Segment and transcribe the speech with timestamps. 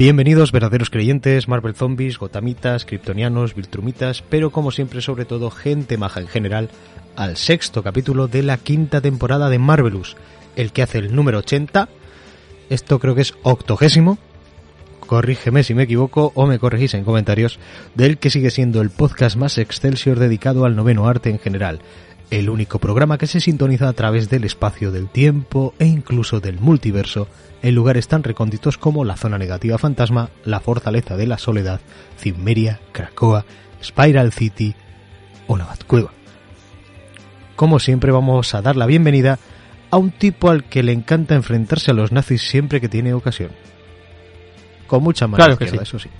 [0.00, 6.20] Bienvenidos verdaderos creyentes, Marvel Zombies, Gotamitas, Kryptonianos, Viltrumitas, pero como siempre sobre todo gente maja
[6.20, 6.70] en general,
[7.16, 10.16] al sexto capítulo de la quinta temporada de Marvelous,
[10.56, 11.90] el que hace el número 80.
[12.70, 14.16] Esto creo que es octogésimo.
[15.00, 17.58] Corrígeme si me equivoco o me corregís en comentarios
[17.94, 21.80] del que sigue siendo el podcast más excelsior dedicado al noveno arte en general,
[22.30, 26.60] el único programa que se sintoniza a través del espacio del tiempo e incluso del
[26.60, 27.28] multiverso
[27.62, 31.80] en lugares tan recónditos como la zona negativa fantasma, la fortaleza de la soledad,
[32.18, 33.44] Cimmeria, Krakoa,
[33.82, 34.74] Spiral City
[35.46, 36.12] o la Batcueva.
[37.56, 39.38] Como siempre vamos a dar la bienvenida
[39.90, 43.50] a un tipo al que le encanta enfrentarse a los nazis siempre que tiene ocasión.
[44.86, 45.96] Con mucha mano Claro que izquierda, sí.
[45.96, 46.10] eso sí.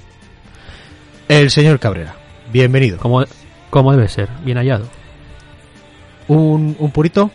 [1.28, 2.16] El señor Cabrera,
[2.52, 2.98] bienvenido.
[2.98, 3.24] Como,
[3.70, 4.99] como debe ser, bien hallado.
[6.30, 7.30] ¿Un, un purito?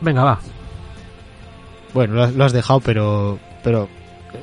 [0.00, 0.40] Venga, va.
[1.94, 3.88] Bueno, lo has, lo has dejado, pero, pero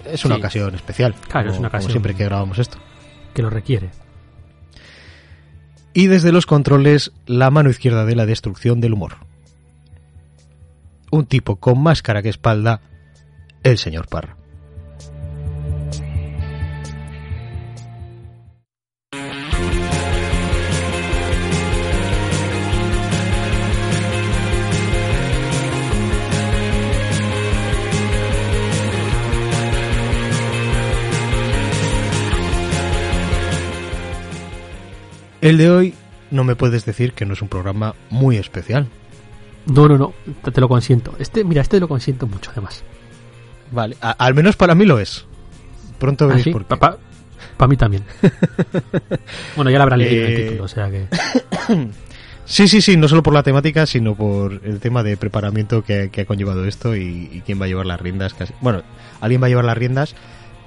[0.06, 0.42] es una Sí.
[0.42, 1.14] ocasión especial.
[1.28, 1.92] Claro, como- es una como ocasión.
[1.92, 2.78] siempre que grabamos esto.
[3.34, 3.90] Que lo requiere.
[5.94, 9.14] Y desde los controles, la mano izquierda de la destrucción del humor.
[11.12, 12.82] Un tipo con más cara que espalda,
[13.64, 14.36] el señor Parra.
[35.42, 35.94] El de hoy
[36.32, 38.88] no me puedes decir que no es un programa muy especial.
[39.66, 40.14] No, no, no.
[40.44, 41.14] Te, te lo consiento.
[41.20, 42.84] Este, mira, este lo consiento mucho, además.
[43.72, 45.26] Vale, a- al menos para mí lo es.
[46.00, 46.76] Pronto veréis Así, por qué.
[46.76, 48.04] para mí también.
[49.56, 51.08] bueno, ya lo habrán leído en Eh, el título, o sea que.
[52.46, 56.10] Sí, sí, sí, no solo por la temática, sino por el tema de preparamiento que,
[56.12, 58.34] que ha conllevado esto y, y quién va a llevar las riendas.
[58.34, 58.56] Casi.
[58.60, 58.82] Bueno,
[59.22, 60.16] alguien va a llevar las riendas,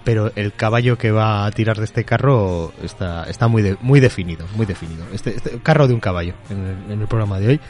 [0.05, 4.67] pero el caballo que va a tirar de este carro está, muy, muy definido, muy
[4.67, 5.05] definido.
[5.13, 7.61] Este, este carro de un caballo en el, en el programa de hoy.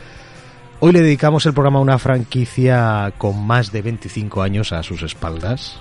[0.80, 5.02] Hoy le dedicamos el programa a una franquicia con más de 25 años a sus
[5.02, 5.80] espaldas,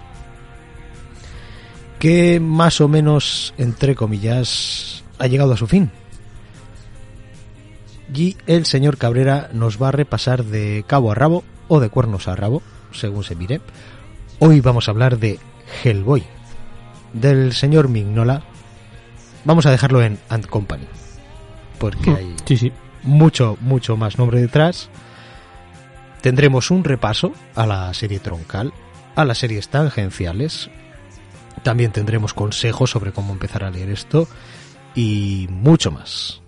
[1.97, 5.89] que más o menos, entre comillas, ha llegado a su fin.
[8.13, 12.27] Y el señor Cabrera nos va a repasar de cabo a rabo o de cuernos
[12.27, 12.61] a rabo,
[12.91, 13.61] según se mire.
[14.39, 15.39] Hoy vamos a hablar de
[15.83, 16.23] Hellboy,
[17.13, 18.41] del señor Mignola.
[19.45, 20.85] Vamos a dejarlo en Ant Company,
[21.79, 22.71] porque hay Sí, sí.
[23.03, 24.89] mucho, mucho más nombre detrás.
[26.21, 28.71] Tendremos un repaso a la serie troncal,
[29.15, 30.69] a las series tangenciales.
[31.63, 34.27] También tendremos consejos sobre cómo empezar a leer esto
[34.95, 36.40] y mucho más.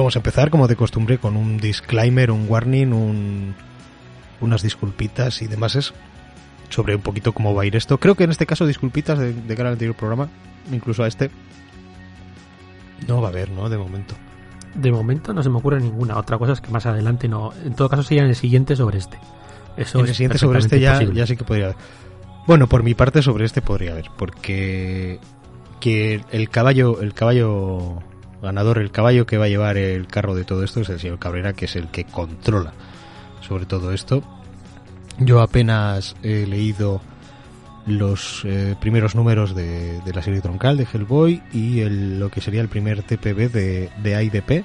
[0.00, 3.54] Vamos a empezar, como de costumbre, con un disclaimer, un warning, un-
[4.40, 5.94] unas disculpitas y demás es
[6.68, 7.98] sobre un poquito cómo va a ir esto.
[7.98, 10.28] Creo que en este caso disculpitas de, de cara al anterior programa,
[10.72, 11.30] incluso a este.
[13.06, 13.68] No va a haber, ¿no?
[13.68, 14.14] De momento.
[14.74, 16.18] De momento no se me ocurre ninguna.
[16.18, 17.52] Otra cosa es que más adelante no.
[17.64, 19.18] En todo caso, sería en el siguiente sobre este.
[19.76, 21.76] Eso en el es siguiente sobre este ya, ya sí que podría haber.
[22.46, 25.18] Bueno, por mi parte sobre este podría haber, porque
[25.80, 27.98] que el caballo, el caballo
[28.42, 31.18] ganador, el caballo que va a llevar el carro de todo esto es el señor
[31.18, 32.72] Cabrera, que es el que controla
[33.46, 34.22] sobre todo esto.
[35.18, 37.00] Yo apenas he leído
[37.86, 42.40] los eh, primeros números de, de la serie troncal de Hellboy y el- lo que
[42.40, 44.64] sería el primer TPB de, de IDP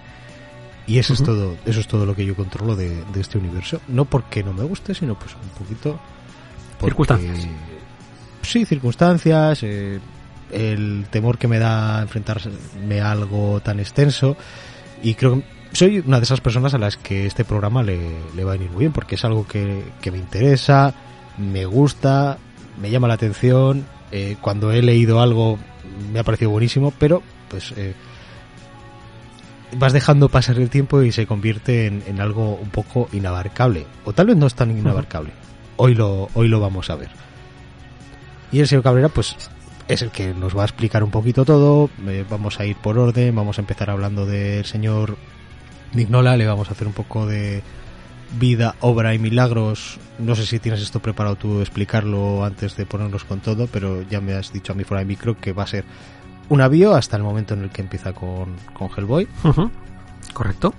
[0.87, 3.79] y eso es todo eso es todo lo que yo controlo de, de este universo
[3.87, 5.99] no porque no me guste sino pues un poquito
[6.79, 7.47] porque- Circunstancias.
[8.41, 9.99] sí circunstancias eh,
[10.51, 14.37] el temor que me da enfrentarme a algo tan extenso
[15.03, 15.43] y creo que
[15.73, 17.97] soy una de esas personas a las que este programa le,
[18.35, 20.93] le va a venir muy bien porque es algo que, que me interesa
[21.37, 22.37] me gusta
[22.81, 25.57] me llama la atención eh, cuando he leído algo
[26.11, 27.93] me ha parecido buenísimo pero pues eh,
[29.77, 33.85] vas dejando pasar el tiempo y se convierte en, en algo un poco inabarcable.
[34.05, 35.31] O tal vez no es tan inabarcable.
[35.77, 37.09] Hoy lo, hoy lo vamos a ver.
[38.51, 39.35] Y el señor Cabrera, pues,
[39.87, 41.89] es el que nos va a explicar un poquito todo.
[42.07, 45.17] Eh, vamos a ir por orden, vamos a empezar hablando del señor
[45.93, 47.63] Mignola, le vamos a hacer un poco de,
[48.39, 49.99] vida, obra y milagros.
[50.19, 54.21] No sé si tienes esto preparado tú explicarlo antes de ponernos con todo, pero ya
[54.21, 55.83] me has dicho a mí fuera de micro que va a ser
[56.49, 59.27] un avión hasta el momento en el que empieza con, con Hellboy.
[60.33, 60.73] Correcto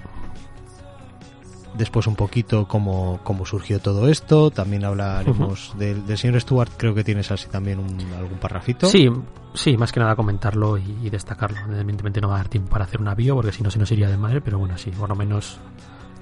[1.75, 4.51] después un poquito cómo, cómo surgió todo esto.
[4.51, 6.73] También hablaremos del, señor Stuart.
[6.77, 8.87] Creo que tienes así también un, algún parrafito.
[8.87, 9.09] Sí,
[9.55, 11.59] sí, más que nada comentarlo y, destacarlo.
[11.73, 13.91] Evidentemente no va a dar tiempo para hacer un avión porque si no se nos
[13.93, 15.59] iría de madre, pero bueno, sí, por lo menos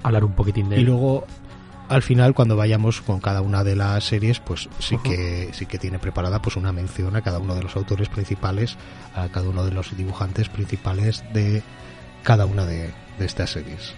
[0.03, 0.81] hablar un poquitín de él.
[0.81, 1.25] Y luego
[1.89, 5.77] al final cuando vayamos con cada una de las series pues sí que sí que
[5.77, 8.77] tiene preparada pues una mención a cada uno de los autores principales
[9.13, 11.63] a cada uno de los dibujantes principales de
[12.23, 13.93] cada una de estas series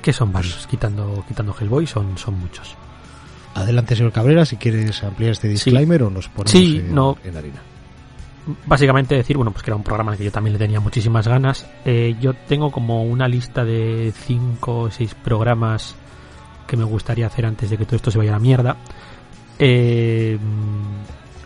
[0.00, 2.76] que son varios, quitando, quitando Hellboy, son, son muchos.
[3.54, 7.16] Adelante, señor Cabrera, si quieres ampliar este disclaimer o nos ponemos en, no.
[7.24, 7.60] en, harina.
[8.66, 11.66] Básicamente decir, bueno, pues que era un programa que yo también le tenía muchísimas ganas.
[11.84, 15.96] Eh, yo tengo como una lista de 5 o 6 programas
[16.66, 18.76] que me gustaría hacer antes de que todo esto se vaya a la mierda.
[19.58, 20.38] Eh,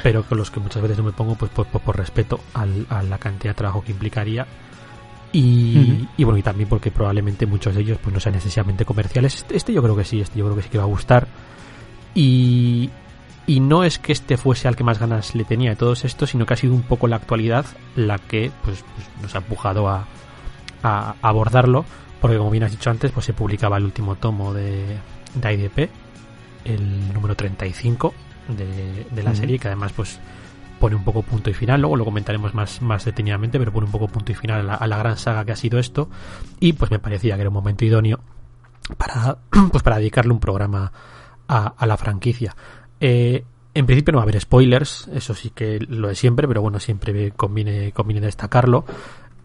[0.02, 3.02] pero con los que muchas veces no me pongo pues por, por, respeto al, a
[3.02, 4.46] la cantidad de trabajo que implicaría
[5.32, 9.36] y, bueno, y también porque probablemente muchos de ellos pues no sean necesariamente comerciales.
[9.36, 11.26] Este, este, yo creo que sí, este yo creo que sí que va a gustar.
[12.14, 12.90] Y,
[13.46, 16.30] y no es que este fuese al que más ganas le tenía de todos estos,
[16.30, 17.64] sino que ha sido un poco la actualidad
[17.96, 20.06] la que pues, pues nos ha empujado a,
[20.82, 21.86] a, abordarlo.
[22.20, 24.98] Porque como bien has dicho antes, pues se publicaba el último tomo de,
[25.34, 25.90] de IDP,
[26.66, 28.14] el número 35
[28.48, 30.20] de, de la serie, que además pues
[30.82, 33.92] pone un poco punto y final, luego lo comentaremos más, más detenidamente, pero pone un
[33.92, 36.10] poco punto y final a la, gran saga que ha sido esto,
[36.58, 38.18] y pues me parecía que era un momento idóneo
[38.98, 39.38] para,
[39.70, 40.92] pues para dedicarle un programa
[41.46, 42.56] a, la franquicia.
[42.98, 43.44] Eh,
[43.74, 46.80] en principio no va a haber spoilers, eso sí que lo de siempre, pero bueno,
[46.80, 48.84] siempre conviene, conviene destacarlo.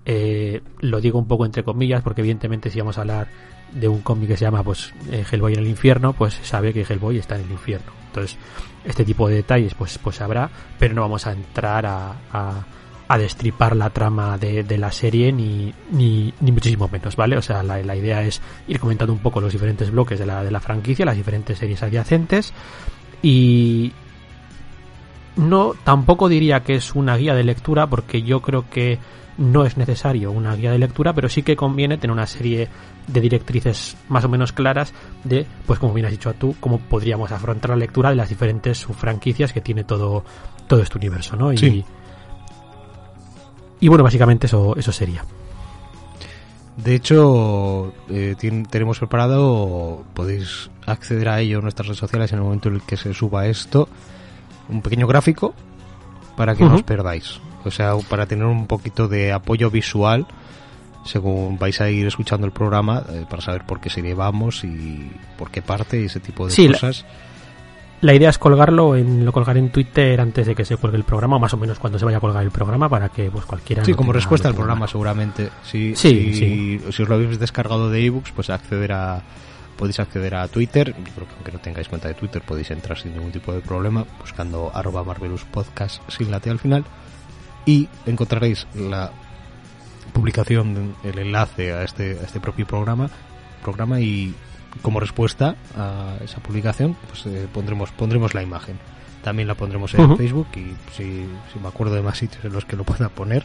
[0.05, 3.27] Eh, lo digo un poco entre comillas, porque evidentemente si vamos a hablar
[3.71, 6.81] de un cómic que se llama pues eh, Hellboy en el infierno, pues sabe que
[6.81, 7.91] Hellboy está en el infierno.
[8.07, 8.37] Entonces,
[8.83, 10.49] este tipo de detalles pues, pues habrá,
[10.79, 12.15] pero no vamos a entrar a,
[13.07, 17.37] a, destripar la trama de, de la serie ni, ni, ni, muchísimo menos, ¿vale?
[17.37, 20.43] O sea, la, la, idea es ir comentando un poco los diferentes bloques de la,
[20.43, 22.53] de la franquicia, las diferentes series adyacentes
[23.21, 23.91] y
[25.37, 28.99] no tampoco diría que es una guía de lectura porque yo creo que
[29.37, 32.67] no es necesario una guía de lectura, pero sí que conviene tener una serie
[33.05, 34.93] de directrices más o menos claras
[35.23, 38.85] de, pues como bien has dicho tú, cómo podríamos afrontar la lectura de las diferentes
[38.85, 40.23] franquicias que tiene todo,
[40.67, 41.53] todo este universo, ¿no?
[41.53, 41.85] Y,
[43.79, 45.23] y bueno, básicamente eso, eso sería.
[46.77, 48.35] De hecho, eh,
[48.69, 52.81] tenemos preparado, podéis acceder a ello en nuestras redes sociales en el momento en el
[52.83, 53.89] que se suba esto,
[54.69, 55.53] un pequeño gráfico
[56.35, 57.39] para que no os perdáis.
[57.65, 60.27] O sea, para tener un poquito de apoyo visual
[61.07, 65.09] según vais a ir escuchando el programa eh, para saber por qué serie vamos y
[65.37, 67.05] por qué parte y ese tipo de cosas.
[68.01, 71.03] La, idea es colgarlo, en, lo colgaré en Twitter antes de que se cuelgue el
[71.03, 73.83] programa, más o menos cuando se vaya a colgar el programa, para que pues cualquiera...
[73.83, 75.49] Sí, como respuesta al programa seguramente.
[75.63, 79.23] Si, sí, si, si, os lo habéis descargado de ebooks, pues acceder a
[79.77, 80.93] podéis acceder a Twitter.
[80.97, 83.61] Yo creo que aunque no tengáis cuenta de Twitter podéis entrar sin ningún tipo de
[83.61, 86.85] problema buscando arroba Marvelous Podcast sin la al final
[87.65, 89.11] y encontraréis la
[90.13, 93.09] publicación, el enlace a este, a este propio programa,
[93.61, 94.33] programa y
[94.81, 98.79] como respuesta a esa publicación pues eh, pondremos pondremos la imagen.
[99.23, 102.63] También la pondremos en Facebook y si, si, me acuerdo de más sitios en los
[102.63, 103.43] que lo pueda poner,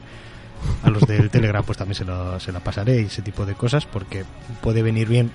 [0.85, 3.55] a los del Telegram pues también se, lo, se la pasaré y ese tipo de
[3.55, 4.25] cosas porque
[4.61, 5.33] puede venir bien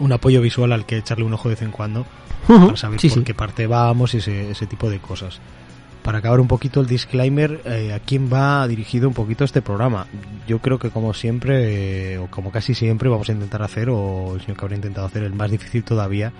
[0.00, 2.06] un apoyo visual al que echarle un ojo de vez en cuando
[2.46, 5.40] para saber por qué parte vamos y ese, ese tipo de cosas.
[6.02, 10.06] Para acabar un poquito el disclaimer, eh, ¿a quién va dirigido un poquito este programa?
[10.48, 14.34] Yo creo que como siempre, eh, o como casi siempre, vamos a intentar hacer, o
[14.34, 16.32] el señor que habrá intentado hacer, el más difícil todavía,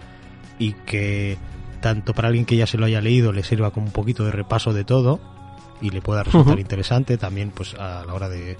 [0.59, 1.37] y que
[1.83, 4.33] tanto para alguien que ya se lo haya leído le sirva como un poquito de
[4.33, 5.21] repaso de todo,
[5.83, 8.57] y le pueda resultar interesante, también pues a la hora de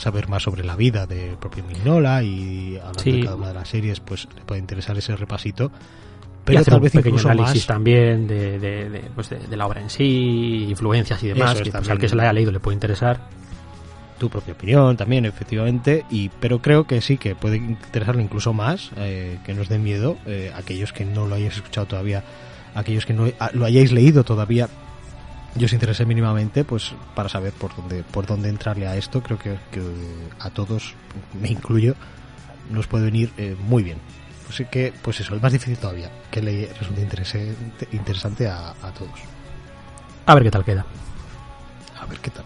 [0.00, 3.68] saber más sobre la vida de propio Mignola y a de cada una de las
[3.68, 5.70] series, pues le puede interesar ese repasito.
[6.44, 10.66] Pero y hacer un pequeño análisis también de, de, pues de, la obra en sí,
[10.68, 13.20] influencias y demás, que pues, al que se la haya leído le puede interesar.
[14.18, 18.90] Tu propia opinión también, efectivamente, y pero creo que sí, que puede interesarle incluso más,
[18.96, 22.24] eh, que nos dé miedo, eh, aquellos que no lo hayáis escuchado todavía,
[22.74, 24.68] aquellos que no lo hayáis leído todavía,
[25.54, 29.38] yo os interesé mínimamente, pues para saber por dónde, por dónde entrarle a esto, creo
[29.38, 29.82] que, que
[30.38, 30.94] a todos,
[31.40, 31.96] me incluyo,
[32.70, 33.98] nos puede venir eh, muy bien.
[34.48, 38.92] Así que, pues eso, el más difícil todavía, que le resulte interesante, interesante a, a
[38.92, 39.20] todos.
[40.26, 40.84] A ver qué tal queda.
[42.00, 42.44] A ver qué tal.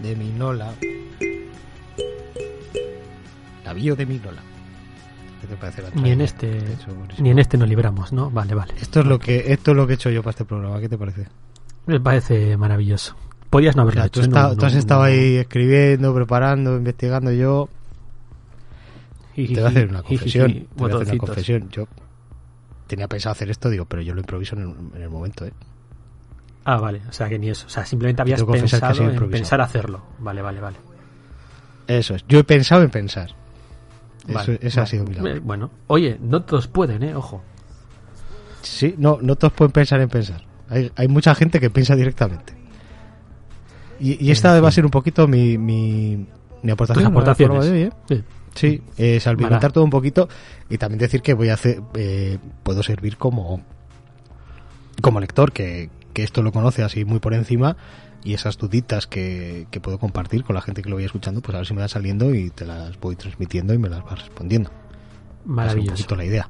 [0.00, 0.72] De Mignola.
[3.64, 4.40] La bio de Mignola.
[5.42, 6.88] ¿Qué te parece la Ni en este, he hecho
[7.18, 8.30] ni en este nos libramos, ¿no?
[8.30, 8.72] Vale, vale.
[8.80, 10.80] Esto es lo que esto es lo que he hecho yo para este programa.
[10.80, 11.26] ¿Qué te parece?
[11.86, 13.14] Me parece maravilloso.
[13.50, 14.20] Podías no haberlo hecho.
[14.20, 17.32] tú, está- No- tú has no- estado no- ahí escribiendo, preparando, investigando.
[17.32, 17.68] Yo
[19.34, 20.52] te voy a hacer una confesión.
[20.52, 21.68] Te voy a hacer una confesión.
[21.70, 21.86] Yo
[22.86, 25.52] tenía pensado hacer esto, digo, pero yo lo improviso en el, en el momento, ¿eh?
[26.68, 27.00] Ah, vale.
[27.08, 27.66] O sea, que ni eso.
[27.66, 30.02] O sea, simplemente habías que pensado en pensar hacerlo.
[30.18, 30.76] Vale, vale, vale.
[31.86, 32.24] Eso es.
[32.28, 33.30] Yo he pensado en pensar.
[34.26, 35.38] Eso, Vale, ese ha sido mi labor.
[35.40, 37.14] Bueno, oye, no todos pueden, ¿eh?
[37.14, 37.40] Ojo.
[38.62, 40.42] Sí, no, no todos pueden pensar en pensar.
[40.68, 42.52] Hay, hay mucha gente que piensa directamente.
[44.00, 46.26] Y, y esta va a ser un poquito mi, mi,
[46.62, 47.14] mi aportación.
[47.62, 47.90] ¿eh?
[48.08, 48.24] Sí.
[48.56, 50.28] Sí, eh, salpimentar todo un poquito
[50.68, 53.62] y también decir que voy a hacer, eh, puedo servir como,
[55.02, 57.76] como lector, que, que esto lo conoce así muy por encima
[58.24, 61.54] y esas duditas que, que puedo compartir con la gente que lo vaya escuchando, pues
[61.54, 64.20] a ver si me van saliendo y te las voy transmitiendo y me las vas
[64.22, 64.70] respondiendo.
[65.44, 65.90] Un Maravilloso.
[65.92, 66.48] poquito la idea.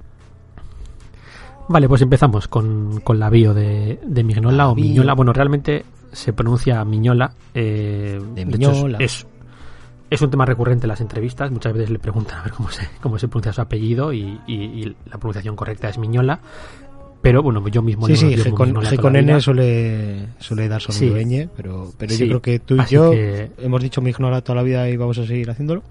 [1.68, 4.84] Vale, pues empezamos con, con la bio de, de Mignola La o bio.
[4.84, 5.14] Miñola.
[5.14, 7.32] Bueno, realmente se pronuncia Miñola.
[7.54, 8.98] eh, De hecho, es- Miñola.
[9.00, 9.26] es,
[10.08, 11.50] es un tema recurrente en las entrevistas.
[11.50, 14.54] Muchas veces le preguntan a ver cómo se, cómo se pronuncia su apellido y, y-
[14.54, 16.38] y la pronunciación correcta es Miñola.
[17.22, 21.24] Pero bueno, yo mismo Sí, le sí, como con, N suele, suele dar sonido Sí.
[21.24, 24.10] ñ, pero, pero Sí, yo creo que tú y así yo que- hemos dicho mi
[24.10, 25.82] ignora toda la vida y vamos a seguir haciéndolo.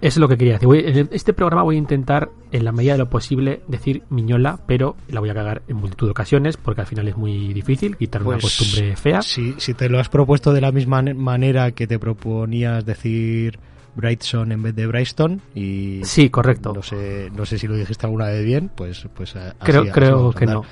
[0.00, 0.66] Eso es lo que quería decir.
[0.66, 4.58] Voy- en este programa voy a intentar, en la medida de lo posible, decir Miñola,
[4.66, 7.96] pero la voy a cagar en multitud de ocasiones porque al final es muy difícil
[7.96, 9.22] quitar una Pues, costumbre fea.
[9.22, 13.58] Si, si te lo has propuesto de la misma ne- manera que te proponías decir
[13.96, 16.72] Brightson en vez de Brightstone y Sí, correcto.
[16.74, 19.82] no sé no sé si lo dijiste alguna vez bien, pues pues a- así- Creo,
[19.82, 20.62] así creo que no.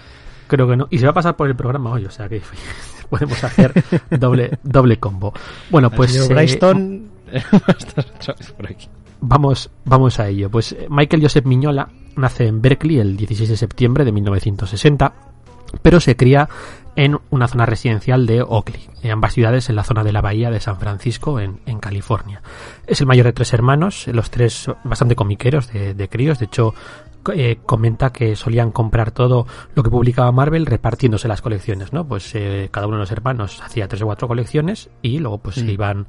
[0.49, 0.87] Creo que no.
[0.91, 2.43] Y se va a pasar por el programa hoy, o sea que
[3.11, 3.73] podemos hacer
[4.11, 5.33] doble, doble combo.
[5.71, 7.07] Bueno, pues eh, Brightstone
[8.57, 8.89] por aquí.
[9.21, 10.51] vamos, vamos a ello.
[10.51, 15.13] Pues eh, Michael Joseph Miñola nace en Berkeley el 16 de septiembre de 1960,
[15.81, 16.49] pero se cría
[16.97, 20.51] en una zona residencial de Oakley, en ambas ciudades en la zona de la bahía
[20.51, 22.43] de San Francisco, en, en California.
[22.87, 26.75] Es el mayor de tres hermanos, los tres bastante comiqueros de, de críos, de hecho
[27.35, 32.05] eh, comenta que solían comprar todo lo que publicaba Marvel repartiéndose las colecciones, ¿no?
[32.07, 35.57] Pues eh, cada uno de los hermanos hacía tres o cuatro colecciones y luego pues
[35.57, 35.71] se Mm.
[35.71, 36.07] iban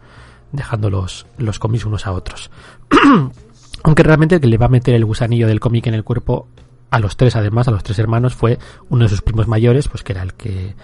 [0.52, 2.50] dejando los, los cómics unos a otros.
[3.84, 6.48] Aunque realmente el que le va a meter el gusanillo del cómic en el cuerpo
[6.94, 8.60] a los tres, además, a los tres hermanos, fue
[8.90, 10.76] uno de sus primos mayores, pues que era el que,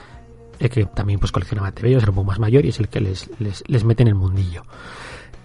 [0.57, 2.99] el que también pues coleccionaba TVOs, era un poco más mayor y es el que
[2.99, 4.63] les, les, les mete en el mundillo.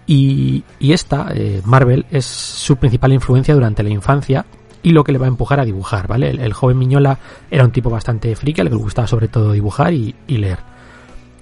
[0.07, 4.43] Y, y esta, eh, Marvel, es su principal influencia durante la infancia
[4.81, 6.31] y lo que le va a empujar a dibujar, ¿vale?
[6.31, 7.19] El, joven Miñola
[7.51, 10.57] era un tipo bastante friki, al que le gustaba sobre todo dibujar y leer.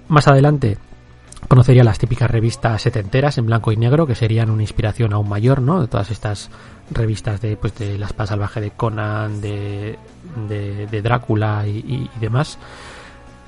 [0.10, 0.78] Más adelante
[1.48, 5.62] conocería las típicas revistas setenteras en blanco y negro, que serían una inspiración aún mayor,
[5.62, 5.82] ¿no?
[5.82, 6.50] De todas estas
[6.94, 9.98] revistas de, pues, de La espada salvaje de Conan, de,
[10.48, 12.58] de, de Drácula y, y- y demás.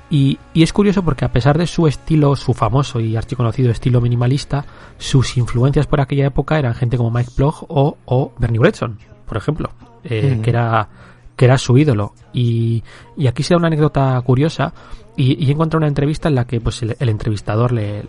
[0.08, 4.00] Y, y es curioso porque a pesar de su estilo, su famoso y archiconocido estilo
[4.00, 4.64] minimalista,
[4.98, 9.36] sus influencias por aquella época eran gente como Mike Plough o, o Bernie Wrightson, por
[9.36, 9.70] ejemplo,
[10.04, 10.88] eh, que era
[11.34, 12.14] que era su ídolo.
[12.32, 12.82] Y,
[13.16, 14.72] y aquí se da una anécdota curiosa
[15.16, 18.04] y, y encuentro una entrevista en la que pues el, el entrevistador le,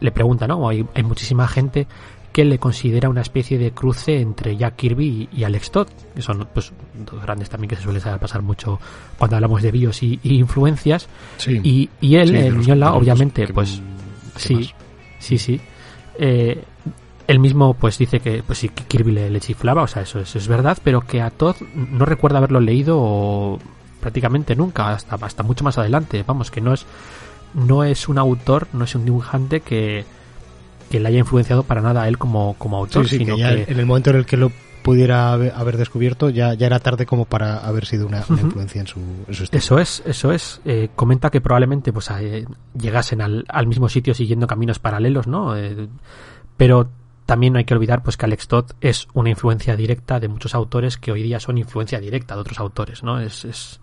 [0.00, 0.68] le pregunta, ¿no?
[0.68, 1.86] Hay, hay muchísima gente
[2.36, 6.20] que le considera una especie de cruce entre Jack Kirby y, y Alex Todd, que
[6.20, 8.78] son pues dos grandes también que se suele pasar mucho
[9.16, 11.08] cuando hablamos de bios y, y influencias.
[11.38, 11.58] Sí.
[11.64, 13.80] Y, y él, Sí, el los obviamente, pues
[14.34, 14.74] que sí, más.
[15.18, 15.58] sí, sí.
[16.18, 16.62] Eh,
[17.26, 20.20] él mismo pues dice que pues sí que Kirby le, le chiflaba, o sea, eso,
[20.20, 23.58] eso es verdad, pero que a Todd no recuerda haberlo leído o
[24.02, 26.22] prácticamente nunca, hasta, hasta mucho más adelante.
[26.26, 26.84] Vamos, que no es
[27.54, 30.04] no es un autor, no es un dibujante que,
[30.90, 33.64] que le haya influenciado para nada a él como, como Sí, autor, sí, sino que
[33.68, 34.52] en el momento en el que lo
[34.86, 39.00] pudiera haber, descubierto ya, ya era tarde como para haber sido una, influencia en su,
[39.26, 39.58] en su estilo.
[39.58, 40.60] Eso es, eso es.
[40.64, 42.46] Eh, comenta que probablemente pues eh,
[42.78, 45.56] llegasen al, al mismo sitio siguiendo caminos paralelos, ¿no?
[45.56, 45.88] Eh,
[46.56, 46.88] pero
[47.26, 50.54] también no hay que olvidar pues que Alex Todd es una influencia directa de muchos
[50.54, 53.18] autores que hoy día son influencia directa de otros autores, ¿no?
[53.18, 53.80] Es, es,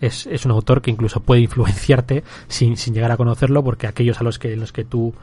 [0.00, 4.20] es, es un autor que incluso puede influenciarte sin, sin llegar a conocerlo porque aquellos
[4.20, 5.14] a los que, en los que tú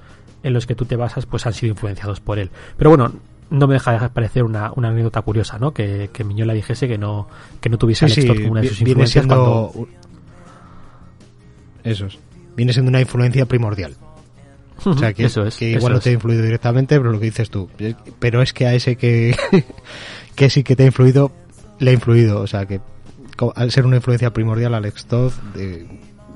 [0.44, 2.50] en los que tú te basas pues han sido influenciados por él.
[2.78, 3.12] Pero bueno,
[3.50, 5.74] no me deja de parecer una, una anécdota curiosa, ¿no?
[5.74, 7.28] Que, que Miñola dijese que no,
[7.62, 9.72] que no tuviese a Sí, Alex Todd como una de sus viene influencias siendo...
[9.72, 9.90] cuando
[11.84, 12.20] Eso es.
[12.56, 13.96] Viene siendo una influencia primordial.
[14.84, 15.56] O sea, que, eso es.
[15.58, 17.70] que eso igual no te ha influido directamente, pero lo que dices tú.
[18.20, 19.36] Pero es que a ese que,
[20.36, 21.32] que sí que te ha influido,
[21.80, 22.42] le ha influido.
[22.42, 22.80] O sea, que
[23.56, 25.88] al ser una influencia primordial, Alex Todd, de,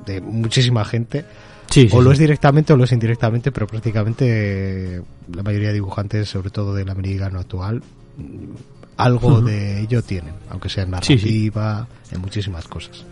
[0.06, 1.24] de muchísima gente,
[1.72, 2.14] Sí, sí, o lo sí.
[2.14, 5.02] es directamente o lo es indirectamente, pero prácticamente eh,
[5.34, 7.82] la mayoría de dibujantes, sobre todo del americano actual,
[8.18, 8.22] mm,
[8.98, 13.04] algo de ello tienen, aunque sea en narrativa, en muchísimas cosas.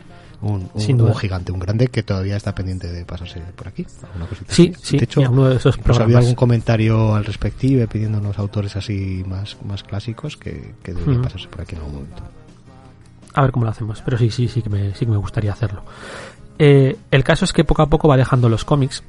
[0.43, 1.11] Un, un- Sin duda.
[1.11, 3.87] un gigante, un grande que todavía está pendiente de pasarse por aquí.
[4.07, 4.83] alguna cosita Sí, así.
[4.87, 9.23] sí, De hecho, uno de esos había algún comentario al respectivo pidiendo unos autores así
[9.27, 12.23] más, más clásicos que, que deberían pasarse por aquí en algún momento.
[13.35, 15.53] A ver cómo lo hacemos, pero sí, sí, sí que me, sí que me gustaría
[15.53, 15.83] hacerlo.
[16.63, 19.03] Eh, el caso es que poco a poco va dejando los cómics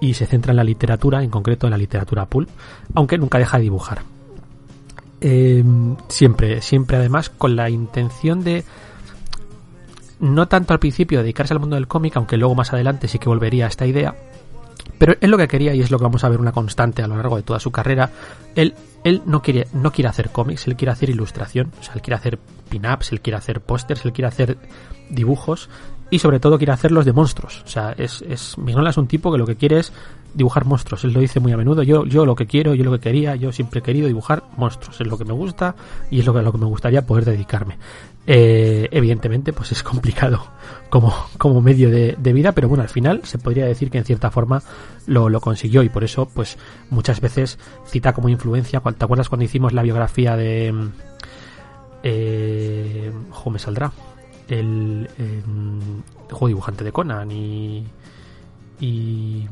[0.00, 2.48] y se centra en la literatura, en concreto en la literatura pulp,
[2.94, 3.98] aunque nunca deja de dibujar.
[5.20, 5.62] Eh,
[6.08, 8.64] siempre, siempre además con la intención de
[10.20, 13.28] no tanto al principio dedicarse al mundo del cómic, aunque luego más adelante sí que
[13.28, 14.14] volvería a esta idea,
[14.96, 17.06] pero él lo que quería, y es lo que vamos a ver una constante a
[17.08, 18.10] lo largo de toda su carrera,
[18.54, 18.74] él,
[19.04, 22.16] él no, quiere, no quiere hacer cómics, él quiere hacer ilustración, o sea, él quiere
[22.16, 22.38] hacer
[22.70, 24.56] pin-ups, él quiere hacer pósters, él quiere hacer
[25.10, 25.68] dibujos
[26.10, 27.62] y sobre todo quiere hacerlos de monstruos.
[27.64, 29.92] O sea, es, es Mignola es un tipo que lo que quiere es
[30.34, 31.02] dibujar monstruos.
[31.04, 31.82] Él lo dice muy a menudo.
[31.82, 35.00] Yo, yo lo que quiero, yo lo que quería, yo siempre he querido dibujar monstruos.
[35.00, 35.74] Es lo que me gusta
[36.10, 37.78] y es lo que, lo que me gustaría poder dedicarme.
[38.26, 40.46] Eh, evidentemente, pues es complicado
[40.90, 44.04] como, como medio de, de vida, pero bueno, al final se podría decir que en
[44.04, 44.62] cierta forma
[45.06, 46.56] lo, lo consiguió y por eso, pues
[46.90, 48.80] muchas veces cita como influencia.
[48.80, 50.72] ¿Te acuerdas cuando hicimos la biografía de...
[50.72, 50.88] mm,
[52.02, 53.90] Eh, jo, me saldrá
[54.48, 55.42] el, eh,
[56.30, 57.84] juego dibujante de Conan y
[58.80, 59.46] y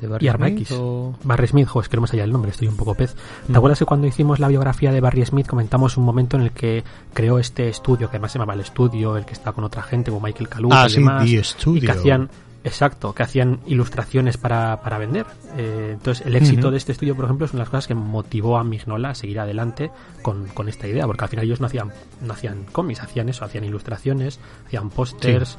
[0.00, 0.76] ¿De y Barry Arma Smith X.
[0.80, 3.14] o- Barry Smith, jo, es que no me salía el nombre, estoy un poco pez.
[3.46, 3.56] ¿Te Mm.
[3.56, 6.82] acuerdas que cuando hicimos la biografía de Barry Smith comentamos un momento en el que
[7.14, 10.10] creó este estudio, que además se llamaba el estudio, el que estaba con otra gente,
[10.10, 12.30] como Michael Kaluuya Ah, y sí, demás, The y que hacían
[12.64, 15.26] exacto, que hacían ilustraciones para, para vender.
[15.56, 17.94] Eh, entonces, el éxito de este estudio, por ejemplo, es una de las cosas que
[17.94, 19.90] motivó a Mignola a seguir adelante
[20.22, 23.44] con, con esta idea, porque al final ellos no hacían, no hacían cómics, hacían eso,
[23.44, 25.58] hacían ilustraciones, hacían pósters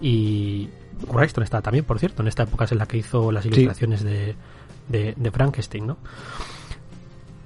[0.00, 0.68] y
[1.08, 4.02] Wrightson estaba también, por cierto, en esta época es en la que hizo las ilustraciones
[4.02, 4.34] de,
[4.88, 5.96] de, de Frankenstein, ¿no?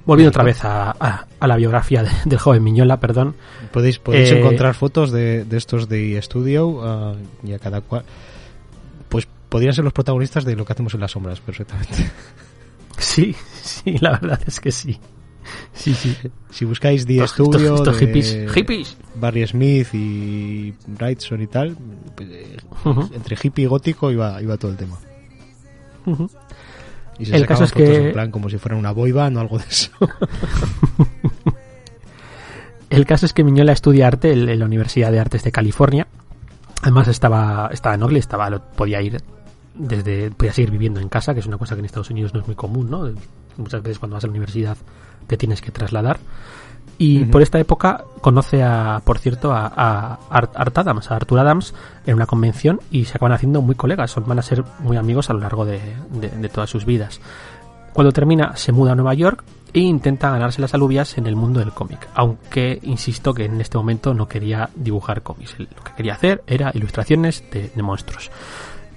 [0.04, 3.36] Volviendo otra vez a, a- a la biografía de- del joven Miñola, perdón.
[3.72, 8.04] Podéis, podéis Eh, encontrar fotos de, de estos de estudio ah, y a cada cual.
[9.52, 11.94] Podrían ser los protagonistas de lo que hacemos en las sombras, perfectamente.
[12.98, 14.98] Sí, sí, la verdad es que sí.
[15.72, 16.16] Sí, sí.
[16.50, 18.52] Si buscáis The Estos- Studio, estos de hippies.
[18.54, 18.96] ¡Hippies!
[19.16, 21.76] Barry Smith y Wrightson y tal,
[22.14, 22.56] pues, eh,
[23.12, 24.98] entre hippie y gótico iba, iba todo el tema.
[27.18, 29.58] Y se El caso es que- en plan como si fueran una boyband o algo
[29.58, 29.90] de eso.
[32.90, 36.06] El caso es que Miñola estudia arte en la Universidad de Artes de California.
[36.82, 39.16] Además estaba, estaba en Oakley, estaba, lo- podía ir
[39.74, 42.40] desde, podía seguir viviendo en casa, que es una cosa que en Estados Unidos no
[42.40, 43.08] es muy común, ¿no?
[43.56, 44.76] Muchas veces cuando vas a la universidad
[45.26, 46.18] te tienes que trasladar.
[46.98, 51.74] Y por esta época conoce a, por cierto, a, a Art, Adams, a Arthur Adams,
[52.06, 55.28] en una convención y se acaban haciendo muy colegas, son, van a ser muy amigos
[55.30, 55.80] a lo largo de,
[56.10, 57.20] de- de todas sus vidas.
[57.92, 61.60] Cuando termina, se muda a Nueva York e intenta ganarse las alubias en el mundo
[61.60, 62.08] del cómic.
[62.14, 65.56] Aunque insisto que en este momento no quería dibujar cómics.
[65.58, 68.30] Lo que quería hacer era ilustraciones de, de monstruos.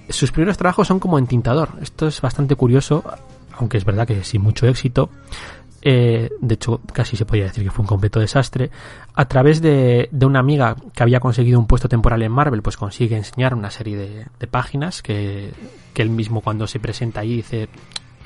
[0.08, 1.70] Sus primeros trabajos son como entintador.
[1.80, 3.04] Esto es bastante curioso,
[3.52, 5.10] aunque es verdad que sin mucho éxito.
[5.82, 8.70] Eh, de hecho, casi se podría decir que fue un completo desastre.
[9.14, 12.76] A través de, de una amiga que había conseguido un puesto temporal en Marvel, pues
[12.76, 15.52] consigue enseñar una serie de, páginas que,
[15.94, 17.68] que él mismo cuando se presenta ahí dice,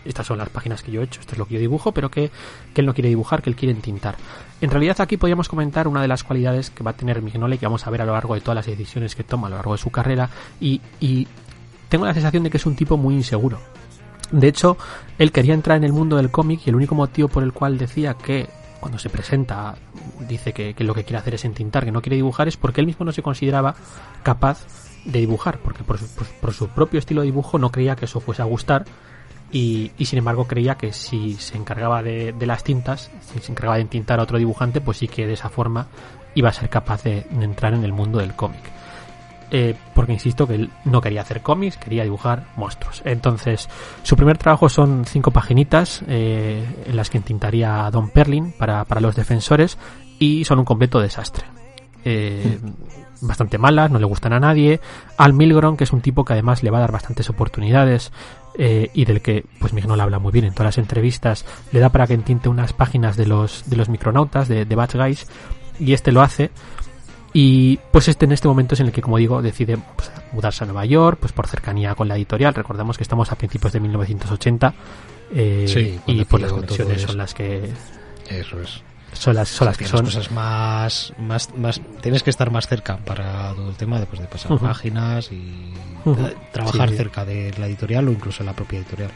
[0.04, 2.10] estas son las páginas que yo he hecho, esto es lo que yo dibujo, pero
[2.10, 2.30] que,
[2.72, 4.16] que él no quiere dibujar, que él quiere entintar.
[4.60, 7.66] En realidad aquí podríamos comentar una de las cualidades que va a tener Mignole que
[7.66, 9.72] vamos a ver a lo largo de todas las decisiones que toma a lo largo
[9.72, 10.80] de su carrera y
[11.90, 13.58] tengo la sensación de que es un tipo muy inseguro.
[14.30, 14.78] De hecho,
[15.18, 17.76] él quería entrar en el mundo del cómic y el único motivo por el cual
[17.76, 18.48] decía que
[18.78, 19.74] cuando se presenta
[20.26, 22.86] dice que, lo que quiere hacer es entintar, que no quiere dibujar, es porque él
[22.86, 23.74] mismo no se consideraba
[24.22, 24.64] capaz
[25.04, 26.06] de dibujar, porque por su,
[26.40, 28.84] por- su propio estilo de dibujo no creía que eso fuese a gustar
[29.52, 33.50] y, y sin embargo creía que si se encargaba de, de las tintas, si se
[33.52, 35.88] encargaba de entintar a otro dibujante, pues sí que de esa forma
[36.34, 38.62] iba a ser capaz de entrar en el mundo del cómic.
[39.52, 43.02] Eh, porque insisto que él no quería hacer cómics, quería dibujar monstruos.
[43.04, 43.68] Entonces,
[44.04, 48.84] su primer trabajo son cinco paginitas eh, en las que entintaría a Don Perlin para,
[48.84, 49.76] para los defensores
[50.20, 51.44] y son un completo desastre.
[52.04, 52.58] Eh,
[53.20, 54.80] bastante malas, no le gustan a nadie.
[55.16, 58.12] Al Milgrom, que es un tipo que además le va a dar bastantes oportunidades
[58.56, 61.90] eh, y del que pues Mignola habla muy bien en todas las entrevistas, le da
[61.90, 65.26] para que entinte unas páginas de los, de los micronautas, de, de Batch Guys,
[65.78, 66.50] y este lo hace.
[67.32, 70.64] Y pues este en este momento es en el que, como digo, decide pues, mudarse
[70.64, 72.54] a Nueva York, pues por cercanía con la editorial.
[72.54, 74.74] Recordemos que estamos a principios de 1980
[75.32, 77.70] eh, Sí, y pues las conexiones es- son las que
[78.28, 78.82] Eso es.
[79.12, 80.04] son las, son las que son.
[80.04, 84.26] cosas más, más, más, tienes que estar más cerca para todo el tema después de
[84.26, 85.72] pasar páginas y
[86.52, 89.10] trabajar cerca de la editorial o incluso en la propia editorial.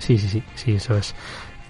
[0.00, 1.14] Sí, sí, sí, sí, eso es.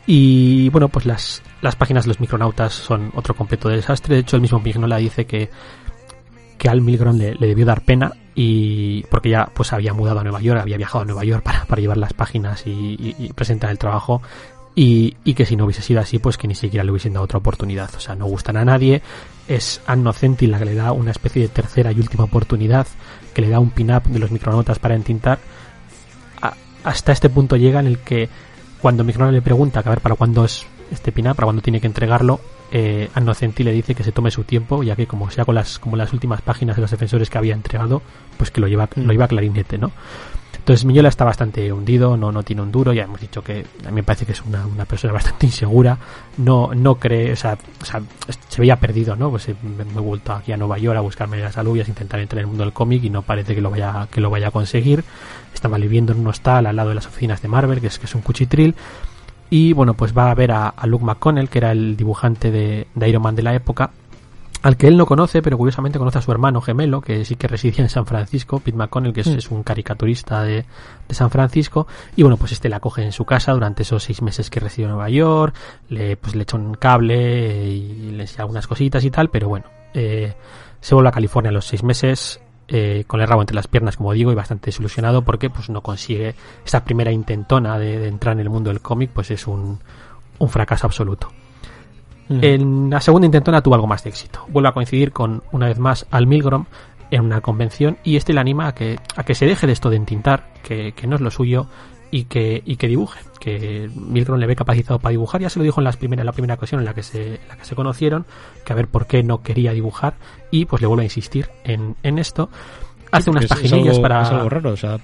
[0.07, 4.17] Y bueno, pues las, las páginas de los micronautas son otro completo desastre.
[4.17, 5.51] De hecho, el mismo Mignola dice que,
[6.59, 10.41] que al Milgrom le, debió dar pena y porque ya pues había mudado a Nueva
[10.41, 14.21] York, había viajado a Nueva York para, para llevar las páginas y presentar el trabajo
[14.77, 17.25] y, y, que si no hubiese sido así, pues que ni siquiera le hubiesen dado
[17.25, 17.95] otra oportunidad.
[17.95, 19.03] O sea, no gustan a nadie.
[19.47, 22.87] Es Anno Centi la que le da una especie de tercera y última oportunidad,
[23.33, 25.39] que le da un pin-up de los micronotas para entintar.
[26.83, 28.29] hasta este punto llega en el que
[28.83, 31.87] cuando Micronauta le pregunta a ver para cuándo es este pin-up, para cuándo tiene que
[31.87, 32.41] entregarlo,
[32.73, 35.55] eh, Anno Centi le dice que se tome su tiempo, ya que como sea con
[35.55, 38.03] las, como las últimas páginas de los defensores que había entregado,
[38.37, 39.93] pues que lo lleva, lo lleva clarinete, ¿no?
[40.65, 43.89] Entonces Miñola está bastante hundido, no, no tiene un duro, ya hemos dicho que a
[43.91, 45.99] mí me parece que es una, una persona bastante insegura,
[46.39, 48.03] no, no cree, o sea, o sea
[48.49, 49.31] se veía perdido, ¿no?
[49.31, 52.45] Pues me, he vuelto aquí a Nueva York a buscarme las alubias, intentar entrar en
[52.45, 55.05] el mundo del cómic y no parece que lo vaya, que lo vaya a conseguir.
[55.53, 58.07] Estaba viviendo en un hostal al lado de las oficinas de Marvel, que es, que
[58.07, 58.75] es un cuchitril.
[59.57, 63.09] Y bueno, pues va a ver a, Luke McConnell, que era el dibujante de, de
[63.09, 63.93] Iron Man de la época,
[64.63, 67.47] al que él no conoce, pero curiosamente conoce a su hermano gemelo, que sí que
[67.47, 69.55] residía en San Francisco, Pete McConnell, que es, mm.
[69.55, 70.65] un caricaturista de,
[71.11, 71.87] San Francisco,
[72.17, 74.87] y bueno, pues este la acoge en su casa durante esos seis meses que reside
[74.87, 75.55] en Nueva York,
[75.89, 79.67] le, pues le echa un cable y le enseña algunas cositas y tal, pero bueno,
[79.93, 80.35] eh,
[80.81, 83.97] se vuelve a California a los seis meses, eh, con el rabo entre las piernas,
[83.97, 88.35] como digo, y bastante desilusionado porque pues no consigue esa primera intentona de, de entrar
[88.35, 89.79] en el mundo del cómic, pues es un,
[90.39, 91.29] un fracaso absoluto.
[92.29, 94.47] En la segunda intentona tuvo algo más de éxito.
[94.49, 96.65] Vuelve a coincidir con, una vez más, Al Milgrom
[97.11, 99.91] en una convención y este le anima a que, a que se deje de esto
[99.91, 101.67] de entintar, que, que no es lo suyo
[102.15, 105.65] y que, y que dibuje, que Milgrom le ve capacitado para dibujar, ya se lo
[105.65, 108.25] dijo en, las primeras, la primera ocasión en la, que se, la que se conocieron,
[108.65, 110.15] que a ver por qué no quería dibujar
[110.53, 112.51] y pues le vuelve a insistir en, en esto.
[113.11, 114.23] Hace unas paginillas para...
[114.23, 115.01] Es algo raro, o sea,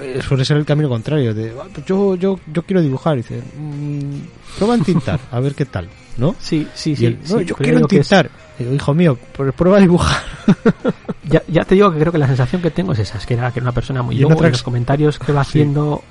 [0.00, 1.34] eh, suele ser el camino contrario.
[1.34, 3.14] De, ah, pues yo, yo, yo quiero dibujar.
[3.14, 4.20] Y dice, mmm,
[4.56, 6.36] prueba a tintar, a ver qué tal, ¿no?
[6.38, 7.18] Sí, sí, sí.
[7.44, 8.30] yo quiero tintar.
[8.58, 10.22] Digo, hijo mío, pues prueba a dibujar.
[11.28, 13.34] ya, ya te digo que creo que la sensación que tengo es esa, es que
[13.34, 14.16] era, que una persona muy...
[14.16, 16.02] Y en los comentarios que va haciendo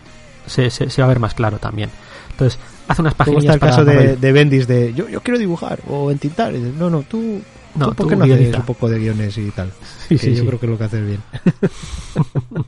[0.46, 1.90] se, se, se, va a ver más claro también.
[2.32, 5.80] Entonces, hace unas páginas está el caso de, de, Bendis de yo, yo quiero dibujar
[5.88, 6.54] o entintar?
[6.54, 7.42] No, no, tú...
[7.76, 9.72] No, ¿tú ¿por qué no haces un poco de guiones y tal?
[10.08, 11.22] Sí, sí, yo creo que es lo que haces bien.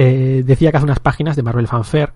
[0.00, 2.12] Eh, decía que hace unas páginas de Marvel Fanfare.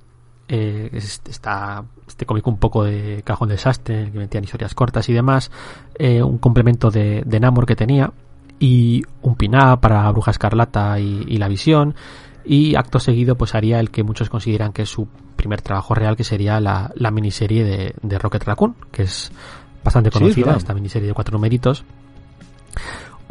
[0.49, 5.51] Eh, está este cómic un poco de cajón desastre, que metían historias cortas y demás.
[5.99, 8.13] Eh, un complemento de, de, Namor que tenía.
[8.59, 11.95] Y un pin para Bruja Escarlata y, La Visión.
[12.45, 16.17] Y acto seguido, pues haría el que muchos consideran que es su primer trabajo real,
[16.17, 19.33] que sería la, la miniserie de, de, Rocket Raccoon, que es
[19.83, 21.85] bastante conocida, esta miniserie de cuatro numeritos.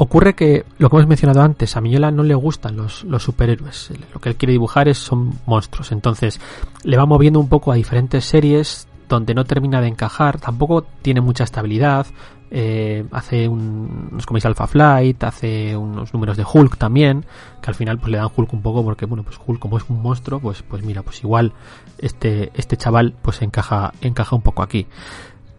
[0.02, 3.92] Ocurre que, lo que hemos mencionado antes, a Miñola no le gustan los, superhéroes.
[4.12, 5.92] Lo que él quiere dibujar es, son monstruos.
[5.92, 6.40] Entonces,
[6.82, 10.40] le va moviendo un poco a diferentes series donde no termina de encajar.
[10.40, 12.08] Tampoco tiene mucha estabilidad.
[12.50, 17.24] Eh, hace un, unos cómics Alpha Flight, hace unos números de Hulk también,
[17.60, 19.84] que al final pues le dan Hulk un poco porque, bueno, pues Hulk como es
[19.88, 21.52] un monstruo, pues, pues mira, pues igual
[21.98, 24.88] este, este chaval pues encaja, encaja un poco aquí.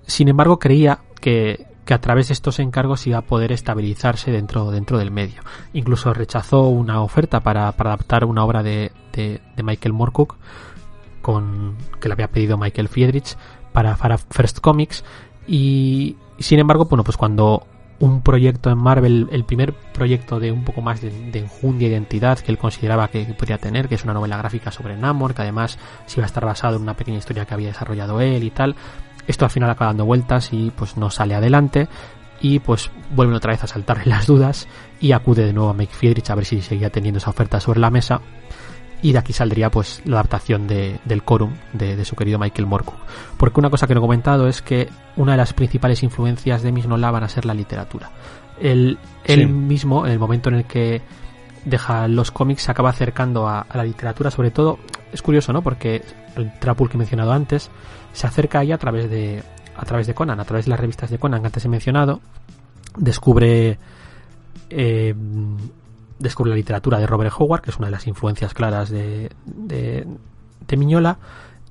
[0.05, 4.71] Sin embargo, creía que, que a través de estos encargos iba a poder estabilizarse dentro,
[4.71, 5.41] dentro del medio.
[5.73, 10.35] Incluso rechazó una oferta para, adaptar una obra de, de, Michael Moorcock
[11.21, 13.35] con, que le había pedido Michael Friedrich
[13.71, 15.03] para, First Comics
[15.47, 17.67] y sin embargo, bueno, pues cuando
[17.99, 21.47] un proyecto en Marvel, el primer proyecto de un poco más de, de
[21.85, 25.41] identidad que él consideraba que, podría tener, que es una novela gráfica sobre Namor, que
[25.41, 28.49] además se iba a estar basado en una pequeña historia que había desarrollado él y
[28.49, 28.75] tal,
[29.27, 31.87] esto al final acaba dando vueltas y pues no sale adelante
[32.41, 34.67] y pues vuelven otra vez a saltarle las dudas
[34.99, 37.79] y acude de nuevo a Mike Friedrich a ver si seguía teniendo esa oferta sobre
[37.79, 38.21] la mesa
[39.03, 42.95] y de aquí saldría pues la adaptación de, del Corum de, su querido Michael Morcock.
[43.37, 46.71] Porque una cosa que no he comentado es que una de las principales influencias de
[46.71, 48.11] Mignola van a ser la literatura.
[48.61, 48.97] Él,
[49.49, 51.01] mismo, en el momento en el que
[51.65, 54.79] deja los cómics, se acaba acercando a, a la literatura, sobre todo,
[55.11, 55.61] es curioso, ¿no?
[55.61, 56.01] Porque
[56.37, 57.69] el Trapul que he mencionado antes,
[58.13, 59.43] se acerca a ella a través de
[59.75, 62.21] a través de Conan, a través de las revistas de Conan que antes he mencionado,
[62.95, 63.77] descubre
[64.69, 65.13] eh,
[66.19, 70.77] descubre la literatura de Robert Howard, que es una de las influencias claras de, de,
[70.77, 71.19] Miñola,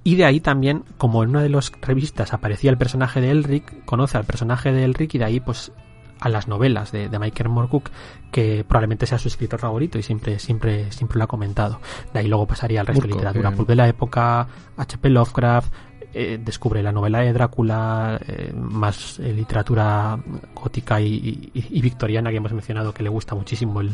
[0.04, 3.84] y de ahí también, como en una de las revistas aparecía el personaje de Elric,
[3.84, 5.72] conoce al personaje de Elric y de ahí pues
[6.20, 7.90] a las novelas de, de Michael Moorcock,
[8.30, 11.80] que probablemente sea su escritor favorito y siempre, siempre, siempre lo ha comentado.
[12.12, 15.10] De ahí luego pasaría al resto de literatura pulp de la época, H.P.
[15.10, 15.72] Lovecraft,
[16.14, 20.18] eh, descubre la novela de Drácula, eh, más eh, literatura
[20.54, 23.88] gótica y, y- y victoriana que hemos mencionado, que le gusta muchísimo el,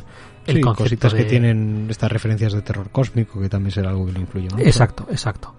[0.46, 4.06] el Sí, concepto cositas que tienen estas referencias de terror cósmico, que también será algo
[4.06, 4.64] que le influye mucho.
[4.64, 5.54] Exacto, exacto.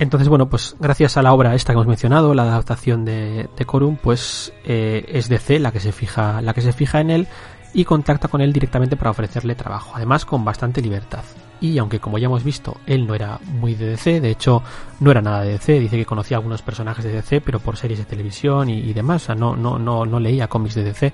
[0.00, 3.64] Entonces, bueno, pues gracias a la obra esta que hemos mencionado, la adaptación de, de
[3.64, 7.28] Corum, pues eh, es DC la que se fija, la que se fija en él
[7.74, 11.24] y contacta con él directamente para ofrecerle trabajo, además con bastante libertad.
[11.60, 14.62] Y aunque como ya hemos visto, él no era muy de DC, de hecho
[15.00, 17.98] no era nada de DC, dice que conocía algunos personajes de DC, pero por series
[17.98, 21.12] de televisión y, demás, o sea, no, no, no, no leía cómics de DC.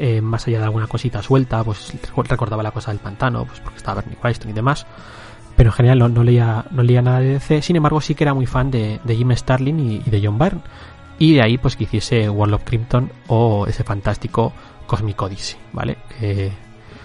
[0.00, 3.78] Eh, más allá de alguna cosita suelta, pues recordaba la cosa del pantano, pues porque
[3.78, 4.86] estaba Bernie Wrightson y demás
[5.58, 7.62] pero en general no, leía, no leía nada de DC.
[7.62, 10.60] Sin embargo, sí que era muy fan de, Jim Starlin y, de John Byrne.
[11.18, 14.52] Y de ahí, pues que hiciese World of Krypton o ese fantástico
[14.86, 15.98] Cosmic Odyssey, ¿vale?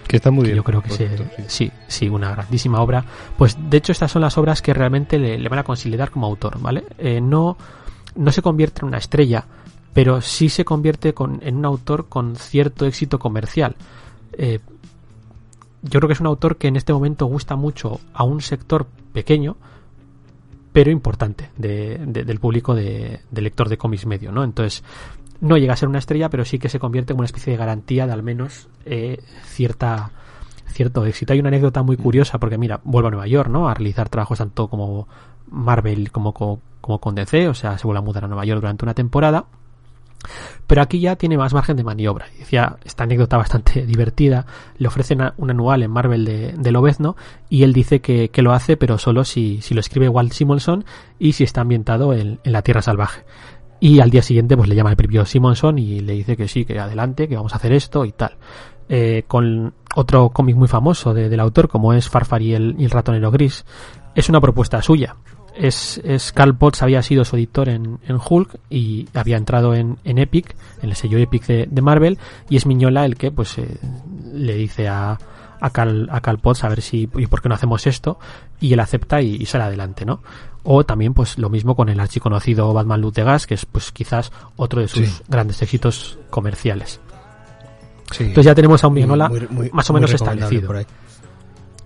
[0.06, 0.56] Que está muy que bien.
[0.56, 1.06] yo creo que sí.
[1.46, 3.04] sí, sí, una grandísima obra.
[3.36, 6.26] Pues de hecho, estas son las obras que realmente le, le van a considerar como
[6.26, 6.84] autor, ¿vale?
[6.98, 7.56] Eh, no,
[8.14, 9.44] no se convierte en una estrella,
[9.92, 13.76] pero sí se convierte con, en un autor con cierto éxito comercial.
[14.34, 14.60] Eh,
[15.82, 18.86] yo creo que es un autor que en este momento gusta mucho a un sector
[19.12, 19.56] pequeño,
[20.72, 24.42] pero importante de- de- del público de, de lector de cómics medio, ¿no?
[24.44, 24.82] Entonces,
[25.44, 27.56] no llega a ser una estrella, pero sí que se convierte en una especie de
[27.56, 30.10] garantía de al menos eh, cierta
[30.66, 31.32] cierto éxito.
[31.32, 33.68] Hay una anécdota muy curiosa porque mira, vuelve a Nueva York, ¿no?
[33.68, 35.06] A realizar trabajos tanto como
[35.48, 38.60] Marvel como, co- como con DC, o sea, se vuelve a mudar a Nueva York
[38.60, 39.44] durante una temporada.
[40.66, 42.26] Pero aquí ya tiene más margen de maniobra.
[42.38, 44.46] Decía esta anécdota bastante divertida.
[44.78, 47.14] Le ofrecen un anual en Marvel de, de Lobezno
[47.50, 50.84] y él dice que, que lo hace, pero solo si, si lo escribe Walt Simonson
[51.18, 53.22] y si está ambientado en, en la Tierra Salvaje.
[53.80, 56.64] Y al día siguiente pues le llama el propio Simonson y le dice que sí,
[56.64, 58.32] que adelante, que vamos a hacer esto y tal.
[58.88, 62.84] Eh, con otro cómic muy famoso de- del autor como es Farfar y el, y
[62.84, 63.64] el ratonero gris.
[64.14, 65.16] Es una propuesta suya.
[65.56, 69.98] Es, es Carl Potts había sido su editor en, en Hulk y había entrado en,
[70.04, 73.56] en Epic, en el sello Epic de, de Marvel, y es Miñola el que pues
[73.58, 73.78] eh,
[74.32, 75.16] le dice a,
[75.64, 78.18] a Carl, a Carl Potts a ver si y por qué no hacemos esto
[78.60, 80.22] y él acepta y, y sale adelante, ¿no?
[80.62, 83.92] O también pues lo mismo con el archiconocido Batman Luz de Gas, que es pues
[83.92, 85.22] quizás otro de sus Sí.
[85.28, 87.00] grandes éxitos comerciales.
[88.10, 88.24] Sí.
[88.24, 90.66] Entonces ya tenemos a un Miñola Muy- muy- más o menos establecido.
[90.66, 90.86] por ahí.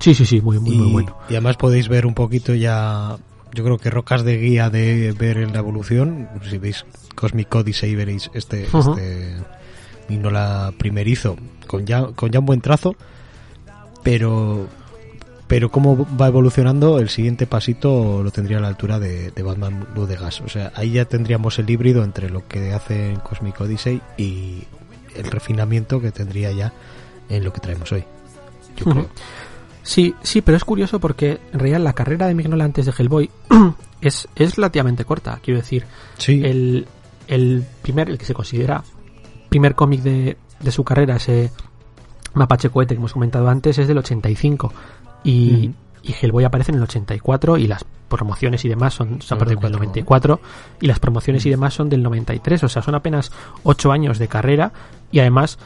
[0.00, 1.16] Sí, sí, sí, muy, muy, muy bueno.
[1.28, 3.16] y además podéis ver un poquito ya,
[3.52, 6.28] yo creo que rocas de guía de ver en la evolución.
[6.48, 9.36] Si veis Cosmic Odyssey veréis este, este
[10.08, 11.36] Mignola primerizo
[11.66, 12.94] con ya, con ya un buen trazo,
[14.02, 14.66] pero
[15.46, 19.86] pero cómo va evolucionando el siguiente pasito lo tendría a la altura de, de Batman
[19.94, 20.42] Blue de Gas.
[20.42, 24.64] O sea, ahí ya tendríamos el híbrido entre lo que hace en Cosmic Odyssey y
[25.16, 26.72] el refinamiento que tendría ya
[27.30, 28.04] en lo que traemos hoy.
[28.76, 28.90] Yo Ujú.
[28.90, 29.08] creo.
[29.82, 33.30] Sí, sí, pero es curioso porque en realidad la carrera de Mignola antes de Hellboy
[34.02, 35.40] es, es relativamente corta.
[35.42, 35.86] Quiero decir,
[36.18, 36.86] Sí, el,
[37.26, 38.84] el primer, el que se considera
[39.48, 41.50] primer cómic de, de su carrera, ese
[42.38, 44.72] Mapache Cohete que hemos comentado antes, es del 85.
[45.24, 45.74] Y, Ujú.
[46.02, 50.40] y Hellboy aparece en el 84 y las promociones y demás son, del 94, 94
[50.80, 52.64] y las promociones y demás son del 93.
[52.64, 53.30] O sea, son apenas
[53.64, 54.72] 8 años de carrera
[55.12, 55.58] y además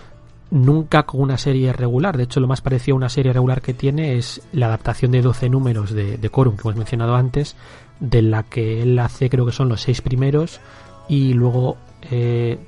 [0.51, 2.17] nunca con una serie regular.
[2.17, 5.23] De hecho, lo más parecido a una serie regular que tiene es la adaptación de
[5.23, 7.57] 12 números de, de Corum que hemos mencionado antes,
[8.01, 10.61] de la que él hace creo que son los seis primeros
[11.09, 11.77] y luego
[12.11, 12.59] eh,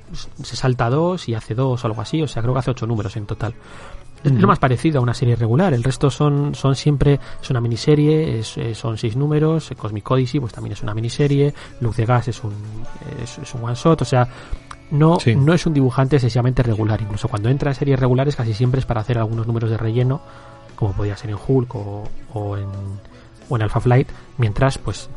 [0.41, 2.21] se salta dos y hace dos o algo así.
[2.21, 3.53] O sea, creo que hace ocho números en total.
[4.25, 5.73] Es lo más parecido a una serie regular.
[5.73, 9.71] El resto son, son siempre, es una miniserie, es, eh, son seis números.
[9.71, 11.53] eh, Cosmic Odyssey, pues también es una miniserie.
[11.81, 12.53] Luz de Gas es un,
[13.23, 14.01] es, es un one shot.
[14.01, 14.27] O sea,
[14.91, 15.35] no, Sí.
[15.35, 17.01] no es un dibujante excesivamente regular.
[17.01, 20.21] Incluso cuando entra en series regulares, casi siempre es para hacer algunos números de relleno,
[20.75, 22.67] como podía ser en Hulk o, o en,
[23.47, 25.09] o en Alpha Flight, mientras pues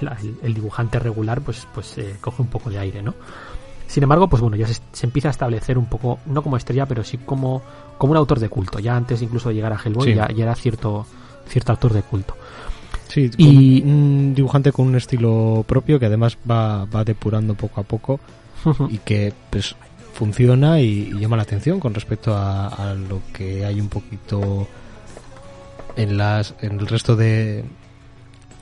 [0.00, 3.14] el, el- el dibujante regular pues, pues eh, coge un poco de aire, ¿no?
[3.86, 6.86] Sin embargo, pues bueno, ya se, se empieza a establecer un poco, no como estrella,
[6.86, 7.62] pero sí como,
[7.98, 8.78] como un autor de culto.
[8.78, 10.14] Ya antes incluso de llegar a Hellboy, Sí.
[10.14, 11.06] ya, ya era cierto,
[11.48, 12.34] cierto autor de culto.
[13.08, 17.84] Sí, Y- un dibujante con un estilo propio que además va, va depurando poco a
[17.84, 18.20] poco
[18.90, 19.76] y que pues
[20.12, 24.66] funciona y, y llama la atención con respecto a, a lo que hay un poquito
[25.96, 27.64] en las en el resto de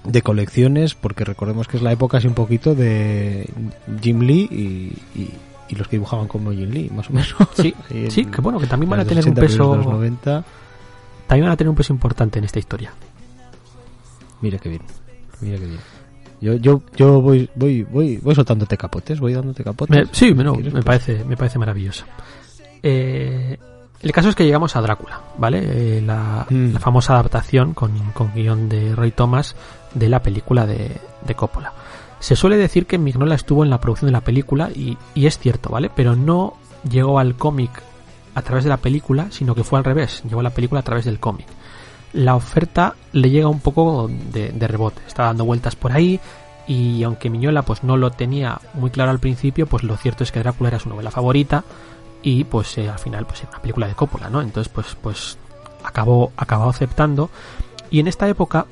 [0.05, 3.49] de colecciones porque recordemos que es la época así un poquito de
[4.03, 5.31] Jim Lee y, y-
[5.69, 7.75] y los que dibujaban como Jim Lee más o menos Sí,
[8.11, 10.45] sí, que bueno, que también van a tener un 80, principios de peso, los 90
[11.27, 12.93] también van a tener un peso importante en esta historia.
[14.43, 14.83] Mira qué bien.
[15.41, 15.81] Mira qué bien.
[16.41, 19.97] Yo, yo, yo voy, voy, voy, voy soltándote capotes, voy dándote capotes.
[19.97, 21.01] Me- sí, me, no, quieres, me pues.
[21.03, 22.05] parece, me parece maravilloso.
[22.83, 23.57] Eh,
[24.03, 25.97] El caso es que llegamos a Drácula, ¿vale?
[25.97, 26.75] Eh, la, Mm.
[26.75, 29.57] la famosa adaptación con, con guion de Roy Thomas
[29.95, 31.73] de la película de, de Coppola.
[32.21, 35.39] Se suele decir que Mignola estuvo en la producción de la película y, y es
[35.39, 35.91] cierto, ¿vale?
[35.95, 36.55] Pero no
[36.89, 37.71] llegó al cómic
[38.35, 40.85] a través de la película, sino que fue al revés, llegó a la película a
[40.85, 41.47] través del cómic.
[42.13, 46.21] La oferta le llega un poco de, de rebote, está dando vueltas por ahí
[46.67, 50.33] y aunque Miñola pues no lo tenía muy claro al principio, pues lo cierto es
[50.33, 51.65] que Drácula era su novela favorita
[52.23, 54.41] y pues eh, al final pues era una película de Coppola, ¿no?
[54.41, 55.39] Entonces pues pues
[55.83, 57.31] acabó acabó aceptando
[57.91, 58.67] y en esta época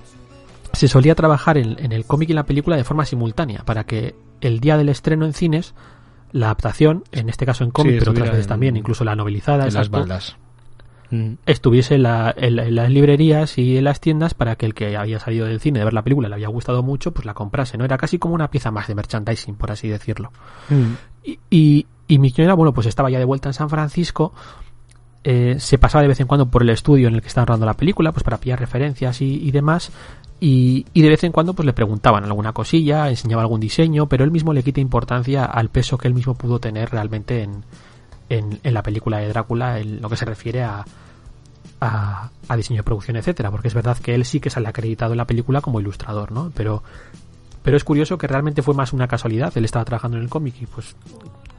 [0.72, 4.14] se solía trabajar en, en el cómic y la película de forma simultánea para que
[4.40, 5.74] el día del estreno en cines
[6.32, 9.14] la adaptación, en este caso en cómic, Sí, pero otras veces en- también, incluso la
[9.14, 10.36] novelizada, En las baldas.
[11.10, 11.34] Mm.
[11.44, 14.72] estuviese en, la- en la- en las librerías y en las tiendas para que el
[14.72, 17.26] que había salido del cine de ver la película y le había gustado mucho, pues
[17.26, 17.84] la comprase, ¿no?
[17.84, 20.32] Era casi como una pieza más de merchandising, por así decirlo.
[20.70, 20.94] Mm.
[21.24, 22.18] Y, y, y
[22.56, 24.32] bueno, pues estaba ya de vuelta en San Francisco.
[25.24, 27.66] eh, se pasaba de vez en cuando por el estudio en el que estaban rodando
[27.66, 29.92] la película, pues para pillar referencias y, y demás.
[30.44, 34.24] Y, y de vez en cuando pues le preguntaban alguna cosilla, enseñaba algún diseño, pero
[34.24, 37.62] él mismo le quita importancia al peso que él mismo pudo tener realmente en,
[38.28, 40.84] en, en la película de Drácula, en lo que se refiere a,
[41.80, 45.12] a, a diseño de producción, etcétera, porque es verdad que él sí que sale acreditado
[45.12, 46.50] en la película como ilustrador, ¿no?
[46.56, 46.82] Pero,
[47.62, 49.56] pero es curioso que realmente fue más una casualidad.
[49.56, 50.96] Él estaba trabajando en el cómic y pues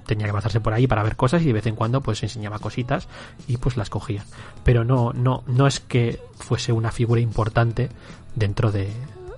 [0.06, 2.60] tenía que pasarse por ahí para ver cosas y de vez en cuando pues enseñaba
[2.60, 3.08] cositas
[3.48, 4.26] y pues las cogían.
[4.66, 7.90] Pero no, no, no es que fuese una figura importante
[8.36, 8.90] dentro de,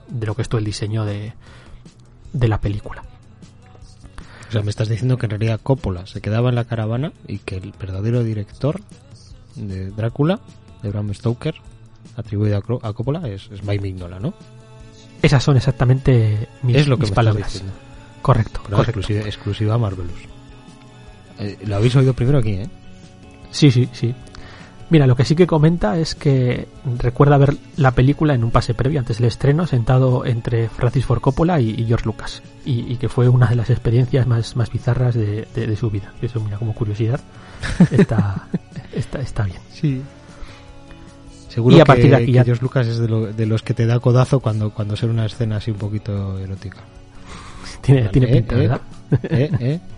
[0.08, 1.34] de lo que es todo el diseño de,
[2.34, 3.04] de la película.
[4.50, 7.40] O sea, me estás diciendo que en realidad Coppola se quedaba en la caravana y
[7.40, 8.80] que el verdadero director
[9.56, 10.40] de Drácula,
[10.84, 11.56] de Bram Stoker,
[12.16, 14.34] atribuido a, Coppola, es, es Mike Mignola, ¿no?
[15.22, 17.48] Esas son exactamente mis, es lo que mis me palabras.
[17.48, 17.80] estás diciendo.
[18.22, 19.00] Correcto, Pero correcto.
[19.00, 20.20] exclusiva, exclusiva Marvelous.
[21.40, 22.70] Eh, lo habéis oído primero aquí, ¿eh?
[23.52, 24.14] Sí, sí, sí.
[24.90, 26.68] Mira, lo que sí que comenta es que
[27.00, 31.22] recuerda ver la película en un pase previo antes del estreno, sentado entre Francis Ford
[31.22, 34.72] Coppola y, y George Lucas, y, y que fue una de las experiencias más, más
[34.72, 36.14] bizarras de, de- de su vida.
[36.22, 37.20] Eso, mira, como curiosidad,
[37.92, 38.48] está,
[38.94, 39.58] está, está bien.
[39.74, 40.02] Sí.
[41.50, 43.46] Seguro Y a que, partir de aquí que ya- George Lucas es de, lo- de
[43.48, 46.78] los que te da codazo cuando, cuando sale una escena así un poquito erótica.
[47.82, 48.60] Tiene, Vale, tiene eh, pinta, eh.
[48.60, 48.82] ¿verdad?
[49.24, 49.52] ¿Eh?
[49.60, 49.80] ¿Eh?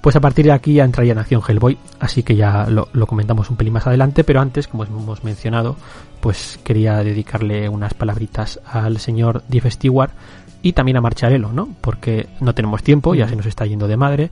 [0.00, 3.50] Pues a partir de aquí ya entraría en acción Hellboy, así que ya lo, comentamos
[3.50, 5.76] un pelín más adelante, pero antes, como hemos mencionado,
[6.20, 10.12] pues quería dedicarle unas palabritas al señor Diff Stewart
[10.62, 11.68] y también a Marcharello, ¿no?
[11.80, 14.30] Porque no tenemos tiempo, ya se nos está yendo de madre,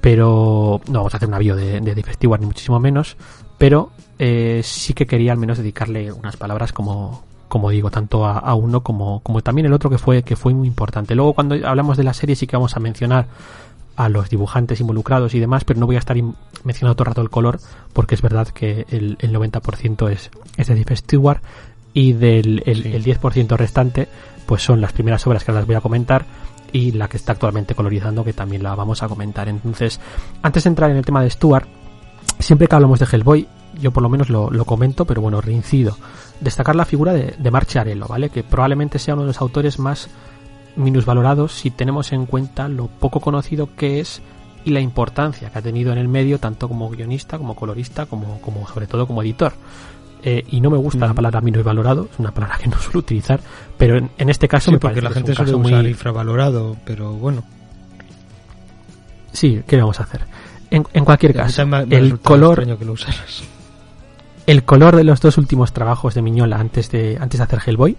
[0.00, 3.16] pero no vamos a hacer un avión de, de Diff Stewart ni muchísimo menos,
[3.58, 8.38] pero eh, sí que quería al menos dedicarle unas palabras como como digo, tanto a,
[8.38, 11.14] a uno como, como también el otro que fue, que fue muy importante.
[11.14, 13.28] Luego cuando hablamos de la serie sí que vamos a mencionar
[13.96, 16.16] a los dibujantes involucrados y demás, pero no voy a estar
[16.64, 17.58] mencionando todo el rato el color,
[17.92, 21.40] porque es verdad que el, el 90% es, es de Diff Stewart
[21.94, 22.92] y del el, Sí.
[22.92, 24.08] el 10% restante,
[24.44, 26.26] pues son las primeras obras que las voy a comentar
[26.72, 29.48] y la que está actualmente colorizando, que también la vamos a comentar.
[29.48, 29.98] Entonces,
[30.42, 31.66] antes de entrar en el tema de Stewart,
[32.38, 33.48] siempre que hablamos de Hellboy,
[33.80, 35.96] yo por lo menos lo, lo comento, pero bueno, reincido.
[36.40, 38.28] Destacar la figura de, de Mark Chiarello, ¿vale?
[38.30, 40.08] Que probablemente sea uno de los autores más
[40.76, 44.20] minusvalorados si tenemos en cuenta lo poco conocido que es
[44.64, 48.40] y la importancia que ha tenido en el medio, tanto como guionista, como colorista, como,
[48.40, 49.52] como sobre todo como editor.
[50.22, 51.14] Eh, y no me gusta la Ujú.
[51.16, 53.38] palabra minusvalorado, es una palabra que no suelo utilizar,
[53.78, 55.52] pero en, en este caso Sí, me porque parece la que gente es un suele
[55.62, 57.44] caso usar muy, infravalorado, pero bueno.
[59.32, 60.22] Sí, ¿qué vamos a hacer?
[60.70, 63.42] En, en cualquier caso, también me- me el color, extraño que lo usaras.
[64.46, 67.96] el color de los dos últimos trabajos de Miñola antes de, antes de hacer Hellboy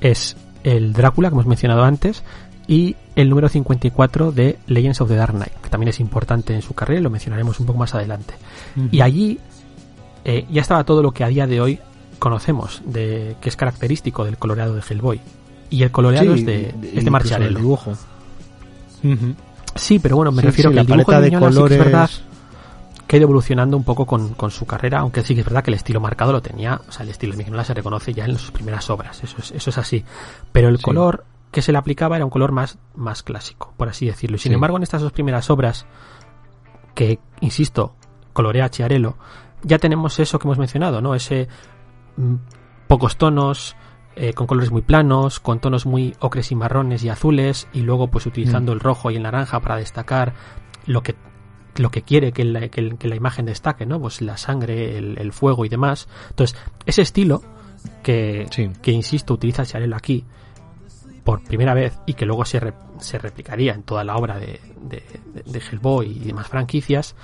[0.00, 2.22] es el Drácula, que hemos mencionado antes,
[2.66, 6.62] y el número 54 de Legends of the Dark Knight, que también es importante en
[6.62, 8.34] su carrera y lo mencionaremos un poco más adelante.
[8.90, 9.38] Y allí
[10.24, 11.78] eh, ya estaba todo lo que a día de hoy
[12.18, 15.20] conocemos, de que es característico del coloreado de Hellboy.
[15.70, 17.92] Y el coloreado Sí, es de, y- es de dibujo.
[19.74, 21.78] Sí, pero bueno, me Sí, refiero sí, que la el dibujo paleta de de colores.
[21.78, 22.10] es verdad
[23.14, 25.62] que ha ido evolucionando un poco con, con su carrera, aunque sí que es verdad
[25.62, 28.24] que el estilo marcado lo tenía, o sea, el estilo de Mignola se reconoce ya
[28.24, 30.04] en sus primeras obras, eso es, eso es así.
[30.50, 30.82] Pero el Sí.
[30.82, 34.34] color que se le aplicaba era un color más, más clásico, por así decirlo.
[34.34, 34.54] Y sin Sí.
[34.54, 35.86] embargo, en estas dos primeras obras,
[36.94, 37.94] que, insisto,
[38.32, 39.14] colorea Chiarello,
[39.62, 41.14] ya tenemos eso que hemos mencionado, ¿no?
[41.14, 41.46] Ese
[42.16, 42.34] mm,
[42.88, 43.76] pocos tonos,
[44.16, 48.08] eh, con colores muy planos, con tonos muy ocres y marrones y azules, y luego
[48.08, 48.74] pues utilizando Mm.
[48.74, 50.34] el rojo y el naranja para destacar
[50.86, 51.14] lo que
[51.76, 54.00] lo que quiere que la, que la imagen destaque, ¿no?
[54.00, 56.08] Pues la sangre, el, el fuego y demás.
[56.30, 56.56] Entonces,
[56.86, 57.42] ese estilo
[58.02, 58.70] que, Sí.
[58.82, 60.24] que insisto, utiliza Chiarello aquí
[61.24, 64.60] por primera vez y que luego se, re- se replicaría en toda la obra de,
[64.82, 65.02] de,
[65.34, 67.14] de- de Hellboy y demás franquicias,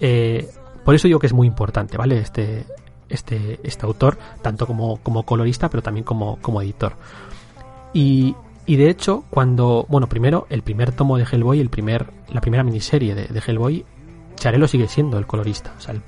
[0.00, 0.48] eh,
[0.84, 2.18] Por eso digo que es muy importante, ¿vale?
[2.18, 2.66] Este,
[3.08, 6.94] este, este autor, tanto como, como colorista, pero también como, como editor.
[7.92, 8.34] Y,
[8.66, 12.62] y de hecho, cuando, bueno, primero, el primer tomo de Hellboy, el primer, la primera
[12.64, 13.84] miniserie de, de Hellboy,
[14.36, 15.74] Charelo sigue siendo el colorista.
[15.76, 16.00] O sea, el,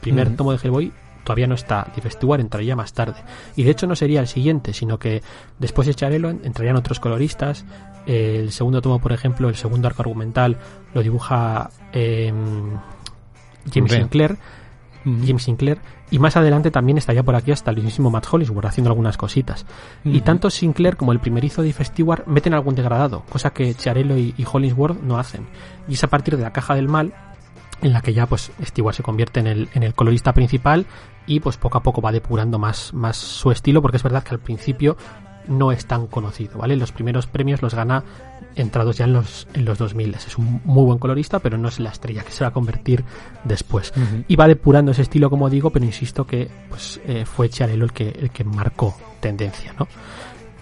[0.00, 0.92] primer tomo de Hellboy
[1.24, 1.86] todavía no está.
[1.92, 3.22] Steve Stewart entraría más tarde.
[3.56, 5.22] Y de hecho no sería el siguiente, sino que
[5.58, 7.64] después de Charelo entrarían otros coloristas.
[8.06, 10.58] el segundo tomo, por ejemplo, el segundo arco argumental
[10.92, 12.32] lo dibuja eh,
[13.72, 14.38] James Sinclair.
[15.04, 15.80] James Sinclair
[16.10, 19.66] y más adelante también estaría por aquí hasta el mismísimo Matt Hollisworth haciendo algunas cositas.
[20.04, 24.34] Y tanto Sinclair como el primerizo de Stewart meten algún degradado, cosa que Charello y,
[24.36, 25.46] y Hollisworth no hacen.
[25.88, 27.12] Y es a partir de la caja del mal
[27.82, 30.86] en la que ya pues Stewart se convierte en el, en el colorista principal
[31.26, 34.34] y pues poco a poco va depurando más, más su estilo porque es verdad que
[34.34, 34.96] al principio
[35.48, 36.76] no es tan conocido, ¿vale?
[36.76, 38.02] Los primeros premios los gana
[38.56, 40.14] entrados ya en los, en los 2000.
[40.14, 43.04] Es un muy buen colorista, pero no es la estrella que se va a convertir
[43.44, 43.92] después.
[44.28, 47.92] Y va depurando ese estilo, como digo, pero insisto que pues eh, fue Chiarello el
[47.92, 49.86] que, el que marcó tendencia, ¿no?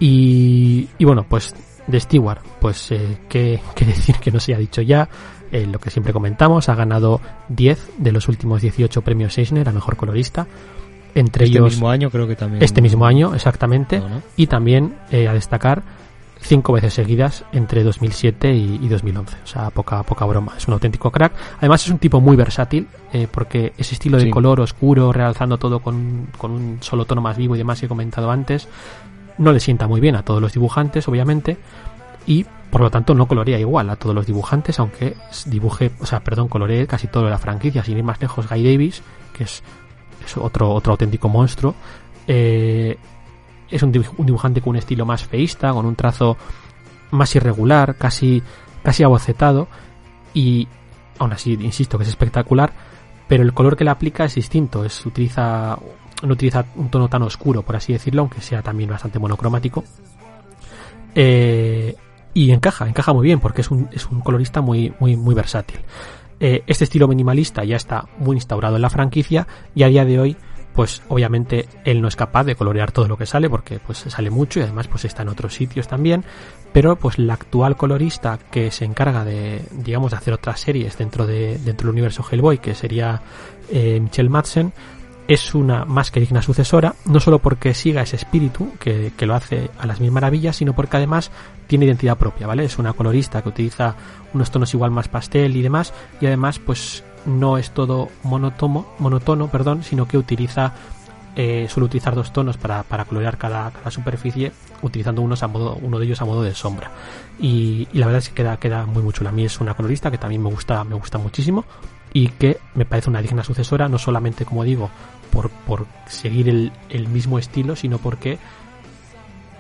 [0.01, 1.55] Y, y bueno, pues
[1.87, 5.09] de Stewart, pues eh, ¿qué, decir que no se ha dicho ya.
[5.53, 9.73] Eh, lo que siempre comentamos, ha ganado 10 de los últimos 18 premios Eisner a
[9.73, 10.47] mejor colorista.
[11.15, 11.73] Entre este ellos.
[11.73, 12.63] mismo año creo que también.
[12.63, 14.03] Este mismo año, exactamente.
[14.37, 15.83] Y también a destacar
[16.43, 19.37] cinco veces seguidas entre 2007 y, 2011.
[19.45, 20.55] O sea, poca, poca broma.
[20.57, 21.33] Es un auténtico crack.
[21.59, 25.81] Además es un tipo muy versátil eh, porque ese estilo de color oscuro, realzando todo
[25.81, 28.69] con, con, un solo tono más vivo y demás que he comentado antes,
[29.39, 31.57] no le sienta muy bien a todos los dibujantes, obviamente.
[32.27, 35.17] Y por lo tanto no colorea igual a todos los dibujantes, aunque
[35.47, 37.85] dibuje, o sea, perdón, coloree casi toda la franquicia.
[37.85, 39.03] Sin ir más lejos, Guy Davis,
[39.33, 39.63] que es,
[40.37, 41.75] otro, otro auténtico monstruo,
[42.27, 42.97] eh,
[43.71, 46.37] es un, dibujante con un estilo más feísta, con un trazo
[47.11, 48.43] más irregular, casi,
[48.83, 49.69] casi abocetado
[50.35, 50.69] y
[51.19, 52.73] aún así insisto que es espectacular,
[53.29, 55.79] pero el color que le aplica es distinto, es utiliza
[56.23, 59.83] no utiliza un tono tan oscuro, por así decirlo, aunque sea también bastante monocromático.
[61.15, 61.97] Eh,
[62.35, 65.81] y encaja, encaja muy bien porque es un, es un colorista muy, muy, muy versátil.
[66.41, 70.19] Eh, este estilo minimalista ya está muy instaurado en la franquicia y a día de
[70.19, 70.37] hoy
[70.75, 74.31] pues obviamente él no es capaz de colorear todo lo que sale porque pues sale
[74.31, 76.25] mucho y además pues está en otros sitios también
[76.73, 81.27] pero pues la actual colorista que se encarga de digamos de hacer otras series dentro
[81.27, 83.21] de dentro del universo Hellboy que sería
[83.71, 84.73] eh, Michelle Madsen
[85.29, 89.35] es una más que digna sucesora, no solo porque siga ese espíritu que, que, lo
[89.35, 91.31] hace a las mil maravillas, sino porque además
[91.67, 92.65] tiene identidad propia, ¿vale?
[92.65, 93.95] Es una colorista que utiliza
[94.35, 99.49] unos tonos igual más pastel y demás, y además pues no es todo monótono, monotono,
[99.49, 100.75] perdón, sino que utiliza
[101.35, 104.53] eh, suele utilizar dos tonos para, para colorear cada, cada, superficie,
[104.83, 106.91] utilizando unos a modo, uno de ellos a modo de sombra.
[107.41, 109.31] Y, la verdad es que queda, queda muy, muy chula.
[109.31, 111.65] A mí es una colorista que también me gusta, me gusta muchísimo
[112.13, 114.91] y que me parece una digna sucesora, no solamente, como digo,
[115.31, 118.39] por, por seguir el, el mismo estilo, sino porque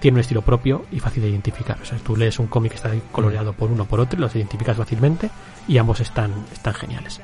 [0.01, 1.79] tiene un estilo propio y fácil de identificar.
[1.81, 4.77] O sea, tú lees un cómic que está coloreado por uno por otro, los identificas
[4.77, 5.31] fácilmente
[5.69, 7.21] y ambos están, están geniales.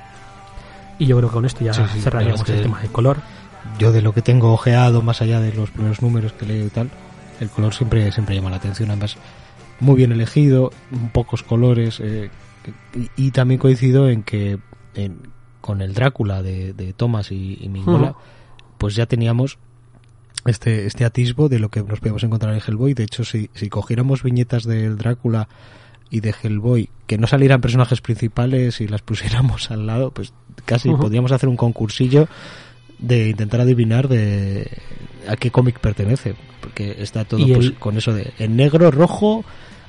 [0.99, 3.18] Y yo creo que con esto ya cerraríamos el tema de color.
[3.79, 6.70] Yo de lo que tengo ojeado, más allá de los primeros números que leo y
[6.70, 6.91] tal,
[7.41, 8.91] el color siempre, siempre llama la atención.
[8.91, 9.16] Además,
[9.81, 10.72] muy bien elegido,
[11.12, 12.01] pocos colores.
[12.01, 12.31] Eh,
[13.16, 14.59] y, también coincido en que
[15.61, 18.14] con el Drácula de, de Thomas y, y Mingola,
[18.78, 19.59] pues ya teníamos
[20.46, 22.94] este, este atisbo de lo que nos podemos encontrar en Hellboy.
[22.94, 25.49] De hecho, si, si cogiéramos viñetas del Drácula
[26.11, 30.32] y de Hellboy que no salieran personajes principales y las pusiéramos al lado, pues
[30.64, 32.28] casi podríamos hacer un concursillo
[32.99, 34.70] de intentar adivinar de
[35.28, 39.44] a qué cómic pertenece, porque está todo pues, con eso de en negro, rojo,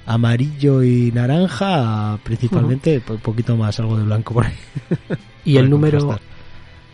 [0.06, 4.56] amarillo y naranja, principalmente, un poquito más algo de blanco por ahí.
[5.46, 6.20] y el número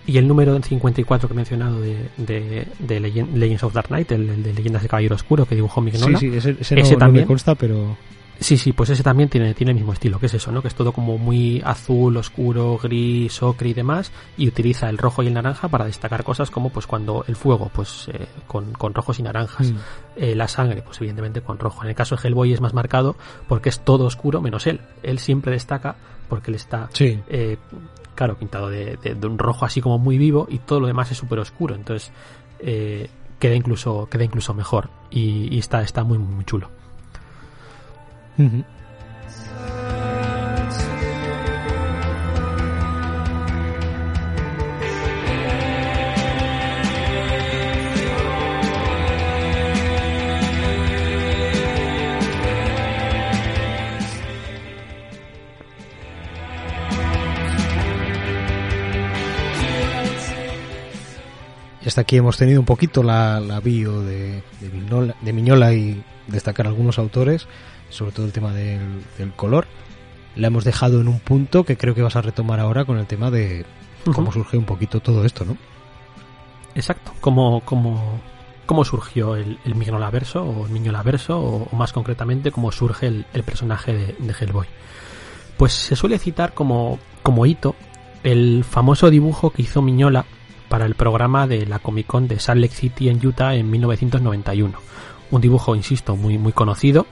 [0.08, 4.54] y el número 54 que he mencionado de, de, Legends of Dark Knight, el, de
[4.54, 6.20] Leyendas de Caballero Oscuro que dibujó Mignola.
[6.20, 7.98] Sí, sí, ese, también me consta, pero
[8.40, 10.62] Sí, sí, pues ese también tiene, tiene el mismo estilo, que es eso, ¿no?
[10.62, 15.24] Que es todo como muy azul, oscuro, gris, ocre y demás, y utiliza el rojo
[15.24, 18.94] y el naranja para destacar cosas como pues cuando el fuego, pues eh, con, con,
[18.94, 19.78] rojos y naranjas, mm.
[20.18, 21.84] eh, la sangre, pues evidentemente con rojo.
[21.84, 23.16] En el caso de Hellboy es más marcado
[23.48, 24.82] porque es todo oscuro menos él.
[25.04, 25.96] Él siempre destaca
[26.28, 27.58] porque él está, eh,
[28.16, 31.18] claro, pintado de, de, un rojo así como muy vivo y todo lo demás es
[31.18, 31.76] súper oscuro.
[31.76, 32.12] Entonces
[32.60, 36.70] queda incluso queda incluso mejor y, y está, está muy, muy chulo.
[38.38, 38.66] Uh -huh.
[61.96, 66.04] hasta aquí hemos tenido un poquito la, la bio de, de, Mignola, de Miñola y
[66.28, 67.48] destacar algunos autores
[67.96, 69.68] sobre todo el tema del, del color.
[70.36, 73.08] La hemos dejado en un punto que creo que vas a retomar ahora con el
[73.08, 73.66] tema de
[74.14, 75.58] cómo surge un poquito todo esto, ¿no?
[76.76, 78.20] Exacto, cómo, cómo,
[78.66, 82.72] cómo surgió el, el Mignola verso o el Miñola verso o, o, más concretamente cómo
[82.72, 84.68] surge el, el personaje de, de, Hellboy.
[85.58, 87.76] Pues se suele citar como, como hito
[88.24, 90.26] el famoso dibujo que hizo Miñola
[90.68, 94.78] para el programa de la Comic Con de Salt Lake City en Utah en 1991.
[95.32, 97.06] Un dibujo, insisto, muy, muy conocido,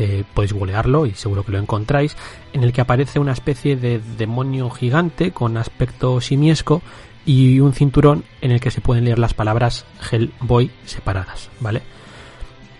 [0.00, 2.16] eh, podéis googlearlo y seguro que lo encontráis,
[2.52, 6.82] en el que aparece una especie de demonio gigante con aspecto simiesco
[7.26, 11.82] y un cinturón en el que se pueden leer las palabras Hellboy separadas, ¿vale?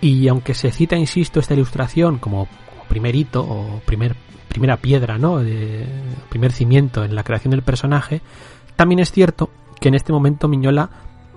[0.00, 4.14] Y aunque se cita, insisto, esta ilustración como, como primer hito o primer,
[4.48, 5.38] primera piedra, ¿no?
[5.38, 5.86] De,
[6.28, 8.20] primer cimiento en la creación del personaje,
[8.76, 9.50] también es cierto
[9.80, 10.88] que en este momento Miñola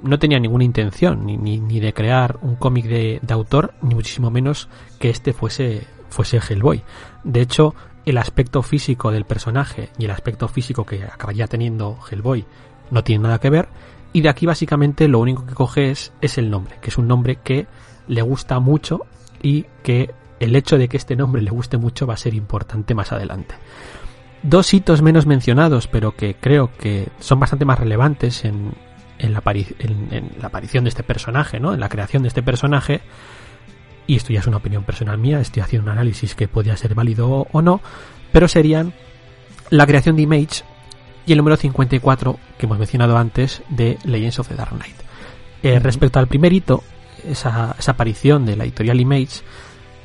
[0.04, 3.95] no tenía ninguna intención ni, ni, ni de crear un cómic de, de, autor, ni
[3.95, 6.84] muchísimo menos que este fuese, fuese Hellboy.
[7.24, 7.76] De hecho,
[8.06, 12.45] el aspecto físico del personaje y el aspecto físico que acabaría teniendo Hellboy
[12.89, 13.70] no tienen nada que ver.
[14.14, 17.08] Y de aquí básicamente lo único que coge es, es el nombre, que es un
[17.08, 17.68] nombre que
[18.08, 19.02] le gusta mucho
[19.41, 22.93] y que el hecho de que este nombre le guste mucho va a ser importante
[22.93, 23.56] más adelante.
[24.43, 28.74] Dos hitos menos mencionados, pero que creo que son bastante más relevantes en,
[29.22, 31.74] en la, en, en la, aparición de este personaje, ¿no?
[31.74, 33.01] En la creación de este personaje.
[34.07, 36.95] Y esto ya es una opinión personal mía, estoy haciendo un análisis que podría ser
[36.95, 37.82] válido o no,
[38.32, 38.93] pero serían
[39.69, 40.63] la creación de Image
[41.26, 44.95] y el número 54 que hemos mencionado antes de Legends of the Dark Knight.
[45.63, 45.82] Eh, uh -huh.
[45.82, 46.84] Respecto al primer hito,
[47.26, 49.41] esa, esa, aparición de la editorial Image,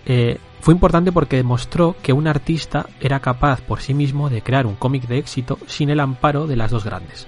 [0.05, 4.67] eh, fue importante porque demostró que un artista era capaz por sí mismo de crear
[4.67, 7.27] un cómic de éxito sin el amparo de las dos grandes,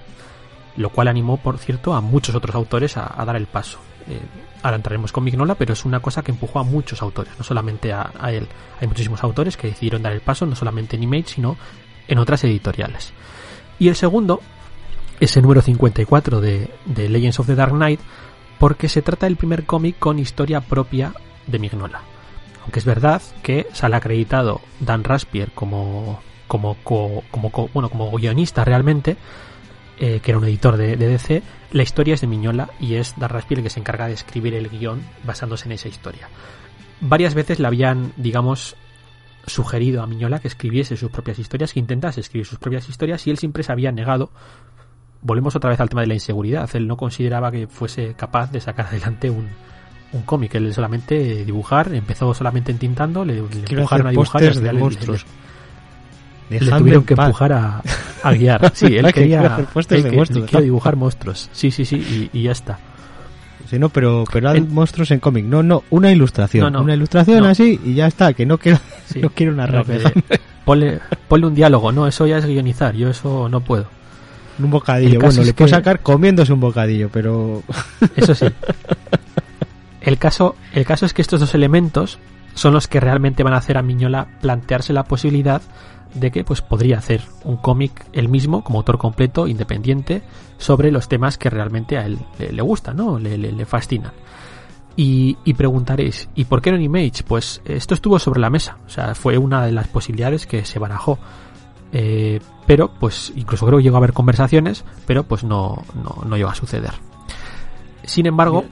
[0.79, 3.79] lo cual animó, por cierto, a muchos otros autores a, dar el paso.
[4.09, 4.21] Eh,
[4.63, 7.93] ahora entraremos con Mignola, pero es una cosa que empujó a muchos autores, no solamente
[7.93, 8.47] a, a, él.
[8.81, 11.57] Hay muchísimos autores que decidieron dar el paso, no solamente en Image, sino
[12.07, 13.13] en otras editoriales.
[13.81, 14.41] Y el segundo
[15.19, 18.01] es el número 54 de, de Legends of the Dark Knight,
[18.61, 21.13] porque se trata del primer cómic con historia propia
[21.49, 22.03] de Mignola.
[22.63, 28.65] Aunque es verdad que sale acreditado Dan Raspier como, como, como, como, bueno, como guionista
[28.65, 29.17] realmente,
[30.01, 31.43] eh, que era un editor de, de, DC,
[31.73, 34.55] la historia es de Miñola y es Dan Raspier el que se encarga de escribir
[34.55, 36.29] el guion basándose en esa historia.
[37.01, 38.77] Varias veces le habían, digamos,
[39.47, 43.31] sugerido a Miñola que escribiese sus propias historias, que intentase escribir sus propias historias y
[43.31, 44.31] él siempre se había negado.
[45.23, 46.69] Volvemos otra vez al tema de la inseguridad.
[46.75, 49.49] Él no consideraba que fuese capaz de sacar adelante un,
[50.13, 50.55] un cómic.
[50.55, 55.25] Él solamente dibujar, empezó solamente entintando, le, le empujaron a dibujar y de monstruos.
[55.25, 55.48] Le, le
[56.49, 57.83] tuvieron que empujar a,
[58.23, 58.73] a, guiar.
[58.75, 61.51] Sí, él quería, él que, monstruos, dibujar monstruos.
[61.53, 62.79] Sí, sí, sí, y, y ya está.
[63.69, 65.45] Sí, no, pero, pero en, monstruos en cómic.
[65.45, 66.65] No, no, una ilustración.
[66.65, 69.85] No, no, una ilustración así y ya está, que no quiero, sí, no quiero narrar.
[70.65, 73.87] ponle, ponle un diálogo, no, eso ya es guionizar, yo eso no puedo.
[74.59, 75.75] Un bocadillo, bueno, le puedo que...
[75.75, 77.63] sacar comiéndose un bocadillo, pero...
[78.17, 78.47] Eso sí.
[80.01, 82.19] El caso, el caso es que estos dos elementos
[82.55, 85.61] son los que realmente van a hacer a Miñola plantearse la posibilidad
[86.15, 90.23] de que pues podría hacer un cómic él mismo como autor completo independiente
[90.57, 94.13] sobre los temas que realmente a él le, le gustan no le, le, le fascinan.
[94.97, 97.23] Y, y, preguntaréis ¿y por qué no en Image?
[97.27, 100.79] pues esto estuvo sobre la mesa o sea fue una de las posibilidades que se
[100.79, 101.19] barajó.
[101.91, 106.37] Eh, pero pues incluso creo que llegó a haber conversaciones pero pues no, no, no
[106.37, 106.93] llegó a suceder.
[108.05, 108.65] Sin embargo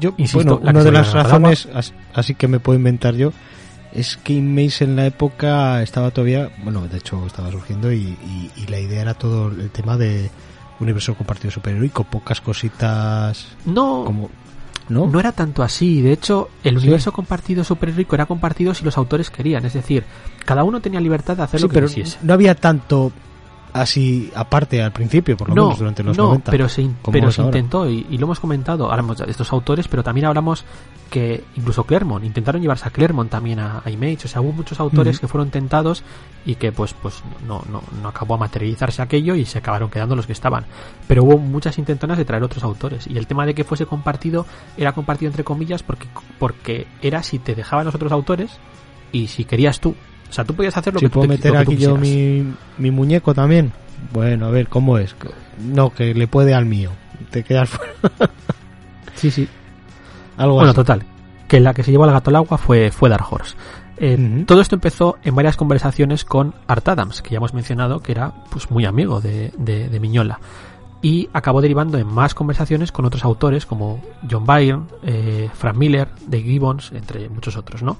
[0.00, 1.68] yo insisto bueno, una de las razones
[2.14, 3.32] así que me puedo inventar yo
[3.92, 8.50] es que Image en la época estaba todavía, bueno, de hecho estaba surgiendo y, y,
[8.56, 10.30] y la idea era todo el tema de
[10.78, 14.30] universo compartido superheroico, pocas cositas no, como
[14.90, 15.06] ¿no?
[15.06, 16.02] No era tanto así.
[16.02, 16.82] De hecho, el sí.
[16.82, 19.64] universo compartido superheroico era compartido si los autores querían.
[19.64, 20.04] Es decir,
[20.44, 22.18] cada uno tenía libertad de hacer sí, lo que pero quisiese.
[22.22, 23.12] No había tanto
[23.72, 26.50] así aparte al principio, por lo no, menos durante los no, 90.
[26.50, 30.02] pero se, pero se intentó y, y, lo hemos comentado, hablamos de estos autores, pero
[30.02, 30.64] también hablamos
[31.10, 34.78] que incluso Claremont, intentaron llevarse a Claremont también a, a Image, o sea, hubo muchos
[34.80, 35.20] autores uh -huh.
[35.20, 36.04] que fueron tentados
[36.46, 40.16] y que pues pues no, no, no acabó a materializarse aquello y se acabaron quedando
[40.16, 40.64] los que estaban.
[41.08, 44.46] Pero hubo muchas intentonas de traer otros autores y el tema de que fuese compartido
[44.76, 46.06] era compartido entre comillas porque,
[46.38, 48.58] porque era si te dejaban los otros autores
[49.12, 49.94] y si querías tú.
[50.30, 52.46] O sea, tú podías hacer lo si que puedo tú meter aquí yo mi,
[52.78, 53.72] mi muñeco también.
[54.12, 55.14] Bueno, a ver, ¿cómo es?
[55.58, 56.90] No, que le puede al mío.
[57.30, 57.92] Te quedas fuera.
[59.14, 59.48] sí, sí.
[60.36, 60.76] Algo bueno, así.
[60.76, 61.02] total.
[61.48, 63.56] Que la que se llevó al gato al agua fue, fue Dark Horse.
[63.98, 64.46] Eh, uh -huh.
[64.46, 68.32] Todo esto empezó en varias conversaciones con Art Adams, que ya hemos mencionado que era
[68.50, 70.38] pues muy amigo de, de, de Miñola.
[71.02, 74.00] y acabó derivando en más conversaciones con otros autores como
[74.30, 77.96] John Byrne, eh, Frank Miller, Dave Gibbons, entre muchos otros, ¿no?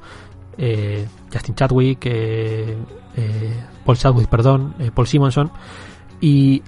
[0.62, 2.76] Eh, Justin Chadwick, eh,
[3.84, 5.50] Paul Chadwick, perdón, Paul Simonson,
[6.20, 6.62] y,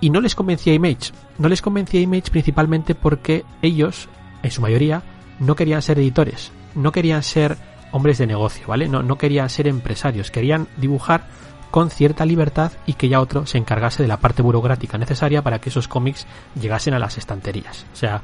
[0.00, 1.12] y no les convencía Image.
[1.36, 4.08] No les convencía Image principalmente porque ellos,
[4.42, 5.02] en su mayoría,
[5.40, 7.56] no querían ser editores, no querían ser
[7.92, 8.88] hombres de negocio, ¿vale?
[8.88, 11.26] No, no querían ser empresarios, querían dibujar
[11.70, 15.60] con cierta libertad y que ya otro se encargase de la parte burocrática necesaria para
[15.60, 16.26] que esos cómics
[16.60, 17.84] llegasen a las estanterías.
[17.92, 18.22] O sea,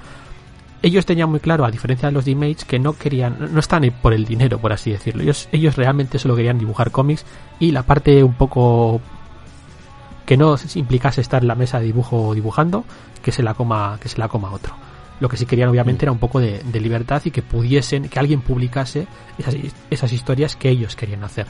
[0.85, 4.13] ellos tenían muy claro, a diferencia de los Image, que no querían, no están por
[4.13, 5.23] el dinero, por así decirlo.
[5.23, 7.25] Ellos, ellos realmente solo querían dibujar cómics
[7.59, 9.01] y la parte un poco
[10.27, 12.85] que no implicase estar en la mesa de dibujo dibujando,
[13.23, 14.75] que se la coma, que se la coma otro.
[15.21, 18.43] Lo que sí querían obviamente era un poco de, libertad y que pudiesen, que alguien
[18.43, 19.07] publicase
[19.39, 19.57] esas,
[19.89, 21.47] esas historias que ellos querían hacer.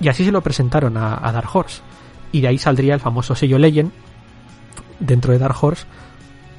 [0.00, 1.82] Y así se lo presentaron a, Dark Horse.
[2.32, 3.92] Y de ahí saldría el famoso sello Legend
[4.98, 5.84] dentro de Dark Horse,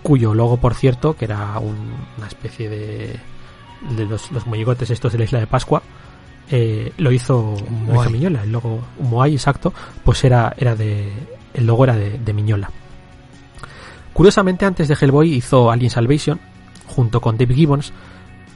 [0.03, 3.19] cuyo logo, por cierto, que era una especie de,
[3.89, 5.81] de los, los muñecotes estos de la isla de Pascua,
[6.51, 7.55] eh, lo hizo,
[8.11, 9.73] Miñola, el logo Moai, exacto,
[10.03, 11.11] pues era, era de,
[11.53, 12.69] el logo era de, de, Miñola.
[14.13, 16.39] Curiosamente, antes de Hellboy hizo Alien Salvation,
[16.85, 17.93] junto con Dave Gibbons,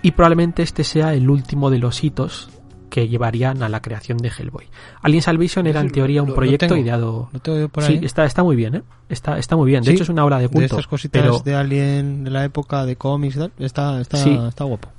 [0.02, 2.50] y probablemente este sea el último de los hitos
[2.90, 4.66] que llevarían a la creación de Hellboy.
[5.02, 7.30] Alien Salvation era en teoría un proyecto ideado.
[7.80, 8.84] sí, está, está muy bien, ¿eh?
[9.10, 9.84] Está, está muy bien.
[9.84, 10.60] De hecho, es una obra de culto.
[10.60, 14.90] De estas cositas de Alien de la época de cómics, está, está, está guapo.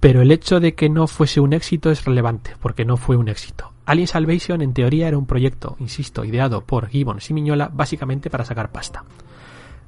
[0.00, 3.28] Pero el hecho de que no fuese un éxito es relevante, porque no fue un
[3.28, 3.72] éxito.
[3.84, 8.44] Alien Salvation en teoría era un proyecto, insisto, ideado por Gibbons y Miñola básicamente para
[8.44, 9.04] sacar pasta.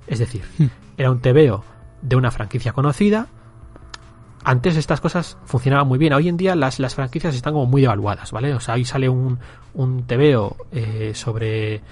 [0.07, 0.67] Es decir, hmm.
[0.97, 1.63] era un TVO
[2.03, 3.29] de una franquicia conocida
[4.45, 6.13] antes estas cosas funcionaban muy bien.
[6.13, 8.55] Hoy en día las, las franquicias están como muy devaluadas, ¿vale?
[8.55, 9.39] O sea, ahí sale un,
[9.75, 11.83] un TVO eh, sobre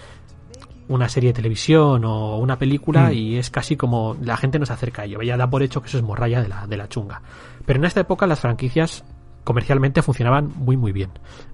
[0.89, 3.13] una serie de televisión o una película hmm.
[3.13, 5.21] y es casi como la gente no se acerca a ello.
[5.23, 7.21] Ya da por hecho que eso es morralla de la, de la chunga.
[7.67, 9.05] Pero en esta época las franquicias
[9.45, 11.11] comercialmente funcionaban muy muy bien.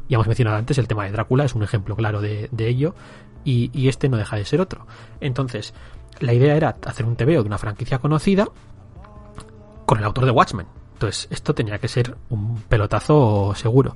[0.09, 2.95] Ya hemos mencionado antes el tema de Drácula, es un ejemplo claro de, de ello
[3.45, 4.87] y, y este no deja de ser otro.
[5.21, 5.75] Entonces,
[6.21, 8.47] la idea era hacer un TVO de una franquicia conocida
[9.87, 10.67] con el autor de Watchmen,
[11.05, 13.95] entonces, esto tenía que ser un pelotazo seguro.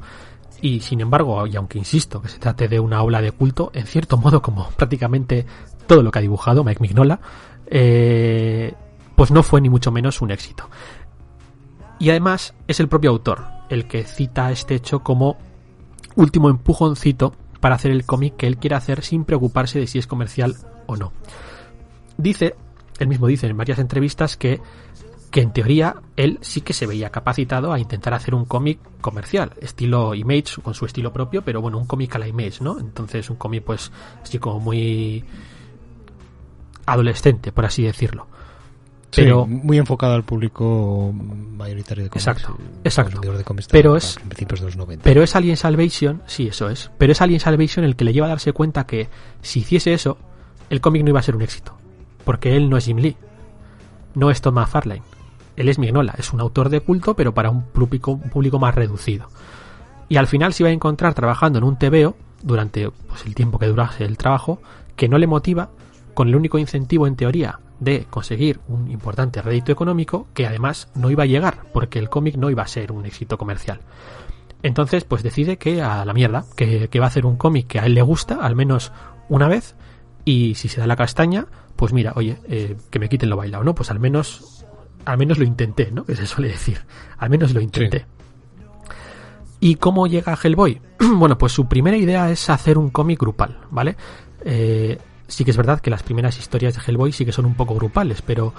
[0.60, 3.86] Y sin embargo, y aunque insisto que se trate de una ola de culto, en
[3.86, 5.46] cierto modo, como prácticamente
[5.86, 7.20] todo lo que ha dibujado Mike Mignola,
[7.66, 8.74] eh,
[9.14, 10.68] pues no fue ni mucho menos un éxito.
[11.98, 15.38] Y además es el propio autor el que cita este hecho como
[16.14, 20.06] último empujoncito para hacer el cómic que él quiere hacer sin preocuparse de si es
[20.06, 20.56] comercial
[20.86, 21.12] o no.
[22.18, 22.54] Dice,
[22.98, 24.60] él mismo dice en varias entrevistas que
[25.30, 29.52] que en teoría él sí que se veía capacitado a intentar hacer un cómic comercial,
[29.60, 32.78] estilo Image, con su estilo propio, pero bueno, un cómic a la Image, ¿no?
[32.78, 35.24] Entonces un cómic pues así como muy
[36.86, 38.26] adolescente, por así decirlo.
[39.14, 42.26] Pero muy enfocado al público mayoritario de cómics.
[42.26, 43.20] Exacto, exacto.
[43.70, 45.02] pero es principios de los 90.
[45.02, 46.90] Pero es Alien Salvation, sí, eso es.
[46.98, 49.08] Pero es Alien Salvation el que le lleva a darse cuenta que
[49.40, 50.18] si hiciese eso,
[50.68, 51.76] el cómic no iba a ser un éxito,
[52.24, 53.16] porque él no es Jim Lee,
[54.14, 55.02] no es Tom McFarlane
[55.58, 59.28] él es Mignola, es un autor de culto, pero para un público, público más reducido.
[60.08, 63.58] Y al final se iba a encontrar trabajando en un TVO, durante pues, el tiempo
[63.58, 64.60] que durase el trabajo,
[64.96, 65.70] que no le motiva,
[66.14, 71.10] con el único incentivo en teoría de conseguir un importante rédito económico, que además no
[71.10, 73.80] iba a llegar, porque el cómic no iba a ser un éxito comercial.
[74.62, 77.86] Entonces, pues decide que a la mierda, que, va a hacer un cómic que a
[77.86, 78.92] él le gusta, al menos
[79.28, 79.76] una vez,
[80.24, 81.46] y si se da la castaña,
[81.76, 83.74] pues mira, oye, eh, que me quiten lo bailado, ¿no?
[83.74, 84.57] Pues al menos
[85.08, 86.04] al menos lo intenté, ¿no?
[86.04, 86.78] Que se suele decir.
[87.16, 88.04] Al menos lo intenté.
[89.58, 90.82] ¿Y cómo llega a Hellboy?
[90.98, 93.96] bueno, pues su primera idea es hacer un cómic grupal, ¿vale?
[94.44, 97.54] Eh, sí que es verdad que las primeras historias de Hellboy sí que son un
[97.54, 98.52] poco grupales, pero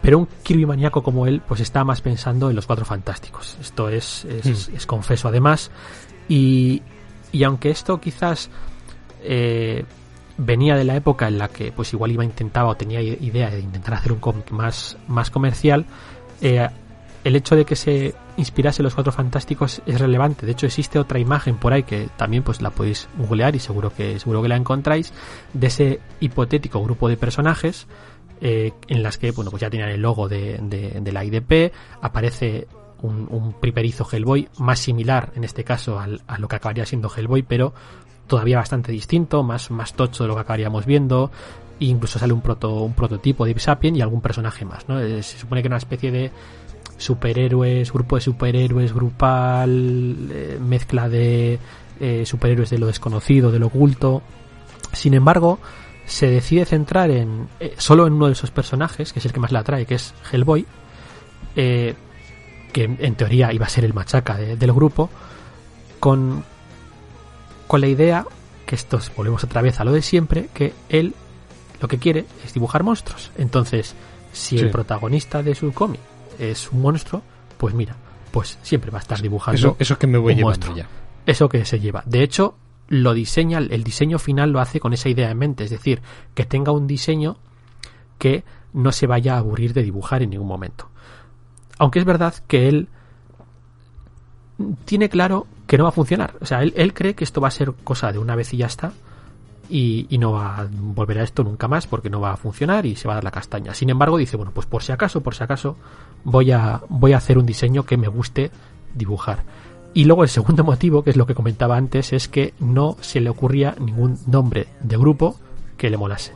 [0.00, 3.58] pero un Kirby maníaco como él pues está más pensando en los cuatro fantásticos.
[3.60, 4.86] Esto es, es, hmm.
[4.86, 5.72] confeso además.
[6.28, 6.80] Y,
[7.32, 8.50] y aunque esto quizás
[9.24, 9.84] eh,
[10.38, 13.60] venía de la época en la que pues igual iba intentaba o tenía idea de
[13.60, 15.84] intentar hacer un cómic más, más comercial,
[16.40, 16.66] eh,
[17.24, 20.46] el hecho de que se inspirase los cuatro fantásticos es relevante.
[20.46, 23.92] De hecho, existe otra imagen por ahí que también pues la podéis googlear y seguro
[23.92, 25.12] que, seguro que la encontráis,
[25.52, 27.88] de ese hipotético grupo de personajes
[28.40, 32.68] eh, en las que bueno pues ya tenían el logo de, de, la IDP, aparece
[33.02, 37.10] un, un, priperizo Hellboy más similar en este caso al, a lo que acabaría siendo
[37.14, 37.74] Hellboy, pero
[38.28, 41.32] todavía bastante distinto, más, más tocho de lo que acabaríamos viendo.
[41.80, 44.88] E incluso sale un, proto, un prototipo de Sapien y algún personaje más.
[44.88, 45.00] ¿no?
[45.00, 46.30] Eh, se supone que una especie de
[46.96, 51.58] superhéroes, grupo de superhéroes grupal, eh, mezcla de
[52.00, 54.22] eh, superhéroes de lo desconocido, de lo oculto.
[54.92, 55.58] Sin embargo,
[56.06, 59.52] se decide centrar en solo en uno de esos personajes, que es el que más
[59.52, 60.66] la atrae, que es Hellboy,
[61.54, 61.96] que
[62.74, 65.10] en teoría iba a ser el machaca del grupo,
[66.00, 66.44] con,
[67.68, 68.26] con la idea,
[68.66, 71.14] que esto volvemos otra vez a lo de siempre, que él
[71.80, 73.30] lo que quiere es dibujar monstruos.
[73.38, 73.94] Entonces,
[74.32, 76.00] si el protagonista de su cómic
[76.38, 77.22] es un monstruo,
[77.56, 77.94] pues mira,
[78.32, 79.56] pues siempre va a estar dibujando.
[79.56, 80.88] Eso, eso que me voy llevando ya.
[81.26, 82.02] Eso que se lleva.
[82.06, 82.56] De hecho,
[82.88, 86.00] lo diseña, el diseño final lo hace con esa idea en mente, es decir,
[86.34, 87.36] que tenga un diseño
[88.18, 90.88] que no se vaya a aburrir de dibujar en ningún momento.
[91.78, 92.88] Aunque es verdad que él
[94.84, 96.34] tiene claro que no va a funcionar.
[96.40, 98.56] O sea, él, él cree que esto va a ser cosa de una vez y
[98.56, 98.92] ya está.
[99.70, 102.86] Y, y, no va a volver a esto nunca más porque no va a funcionar
[102.86, 103.74] y se va a dar la castaña.
[103.74, 105.76] Sin embargo, dice, bueno, pues por si acaso, por si acaso,
[106.24, 108.50] voy a, voy a hacer un diseño que me guste
[108.94, 109.44] dibujar.
[109.92, 113.20] Y luego el segundo motivo, que es lo que comentaba antes, es que no se
[113.20, 115.36] le ocurría ningún nombre de grupo
[115.76, 116.32] que le molase.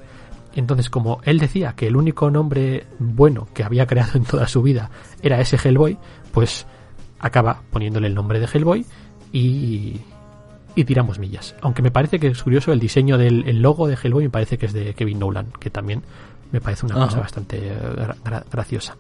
[0.55, 4.61] Entonces, como él decía que el único nombre bueno que había creado en toda su
[4.61, 4.91] vida
[5.23, 5.97] era ese Hellboy,
[6.33, 6.67] pues
[7.19, 8.85] acaba poniéndole el nombre de Hellboy
[9.33, 10.01] y,
[10.75, 11.55] y tiramos millas.
[11.61, 14.67] Aunque me parece que es curioso el diseño del logo de Hellboy, me parece que
[14.67, 16.03] es de Kevin Nolan, que también
[16.51, 17.75] me parece una cosa bastante eh,
[18.51, 18.97] graciosa.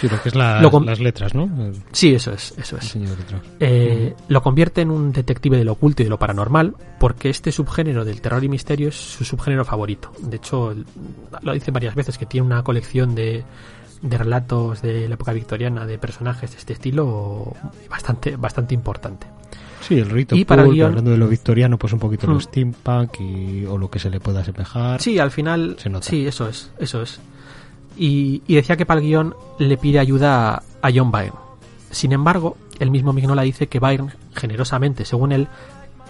[0.00, 1.50] Sí, lo que es las letras, ¿no?
[1.92, 2.96] Sí, eso es, eso es.
[3.58, 7.52] Eh, lo convierte en un detective de lo oculto y de lo paranormal, porque este
[7.52, 10.12] subgénero del terror y misterio es su subgénero favorito.
[10.20, 10.74] De hecho,
[11.42, 13.44] lo dice varias veces, que tiene una colección de,
[14.02, 17.54] de relatos de la época victoriana de personajes de este estilo
[17.88, 19.26] bastante, bastante importante.
[19.80, 22.40] Sí, el rito y para hablando de lo victoriano, pues un poquito lo hmm.
[22.40, 25.00] steampunk y, o lo que se le pueda asemejar.
[25.00, 27.20] Sí, al final, sí, eso es, eso es
[28.00, 31.38] y, decía que para el guion le pide ayuda a John Byrne.
[31.90, 35.48] Sin embargo, el mismo Mignola dice que Byrne, generosamente, según él,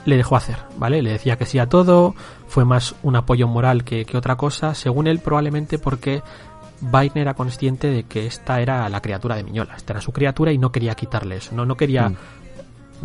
[0.04, 1.02] le dejó hacer, ¿vale?
[1.02, 2.14] Le decía que sí a todo,
[2.46, 6.22] fue más un apoyo moral que, otra cosa, según él probablemente porque
[6.80, 10.52] Byrne era consciente de que esta era la criatura de Miñola, esta era su criatura
[10.52, 12.16] y no quería quitarle eso, no, no quería mm.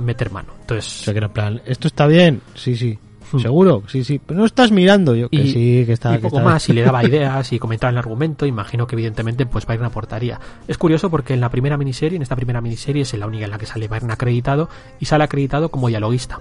[0.03, 0.53] meter mano.
[0.61, 2.41] Entonces, o sea, que era plan, ¿esto está bien?
[2.55, 2.97] Sí, sí.
[3.31, 3.39] Hmm.
[3.39, 6.15] Seguro, sí, sí, pero no estás mirando yo que y, sí, que está.
[6.15, 9.65] Y poco más, y le daba ideas y comentaba el argumento, imagino que evidentemente pues
[9.65, 10.39] Byron aportaría.
[10.67, 13.51] Es curioso porque en la primera miniserie, en esta primera miniserie es la única en
[13.51, 14.69] la que sale Byron acreditado
[14.99, 16.39] y sale acreditado como dialoguista,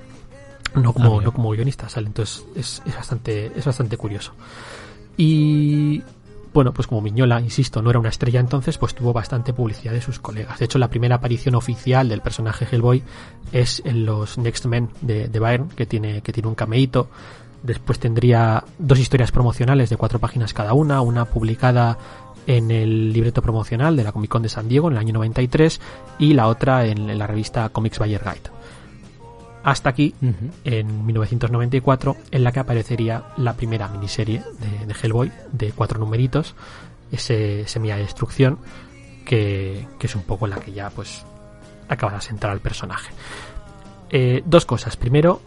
[0.74, 4.34] no como, ah, no como guionista, sale, entonces es, es, bastante, es bastante curioso.
[5.16, 6.02] Y
[6.54, 10.00] bueno, pues como Miñola, insisto, no era una estrella entonces, pues tuvo bastante publicidad de
[10.00, 10.60] sus colegas.
[10.60, 13.02] De hecho, la primera aparición oficial del personaje Hellboy
[13.52, 17.08] es en los Next Men de, de que tiene, que tiene un cameíto.
[17.64, 21.98] Después tendría dos historias promocionales de cuatro páginas cada una, una publicada
[22.46, 25.80] en el libreto promocional de la Comic Con de San Diego en el año 93
[26.18, 28.53] y la otra en, la revista Comics Buyer Guide
[29.64, 30.14] hasta aquí,
[30.64, 34.42] en 1994, en la que aparecería la primera miniserie
[34.86, 36.54] de, Hellboy, de cuatro numeritos,
[37.10, 38.58] ese Semilla de Destrucción,
[39.24, 41.24] que, es un poco la que ya pues
[41.88, 43.10] acaba de asentar al personaje.
[44.10, 44.98] Eh, dos cosas.
[44.98, 45.40] Primero,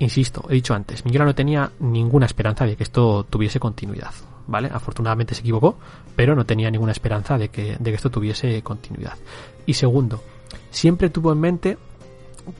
[0.00, 4.12] insisto, he dicho antes, Miguel no tenía ninguna esperanza de que esto tuviese continuidad.
[4.46, 4.68] ¿Vale?
[4.70, 5.78] Afortunadamente se equivocó,
[6.14, 9.16] pero no tenía ninguna esperanza de que, de que esto tuviese continuidad.
[9.64, 10.22] Y segundo,
[10.70, 11.78] siempre tuvo en mente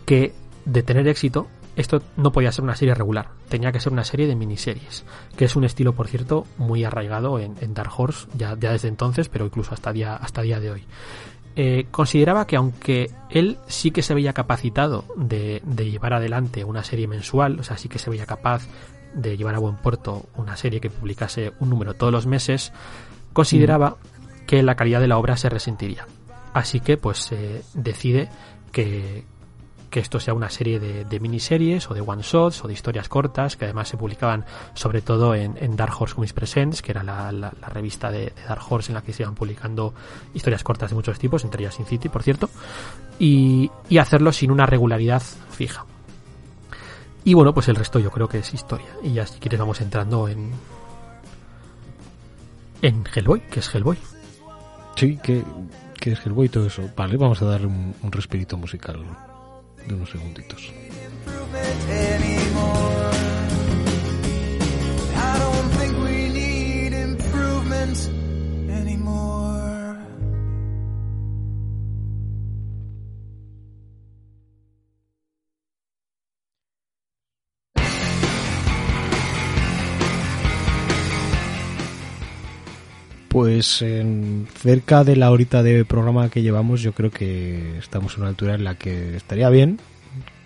[0.06, 0.32] que
[0.64, 4.26] de tener éxito, esto no podía ser una serie regular, tenía que ser una serie
[4.26, 5.04] de miniseries,
[5.36, 9.46] que es un estilo, por cierto, muy arraigado en, Dark Horse ya, desde entonces, pero
[9.46, 10.84] incluso hasta día, hasta día de hoy.
[11.54, 17.06] Eh, consideraba que aunque él sí que se veía capacitado de, llevar adelante una serie
[17.06, 18.66] mensual, o sea, sí que se veía capaz
[19.14, 22.72] de llevar a buen puerto una serie que publicase un número todos los meses,
[23.32, 24.46] consideraba mm.
[24.46, 26.06] que la calidad de la obra se resentiría.
[26.54, 27.30] Así que pues
[27.74, 28.28] decide
[28.72, 29.24] que,
[29.93, 33.57] que esto sea una serie de, miniseries o de one shots o de historias cortas
[33.57, 38.11] que además se publicaban sobre todo en, Dark Horse Comics Presents, que era la, revista
[38.11, 39.93] de, Dark Horse en la que se iban publicando
[40.32, 42.49] historias cortas de muchos tipos, entre ellas Sin City, por cierto,
[43.18, 43.70] y,
[44.01, 45.84] hacerlo sin una regularidad fija.
[47.24, 48.88] Y bueno, pues el resto yo creo que es historia.
[49.03, 50.51] Y ya si quieres vamos entrando en.
[52.80, 53.97] En Hellboy, que es Hellboy.
[54.97, 55.45] Sí, que,
[56.01, 56.82] es Hellboy y todo eso.
[56.97, 59.05] Vale, vamos a darle un, un respirito musical
[59.87, 60.72] de unos segunditos.
[83.33, 88.20] Pues en cerca de la horita de programa que llevamos, yo creo que estamos en
[88.20, 89.80] una altura en la que estaría bien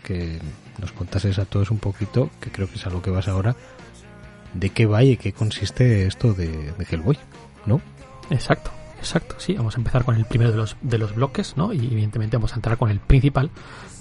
[0.04, 0.38] que
[0.78, 3.56] nos contases a todos un poquito, que creo que es a lo que vas ahora,
[4.54, 7.18] de qué va y qué consiste esto de, de Hellboy,
[7.66, 7.80] ¿no?
[8.30, 8.70] Exacto,
[9.00, 9.54] exacto, sí.
[9.54, 11.72] Vamos a empezar con el primero de los, de los bloques, ¿no?
[11.72, 13.50] Y evidentemente vamos a entrar con el principal,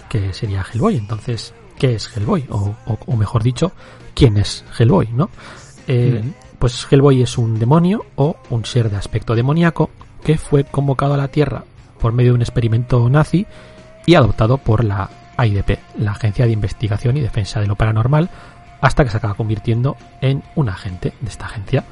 [0.09, 0.95] que sería Hellboy.
[0.95, 2.45] Entonces, ¿qué es Hellboy?
[2.49, 3.71] O, o, mejor dicho,
[4.13, 5.31] ¿quién es Hellboy, no?
[5.87, 6.21] Eh,
[6.59, 9.89] Pues Hellboy es un demonio o un ser de aspecto demoníaco
[10.23, 11.63] que fue convocado a la Tierra
[11.99, 13.45] por medio de un experimento nazi
[14.05, 18.29] y adoptado por la AIDP, la Agencia de Investigación y Defensa de lo Paranormal,
[18.81, 21.83] hasta que se acaba convirtiendo en un agente de esta agencia.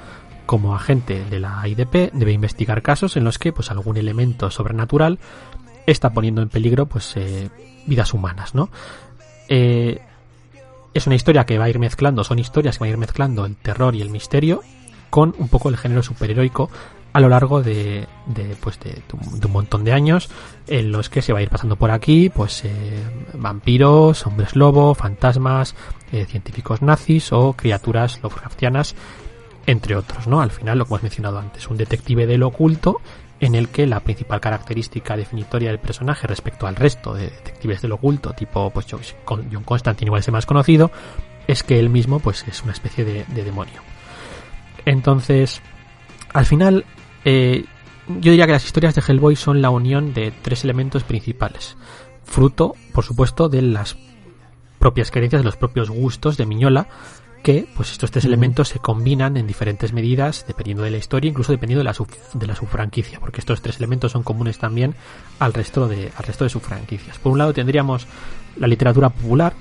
[0.46, 5.20] Como agente de la AIDP debe investigar casos en los que pues algún elemento sobrenatural
[5.86, 7.50] está poniendo en peligro pues eh,
[7.86, 8.70] vidas humanas, ¿no?
[9.48, 10.02] Eh,
[10.94, 13.46] es una historia que va a ir mezclando, son historias que van a ir mezclando
[13.46, 14.62] el terror y el misterio
[15.10, 16.70] con un poco el género superheroico
[17.14, 19.04] a lo largo de, de pues de,
[19.46, 20.30] un montón de años
[20.68, 23.04] en los que se va a ir pasando por aquí pues eh,
[23.36, 25.76] vampiros, hombres lobo, fantasmas,
[26.12, 28.96] eh, científicos nazis o criaturas Lovecraftianas
[29.66, 30.42] entre otros, ¿no?
[30.42, 33.00] Al final lo que hemos mencionado antes, un detective del oculto
[33.46, 37.92] en el que la principal característica definitoria del personaje respecto al resto de detectives del
[37.92, 40.92] oculto, tipo pues John Constantine igual es el más conocido,
[41.48, 43.82] es que él mismo pues es una especie de, de demonio.
[44.86, 45.62] Entonces,
[46.34, 46.86] al final
[47.26, 47.66] eh,
[48.08, 51.78] yo diría que las historias de Hellboy son la unión de tres elementos principales.
[52.24, 53.98] Fruto, por supuesto, de las
[54.80, 56.88] propias creencias, de los propios gustos de Miñola,
[57.44, 61.52] que pues estos tres elementos se combinan en diferentes medidas dependiendo de la historia, incluso
[61.52, 64.96] dependiendo de la, sub, de la subfranquicia, porque estos tres elementos son comunes también
[65.40, 67.20] al resto de al resto de subfranquicias.
[67.20, 68.08] Por un lado tendríamos
[68.56, 69.54] la literatura popular,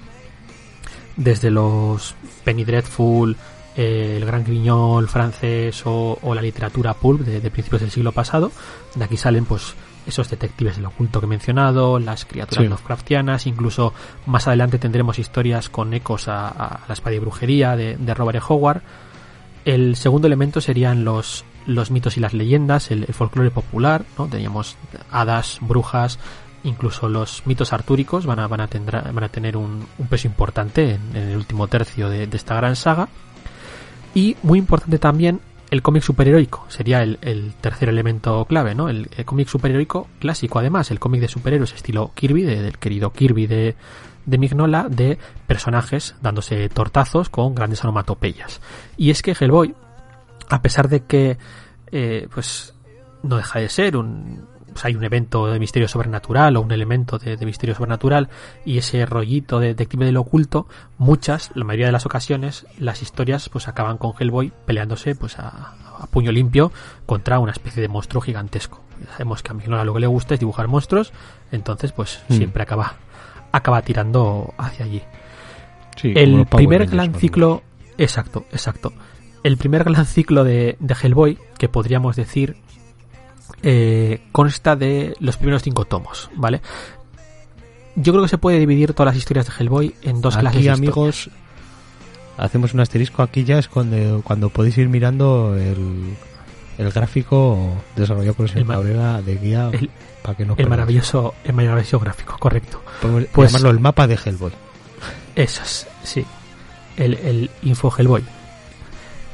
[1.16, 2.14] desde los
[2.44, 3.36] Penny Dreadful,
[3.76, 8.52] eh, el Gran Griñol francés o, la literatura pulp de, principios del siglo pasado.
[8.94, 9.74] De aquí salen pues
[10.06, 13.92] esos detectives del oculto que he mencionado, las criaturas Lovecraftianas, incluso
[14.26, 18.42] más adelante tendremos historias con ecos a, la espada y brujería de, Robert E.
[18.46, 18.82] Howard.
[19.64, 24.26] El segundo elemento serían los, los mitos y las leyendas, el, folclore popular, ¿no?
[24.26, 24.76] Teníamos
[25.10, 26.18] hadas, brujas,
[26.64, 28.68] incluso los mitos artúricos van a, van a,
[29.12, 33.08] van a tener un, peso importante en, el último tercio de esta gran saga.
[34.14, 35.40] Y muy importante también
[35.72, 38.90] el cómic superheroico, sería el, tercer elemento clave, ¿no?
[38.90, 43.74] El, cómic superheroico clásico, además, el cómic de superhéroes estilo Kirby, del querido Kirby de,
[44.26, 45.16] de Mignola, de
[45.46, 48.60] personajes dándose tortazos con grandes onomatopeyas.
[48.98, 49.74] Y es que Hellboy,
[50.50, 51.38] a pesar de que,
[51.90, 52.74] eh, pues,
[53.22, 57.18] no deja de ser un, pues hay un evento de misterio sobrenatural o un elemento
[57.18, 58.28] de, misterio sobrenatural
[58.64, 60.66] y ese rollito de detective del oculto,
[60.98, 65.74] muchas, la mayoría de las ocasiones, las historias pues acaban con Hellboy peleándose pues a,
[66.10, 66.72] puño limpio
[67.06, 68.80] contra una especie de monstruo gigantesco.
[69.12, 71.12] sabemos que a Mignola lo que le gusta es dibujar monstruos,
[71.52, 72.34] entonces pues mm.
[72.34, 72.96] siempre acaba
[73.52, 75.02] acaba tirando hacia allí.
[76.02, 77.62] el primer gran ciclo,
[77.98, 78.92] exacto, exacto.
[79.44, 82.56] El primer gran ciclo de, de Hellboy, que podríamos decir
[83.62, 86.60] eh, consta de los primeros cinco tomos, ¿vale?
[87.94, 90.68] Yo creo que se puede dividir todas las historias de Hellboy en dos aquí, clases.
[90.68, 91.30] amigos,
[92.38, 93.22] hacemos un asterisco.
[93.22, 96.16] Aquí ya es cuando, cuando podéis ir mirando el,
[96.78, 99.70] el gráfico desarrollado por el Cabrera de guía
[100.22, 102.82] para que no el maravilloso el maravilloso gráfico correcto
[103.32, 104.52] pues llamarlo el mapa de Hellboy
[105.34, 106.24] esas sí
[106.96, 108.24] el, el info Hellboy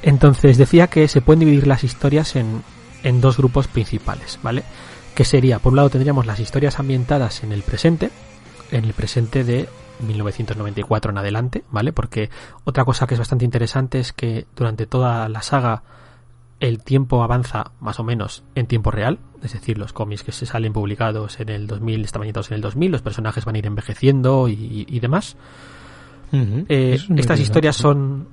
[0.03, 2.63] entonces decía que se pueden dividir las historias en,
[3.03, 4.65] en dos grupos principales, ¿vale?
[5.15, 8.11] Que sería, por un lado tendríamos las historias ambientadas en el presente,
[8.71, 9.69] en el presente de
[10.01, 11.93] 1994 en adelante, ¿vale?
[11.93, 12.31] Porque
[12.65, 15.83] otra cosa que es bastante interesante es que durante toda la saga
[16.61, 20.47] el tiempo avanza más o menos en tiempo real, es decir, los cómics que se
[20.47, 23.67] salen publicados en el 2000 están ambientados en el 2000, los personajes van a ir
[23.67, 25.37] envejeciendo y, demás.
[26.33, 28.29] Eh, estas historias son...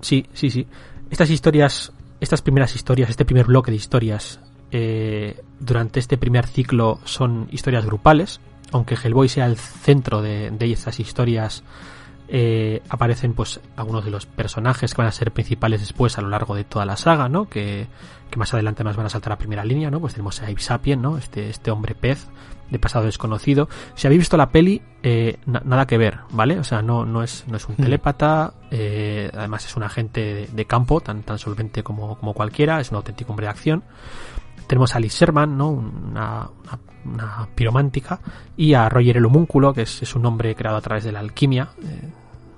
[0.00, 0.66] Sí, sí, sí.
[1.10, 4.40] Estas historias estas primeras historias, este primer bloque de historias
[4.70, 8.40] eh, durante este primer ciclo son historias grupales,
[8.72, 11.62] aunque Hellboy sea el centro de, de estas historias,
[12.28, 16.28] eh, aparecen pues algunos de los personajes que van a ser principales después a lo
[16.28, 17.48] largo de toda la saga, ¿no?
[17.48, 17.86] Que,
[18.30, 20.00] que más adelante más van a saltar a primera línea, ¿no?
[20.00, 21.16] Pues tenemos a Abe Sapien, ¿no?
[21.18, 22.28] Este, este hombre pez
[22.70, 23.68] de pasado desconocido.
[23.94, 26.58] Si habéis visto la peli, eh, nada que ver, ¿vale?
[26.58, 27.82] O sea, no, no, es, no es un hmm.
[27.82, 32.90] telépata, eh, además es un agente de, campo, tan, tan solvente como, como cualquiera, es
[32.90, 33.84] un auténtico hombre de acción.
[34.66, 35.70] Tenemos a Liz Sherman, ¿no?
[35.70, 36.50] Una,
[37.04, 38.20] una, piromántica,
[38.56, 41.20] y a Roger el homúnculo, que es, es, un hombre creado a través de la
[41.20, 42.10] alquimia, eh,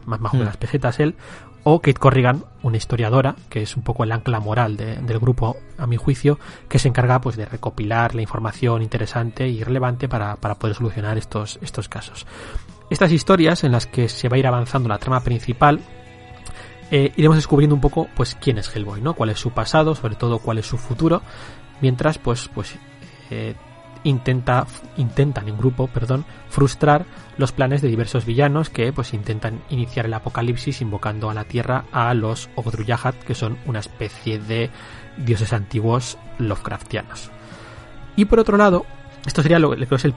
[0.07, 0.47] más bajo de hmm.
[0.47, 1.15] las pesetas él,
[1.63, 5.87] o Kate Corrigan, una historiadora, que es un poco el ancla moral del grupo, a
[5.87, 6.39] mi juicio,
[6.69, 11.59] que se encarga pues de recopilar la información interesante y relevante para, poder solucionar estos,
[11.61, 12.27] estos casos.
[12.89, 15.81] Estas historias en las que se va a ir avanzando la trama principal
[16.91, 19.15] eh, iremos descubriendo un poco pues quién es Hellboy, ¿no?
[19.15, 21.23] Cuál es su pasado, sobre todo cuál es su futuro,
[21.81, 22.75] mientras pues pues
[23.31, 23.55] eh,
[24.05, 27.05] intenta intentan en grupo, perdón, frustrar
[27.37, 31.85] los planes de diversos villanos que pues intentan iniciar el apocalipsis invocando a la Tierra
[31.93, 34.71] a los Ogdruyahat, que son una especie de
[35.17, 37.31] dioses antiguos Lovecraftianos.
[38.17, 38.85] Y por otro lado,
[39.27, 40.15] esto sería lo, que es el,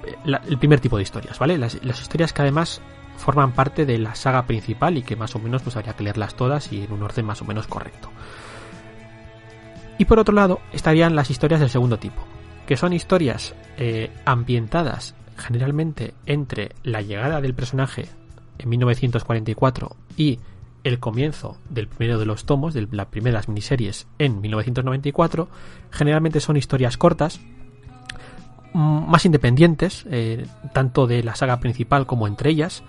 [0.59, 1.57] primer tipo de historias, ¿vale?
[1.57, 2.81] Las, historias que además
[3.17, 6.36] forman parte de la saga principal y que más o menos pues habría que leerlas
[6.36, 8.09] todas y en un orden más o menos correcto.
[9.97, 12.25] Y por otro lado estarían las historias del segundo tipo,
[12.68, 18.07] que son historias eh, ambientadas generalmente entre la llegada del personaje
[18.59, 20.39] en 1944 y
[20.84, 25.47] el comienzo del primero de los tomos, de las primeras miniseries en 1994,
[25.91, 27.39] generalmente son historias cortas,
[28.74, 32.84] mm, más independientes, eh, tanto de la saga principal como entre ellas,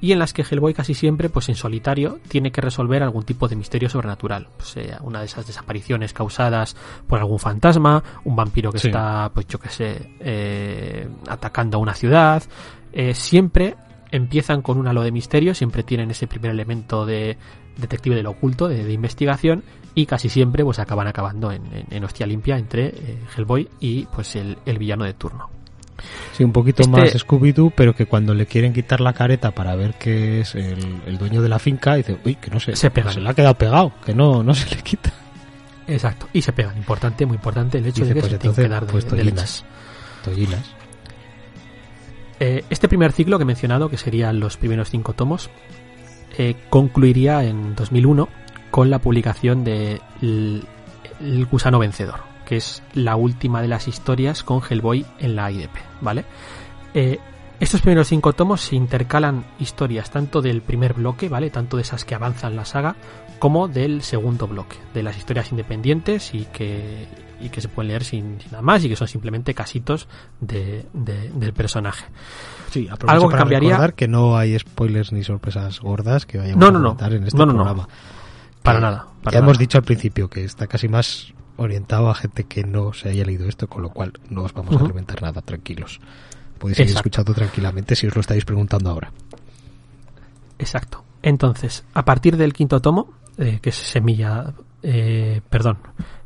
[0.00, 3.48] y en las que Hellboy casi siempre, pues en solitario, tiene que resolver algún tipo
[3.48, 4.48] de misterio sobrenatural.
[4.56, 6.76] Pues, una de esas desapariciones causadas
[7.06, 11.94] por algún fantasma, un vampiro que está, pues yo que sé, eh, atacando a una
[11.94, 12.42] ciudad.
[12.92, 13.76] Eh, siempre
[14.10, 17.38] empiezan con un halo de misterio, siempre tienen ese primer elemento de
[17.76, 22.88] detective del oculto, de, investigación, y casi siempre pues acaban acabando en, hostia limpia entre
[22.88, 25.55] eh, Hellboy y pues el villano de turno.
[26.32, 29.74] Sí, un poquito este más Scooby-Doo, pero que cuando le quieren quitar la careta para
[29.74, 33.12] ver que es el, dueño de la finca, dice, uy, que no se, se, pega.
[33.12, 35.12] se le ha quedado pegado, que no, no se le quita.
[35.86, 36.76] Exacto, y se pegan.
[36.76, 39.64] Importante, muy importante el hecho de que pues se entonces, que dar de, pues
[42.38, 45.48] eh, este primer ciclo que he mencionado, que serían los primeros cinco tomos,
[46.36, 48.28] eh, concluiría en 2001
[48.70, 54.62] con la publicación de el Gusano Vencedor que es la última de las historias con
[54.62, 56.24] Hellboy en la IDP, ¿vale?
[56.94, 57.18] Eh,
[57.58, 61.50] estos primeros cinco tomos se intercalan historias tanto del primer bloque, ¿vale?
[61.50, 62.96] Tanto de esas que avanzan la saga,
[63.38, 67.06] como del segundo bloque, de las historias independientes y que,
[67.40, 70.06] y que se pueden leer sin, nada más y que son simplemente casitos
[70.40, 72.04] de, del personaje.
[72.70, 73.70] Sí, algo que cambiaría.
[73.70, 77.24] Recordar que no hay spoilers ni sorpresas gordas que vayamos no, no, a comentar en
[77.24, 77.88] este no, programa.
[78.62, 79.06] Para nada.
[79.30, 83.08] ya hemos dicho al principio que está casi más orientado a gente que no se
[83.08, 86.00] haya leído esto, con lo cual no os vamos a alimentar nada, tranquilos.
[86.58, 89.12] Podéis seguir escuchando tranquilamente si os lo estáis preguntando ahora.
[90.58, 91.04] Exacto.
[91.22, 95.78] Entonces, a partir del quinto tomo, eh, que es Semilla, eh, perdón,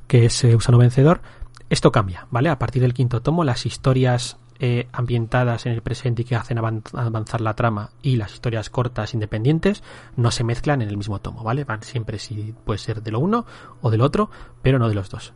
[0.06, 1.20] que es eh, Usano Vencedor,
[1.68, 2.48] esto cambia, ¿vale?
[2.48, 6.58] A partir del quinto tomo, las historias eh, ambientadas en el presente y que hacen
[6.58, 9.82] avanzar la trama y las historias cortas independientes
[10.16, 11.64] no se mezclan en el mismo tomo, ¿vale?
[11.64, 13.46] Van siempre si puede ser de lo uno
[13.80, 14.30] o del otro,
[14.60, 15.32] pero no de los dos.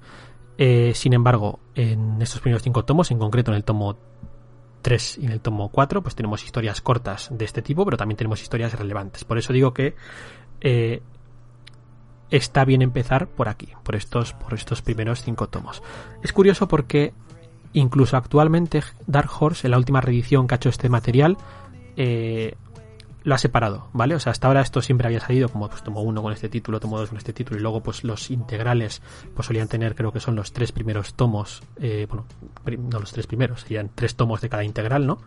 [0.58, 3.96] Eh, sin embargo, en estos primeros cinco tomos, en concreto en el tomo
[4.82, 8.18] 3 y en el tomo 4, pues tenemos historias cortas de este tipo, pero también
[8.18, 9.24] tenemos historias relevantes.
[9.24, 9.96] Por eso digo que
[10.60, 11.02] eh,
[12.30, 15.82] está bien empezar por aquí, por estos, por estos primeros cinco tomos.
[16.22, 17.14] Es curioso porque
[17.74, 21.36] Incluso actualmente Dark Horse, en la última reedición que ha hecho este material,
[21.96, 22.54] eh,
[23.24, 24.14] lo ha separado, ¿vale?
[24.14, 26.78] O sea, hasta ahora esto siempre había salido como pues tomo uno con este título,
[26.78, 29.00] tomo dos con este título y luego pues los integrales
[29.34, 32.26] pues solían tener creo que son los tres primeros tomos, eh, bueno,
[32.90, 35.18] no los tres primeros, serían tres tomos de cada integral, ¿no?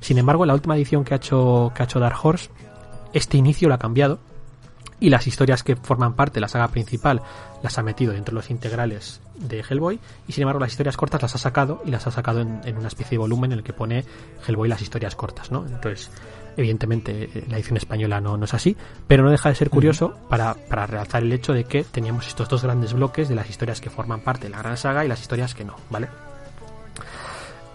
[0.00, 2.50] Sin embargo, la última edición que ha hecho que ha hecho Dark Horse,
[3.14, 4.20] este inicio lo ha cambiado
[5.00, 7.22] y las historias que forman parte de la saga principal
[7.62, 11.22] las ha metido dentro de los integrales de Hellboy y sin embargo las historias cortas
[11.22, 13.72] las ha sacado y las ha sacado en, una especie de volumen en el que
[13.72, 14.04] pone
[14.46, 15.64] Hellboy las historias cortas, ¿no?
[15.66, 16.10] Entonces,
[16.56, 20.54] evidentemente la edición española no, no es así, pero no deja de ser curioso para,
[20.54, 23.90] para realzar el hecho de que teníamos estos dos grandes bloques de las historias que
[23.90, 26.08] forman parte de la gran saga y las historias que no, ¿vale?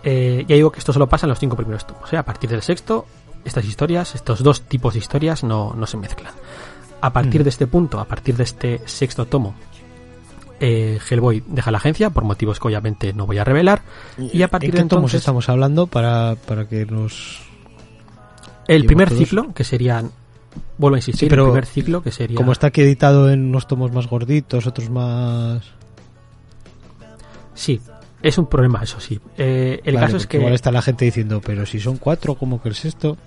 [0.03, 2.17] Eh, ya digo que esto solo pasa en los cinco primeros tomos, ¿eh?
[2.17, 3.05] a partir del sexto
[3.45, 6.33] estas historias, estos dos tipos de historias no, no se mezclan.
[6.99, 7.43] A partir mm.
[7.43, 9.55] de este punto, a partir de este sexto tomo,
[10.59, 13.81] eh, Hellboy deja la agencia por motivos que obviamente no voy a revelar.
[14.17, 17.41] Y a partir ¿En qué de tomos estamos hablando para, para que nos.
[18.67, 20.11] El primer ciclo, que serían.
[20.77, 22.37] Vuelvo a insistir, el primer ciclo, que sería.
[22.37, 25.63] Como está aquí editado en unos tomos más gorditos, otros más.
[27.53, 27.79] Sí,
[28.21, 29.19] es un problema, eso sí.
[29.37, 30.37] Eh, el caso es que.
[30.37, 33.17] Igual está la gente diciendo, pero si son cuatro, ¿cómo que es esto?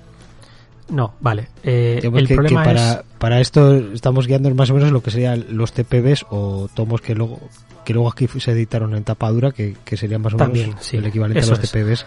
[0.89, 1.49] No, vale.
[1.62, 5.72] Eh, el problema para, para esto estamos guiando más o menos lo que serían los
[5.72, 7.41] TPBs o tomos que luego
[7.84, 11.43] que luego aquí se editaron en tapadura, que, que serían más o menos el equivalente
[11.43, 12.05] a los TPBs,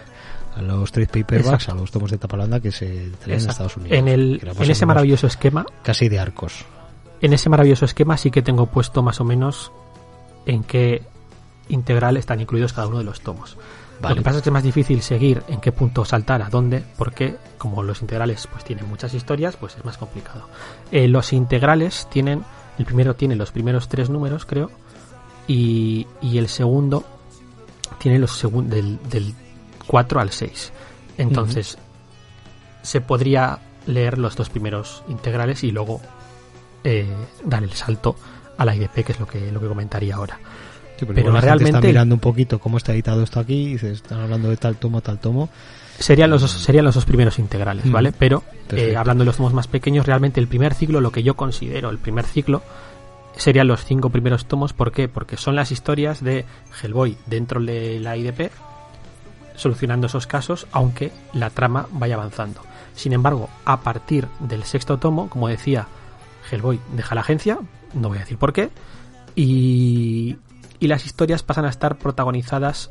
[0.55, 3.77] a los trade paperbacks, a los tomos de tapa blanda que se traían en Estados
[3.77, 3.97] Unidos.
[3.97, 5.65] En, el, en ese maravilloso esquema.
[5.81, 6.65] Casi de arcos.
[7.19, 9.71] En ese maravilloso esquema sí que tengo puesto más o menos
[10.45, 11.01] en qué
[11.69, 13.57] integral están incluidos cada uno de los tomos.
[14.09, 16.83] Lo que pasa es que es más difícil seguir en qué punto saltar a dónde,
[16.97, 20.47] porque como los integrales pues tienen muchas historias, pues es más complicado.
[20.91, 22.43] Eh, los integrales tienen
[22.77, 24.71] El primero tiene los primeros tres números, creo,
[25.47, 27.03] y, y el segundo
[27.99, 29.33] tiene los segun del, del
[29.85, 30.71] 4 al 6.
[31.17, 31.77] Entonces,
[32.81, 36.01] se podría leer los dos primeros integrales y luego
[36.83, 38.15] eh, dar el salto
[38.57, 40.39] a la IDP, que es lo que, lo que comentaría ahora.
[41.05, 43.77] Sí, pero, la gente realmente- está mirando un poquito cómo está editado esto aquí y
[43.77, 45.49] se están hablando de tal tomo, tal tomo.
[45.99, 47.91] Serían los, dos- serían los dos primeros integrales, Mm.
[47.91, 48.11] ¿vale?
[48.11, 48.99] Pero eh, Perfecto.
[48.99, 51.97] hablando de los tomos más pequeños, realmente el primer ciclo, lo que yo considero el
[51.99, 52.61] primer ciclo,
[53.35, 54.73] serían los cinco primeros tomos.
[54.73, 55.07] ¿Por qué?
[55.07, 56.45] Porque son las historias de
[56.81, 58.51] Hellboy dentro de la IDP,
[59.55, 62.61] solucionando esos casos, aunque la trama vaya avanzando.
[62.95, 65.87] Sin embargo, a partir del sexto tomo, como decía,
[66.51, 67.59] Hellboy deja la agencia,
[67.93, 68.69] no voy a decir por qué,
[69.35, 70.35] y,
[70.81, 72.89] y las historias pasan a estar protagonizadas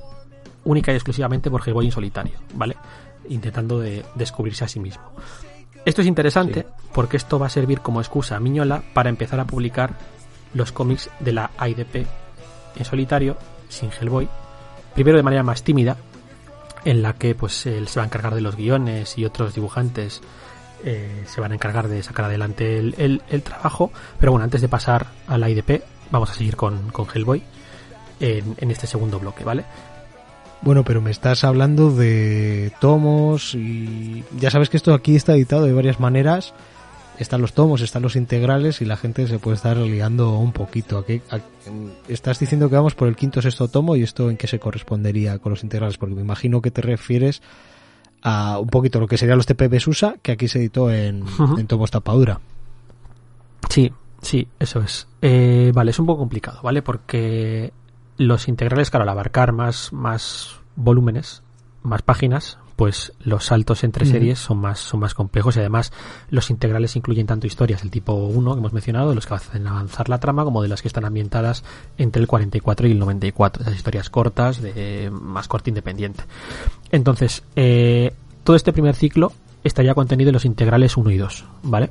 [0.65, 2.77] única y exclusivamente por Hellboy en solitario, ¿vale?
[3.29, 5.03] Intentando de descubrirse a sí mismo.
[5.85, 9.47] Esto es interesante porque esto va a servir como excusa a Miñola para empezar a
[9.47, 9.95] publicar
[10.55, 12.07] los cómics de la IDP
[12.77, 13.37] en solitario,
[13.69, 14.29] sin Hellboy,
[14.95, 15.97] primero de manera más tímida,
[16.85, 20.21] en la que pues él se va a encargar de los guiones y otros dibujantes
[20.85, 23.91] eh, se van a encargar de sacar adelante el, el- el trabajo.
[24.19, 27.43] Pero bueno, antes de pasar a la IDP, vamos a seguir con, con Hellboy
[28.21, 29.65] en, en este segundo bloque, ¿vale?
[30.63, 35.65] Bueno, pero me estás hablando de tomos y ya sabes que esto aquí está editado
[35.65, 36.53] de varias maneras.
[37.19, 40.99] Están los tomos, están los integrales y la gente se puede estar liando un poquito.
[40.99, 41.39] ¿A qué- a-
[42.09, 44.59] estás diciendo que vamos por el quinto o sexto tomo y esto en qué se
[44.59, 47.43] correspondería con los integrales, porque me imagino que te refieres
[48.23, 51.25] a un poquito lo que serían los TPB Susa, que aquí se editó en
[51.67, 52.41] tomos tapadura.
[53.69, 53.93] Sí,
[54.23, 55.07] sí, eso es.
[55.23, 56.83] Eh, vale, es un poco complicado, ¿vale?
[56.83, 57.73] Porque
[58.21, 61.43] los integrales, claro, al abarcar más, más volúmenes,
[61.83, 65.91] más páginas, pues los saltos entre series son más, son más complejos y además
[66.29, 69.67] los integrales incluyen tanto historias del tipo 1 que hemos mencionado, de los que hacen
[69.67, 71.65] avanzar la trama, como de las que están ambientadas
[71.97, 76.23] entre el 44 y el 94, esas historias cortas, de más corte independiente.
[76.91, 78.13] Entonces, eh,
[78.45, 79.33] todo este primer ciclo
[79.65, 81.89] está ya contenido en los integrales 1 y 2, ¿vale?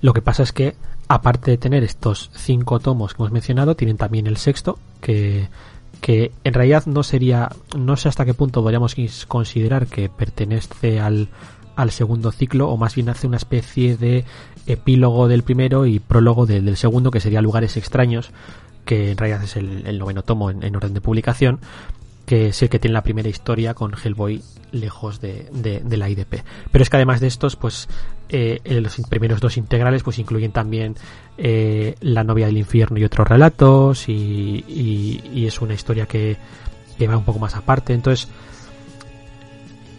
[0.00, 0.74] Lo que pasa es que,
[1.08, 5.48] aparte de tener estos cinco tomos que hemos mencionado, tienen también el sexto, que,
[6.00, 8.94] que en realidad no sería, no sé hasta qué punto podríamos
[9.28, 11.28] considerar que pertenece al,
[11.76, 14.24] al segundo ciclo, o más bien hace una especie de
[14.66, 18.30] epílogo del primero y prólogo del, segundo, que sería Lugares extraños,
[18.84, 21.58] que en realidad es el, el noveno tomo en, en orden de publicación,
[22.26, 24.42] que es el que tiene la primera historia con Hellboy
[24.72, 26.42] lejos de, de- de la IDP.
[26.72, 27.86] Pero es que además de estos, pues
[28.28, 30.94] eh, eh, los primeros dos integrales pues incluyen también
[31.38, 36.36] eh, La novia del infierno y otros relatos y, y- y es una historia que,
[36.98, 37.92] que va un poco más aparte.
[37.94, 38.28] Entonces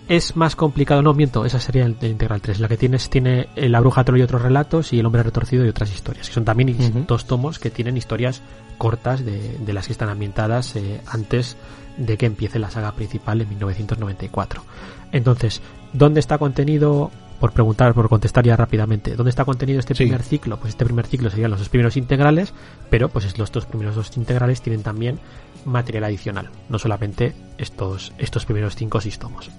[0.07, 2.59] es más complicado, no miento, esa sería el, el integral 3.
[2.59, 5.65] La que tienes tiene eh, La bruja troll y otros relatos y El hombre retorcido
[5.65, 8.41] y otras historias, que son también dos tomos que tienen historias
[8.77, 11.57] cortas de, de las que están ambientadas eh, antes
[11.97, 14.63] de que empiece la saga principal en 1994.
[15.11, 15.61] Entonces,
[15.93, 17.09] ¿dónde está contenido?
[17.39, 20.03] Por preguntar, por contestar ya rápidamente, ¿dónde está contenido este Sí.
[20.05, 20.57] primer ciclo?
[20.57, 22.53] Pues este primer ciclo serían los dos primeros integrales,
[22.89, 25.19] pero pues es- los dos primeros dos integrales tienen también
[25.65, 29.49] material adicional, no solamente estos, estos primeros cinco o seis tomos.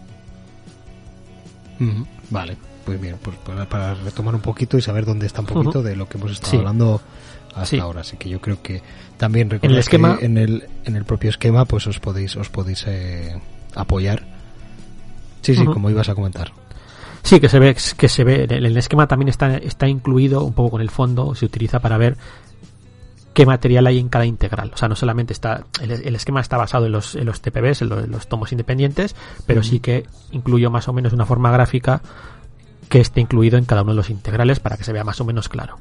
[1.78, 5.46] Ujú, Vale, pues bien, pues para, para retomar un poquito y saber dónde está un
[5.46, 6.56] poquito de lo que hemos estado Sí.
[6.56, 7.00] hablando
[7.54, 7.78] hasta Sí.
[7.78, 8.00] ahora.
[8.00, 8.82] Así que yo creo que
[9.18, 12.48] también el recordad esquema- que en el, en el propio esquema pues os podéis, os
[12.48, 13.38] podéis eh,
[13.74, 14.22] apoyar.
[15.42, 16.50] Sí, sí, como ibas a comentar.
[17.26, 20.52] Sí, que se ve, que se ve, el, el esquema también está, está incluido un
[20.52, 22.16] poco con el fondo, se utiliza para ver
[23.34, 24.70] qué material hay en cada integral.
[24.72, 27.82] O sea, no solamente está, el, el esquema está basado en los, en los TPBs,
[27.82, 31.50] en, lo- en los tomos independientes, pero sí que incluyo más o menos una forma
[31.50, 32.00] gráfica
[32.88, 35.24] que esté incluido en cada uno de los integrales para que se vea más o
[35.24, 35.78] menos claro.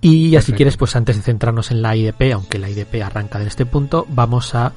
[0.00, 3.38] Y ya si quieres, pues antes de centrarnos en la IDP, aunque la IDP arranca
[3.38, 4.72] de este punto, vamos a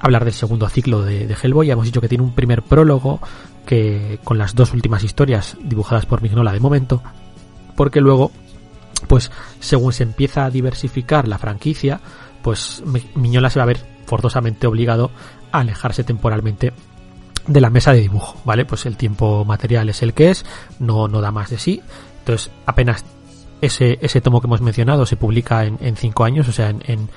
[0.00, 1.66] hablar del segundo ciclo de, de Hellboy.
[1.66, 3.20] Ya hemos dicho que tiene un primer prólogo
[3.66, 7.02] que con las dos últimas historias dibujadas por Mignola de momento,
[7.76, 8.30] porque luego,
[9.08, 9.30] pues
[9.60, 12.00] según se empieza a diversificar la franquicia,
[12.42, 15.10] pues Mi- Mignola se va a ver forzosamente obligado
[15.52, 16.72] a alejarse temporalmente
[17.46, 18.64] de la mesa de dibujo, ¿vale?
[18.64, 20.44] Pues el tiempo material es el que es,
[20.78, 21.80] no, no da más de sí,
[22.20, 23.04] entonces apenas
[23.60, 26.82] ese, ese tomo que hemos mencionado se publica en, en cinco años, o sea, en,
[26.86, 27.08] en,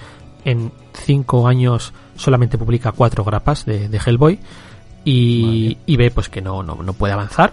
[0.46, 4.40] en cinco años solamente publica cuatro grapas de, de Hellboy
[5.06, 7.52] y, ve pues que no, no, no puede avanzar,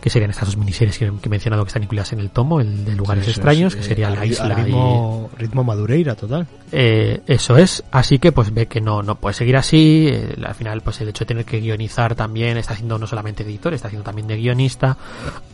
[0.00, 2.84] que serían estas dos miniseries que, he mencionado que están incluidas en el tomo, el
[2.84, 6.46] de lugares extraños, eh, que sería a la isla y- ritmo, ritmo Madureira, total.
[6.70, 10.54] eh, eso es, así que pues ve que no, no puede seguir así, eh, al
[10.54, 13.74] final pues el hecho de tener que guionizar también, está haciendo no solamente de editor,
[13.74, 14.96] está haciendo también de guionista,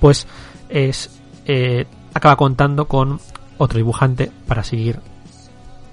[0.00, 0.26] pues
[0.68, 3.20] es, eh, acaba contando con
[3.56, 4.98] otro dibujante para seguir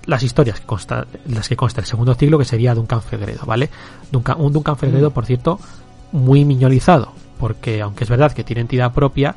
[0.06, 3.70] las historias que consta, las que consta el segundo ciclo, que sería Duncan Fegredo, ¿vale?
[4.12, 5.60] Duncan, un Duncan Fegredo, por cierto,
[6.12, 9.36] muy miñolizado, porque aunque es verdad que tiene entidad propia,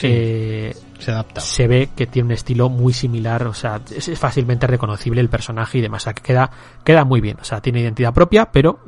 [0.00, 1.40] eh, se adapta.
[1.40, 5.78] Se ve que tiene un estilo muy similar, o sea, es, fácilmente reconocible el personaje
[5.78, 6.50] y demás, o sea, que queda,
[6.84, 8.80] queda muy bien, o sea, tiene identidad propia, pero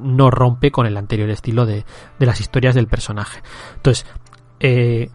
[0.00, 1.84] no rompe con el anterior estilo de,
[2.18, 3.40] de las historias del personaje.
[3.76, 4.04] Entonces,
[4.58, 5.10] eh,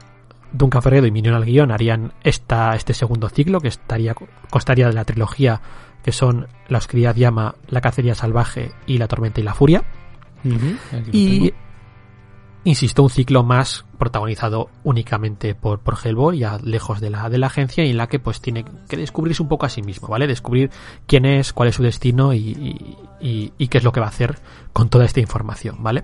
[0.55, 4.15] Duncan Ferredo y Minion al guion harían esta, este segundo ciclo, que estaría,
[4.49, 5.61] costaría de la trilogía
[6.03, 9.83] que son La Oscuridad Llama, La Cacería Salvaje y La Tormenta y la Furia.
[11.11, 11.51] Y
[12.63, 17.47] insisto, un ciclo más protagonizado únicamente por, por Hellboy, ya lejos de la, de la
[17.47, 20.27] agencia, y en la que pues tiene que descubrirse un poco a sí mismo, ¿vale?
[20.27, 20.69] Descubrir
[21.07, 24.37] quién es, cuál es su destino y, y, qué es lo que va a hacer
[24.73, 26.03] con toda esta información, ¿vale?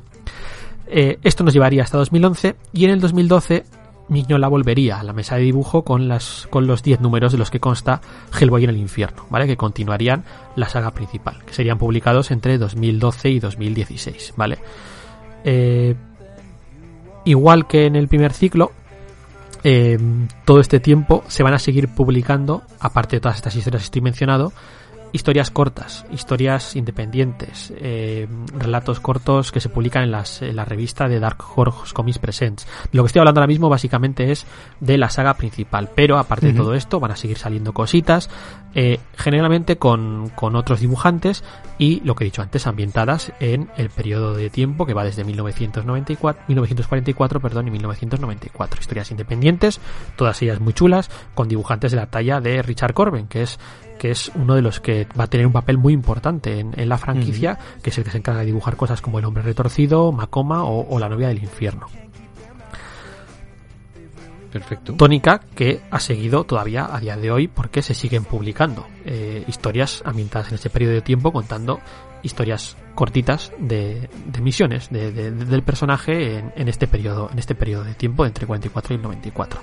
[0.87, 3.65] Eh, esto nos llevaría hasta 2011 y en el 2012
[4.11, 7.49] Mignola volvería a la mesa de dibujo con, las, con los 10 números de los
[7.49, 8.01] que consta
[8.37, 9.47] Hellboy en el infierno, ¿vale?
[9.47, 10.25] Que continuarían
[10.57, 14.57] la saga principal, que serían publicados entre 2012 y 2016, ¿vale?
[15.45, 15.95] Eh,
[17.23, 18.73] igual que en el primer ciclo,
[19.63, 19.97] eh,
[20.43, 24.01] todo este tiempo se van a seguir publicando, aparte de todas estas historias que estoy
[24.01, 24.51] mencionado,
[25.11, 28.27] historias cortas, historias independientes, eh,
[28.57, 32.67] relatos cortos que se publican en, las, la revista de Dark Horse Comics Presents.
[32.91, 34.45] Lo que estoy hablando ahora mismo básicamente es
[34.79, 38.29] de la saga principal, pero aparte de todo esto van a seguir saliendo cositas,
[38.73, 41.43] eh, generalmente con, con, otros dibujantes
[41.77, 45.23] y lo que he dicho antes, ambientadas en el periodo de tiempo que va desde
[45.23, 48.79] 1994, 1944 perdón, y 1994.
[48.79, 49.81] Historias independientes,
[50.15, 53.59] todas ellas muy chulas, con dibujantes de la talla de Richard Corben, que es
[54.01, 56.97] que es uno de los que va a tener un papel muy importante en, la
[56.97, 60.63] franquicia, que es el que se encarga de dibujar cosas como El hombre retorcido, Macoma
[60.63, 61.85] o, La novia del infierno.
[64.51, 64.93] Perfecto.
[64.93, 70.01] Tónica que ha seguido todavía a día de hoy porque se siguen publicando eh, historias
[70.03, 71.79] ambientadas en este periodo de tiempo contando
[72.23, 74.09] historias cortitas de,
[74.41, 78.97] misiones del personaje en, en, este periodo en este periodo de tiempo entre 44 y
[78.97, 79.61] el 94.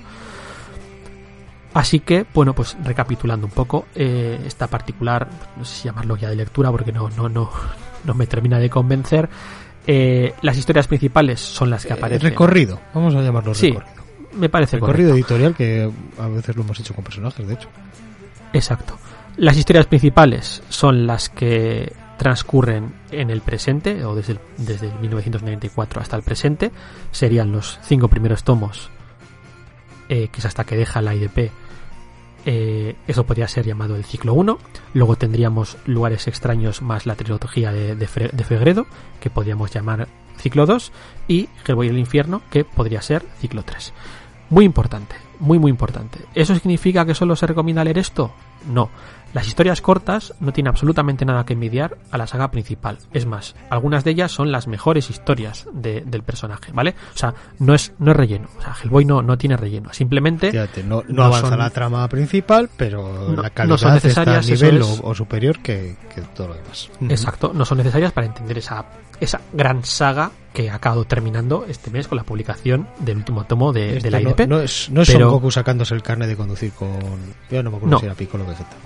[1.75, 6.31] Así que, bueno, pues recapitulando un poco, eh, esta particular, no sé si llamarlo ya
[6.31, 7.51] de lectura porque no, no, no,
[8.05, 9.29] no me termina de convencer.
[9.87, 12.31] Eh, las historias principales son las que eh, aparecen.
[12.31, 13.99] recorrido, vamos a llamarlo sí, recorrido.
[14.35, 17.69] Me parece recorrido editorial que a veces lo hemos hecho con personajes, de hecho.
[18.53, 18.99] Exacto.
[19.37, 24.99] Las historias principales son las que transcurren en el presente, o desde el, desde el
[24.99, 26.71] 1994 hasta el presente.
[27.13, 28.91] Serían los cinco primeros tomos,
[30.09, 31.51] que es hasta que deja la IDP
[32.51, 34.59] eh, eso podría ser llamado el ciclo 1.
[34.95, 38.87] Luego tendríamos lugares extraños más la trilogía de, de, Fegredo,
[39.21, 40.09] que podríamos llamar
[40.39, 40.93] ciclo 2.
[41.29, 43.93] Y Hellboy el infierno, que podría ser ciclo 3.
[44.51, 46.21] Muy importante, muy muy importante.
[46.35, 48.33] ¿Eso significa que solo se recomienda leer esto?
[48.67, 48.89] No.
[49.35, 52.99] Las historias cortas no tienen absolutamente nada que envidiar a la saga principal.
[53.13, 56.95] Es más, algunas de ellas son las mejores historias del personaje, ¿vale?
[57.15, 58.49] O sea, no es, no es relleno.
[58.59, 59.93] O sea, Hellboy no, no tiene relleno.
[59.93, 60.53] Simplemente.
[60.85, 65.15] no, avanza la trama principal, pero la calidad no son necesarias, está a nivel o,
[65.15, 65.97] superior que,
[66.35, 66.91] todo lo demás.
[67.09, 68.85] Exacto, no son necesarias para entender esa,
[69.21, 73.73] esa gran saga que ha acabado terminando este mes con la publicación del último tomo
[73.73, 74.49] de, de la IDP.
[74.49, 76.89] No, es, no es Son Goku sacándose el carne de conducir con.
[77.51, 78.77] Yo no me acuerdo si era Piccolo Vegeta.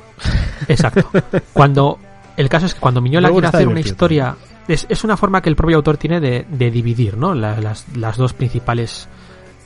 [0.68, 1.10] Exacto.
[1.52, 1.98] Cuando
[2.36, 4.36] el caso es que cuando Miñola quiere hacer una historia,
[4.68, 7.34] es, es, una forma que el propio autor tiene de, de dividir, ¿no?
[7.34, 9.08] las, las, dos principales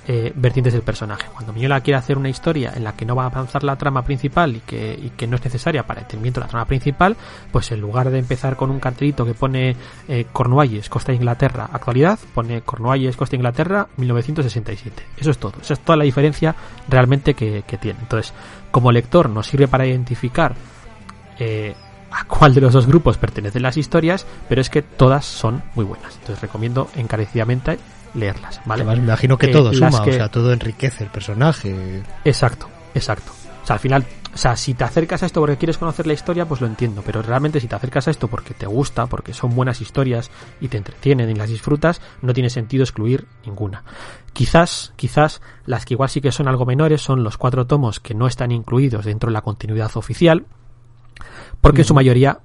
[0.08, 1.28] eh, vertientes del personaje.
[1.32, 4.02] Cuando Miñola quiere hacer una historia en la que no va a avanzar la trama
[4.02, 7.16] principal y que, y que no es necesaria para el entendimiento de la trama principal,
[7.52, 9.76] pues en lugar de empezar con un cartelito que pone
[10.08, 15.02] eh, Cornualles, Costa de Inglaterra, actualidad, pone Cornualles, Costa de Inglaterra, 1967.
[15.18, 15.54] Eso es todo.
[15.60, 16.54] Esa es toda la diferencia
[16.88, 18.00] realmente que, que tiene.
[18.00, 18.32] Entonces,
[18.76, 20.54] como lector nos sirve para identificar
[21.38, 21.74] eh,
[22.10, 25.86] a cuál de los dos grupos pertenecen las historias, pero es que todas son muy
[25.86, 26.14] buenas.
[26.16, 27.78] Entonces recomiendo encarecidamente
[28.12, 28.84] leerlas, ¿vale?
[28.84, 32.02] me imagino que todo suma, o sea, todo enriquece el personaje.
[32.22, 33.32] Exacto, exacto.
[33.62, 34.04] O sea, al final,
[34.36, 37.02] o sea, si te acercas a esto porque quieres conocer la historia, pues lo entiendo,
[37.06, 40.30] pero realmente si te acercas a esto porque te gusta, porque son buenas historias
[40.60, 43.82] y te entretienen y las disfrutas, no tiene sentido excluir ninguna.
[44.34, 48.12] Quizás, quizás las que igual sí que son algo menores son los cuatro tomos que
[48.12, 50.44] no están incluidos dentro de la continuidad oficial,
[51.62, 52.40] porque en su mayoría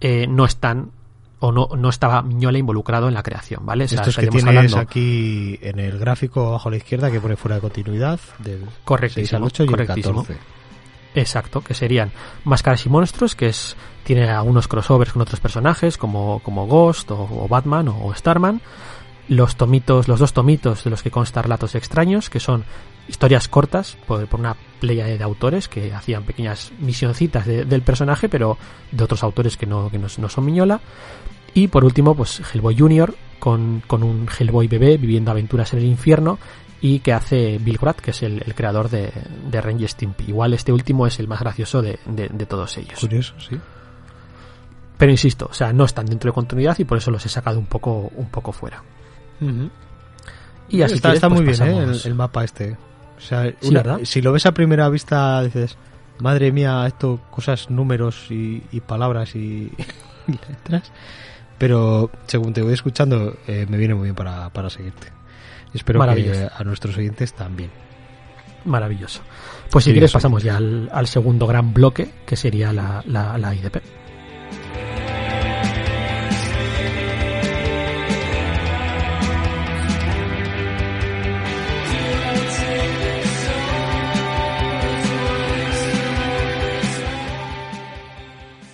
[0.00, 0.92] eh, no están
[1.40, 3.84] o no, no estaba Miñola involucrado en la creación, ¿vale?
[3.84, 7.56] O Estos que tienes aquí en el gráfico abajo a la izquierda que pone fuera
[7.56, 8.64] de continuidad del
[9.10, 10.38] 6 al 8 y el 14.
[11.20, 12.10] Exacto, que serían
[12.44, 17.46] Máscaras y Monstruos, que es tiene algunos crossovers con otros personajes como, como Ghost o,
[17.48, 18.60] Batman o, Starman.
[19.28, 22.64] Los tomitos, los dos tomitos de los que consta relatos extraños, que son
[23.08, 28.56] historias cortas por, una playa de autores que hacían pequeñas misioncitas de- del personaje, pero
[28.90, 30.80] de otros autores que no, que no, no son Miñola.
[31.52, 33.14] Y por último, pues Hellboy Jr.
[33.38, 36.38] con, con un Hellboy bebé viviendo aventuras en el infierno
[36.80, 39.12] y que hace Bill Grant, que es el, el creador de,
[39.50, 40.24] de Ren y Stimpy.
[40.28, 43.00] Igual este último es el más gracioso de, de- de todos ellos.
[43.00, 43.58] Curioso, sí.
[44.96, 47.58] Pero insisto, o sea, no están dentro de continuidad y por eso los he sacado
[47.58, 48.82] un poco, un poco fuera.
[50.68, 51.82] Y así está, quieres, está pues muy bien, ¿eh?
[51.94, 52.76] El, el mapa este.
[53.16, 54.00] O sea, Sí, una- ¿verdad?
[54.04, 55.76] si lo ves a primera vista, dices,
[56.20, 59.72] madre mía, esto, cosas, números y, y palabras y,
[60.28, 60.92] y letras.
[61.58, 65.08] Pero según te voy escuchando, eh, me viene muy bien para, para seguirte.
[65.74, 67.70] Espero que a nuestros oyentes también.
[68.64, 69.22] Maravilloso.
[69.70, 73.54] Pues si quieres pasamos ya al, al segundo gran bloque, que sería la, la, la
[73.54, 73.76] IDP.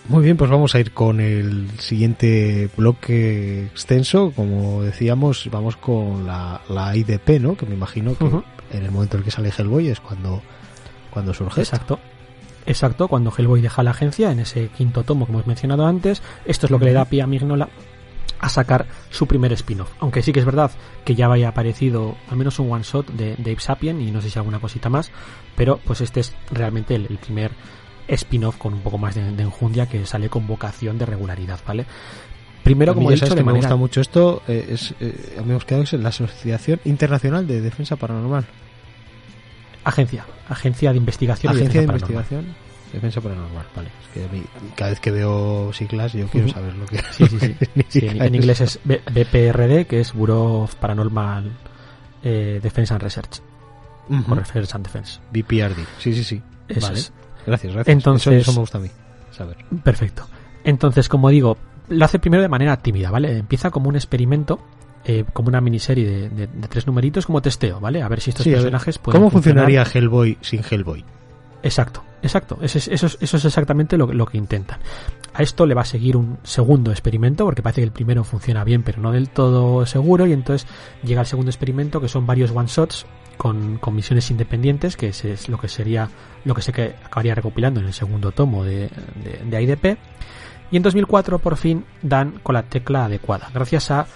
[0.08, 4.32] Muy bien, pues vamos a ir con el siguiente bloque extenso.
[4.36, 7.56] Como decíamos, vamos con la, la IDP, ¿no?
[7.56, 8.26] Que me imagino que
[8.76, 10.42] en el momento en el que sale Hellboy es cuando,
[11.10, 11.62] cuando surge.
[11.62, 11.98] Exacto.
[12.66, 16.66] Exacto, cuando Hellboy deja la agencia, en ese quinto tomo que hemos mencionado antes, esto
[16.66, 17.68] es lo que le da pie a Mignola
[18.40, 19.92] a sacar su primer spin-off.
[20.00, 20.70] Aunque sí que es verdad
[21.04, 24.28] que ya había aparecido al menos un one shot de Dave Sapien y no sé
[24.28, 25.10] si alguna cosita más,
[25.56, 27.52] pero pues este es realmente el, el primer
[28.08, 31.86] spin-off con un poco más de, de enjundia que sale con vocación de regularidad, ¿vale?
[32.62, 34.42] Primero, A mí como ya he sabes dicho, de me manera gusta mucho esto.
[34.48, 38.46] eh, es, eh, habíamos quedado en la Asociación Internacional de Defensa Paranormal.
[39.84, 42.10] agencia, agencia de investigación y Agencia de paranormal.
[42.16, 43.66] Investigación Defensa Paranormal.
[43.74, 43.88] Vale.
[44.02, 44.42] Es que a mí,
[44.76, 47.54] cada vez que veo siglas, yo quiero saber lo que Sí, sí, sí.
[47.88, 51.50] Sí, en, inglés es B- BPRD, que es Bureau of Paranormal
[52.22, 53.40] eh, Defense and Research,
[54.08, 55.20] o Research and Defense.
[55.32, 55.84] BPRD.
[55.98, 56.40] Sí, sí, sí.
[56.68, 56.98] Eso vale.
[57.00, 57.12] es.
[57.46, 57.92] Gracias, gracias.
[57.96, 58.88] Entonces- eso, eso me gusta a mí.
[59.30, 59.56] Saber.
[59.82, 60.26] Perfecto.
[60.64, 61.56] Entonces, como digo,
[61.88, 63.36] lo hace primero de manera tímida, ¿vale?
[63.38, 64.60] Empieza como un experimento,
[65.04, 68.02] eh, como una miniserie de, de- de tres numeritos, como testeo, ¿vale?
[68.02, 69.64] A ver si estos Sí, personajes pueden ¿Cómo funcionar.
[69.64, 71.04] funcionaría Hellboy sin Hellboy?
[71.62, 72.58] Exacto, exacto.
[72.60, 74.78] Eso es, eso es, eso es exactamente lo, que- lo que intentan.
[75.34, 78.62] A esto le va a seguir un segundo experimento, porque parece que el primero funciona
[78.64, 80.68] bien, pero no del todo seguro, y entonces
[81.02, 83.04] llega el segundo experimento, que son varios one-shots
[83.36, 86.08] con, con misiones independientes, que es, lo que sería
[86.44, 88.90] lo que se que acabaría recopilando en el segundo tomo de,
[89.44, 89.98] de, IDP.
[90.70, 94.06] Y en 2004 por fin dan con la tecla adecuada, gracias a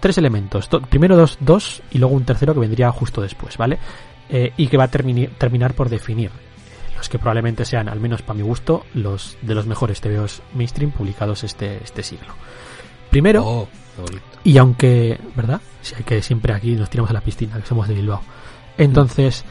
[0.00, 0.68] tres elementos.
[0.88, 3.78] Primero dos, dos y luego un tercero que vendría justo después, ¿vale?
[4.28, 6.30] Eh, y que va a terminar por definir
[6.96, 10.90] los que probablemente sean, al menos para mi gusto, los de los mejores TVOs mainstream
[10.90, 12.34] publicados este, este siglo.
[13.10, 13.68] Primero, Oh,
[14.44, 15.60] y aunque, ¿verdad?
[15.80, 18.22] Si hay que siempre aquí nos tiramos a la piscina, que somos de Bilbao.
[18.76, 19.44] Entonces,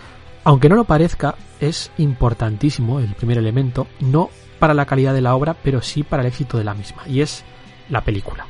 [0.44, 4.30] aunque no lo parezca, es importantísimo el primer elemento, no
[4.60, 7.22] para la calidad de la obra, pero sí para el éxito de la misma, y
[7.22, 7.44] es
[7.90, 8.46] la película.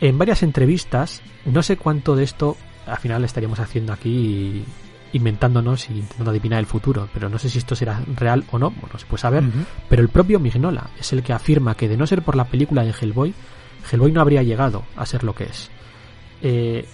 [0.00, 2.56] En varias entrevistas, no sé cuánto de esto
[2.86, 4.64] al final estaríamos haciendo aquí
[5.12, 8.70] inventándonos y intentando adivinar el futuro, pero no sé si esto será real o no,
[8.70, 9.44] bueno, se puede saber,
[9.88, 12.82] pero el propio Mignola es el que afirma que de no ser por la película
[12.82, 13.32] de Hellboy,
[13.90, 15.70] Hellboy no habría llegado a ser lo que es.
[16.42, 16.84] Eh,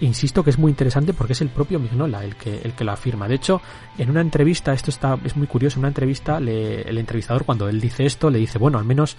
[0.00, 2.92] insisto que es muy interesante porque es el propio Mignola el que, el que lo
[2.92, 3.26] afirma.
[3.26, 3.60] De hecho,
[3.98, 7.68] en una entrevista, esto está, es muy curioso, en una entrevista, le- el entrevistador cuando
[7.68, 9.16] él dice esto, le dice, bueno, al menos,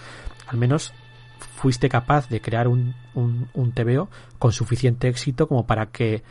[0.47, 0.93] al menos
[1.57, 4.07] fuiste capaz de crear un, un, un TVO
[4.39, 6.23] con suficiente éxito como para que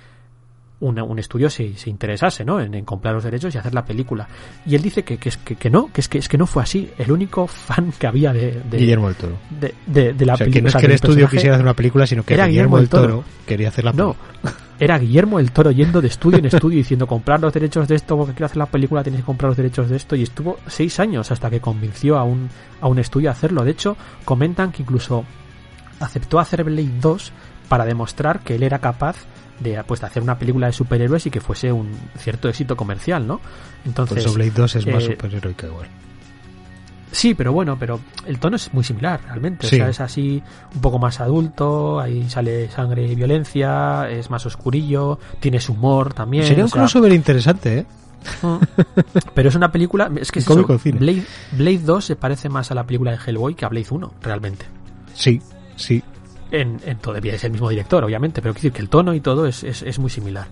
[0.84, 2.60] una- un estudio se, se interesase ¿no?
[2.60, 4.28] en, en comprar los derechos y hacer la película.
[4.66, 6.46] Y él dice que, que, es, que, que no, que es que, es que no
[6.46, 6.90] fue así.
[6.98, 9.36] El único fan que había de, de, Guillermo del Toro.
[9.50, 10.62] de, de- de la O sea, que película.
[10.72, 13.02] no es que el estudio quisiera hacer una película, sino que Era Guillermo, del Toro.
[13.06, 14.52] Toro, quería hacer la No, película.
[14.78, 18.16] era Guillermo el Toro yendo de estudio en estudio diciendo comprar los derechos de esto,
[18.16, 20.16] porque quiero hacer la película, tienes que comprar los derechos de esto.
[20.16, 22.48] Y estuvo seis años hasta que convenció a un,
[22.80, 23.64] a un estudio a hacerlo.
[23.64, 25.24] De hecho, comentan que incluso
[26.00, 27.32] aceptó hacer Blade 2
[27.68, 29.16] para demostrar que él era capaz
[29.60, 33.26] de, pues, de hacer una película de superhéroes y que fuese un cierto éxito comercial,
[33.26, 33.38] ¿no?
[33.38, 33.48] Por
[33.86, 35.88] Entonces, eso Blade 2 es más eh, superheroica igual.
[37.14, 39.68] Sí, pero bueno, pero el tono es muy similar realmente.
[39.68, 39.76] Sí.
[39.76, 40.42] O sea, es así
[40.74, 46.44] un poco más adulto, ahí sale sangre y violencia, es más oscurillo, tienes humor también.
[46.44, 47.86] Sería un sea, crossover interesante, ¿eh?
[48.42, 48.56] mm.
[49.34, 50.66] pero es una película, es que es eso.
[50.66, 54.14] Blade, Blade 2 se parece más a la película de Hellboy que a Blade 1,
[54.20, 54.66] realmente.
[55.14, 55.40] Sí,
[55.76, 56.02] sí.
[56.50, 59.20] En, en todo, es el mismo director, obviamente, pero quiero decir que el tono y
[59.20, 60.46] todo es, es, es muy similar.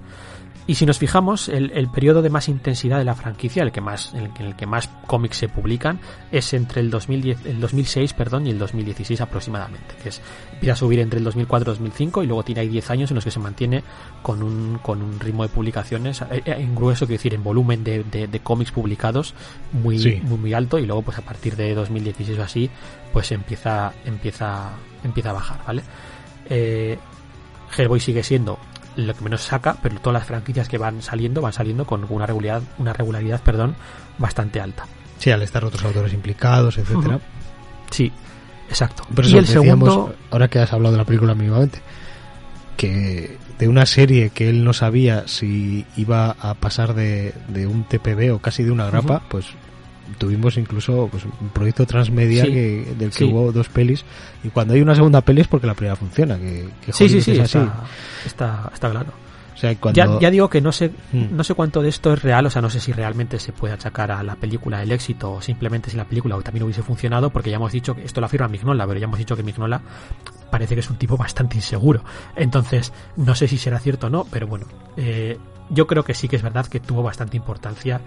[0.65, 3.81] Y si nos fijamos, el, el, periodo de más intensidad de la franquicia, el que
[3.81, 5.99] más, en el, el, que más cómics se publican,
[6.31, 10.23] es entre el 2010, el 2006, perdón, y el 2016 aproximadamente, que es
[10.63, 13.17] empieza a subir entre el 2004 y 2005 y luego tiene ahí 10 años en
[13.17, 13.83] los que se mantiene
[14.23, 18.05] con un, con un ritmo de publicaciones eh, en grueso, quiero decir, en volumen de,
[18.05, 19.35] de, de cómics publicados
[19.73, 20.21] muy, sí.
[20.23, 22.71] muy, muy alto y luego pues a partir de 2016 o así,
[23.13, 24.71] pues empieza, empieza,
[25.05, 25.83] empieza a bajar, ¿vale?
[26.49, 26.99] Eh,
[27.77, 28.59] Hellboy sigue siendo
[28.97, 32.27] lo que menos saca, pero todas las franquicias que van saliendo van saliendo con una
[32.27, 33.75] regularidad, una regularidad, perdón,
[34.19, 34.87] bastante alta.
[35.19, 37.17] Sí, al estar otros autores implicados, etcétera.
[37.17, 37.91] Uh -huh.
[37.91, 38.13] Sí,
[38.69, 39.05] exacto.
[39.15, 41.81] Por eso y el segundo, ahora que has hablado de la película mínimamente,
[42.77, 47.85] que de una serie que él no sabía si iba a pasar de, de un
[47.85, 49.29] TPB o casi de una grapa, uh -huh.
[49.29, 49.47] pues
[50.19, 53.25] tuvimos incluso pues, un proyecto transmedia sí, que, del que sí.
[53.25, 54.05] hubo dos pelis
[54.43, 57.21] y cuando hay una segunda peli es porque la primera funciona que, que sí sí
[57.21, 57.85] sí está,
[58.25, 59.13] está, está, claro
[59.55, 59.97] o sea, cuando...
[59.97, 61.27] ya, ya, digo que no sé mm.
[61.31, 63.75] no sé cuánto de esto es real o sea no sé si realmente se puede
[63.75, 67.51] achacar a la película el éxito o simplemente si la película también hubiese funcionado porque
[67.51, 69.81] ya hemos dicho que esto lo afirma Mignola pero ya hemos dicho que Mignola
[70.51, 72.03] parece que es un tipo bastante inseguro
[72.37, 74.67] entonces no sé si será cierto o no pero bueno
[74.97, 75.39] eh,
[75.71, 78.01] yo creo que sí que es verdad que tuvo bastante importancia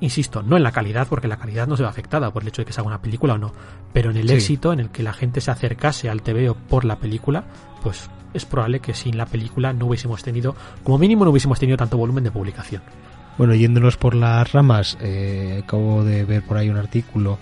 [0.00, 2.62] insisto, no en la calidad, porque la calidad no se ve afectada por el hecho
[2.62, 3.52] de que se haga una película o no,
[3.92, 4.34] pero en el sí.
[4.34, 7.44] éxito, en el que la gente se acercase al TVO por la película,
[7.82, 11.76] pues es probable que sin la película no hubiésemos tenido, como mínimo no hubiésemos tenido
[11.76, 12.82] tanto volumen de publicación.
[13.38, 17.38] Bueno, yéndonos por las ramas, eh, acabo de ver por ahí un artículo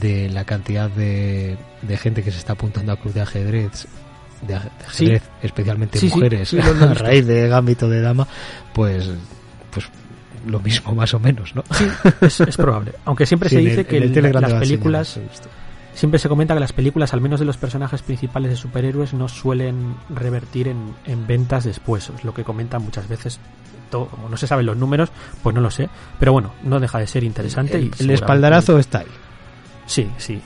[0.00, 3.86] de la cantidad de, de gente que se está apuntando a club de ajedrez
[4.46, 5.30] de, ajedrez, sí.
[5.42, 8.26] especialmente sí, mujeres, sí, a raíz de Gambito de Dama,
[8.72, 9.08] pues
[9.70, 9.86] pues
[10.46, 11.64] lo mismo más o menos, ¿no?
[11.70, 11.86] Sí,
[12.20, 12.92] es, es probable.
[13.04, 15.18] Aunque siempre sí, se dice el, que el el, las películas
[15.94, 19.28] siempre se comenta que las películas, al menos de los personajes principales de superhéroes, no
[19.28, 22.10] suelen revertir en, en ventas después.
[22.10, 23.40] Es lo que comentan muchas veces.
[23.90, 25.10] Todo, como no se saben los números,
[25.42, 25.88] pues no lo sé.
[26.18, 27.76] Pero bueno, no deja de ser interesante.
[27.76, 29.06] El, y el espaldarazo está ahí.
[29.86, 30.40] Sí, sí.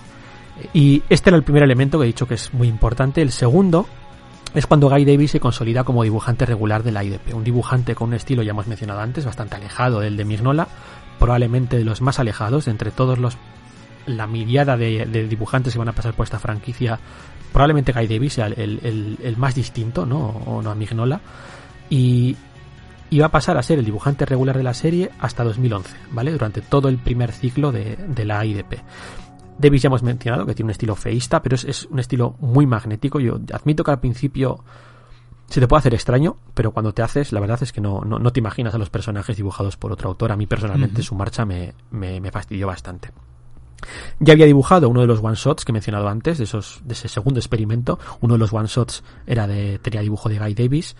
[0.73, 3.23] Y este era el primer elemento que he dicho que es muy importante.
[3.23, 3.87] El segundo
[4.57, 8.09] es cuando Guy Davis se consolida como dibujante regular de la IDP, un dibujante con
[8.09, 10.67] un estilo, ya hemos mencionado antes, bastante alejado del de Mignola,
[11.19, 13.37] probablemente de los más alejados, entre todos los
[14.07, 16.99] la miriada de, dibujantes que van a pasar por esta franquicia,
[17.53, 20.19] probablemente Guy Davis sea el más distinto, ¿no?
[20.19, 21.21] O no a Mignola.
[21.91, 22.37] Y,
[23.11, 26.33] y, va a pasar a ser el dibujante regular de la serie hasta 2011, ¿vale?
[26.33, 28.81] Durante todo el primer ciclo de, de la IDP.
[29.59, 32.67] Davis ya hemos mencionado que tiene un estilo feísta, pero es, es, un estilo muy
[32.67, 33.21] magnético.
[33.21, 34.63] Yo admito que al principio
[35.49, 38.19] se te puede hacer extraño, pero cuando te haces, la verdad es que no, no,
[38.19, 40.33] no te imaginas a los personajes dibujados por otro autor.
[40.33, 41.09] A mí personalmente uh -huh.
[41.09, 43.11] su marcha me, me, me, fastidió bastante.
[44.19, 46.95] Ya había dibujado uno de los one shots que he mencionado antes, de esos, de
[46.95, 47.99] ese segundo experimento.
[48.21, 50.97] Uno de los one shots era de, tenía dibujo de Guy Davis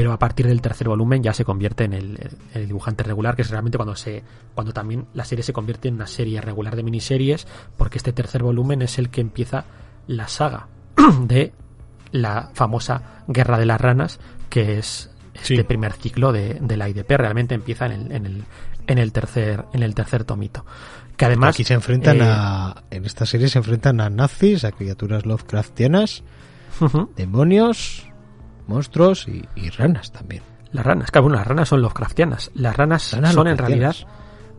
[0.00, 2.18] pero a partir del tercer volumen ya se convierte en el,
[2.54, 4.24] el, dibujante regular, que es realmente cuando se,
[4.54, 7.46] cuando también la serie se convierte en una serie regular de miniseries,
[7.76, 9.66] porque este tercer volumen es el que empieza
[10.06, 10.68] la saga
[11.26, 11.52] de
[12.12, 15.62] la famosa Guerra de las Ranas, que es este sí.
[15.64, 18.44] primer ciclo de, de, la IDP, realmente empieza en el, en el,
[18.86, 20.64] en el tercer, en el tercer tomito.
[21.18, 21.56] Que además.
[21.56, 26.22] Aquí se enfrentan eh, a, en esta serie se enfrentan a nazis, a criaturas Lovecraftianas,
[26.80, 27.14] uh -huh.
[27.16, 28.09] demonios,
[28.70, 30.42] monstruos y, y, ranas también.
[30.72, 32.50] Las ranas, claro, bueno, las ranas son Lovecraftianas.
[32.54, 33.96] Las ranas, ranas son en realidad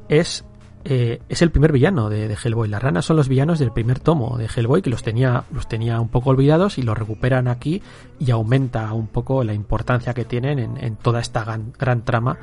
[0.09, 0.45] es
[0.83, 2.67] eh, es el primer villano de, de, Hellboy.
[2.67, 5.99] Las ranas son los villanos del primer tomo de Hellboy que los tenía los tenía
[5.99, 7.83] un poco olvidados y los recuperan aquí
[8.19, 12.37] y aumenta un poco la importancia que tienen en, en toda esta gran, gran trama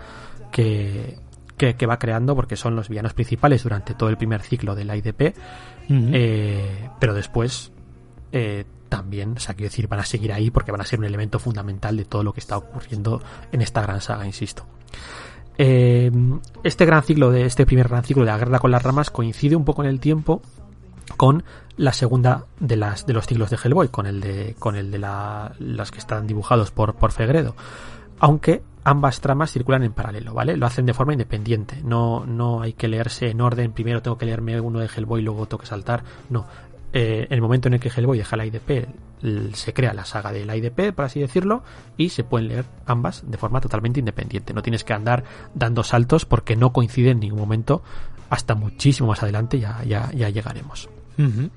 [0.53, 1.19] que,
[1.57, 4.85] que, que, va creando porque son los villanos principales durante todo el primer ciclo de
[4.85, 5.35] la IDP.
[5.89, 6.11] Uh -huh.
[6.15, 7.73] eh, pero después
[8.31, 11.05] eh, también, o sea, quiero decir, van a seguir ahí porque van a ser un
[11.05, 14.65] elemento fundamental de todo lo que está ocurriendo en esta gran saga, insisto.
[15.57, 16.11] Eh,
[16.63, 19.57] este gran ciclo de este primer gran ciclo de la guerra con las ramas coincide
[19.57, 20.41] un poco en el tiempo
[21.17, 21.43] con
[21.77, 24.99] la segunda de las de los ciclos de Hellboy, con el de con el de
[24.99, 27.57] la, las que están dibujados por por Fegredo.
[28.21, 30.57] Aunque ambas tramas circulan en paralelo, ¿vale?
[30.57, 31.81] Lo hacen de forma independiente.
[31.83, 33.73] No, hay que leerse en orden.
[33.73, 36.03] Primero tengo que leerme uno de Hellboy, luego tengo que saltar.
[36.31, 36.47] No
[36.93, 38.89] eh, en el momento en el que Hellboy deja la IDP,
[39.53, 41.63] se crea la saga de la IDP, por así decirlo,
[41.97, 44.55] y se pueden leer ambas de forma totalmente independiente.
[44.55, 45.25] No tienes que andar
[45.55, 47.83] dando saltos porque no coinciden en ningún momento.
[48.31, 50.89] Hasta muchísimo más adelante ya, ya, ya llegaremos.
[51.19, 51.51] Uh -huh.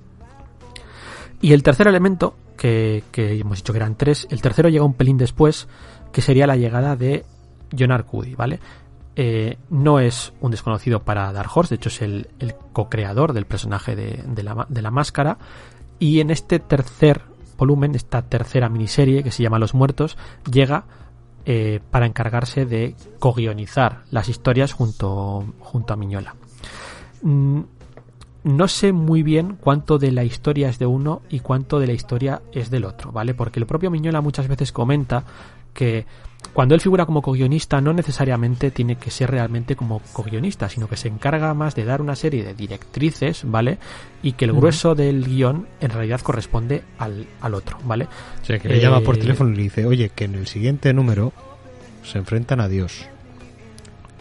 [1.42, 4.94] Y el tercer elemento, que, que, hemos dicho que eran tres, el tercero llega un
[4.94, 5.68] pelín después,
[6.12, 7.26] que sería la llegada de
[7.78, 8.60] John Arcudi, ¿vale?
[9.16, 13.46] Eh, no es un desconocido para Dark Horse, de hecho es el, el co-creador del
[13.46, 15.38] personaje de, la, máscara.
[16.00, 17.22] Y en este tercer
[17.58, 20.18] volumen, esta tercera miniserie que se llama Los Muertos,
[20.50, 20.86] llega
[21.46, 26.36] eh, para encargarse de co-guionizar las historias junto, junto a Miñola.
[27.22, 27.62] Mm,
[28.44, 31.94] no sé muy bien cuánto de la historia es de uno y cuánto de la
[31.94, 33.36] historia es del otro, ¿vale?
[33.36, 35.24] Porque el propio Miñola muchas veces comenta
[35.74, 36.08] que
[36.54, 40.98] cuando él figura como co-guionista no necesariamente tiene que ser realmente como co-guionista, sino que
[40.98, 43.78] se encarga más de dar una serie de directrices, ¿vale?
[44.22, 48.08] Y que el grueso del guion en realidad corresponde al, al otro, ¿vale?
[48.42, 50.94] O sea, que le llama por teléfono y le dice, oye, que en el siguiente
[50.94, 51.32] número
[52.04, 53.06] se enfrentan a Dios.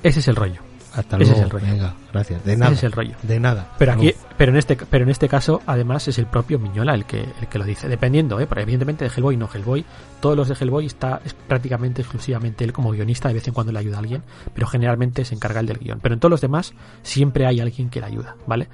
[0.03, 0.70] Ese es el rollo.
[1.01, 1.39] Hasta Ese luego.
[1.39, 1.66] es el rollo.
[1.66, 2.44] Venga, gracias.
[2.44, 2.72] De nada.
[2.72, 3.14] Ese es el rollo.
[3.22, 3.72] De nada.
[3.78, 7.05] Pero aquí, pero en este, pero en este caso, además, es el propio Miñola el
[7.05, 7.89] que, el que lo dice.
[7.89, 8.47] Dependiendo, ¿eh?
[8.47, 9.85] Porque evidentemente de Hellboy no Hellboy.
[10.20, 13.28] Todos los de Hellboy está es prácticamente exclusivamente él como guionista.
[13.28, 14.22] De vez en cuando le ayuda a alguien,
[14.55, 16.01] pero generalmente se encarga el del guion.
[16.01, 16.72] Pero en todos los demás
[17.02, 18.68] siempre hay alguien que le ayuda, ¿vale?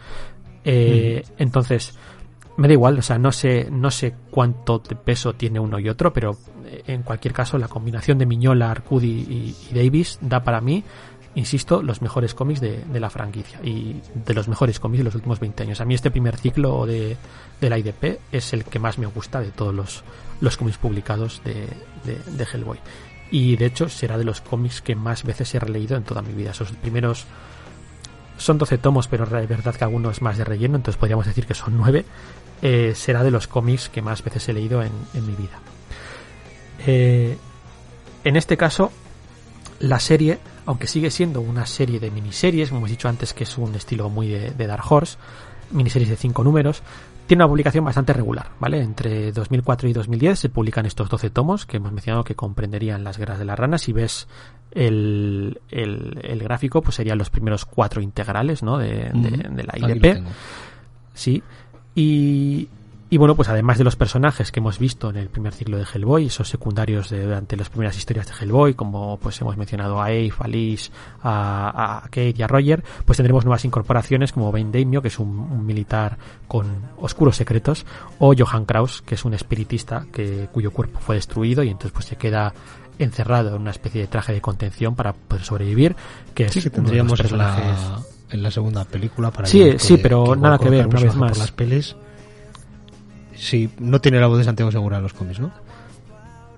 [0.65, 1.97] Eh, Entonces,
[2.57, 5.89] me da igual, o sea, no sé, no sé cuánto de peso tiene uno y
[5.89, 10.43] otro, pero eh, en cualquier caso, la combinación de Miñola, Arcudi y, y Davis da
[10.43, 10.83] para mí
[11.37, 15.15] insisto, los mejores cómics de, de, la franquicia y de los mejores cómics de los
[15.15, 15.81] últimos 20 años.
[15.81, 17.17] A mí este primer ciclo de,
[17.61, 20.03] de la IDP es el que más me gusta de todos los,
[20.41, 21.69] los cómics publicados de,
[22.05, 22.79] de, Hellboy.
[23.31, 26.33] Y de hecho será de los cómics que más veces he releído en toda mi
[26.33, 26.53] vida.
[26.53, 27.27] Esos primeros
[28.39, 31.47] son 12 tomos, pero es verdad que alguno es más de relleno, entonces podríamos decir
[31.47, 32.05] que son 9.
[32.63, 35.61] Eh, será de los cómics que más veces he leído en, en mi vida.
[36.87, 37.37] Eh,
[38.25, 38.91] en este caso,
[39.81, 43.59] la serie, aunque sigue siendo una serie de miniseries, como hemos dicho antes que es
[43.59, 45.17] un estilo muy de, de Dark Horse,
[45.71, 46.83] miniseries de 5 números,
[47.27, 48.81] tiene una publicación bastante regular, ¿vale?
[48.81, 53.19] Entre 2004 y 2010 se publican estos 12 tomos que hemos mencionado que comprenderían las
[53.19, 53.83] guerras de las ranas.
[53.83, 54.29] Si ves
[54.71, 58.79] el, el, el gráfico, pues serían los primeros cuatro integrales, ¿no?
[58.79, 60.23] De, de, de la IDP.
[61.15, 61.43] Sí.
[61.97, 62.69] Y,
[63.09, 65.85] y bueno, pues además de los personajes que hemos visto en el primer ciclo de
[65.85, 70.07] Hellboy, esos secundarios de, durante las primeras historias de Hellboy, como pues hemos mencionado a
[70.07, 70.91] Abe, a Liz,
[71.23, 75.21] a, a, Kate y a Roger, pues tendremos nuevas incorporaciones como Ben Daimio, que es
[75.21, 76.19] un, un, militar
[76.49, 76.67] con
[76.99, 77.87] oscuros secretos,
[78.19, 82.07] o Johann Kraus, que es un espiritista que, cuyo cuerpo fue destruido y entonces pues
[82.07, 82.53] se queda
[82.99, 85.95] encerrado en una especie de traje de contención para poder sobrevivir,
[86.35, 87.65] que sí, es que tendríamos personajes...
[87.65, 88.01] la,
[88.31, 91.15] en la segunda película para Sí, que, sí, pero que nada que ver, una vez
[91.15, 91.31] más.
[91.31, 91.95] Por las pelis
[93.37, 95.53] Sí, no tiene la voz de Santiago Segura en los cómics, ¿no?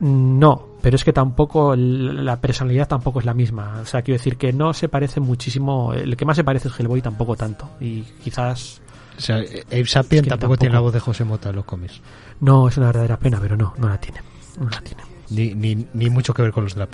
[0.00, 3.80] No, pero es que tampoco la personalidad tampoco es la misma.
[3.82, 5.92] O sea, quiero decir que no se parece muchísimo.
[5.92, 7.68] El que más se parece es Hellboy tampoco tanto.
[7.80, 8.80] Y quizás.
[9.16, 11.56] O sea, Abe Sapien es que tampoco, tampoco, tiene la voz de José Mota en
[11.56, 12.00] los cómics.
[12.40, 14.20] No, es una verdadera pena, pero no, no la tiene.
[14.60, 15.02] No la tiene.
[15.30, 16.88] Ni, ni, ni mucho que ver con los de la.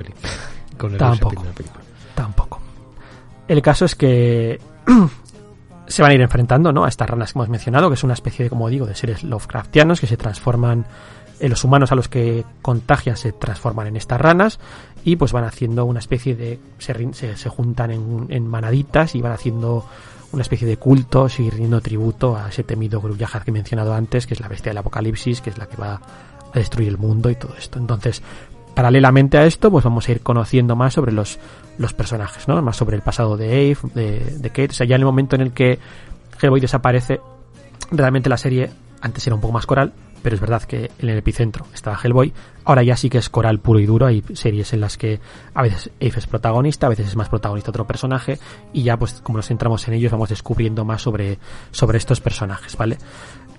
[0.78, 1.42] Con el tampoco.
[1.42, 1.84] De la película.
[2.14, 2.60] Tampoco.
[3.46, 4.58] El caso es que
[5.86, 6.84] se van a ir enfrentando ¿no?
[6.84, 9.22] a estas ranas que hemos mencionado, que es una especie de, como digo, de seres
[9.22, 10.86] Lovecraftianos que se transforman
[11.40, 14.60] en los humanos a los que contagian se transforman en estas ranas
[15.04, 19.20] y pues van haciendo una especie de se, se, se juntan en, en, manaditas y
[19.20, 19.84] van haciendo
[20.32, 24.26] una especie de cultos y rindiendo tributo a ese temido Gruyahar que he mencionado antes,
[24.26, 27.30] que es la bestia del apocalipsis, que es la que va a destruir el mundo
[27.30, 27.78] y todo esto.
[27.78, 28.22] Entonces,
[28.74, 31.38] paralelamente a esto, pues vamos a ir conociendo más sobre los,
[31.78, 32.60] los personajes, ¿no?
[32.62, 34.70] Más sobre el pasado de Ave, de, de Kate.
[34.70, 35.78] O sea, ya en el momento en el que
[36.40, 37.20] Hellboy desaparece,
[37.90, 38.70] realmente la serie
[39.00, 39.92] antes era un poco más coral,
[40.22, 42.32] pero es verdad que en el epicentro estaba Hellboy.
[42.64, 44.06] Ahora ya sí que es coral puro y duro.
[44.06, 45.20] Hay series en las que
[45.52, 48.38] a veces Ave es protagonista, a veces es más protagonista otro personaje,
[48.72, 51.38] y ya pues como nos centramos en ellos, vamos descubriendo más sobre,
[51.70, 52.96] sobre estos personajes, ¿vale?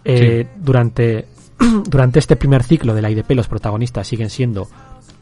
[0.03, 0.59] Eh, sí.
[0.59, 1.27] Durante,
[1.85, 4.67] durante este primer ciclo de la IDP, los protagonistas siguen siendo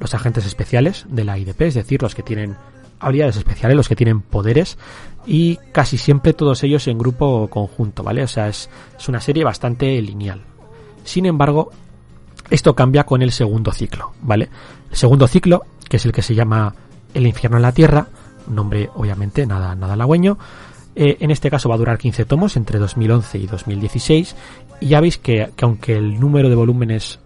[0.03, 2.57] los agentes especiales de la IDP, es decir, los que tienen
[2.99, 4.77] habilidades especiales, los que tienen poderes
[5.25, 8.21] y casi siempre todos ellos en grupo conjunto, ¿vale?
[8.21, 8.69] O sea, es,
[8.99, 10.41] es una serie bastante lineal.
[11.05, 11.71] Sin embargo,
[12.49, 14.49] esto cambia con el segundo ciclo, ¿vale?
[14.91, 16.75] El segundo ciclo, que es el que se llama
[17.13, 18.05] El infierno en la tierra,
[18.49, 20.37] nombre obviamente nada, nada halagüeño,
[20.97, 24.35] eh, en este caso va a durar 15 tomos entre 2011 y 2016
[24.81, 27.19] y ya veis que, que aunque el número de volúmenes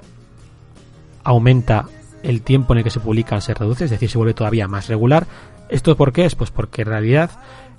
[1.23, 1.87] aumenta
[2.23, 4.87] el tiempo en el que se publican se reduce, es decir, se vuelve todavía más
[4.87, 5.27] regular.
[5.69, 6.35] ¿Esto por qué es?
[6.35, 7.31] Pues porque en realidad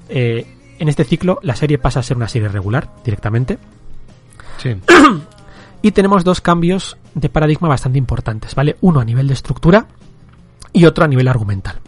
[0.09, 0.47] eh,
[0.79, 3.59] en este ciclo la serie pasa a ser una serie regular directamente.
[4.59, 4.77] Sí.
[5.83, 8.77] y tenemos dos cambios de paradigma bastante importantes, ¿vale?
[8.81, 9.87] Uno a nivel de estructura
[10.73, 11.81] y otro a nivel argumental.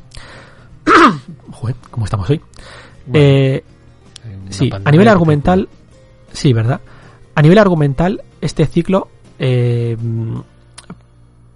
[1.52, 2.40] Joder, ¿cómo estamos hoy?
[3.06, 3.64] Bueno, eh,
[4.50, 5.68] sí, a nivel argumental,
[6.32, 6.80] sí, ¿verdad?
[7.34, 9.08] A nivel argumental, este ciclo
[9.38, 9.96] eh,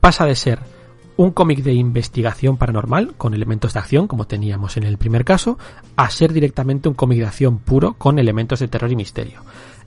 [0.00, 0.73] pasa de ser
[1.16, 5.58] un cómic de investigación paranormal con elementos de acción, como teníamos en el primer caso,
[5.96, 9.42] a ser directamente un cómic de acción puro con elementos de terror y misterio.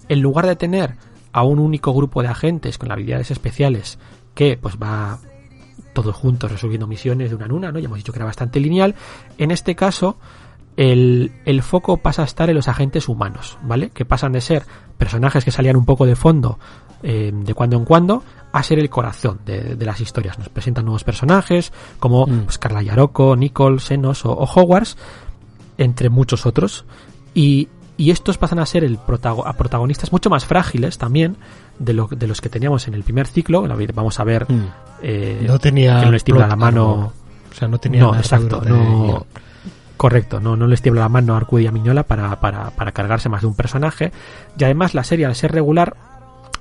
[0.08, 0.96] En lugar de tener
[1.34, 4.00] a un único grupo de agentes con habilidades especiales
[4.34, 5.20] que pues va
[5.94, 7.80] todos juntos resolviendo misiones de una en una, ¿no?
[7.80, 8.96] Ya hemos dicho que era bastante lineal.
[9.38, 10.18] En este caso,
[10.78, 13.90] el, el, foco pasa a estar en los agentes humanos, ¿vale?
[13.90, 14.64] Que pasan de ser
[14.98, 16.60] personajes que salían un poco de fondo
[17.04, 20.40] eh, de cuando en cuando a ser el corazón de, de, las historias.
[20.40, 22.40] Nos presentan nuevos personajes como mm.
[22.46, 24.98] pues, Carla Yaroko, Nicole, Senos o, o, Hogwarts,
[25.78, 26.86] entre muchos otros.
[27.34, 31.38] Y, y estos pasan a ser el protago a protagonistas mucho más frágiles también
[31.80, 33.68] de, lo, de los que teníamos en el primer ciclo.
[33.94, 34.68] Vamos a ver mm.
[35.02, 37.14] eh, no tenía que no les tiembla la mano.
[37.52, 39.26] O sea, no tenía no, exacto, no,
[39.98, 42.92] Correcto, no, no les tiembla la mano a Arcudi y a Miñola para, para, para
[42.92, 44.12] cargarse más de un personaje.
[44.56, 45.96] Y además la serie, al ser regular,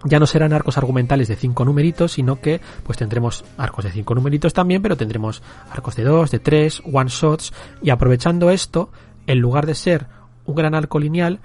[0.05, 4.14] ya no serán arcos argumentales de cinco numeritos, sino que pues tendremos arcos de cinco
[4.14, 7.52] numeritos también, pero tendremos arcos de dos, de tres, one shots,
[7.82, 8.90] y aprovechando esto,
[9.27, 10.06] en lugar de ser
[10.44, 11.40] un gran arco lineal,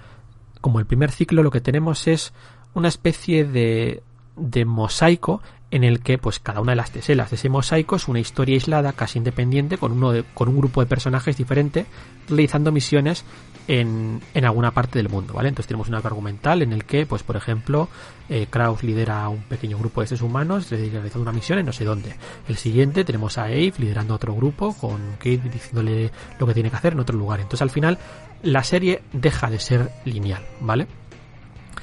[0.59, 2.33] como el primer ciclo, lo que tenemos es
[2.73, 4.03] una especie de,
[4.35, 5.41] de mosaico
[5.71, 8.55] en el que pues cada una de las teselas de ese mosaico es una historia
[8.55, 11.85] aislada, casi independiente, con, uno de, con un grupo de personajes diferente,
[12.27, 13.23] realizando misiones
[13.67, 15.49] en, en, alguna parte del mundo, ¿vale?
[15.49, 17.89] Entonces tenemos un arco argumental en el que, pues por ejemplo,
[18.29, 21.85] eh, Kraus lidera un pequeño grupo de seres humanos realizando una misión en no sé
[21.85, 22.15] dónde.
[22.47, 26.75] El siguiente tenemos a Eve liderando otro grupo con Kate diciéndole lo que tiene que
[26.75, 27.39] hacer en otro lugar.
[27.39, 27.97] Entonces al final
[28.43, 30.88] la serie deja de ser lineal, ¿vale?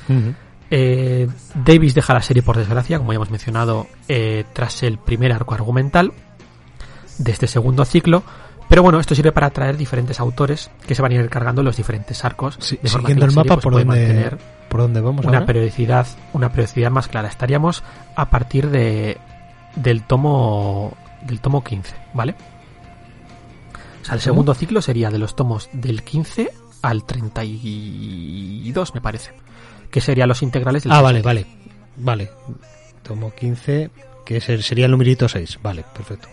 [0.08, 0.34] Uh -huh.
[0.70, 5.32] Eh, Davis deja la serie por desgracia, como ya hemos mencionado, eh, tras el primer
[5.32, 6.12] arco argumental
[7.18, 8.22] de este segundo ciclo.
[8.68, 11.76] Pero bueno, esto sirve para atraer diferentes autores que se van a ir cargando los
[11.76, 12.58] diferentes arcos.
[12.60, 14.36] Sí, de siguiendo el mapa pues, por, donde,
[14.68, 15.46] por donde vamos una ahora?
[15.46, 17.28] periodicidad, una periodicidad más clara.
[17.28, 17.82] Estaríamos
[18.14, 19.16] a partir de
[19.74, 22.34] del tomo del tomo 15, ¿vale?
[24.02, 26.50] O sea, el segundo ciclo sería de los tomos del 15
[26.82, 29.32] al 32, me parece
[29.90, 31.46] que serían los integrales del Ah, vale, vale.
[31.96, 32.30] Vale.
[33.02, 33.90] Tomo 15,
[34.24, 35.58] que sería el numerito 6.
[35.62, 36.28] Vale, perfecto.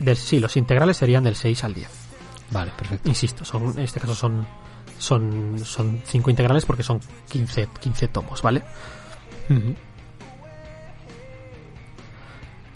[0.00, 1.88] Del, sí, los integrales serían del 6 al 10.
[2.50, 3.08] Vale, perfecto.
[3.08, 4.46] Insisto, son, en este caso son
[4.98, 8.62] son son 5 integrales porque son 15, 15 tomos, ¿vale?
[9.48, 9.76] Uh -huh.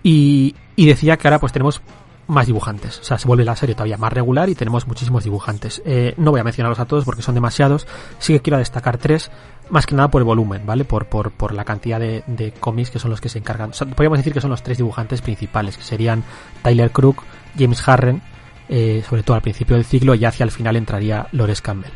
[0.02, 1.80] y, y decía que ahora pues tenemos
[2.26, 2.98] más dibujantes.
[3.00, 5.82] O sea, se vuelve la serie todavía más regular y tenemos muchísimos dibujantes.
[5.84, 7.86] Eh, no voy a mencionarlos a todos porque son demasiados.
[8.18, 9.30] Sí que quiero destacar tres,
[9.70, 10.84] más que nada por el volumen, ¿vale?
[10.84, 13.70] Por, por, por la cantidad de, de cómics que son los que se encargan.
[13.70, 16.24] O sea, podríamos decir que son los tres dibujantes principales, que serían
[16.62, 17.22] Tyler Crook,
[17.58, 18.22] James Harren,
[18.68, 21.92] eh, sobre todo al principio del ciclo, y hacia el final entraría Lores Campbell.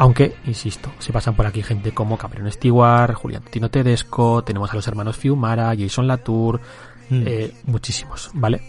[0.00, 4.76] Aunque, insisto, se pasan por aquí gente como Cameron Stewart, Julián Tino Tedesco, tenemos a
[4.76, 6.60] los hermanos Fiumara, Jason Latour,
[7.10, 7.22] mm.
[7.26, 8.62] eh, muchísimos, ¿vale?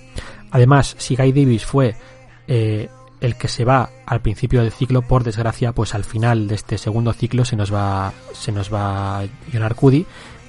[0.52, 1.96] Además, si Guy Davis fue
[2.48, 2.90] eh,
[3.22, 6.78] el que se va al principio del ciclo, por desgracia, pues al final de este
[6.78, 10.06] segundo ciclo se nos va, se nos va John Arcudi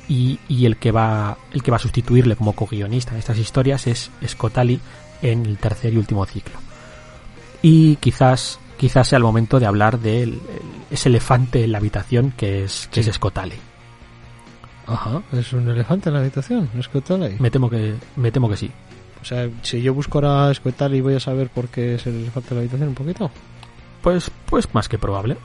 [0.08, 3.86] y, y el que va, el que va a sustituirle como co-guionista en estas historias
[3.86, 4.80] es Scott Ali
[5.22, 6.54] en el tercer y último ciclo.
[7.62, 10.40] Y quizás, quizás sea el momento de hablar de el,
[10.90, 13.10] ese elefante en la habitación que es, que sí.
[13.10, 13.56] es Scott Ali.
[14.86, 17.36] Ajá, es un elefante en la habitación, Scott Ali.
[17.38, 18.70] Me temo que, me temo que sí.
[19.22, 22.22] O sea, si yo busco ahora Squetal y voy a saber por qué es el
[22.22, 23.30] elefante de la habitación un poquito.
[24.02, 25.36] Pues, pues más que probable.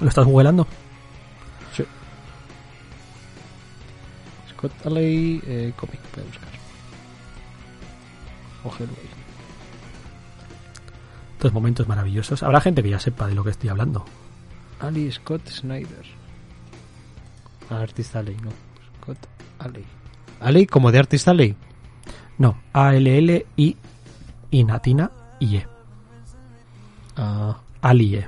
[0.00, 0.66] ¿Lo estás googleando?
[1.74, 1.84] Sí.
[4.50, 6.48] Scott Alley eh, cómic, voy a buscar.
[8.64, 9.20] O Hellboy.
[11.32, 12.42] Estos momentos maravillosos.
[12.42, 14.04] Habrá gente que ya sepa de lo que estoy hablando.
[14.78, 16.04] Ali Scott Snyder.
[17.70, 18.50] Artist Alley, no.
[19.00, 19.18] Scott
[19.58, 19.84] Alley.
[20.40, 21.56] ¿Alley como de Artist Alley?
[22.40, 25.10] No, A-L-L y Natina
[25.40, 25.66] I E.
[27.14, 27.58] Ah.
[27.82, 28.26] Alie.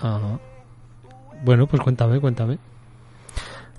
[0.00, 0.40] Ajá.
[1.44, 2.58] Bueno, pues cuéntame, cuéntame.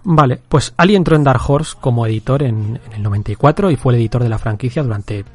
[0.06, 3.94] Vale, pues Ali entró en Dark Horse como editor en, en el 94 y fue
[3.94, 5.26] el editor de la franquicia durante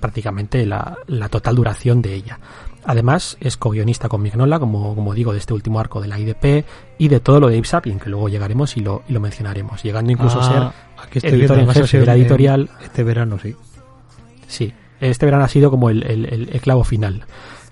[0.00, 2.40] prácticamente la, la total duración de ella.
[2.84, 6.64] Además, es co-guionista con Mignola, como, como digo, de este último arco de la IDP
[6.98, 9.82] y de todo lo de Abe Sapien, que luego llegaremos y lo, y lo mencionaremos,
[9.82, 10.62] llegando incluso ah, a ser
[11.02, 12.70] aquí estoy editor en jefe de la editorial.
[12.82, 13.54] Este verano, sí.
[14.46, 17.24] Sí, este verano ha sido como el, el, el, el clavo final.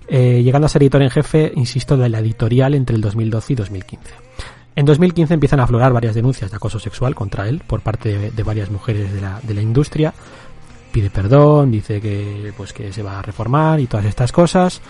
[0.09, 3.57] Eh, llegando a ser editor en jefe, insisto, de la editorial entre el 2012 y
[3.57, 4.15] 2015.
[4.75, 8.31] En 2015 empiezan a aflorar varias denuncias de acoso sexual contra él por parte de,
[8.31, 10.15] de varias mujeres de la, de la industria.
[10.93, 14.81] Pide perdón, dice que pues que se va a reformar y todas estas cosas.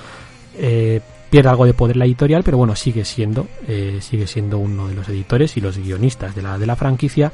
[0.57, 1.01] Eh,
[1.31, 4.95] pierde algo de poder la editorial, pero bueno, sigue siendo, eh, sigue siendo uno de
[4.95, 7.33] los editores y los guionistas de la, de la franquicia.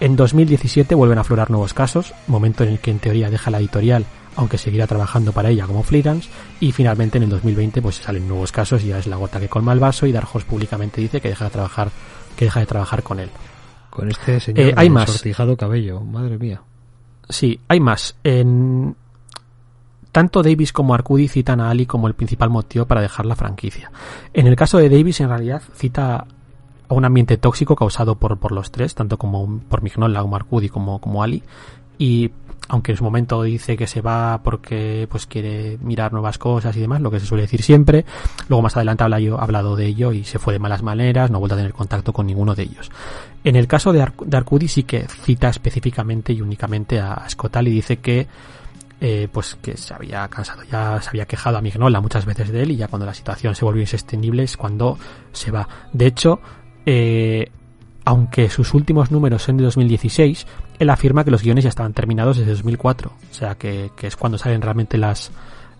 [0.00, 3.58] En 2017 vuelven a aflorar nuevos casos, momento en el que en teoría deja la
[3.58, 4.04] editorial,
[4.36, 6.28] aunque seguirá trabajando para ella como freelance,
[6.60, 9.48] y finalmente en el 2020 pues salen nuevos casos y ya es la gota que
[9.48, 11.90] colma el vaso y Dark Horse públicamente dice que deja de trabajar,
[12.36, 13.30] que deja de trabajar con él.
[13.90, 15.10] Con este señor Eh, hay más.
[15.10, 16.62] sortijado cabello, madre mía.
[17.28, 18.16] Sí, hay más.
[18.22, 18.94] En...
[20.12, 23.90] Tanto Davis como Arcudi citan a Ali como el principal motivo para dejar la franquicia.
[24.32, 26.26] En el caso de Davis, en realidad, cita
[26.88, 30.68] a un ambiente tóxico causado por, por los tres, tanto como por Mignola, como Arcudi,
[30.68, 31.42] como, como Ali.
[31.98, 32.30] Y
[32.68, 36.80] aunque en su momento dice que se va porque pues quiere mirar nuevas cosas y
[36.80, 38.04] demás, lo que se suele decir siempre,
[38.48, 41.30] luego más adelante habla yo, ha hablado de ello y se fue de malas maneras,
[41.30, 42.90] no ha vuelto a tener contacto con ninguno de ellos.
[43.44, 47.56] En el caso de, Ar- de Arcudi sí que cita específicamente y únicamente a Scott
[47.56, 48.26] Ali, dice que
[49.00, 52.62] eh, pues que se había cansado, ya se había quejado a Mignola muchas veces de
[52.62, 54.98] él y ya cuando la situación se volvió insostenible es cuando
[55.32, 55.68] se va.
[55.92, 56.40] De hecho,
[56.86, 57.50] eh,
[58.04, 60.46] aunque sus últimos números son de 2016,
[60.78, 63.10] él afirma que los guiones ya estaban terminados desde 2004.
[63.10, 65.32] O sea, que, es cuando salen realmente las,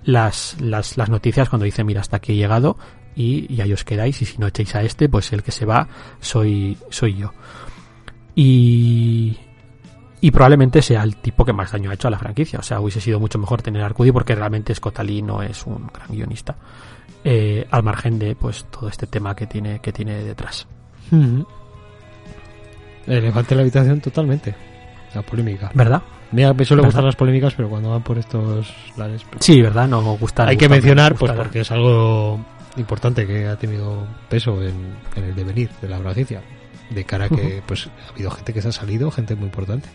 [0.05, 2.77] las, las, noticias, cuando dice, mira, hasta aquí he llegado
[3.15, 5.65] y, y ahí os quedáis y si no echéis a este, pues el que se
[5.65, 5.89] va
[6.20, 7.33] soy, soy yo.
[8.35, 9.39] Y,
[10.20, 12.59] y probablemente sea el tipo que más daño ha hecho a la franquicia.
[12.59, 15.65] O sea, hubiese sido mucho mejor tener a Arcudi porque realmente Scott Ali no es
[15.65, 16.57] un gran guionista.
[17.23, 20.66] Eh, al margen de pues todo este tema que tiene, que tiene detrás.
[23.07, 24.55] Elefante en la habitación totalmente.
[25.15, 25.70] La polémica.
[25.74, 26.03] ¿Verdad?
[26.33, 26.89] Mira, me suele ¿Verdad?
[26.89, 29.23] gustar las polémicas, pero cuando van por estos lares...
[29.31, 29.87] pues, Sí, ¿verdad?
[29.89, 30.47] No gusta.
[30.49, 32.45] hay que gusta- mencionar, gusta- pues porque es algo
[32.77, 34.74] importante que ha tenido peso en,
[35.15, 36.43] en el devenir de la franquicia.
[36.91, 39.89] De cara a que, pues, ha habido gente que se ha salido, gente muy importante.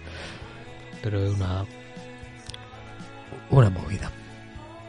[1.03, 1.65] Pero es una...
[3.49, 4.09] Una movida.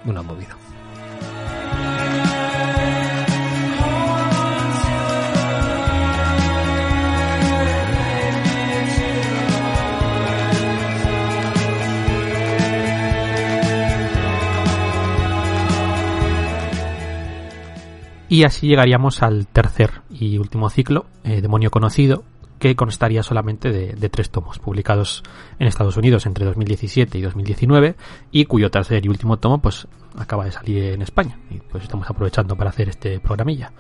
[0.04, 0.56] Una movida.
[18.32, 22.24] Y así llegaríamos al tercer y último ciclo, eh, Demonio Conocido,
[22.58, 25.22] que constaría solamente de, de tres tomos, publicados
[25.58, 27.94] en Estados Unidos entre 2017 y 2019,
[28.30, 29.86] y cuyo tercer y último tomo pues
[30.16, 31.38] acaba de salir en España.
[31.50, 33.70] Y pues estamos aprovechando para hacer este programilla.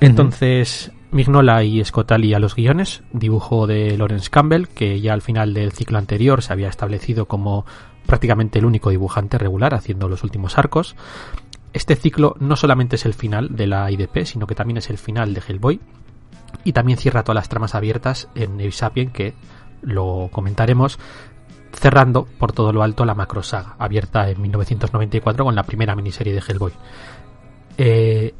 [0.00, 5.22] Entonces, Mignola y Scott Ali a los guiones, dibujo de Lawrence Campbell, que ya al
[5.22, 7.64] final del ciclo anterior se había establecido como
[8.06, 10.96] prácticamente el único dibujante regular haciendo los últimos arcos.
[11.78, 14.98] Este ciclo no solamente es el final de la IDP, sino que también es el
[14.98, 15.80] final de Hellboy.
[16.64, 19.34] Y también cierra todas las tramas abiertas en Neo Sapien, que
[19.82, 20.98] lo comentaremos,
[21.72, 26.34] cerrando por todo lo alto la macro saga, abierta en 1994 con la primera miniserie
[26.34, 26.72] de Hellboy.
[27.76, 28.34] Eh,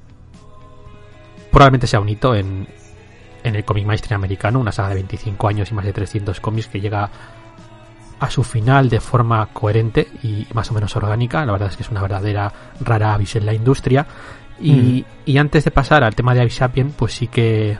[1.52, 2.66] probablemente sea un hito en,
[3.44, 6.66] en el cómic mainstream americano, una saga de 25 años y más de 300 cómics
[6.66, 7.09] que llega
[8.20, 11.44] a su final de forma coherente y más o menos orgánica.
[11.46, 14.06] La verdad es que es una verdadera rara avis en la industria.
[14.60, 15.04] Y, Mm.
[15.26, 17.78] y antes de pasar al tema de Avis Sapien, pues sí que.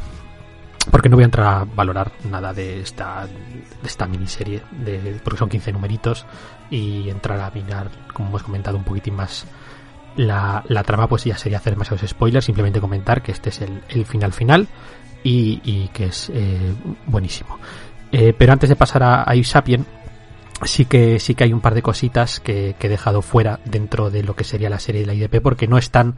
[0.91, 5.39] Porque no voy a entrar a valorar nada de esta, de esta miniserie, de, porque
[5.39, 6.25] son 15 numeritos,
[6.71, 9.45] y entrar a mirar, como hemos comentado, un poquitín más
[10.17, 13.83] la, la trama, pues ya sería hacer demasiados spoilers, simplemente comentar que este es el,
[13.89, 14.67] el final final
[15.23, 16.75] y, y que es eh,
[17.07, 17.59] buenísimo.
[18.11, 19.85] Eh, pero antes de pasar a, a Sapien,
[20.65, 24.11] sí que sí que hay un par de cositas que, que he dejado fuera dentro
[24.11, 26.17] de lo que sería la serie de la IDP porque no están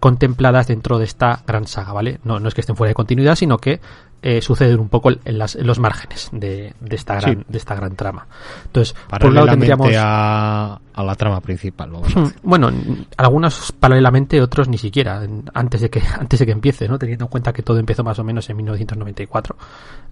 [0.00, 2.20] contempladas dentro de esta gran saga, ¿vale?
[2.24, 3.80] No, no es que estén fuera de continuidad, sino que
[4.20, 7.44] eh, suceden un poco en, las, en los márgenes de, de esta gran, Sí.
[7.48, 8.26] de esta gran trama.
[8.66, 12.40] Entonces, por un lado tendríamos a, a la trama principal, vamos a Hmm, decir.
[12.42, 12.70] bueno,
[13.16, 15.22] algunos paralelamente, otros ni siquiera,
[15.54, 16.98] antes de que antes de que empiece, ¿no?
[16.98, 19.56] Teniendo en cuenta que todo empezó más o menos en 1994.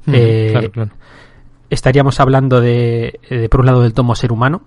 [0.06, 0.90] Mm, Eh, claro, claro.
[1.72, 4.62] Estaríamos hablando de, de, por un lado del tomo Ser Humano,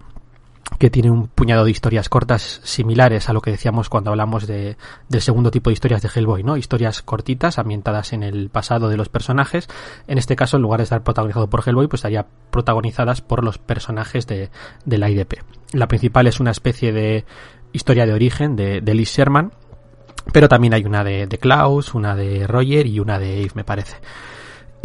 [0.80, 4.76] que tiene un puñado de historias cortas similares a lo que decíamos cuando hablamos de,
[5.08, 6.58] del segundo tipo de historias de Hellboy, ¿no?
[6.58, 9.70] Historias cortitas ambientadas en el pasado de los personajes.
[10.08, 13.60] En este caso, en lugar de estar protagonizado por Hellboy, pues estaría protagonizadas por los
[13.60, 14.50] personajes de,
[14.86, 15.44] de la IDP.
[15.74, 17.24] La principal es una especie de
[17.72, 19.52] historia de origen de, de Liz Sherman,
[20.34, 23.64] pero también hay una de, de Klaus, una de Roger y una de Eve, me
[23.64, 23.98] parece.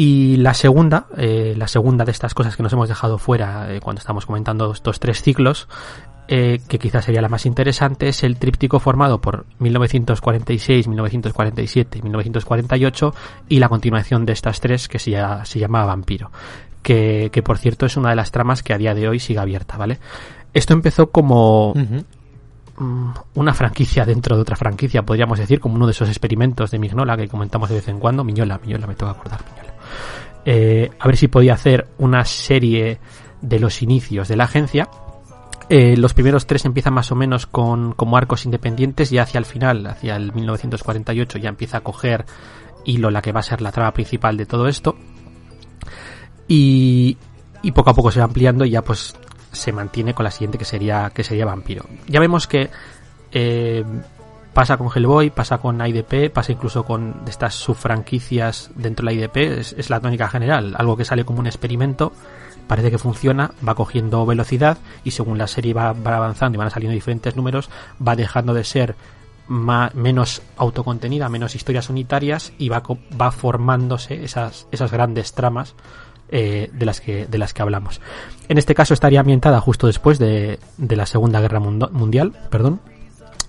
[0.02, 3.80] Y la segunda, eh, la segunda de estas cosas que nos hemos dejado fuera eh,
[3.80, 5.68] cuando estamos comentando estos tres ciclos,
[6.26, 12.02] eh, que quizás sería la más interesante, es el tríptico formado por 1946, 1947 y
[12.02, 13.14] 1948
[13.50, 16.30] y la continuación de estas tres que se, ya- se llama Vampiro,
[16.82, 19.40] que, que por cierto es una de las tramas que a día de hoy sigue
[19.40, 19.98] abierta, ¿vale?
[20.54, 21.74] Esto empezó como
[22.78, 26.78] mm, una franquicia dentro de otra franquicia, podríamos decir, como uno de esos experimentos de
[26.78, 28.24] Mignola que comentamos de vez en cuando.
[28.24, 29.69] Miñola, Miñola, me tengo que acordar, Miñola.
[30.44, 32.98] Eh, a ver si podía hacer una serie
[33.42, 34.88] de los inicios de la agencia.
[35.68, 39.44] Eh, los primeros tres empiezan más o menos con como arcos independientes y hacia el
[39.44, 42.24] final, hacia el 1948, ya empieza a coger
[42.84, 44.96] hilo la que va a ser la trama principal de todo esto.
[46.48, 47.16] Y,
[47.62, 49.14] y poco a poco se va ampliando y ya pues
[49.52, 51.84] se mantiene con la siguiente que sería que sería vampiro.
[52.08, 52.70] Ya vemos que
[53.32, 53.84] eh,
[54.52, 59.36] pasa con Hellboy, pasa con IDP, pasa incluso con estas subfranquicias dentro de la IDP,
[59.36, 62.12] es, la tónica general, algo que sale como un experimento,
[62.66, 66.70] parece que funciona, va cogiendo velocidad y según la serie va, va avanzando y van
[66.70, 67.70] saliendo diferentes números,
[68.06, 68.94] va dejando de ser
[69.48, 72.82] menos autocontenida, menos historias unitarias y va,
[73.20, 75.74] va formándose esas, esas grandes tramas
[76.28, 78.00] eh, de, las que, de las que hablamos.
[78.48, 82.80] En este caso estaría ambientada justo después de, de la Segunda Guerra Mundial, perdón,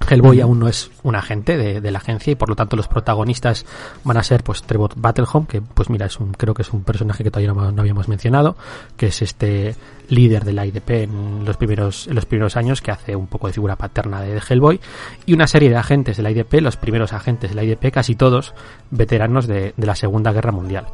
[0.09, 3.65] Hellboy aún no es un agente de, la agencia y por lo tanto los protagonistas
[4.03, 6.83] van a ser pues Trevor Battlehome que pues mira es un creo que es un
[6.83, 8.55] personaje que todavía no, no, habíamos mencionado
[8.97, 9.75] que es este
[10.09, 13.47] líder de la IDP en los primeros en los primeros años que hace un poco
[13.47, 14.79] de figura paterna de, Hellboy
[15.25, 18.15] y una serie de agentes de la IDP los primeros agentes de la IDP casi
[18.15, 18.53] todos
[18.89, 20.87] veteranos de la Segunda Guerra Mundial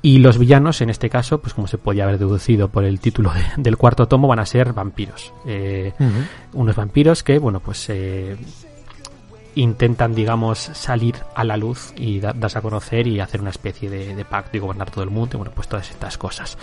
[0.00, 3.32] y los villanos, en este caso, pues como se podía haber deducido por el título
[3.32, 5.32] de, del cuarto tomo, van a ser vampiros.
[5.44, 6.26] Eh, uh -huh.
[6.52, 8.36] Unos vampiros que, bueno, pues eh,
[9.56, 13.90] intentan, digamos, salir a la luz y da, darse a conocer y hacer una especie
[13.90, 16.58] de, de pacto y gobernar todo el mundo, y bueno, pues todas estas cosas.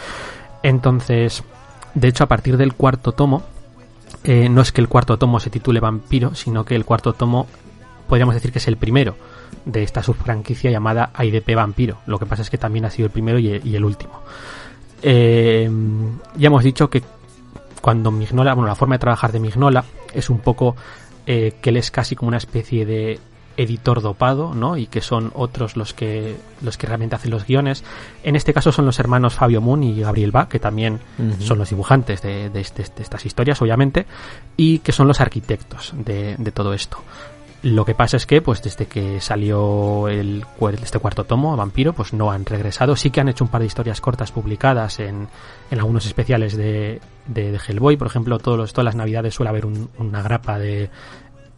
[0.63, 1.43] Entonces,
[1.93, 3.43] de hecho, a partir del cuarto tomo,
[4.23, 7.47] eh, no es que el cuarto tomo se titule vampiro, sino que el cuarto tomo
[8.07, 9.15] podríamos decir que es el primero
[9.65, 11.97] de esta subfranquicia llamada IDP Vampiro.
[12.05, 14.21] Lo que pasa es que también ha sido el primero y, y el último.
[15.01, 15.69] Eh,
[16.37, 17.03] ya hemos dicho que
[17.81, 19.83] cuando Mignola, bueno, la forma de trabajar de Mignola
[20.13, 20.75] es un poco
[21.27, 23.19] eh, que él es casi como una especie de
[23.57, 24.75] editor dopado, ¿no?
[24.75, 27.83] Y que son otros los que los que realmente hacen los guiones.
[28.23, 31.39] En este caso son los hermanos Fabio Moon y Gabriel Ba, que también uh -huh.
[31.39, 34.05] son los dibujantes de, de, de, de, estas historias, obviamente,
[34.57, 36.97] y que son los arquitectos de, de todo esto.
[37.65, 40.45] Lo que pasa es que, pues desde que salió el,
[40.83, 42.95] este cuarto tomo, Vampiro, pues no han regresado.
[42.95, 45.27] Sí que han hecho un par de historias cortas publicadas en,
[45.71, 47.97] en algunos especiales de, de, de, Hellboy.
[47.97, 50.91] Por ejemplo, todos los, todas las navidades suele haber un, una grapa de,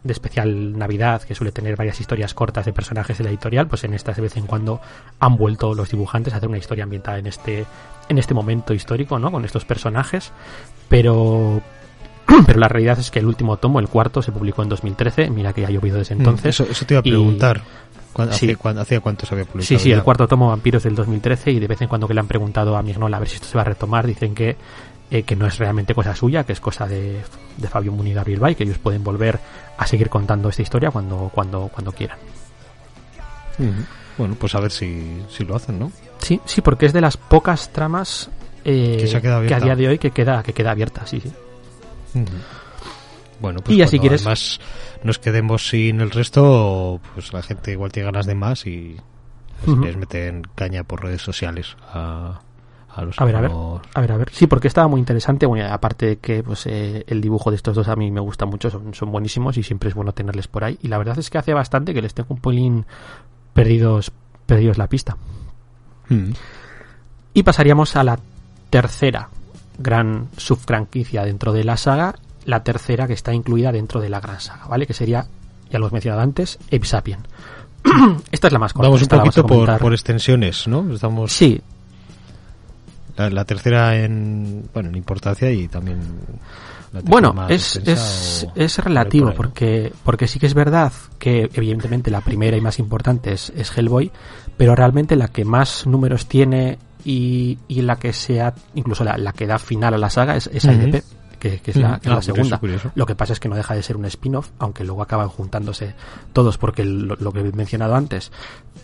[0.02, 3.68] de especial Navidad que suele tener varias historias cortas de personajes de la editorial.
[3.68, 4.80] Pues en estas de vez en cuando
[5.20, 7.66] han vuelto los dibujantes a hacer una historia ambientada en este,
[8.08, 9.30] en este momento histórico, ¿no?
[9.30, 10.32] Con estos personajes.
[10.88, 11.60] Pero,
[12.46, 15.30] pero la realidad es que el último tomo, el cuarto, se publicó en 2013.
[15.30, 16.46] Mira que ha llovido desde Mm, entonces.
[16.46, 17.62] Eso, eso te iba a preguntar.
[18.12, 18.50] ¿Cuándo, sí.
[18.50, 19.66] hace, ¿Hacía cuánto se había publicado?
[19.66, 19.96] Sí, sí, ya?
[19.96, 22.76] el cuarto tomo Vampiros del 2013 y de vez en cuando que le han preguntado
[22.76, 24.56] a Mignola a ver si esto se va a retomar, dicen que,
[25.10, 27.20] eh, que no es realmente cosa suya, que es cosa de,
[27.56, 29.38] de Fabio Muni y Gabriel Bay, que ellos pueden volver
[29.76, 32.18] a seguir contando esta historia cuando, cuando, cuando quieran.
[33.58, 33.86] Uh -huh.
[34.16, 35.92] Bueno, pues a ver si, si lo hacen, ¿no?
[36.18, 38.30] Sí, sí, porque es de las pocas tramas
[38.64, 41.30] eh, que, que, a día de hoy que queda, que queda abierta, sí, sí.
[42.14, 42.28] Uh -huh.
[43.40, 44.60] Bueno, pues y así quieres además
[45.04, 48.96] nos quedemos sin el resto, pues la gente igual tiene ganas de más y
[49.64, 49.84] pues, uh -huh.
[49.84, 52.40] les meten caña por redes sociales a,
[52.88, 54.30] a los a ver, a ver, a ver, a ver.
[54.32, 55.46] Sí, porque estaba muy interesante.
[55.46, 58.44] Bueno, aparte de que pues eh, el dibujo de estos dos a mí me gusta
[58.44, 60.78] mucho, son, son, buenísimos y siempre es bueno tenerles por ahí.
[60.82, 62.86] Y la verdad es que hace bastante que les tengo un pelín
[63.52, 64.10] perdidos,
[64.46, 65.16] perdidos la pista.
[66.08, 66.32] Mm.
[67.34, 68.18] Y pasaríamos a la
[68.70, 69.28] tercera
[69.78, 72.14] gran subfranquicia dentro de la saga
[72.48, 74.86] la tercera que está incluida dentro de la gran saga, ¿vale?
[74.86, 75.26] Que sería,
[75.70, 77.20] ya lo hemos mencionado antes, Ape Sapien.
[78.32, 78.88] Esta es la más corta.
[78.88, 80.94] Vamos un poquito por, por, extensiones, ¿no?
[80.94, 81.30] Estamos...
[81.30, 81.60] Sí.
[83.18, 86.00] La, la, tercera en, bueno, en importancia y también...
[87.02, 88.52] bueno, es, es, o...
[88.54, 93.32] es, relativo porque, porque sí que es verdad que evidentemente la primera y más importante
[93.32, 94.10] es, es Hellboy,
[94.56, 99.32] pero realmente la que más números tiene y, y la que sea, incluso la, la,
[99.32, 101.02] que da final a la saga es, es uh -huh.
[101.38, 102.58] Que, que es la, que ah, la segunda.
[102.58, 102.92] Curioso, curioso.
[102.96, 105.94] Lo que pasa es que no deja de ser un spin-off, aunque luego acaban juntándose
[106.32, 108.32] todos, porque lo, lo, que he mencionado antes,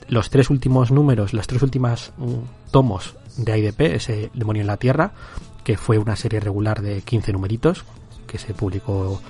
[0.09, 4.77] los tres últimos números, las tres últimas um, tomos de IDP, ese Demonio en la
[4.77, 5.12] Tierra,
[5.65, 7.85] que fue una serie regular de 15 numeritos,
[8.28, 9.20] que se publicó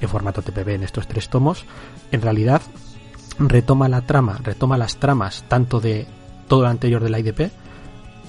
[0.00, 1.64] en formato TPB en estos tres tomos,
[2.10, 2.62] en realidad
[3.38, 6.06] retoma la trama, retoma las tramas tanto de
[6.48, 7.52] todo lo anterior de la IDP,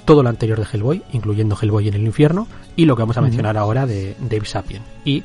[0.06, 3.22] todo lo anterior de Hellboy, incluyendo Hellboy en el infierno, y lo que vamos a
[3.22, 3.62] mencionar uh -huh.
[3.62, 4.84] ahora de Dave Sapien.
[5.06, 5.24] Y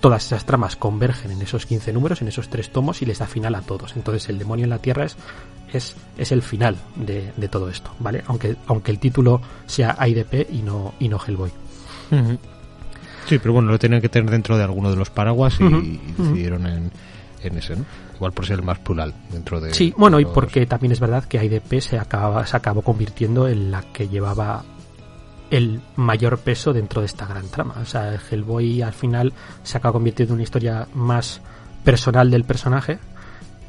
[0.00, 3.26] todas esas tramas convergen en esos 15 números, en esos tres tomos, y les da
[3.26, 3.96] final a todos.
[3.96, 5.16] Entonces el demonio en la tierra es,
[5.72, 8.22] es, es el final de, de, todo esto, ¿vale?
[8.26, 11.50] Aunque, aunque el título sea IDP y no, y no Hellboy.
[12.10, 12.38] Uh -huh.
[13.28, 15.70] Sí, pero bueno, lo tenían que tener dentro de alguno de los paraguas y, uh
[15.70, 15.84] -huh.
[15.84, 16.90] y decidieron en,
[17.42, 17.84] en ese, ¿no?
[18.18, 21.24] Igual por ser el más plural dentro de sí bueno y porque también es verdad
[21.24, 24.64] que IDP se acaba se acabó convirtiendo en la que llevaba
[25.50, 29.32] el mayor peso dentro de esta gran trama o sea Hellboy al final
[29.62, 31.40] se acaba convirtiendo en una historia más
[31.84, 32.98] personal del personaje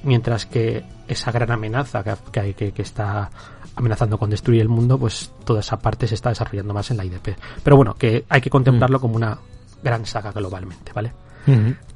[0.03, 3.29] mientras que esa gran amenaza que, hay, que, que está
[3.75, 7.05] amenazando con destruir el mundo, pues toda esa parte se está desarrollando más en la
[7.05, 7.35] IDP.
[7.63, 9.01] Pero bueno, que hay que contemplarlo mm.
[9.01, 9.39] como una
[9.81, 11.13] gran saga globalmente, ¿vale?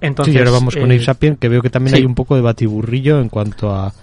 [0.02, 2.42] Entonces, sí, ahora vamos con eh, Sapien, que veo que también hay un poco de
[2.42, 3.94] batiburrillo en cuanto a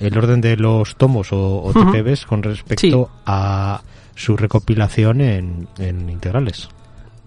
[0.00, 3.82] el orden de los tomos o, TPBs con respecto a
[4.14, 6.68] su recopilación en, en integrales.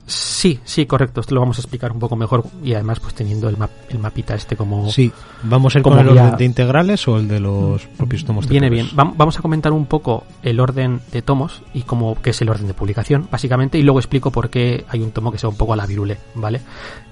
[0.08, 1.22] Sí, sí, correcto.
[1.22, 3.58] Esto lo vamos a explicar un poco mejor y además pues teniendo el,
[3.90, 4.90] el mapita este como...
[4.92, 5.12] Sí,
[5.44, 8.48] ¿vamos a ir con el orden de integrales o el de los propios tomos?
[8.48, 8.90] Viene bien.
[8.94, 12.68] vamos a comentar un poco el orden de tomos y cómo qué es el orden
[12.68, 15.74] de publicación, básicamente, y luego explico por qué hay un tomo que sea un poco
[15.74, 16.62] a la virule, ¿vale?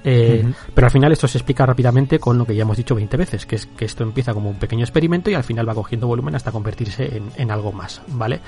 [0.03, 3.17] Eh, pero al final esto se explica rápidamente con lo que ya hemos dicho 20
[3.17, 6.07] veces, que es que esto empieza como un pequeño experimento y al final va cogiendo
[6.07, 8.41] volumen hasta convertirse en, en algo más, ¿vale?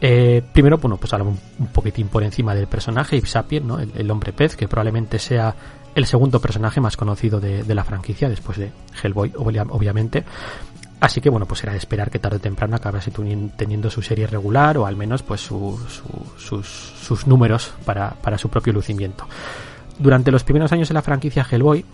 [0.00, 3.78] Eh, primero, bueno, pues hablamos un, poquitín por encima del personaje, Ipsapien, ¿no?
[3.78, 5.54] El, hombre pez, que probablemente sea
[5.94, 8.72] el segundo personaje más conocido de, la franquicia, después de
[9.02, 10.24] Hellboy, obviamente.
[11.00, 13.10] Así que bueno, pues era de esperar que tarde o temprano acabase
[13.56, 19.26] teniendo su serie regular o al menos pues sus, números para, para su propio lucimiento.
[19.98, 21.84] Durante los primeros años de la franquicia Hellboy,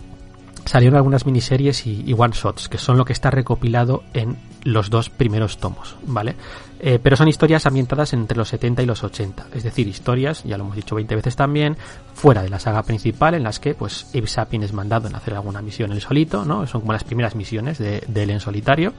[0.65, 5.09] salieron algunas miniseries y, one shots, que son lo que está recopilado en los dos
[5.09, 6.35] primeros tomos, ¿vale?
[6.79, 10.57] Eh, pero son historias ambientadas entre los 70 y los 80, es decir, historias, ya
[10.57, 11.77] lo hemos dicho 20 veces también,
[12.13, 15.33] fuera de la saga principal, en las que, pues, Abe Sapien es mandado en hacer
[15.33, 16.65] alguna misión él solito, ¿no?
[16.67, 18.93] Son como las primeras misiones de, él en solitario.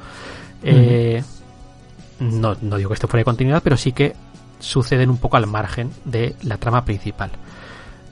[0.62, 1.22] Eh,
[2.20, 4.14] no, no digo que esto fuera de continuidad, pero sí que
[4.60, 7.30] suceden un poco al margen de la trama principal.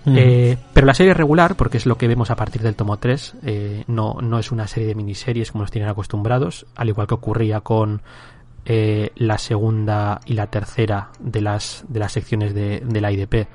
[0.07, 3.35] Eh, pero la serie regular, porque es lo que vemos a partir del tomo 3,
[3.43, 7.15] eh, no, no es una serie de miniseries como nos tienen acostumbrados, al igual que
[7.15, 8.03] ocurría con
[8.65, 13.47] eh, la segunda y la tercera de las, de las secciones de, de la IDP,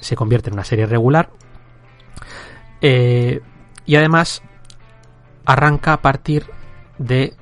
[0.00, 1.30] se convierte en una serie regular.
[2.80, 4.42] y además
[5.44, 6.46] arranca a partir
[6.98, 7.34] de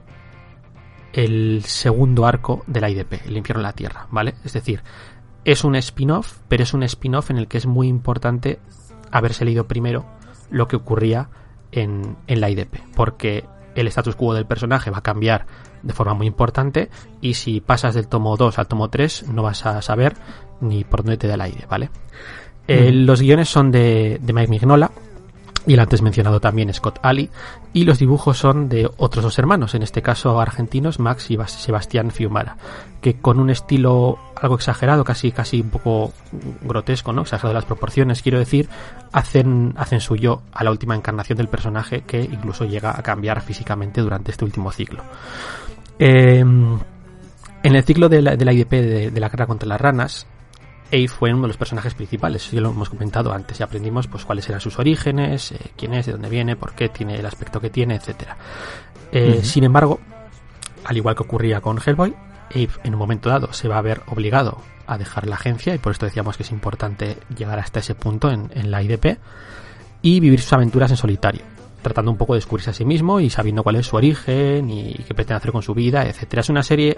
[1.13, 4.35] el segundo arco de la IDP, el infierno en la tierra, ¿vale?
[4.45, 4.83] Es decir,
[5.47, 8.59] es un spin-off, pero es un spin-off en el que es muy importante
[9.13, 10.05] haberse leído primero
[10.51, 11.29] lo que ocurría
[11.71, 13.45] en, la IDP, porque
[13.77, 15.47] el status quo del personaje va a cambiar
[15.85, 16.91] de forma muy importante
[17.21, 20.17] y si pasas del tomo 2 al tomo 3 no vas a saber
[20.61, 21.91] ni por dónde te da el aire, ¿vale?
[22.67, 24.91] Eh, los guiones son de, de Mike Mignola,
[25.67, 27.29] y el antes mencionado también Scott Ali,
[27.73, 32.11] y los dibujos son de otros dos hermanos, en este caso argentinos, Max y Sebastián
[32.11, 32.57] Fiumara,
[33.01, 36.13] que con un estilo algo exagerado, casi casi un poco
[36.63, 37.23] grotesco, ¿no?
[37.23, 38.69] Exagerado las proporciones, quiero decir,
[39.13, 44.01] hacen, hacen suyo a la última encarnación del personaje que incluso llega a cambiar físicamente
[44.01, 45.03] durante este último ciclo.
[45.99, 46.79] Em,
[47.63, 50.27] en el ciclo de la, de la IDP de, de la guerra contra las ranas,
[50.93, 54.25] Abe fue uno de los personajes principales, ya lo hemos comentado antes, y aprendimos pues
[54.25, 57.61] cuáles eran sus orígenes, eh, quién es, de dónde viene, por qué tiene el aspecto
[57.61, 58.37] que tiene, etcétera.
[59.13, 60.01] Eh, sin embargo,
[60.85, 62.15] al igual que ocurría con Hellboy,
[62.51, 65.79] Abe en un momento dado se va a ver obligado a dejar la agencia y
[65.79, 69.19] por esto decíamos que es importante llegar hasta ese punto en, en la IDP
[70.01, 71.43] y vivir sus aventuras en solitario
[71.87, 74.95] tratando un poco de descubrirse a sí mismo y sabiendo cuál es su origen y
[75.07, 76.41] qué pretende hacer con su vida, etcétera.
[76.41, 76.97] Es una serie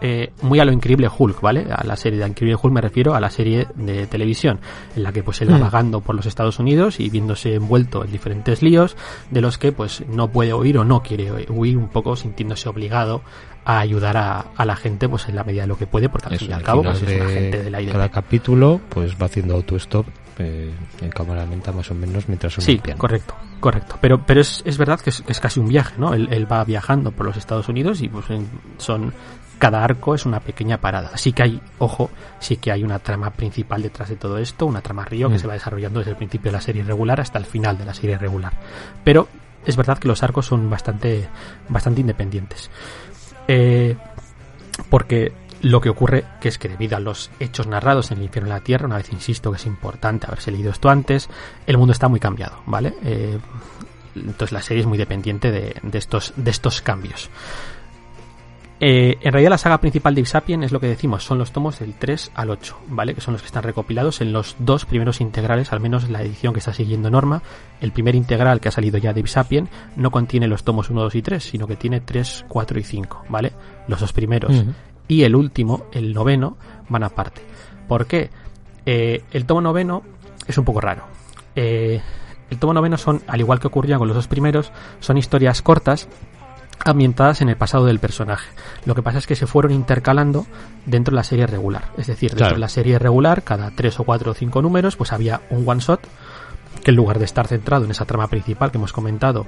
[0.00, 1.66] eh, muy a lo increíble Hulk, ¿vale?
[1.70, 4.60] A la serie de Increíble Hulk me refiero a la serie de televisión,
[4.94, 5.62] en la que pues él va mm.
[5.62, 8.96] vagando por los Estados Unidos y viéndose envuelto en diferentes líos,
[9.30, 13.22] de los que pues no puede huir o no quiere huir un poco sintiéndose obligado
[13.64, 16.38] a ayudar a, la gente pues en la medida de lo que puede, porque al
[16.38, 17.92] fin y al cabo pues, es una gente de la idea.
[17.92, 20.06] Cada capítulo pues va haciendo auto-stop
[20.38, 20.70] eh,
[21.00, 23.96] en cámara lenta más o menos mientras Sí, correcto, correcto.
[24.00, 26.12] Pero, pero es, es verdad que es, es, casi un viaje, ¿no?
[26.12, 28.26] Él, él, va viajando por los Estados Unidos y pues
[28.76, 29.14] son
[29.58, 31.10] cada arco es una pequeña parada.
[31.14, 34.80] Así que hay, ojo, sí que hay una trama principal detrás de todo esto, una
[34.80, 35.38] trama río que mm.
[35.38, 37.94] se va desarrollando desde el principio de la serie regular hasta el final de la
[37.94, 38.52] serie regular.
[39.04, 39.28] Pero
[39.64, 41.28] es verdad que los arcos son bastante,
[41.68, 42.70] bastante independientes.
[43.48, 43.96] Eh,
[44.90, 48.50] porque lo que ocurre que es que debido a los hechos narrados en el infierno
[48.50, 51.28] de la tierra, una vez insisto que es importante haberse leído esto antes,
[51.66, 52.94] el mundo está muy cambiado, ¿vale?
[53.04, 53.38] Eh,
[54.14, 57.30] entonces la serie es muy dependiente de, de, estos, de estos cambios.
[58.78, 61.78] Eh, en realidad la saga principal de Ipsapien es lo que decimos, son los tomos
[61.78, 63.14] del 3 al 8, ¿vale?
[63.14, 66.52] Que son los que están recopilados en los dos primeros integrales, al menos la edición
[66.52, 67.42] que está siguiendo Norma.
[67.80, 71.14] El primer integral que ha salido ya de Ipsapien no contiene los tomos 1, 2
[71.14, 73.52] y 3, sino que tiene 3, 4 y 5, ¿vale?
[73.88, 74.52] Los dos primeros.
[75.08, 76.58] Y el último, el noveno,
[76.88, 77.40] van aparte.
[77.88, 78.30] ¿Por qué?
[78.84, 80.02] Eh, el tomo noveno
[80.46, 81.04] es un poco raro.
[81.54, 82.00] Eh,
[82.50, 84.70] el tomo noveno son, al igual que ocurría con los dos primeros,
[85.00, 86.08] son historias cortas
[86.84, 88.48] ambientadas en el pasado del personaje.
[88.84, 90.46] Lo que pasa es que se fueron intercalando
[90.84, 91.90] dentro de la serie regular.
[91.96, 95.12] Es decir, dentro de la serie regular, cada tres o cuatro o cinco números, pues
[95.12, 96.00] había un one shot
[96.82, 99.46] que en lugar de estar centrado en esa trama principal que hemos comentado,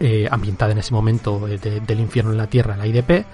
[0.00, 3.26] eh, ambientada en ese momento del infierno en la Tierra, la IDP,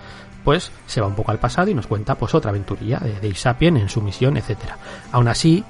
[0.42, 3.28] pues se va un poco al pasado y nos cuenta pues otra aventurilla de, de
[3.28, 4.76] Isapien en su misión, etcétera.
[5.12, 5.64] Aún así,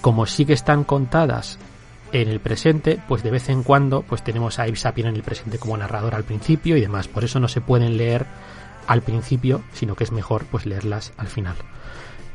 [0.00, 1.58] como sí que están contadas
[2.12, 5.58] en el presente, pues de vez en cuando pues tenemos a Isapien en el presente
[5.58, 7.08] como narrador al principio y demás.
[7.08, 8.26] Por eso no se pueden leer
[8.86, 11.56] al principio, sino que es mejor pues leerlas al final.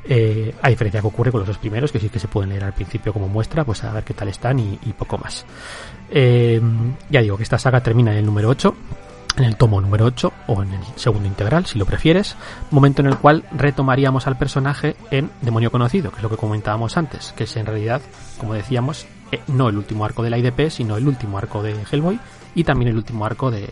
[0.04, 2.64] Eh, a diferencia que ocurre con los dos primeros, que sí que se pueden leer
[2.64, 5.46] al principio como muestra, pues a ver qué tal están y, poco más.
[6.10, 6.60] Eh,
[7.10, 8.76] ya digo que esta saga termina en el número 8,
[9.38, 12.36] en el tomo número 8 o en el segundo integral, si lo prefieres,
[12.72, 16.98] momento en el cual retomaríamos al personaje en Demonio Conocido, que es lo que comentábamos
[16.98, 18.02] antes, que es en realidad,
[18.40, 21.76] como decíamos, eh, no el último arco de la IDP, sino el último arco de
[21.90, 22.20] Hellboy
[22.56, 23.70] y también el último arco de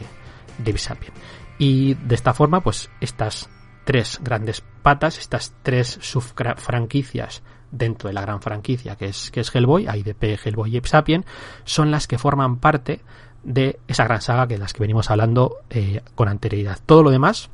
[0.77, 1.13] Sapien.
[1.57, 3.49] Y de esta forma, pues estas
[3.83, 9.53] tres grandes patas, estas tres subfranquicias dentro de la gran franquicia que es, que es
[9.53, 11.25] Hellboy, IDP, Hellboy y Sapien,
[11.65, 13.01] son las que forman parte
[13.43, 16.79] de esa gran saga que de las que venimos hablando eh, con anterioridad.
[16.85, 17.49] Todo lo demás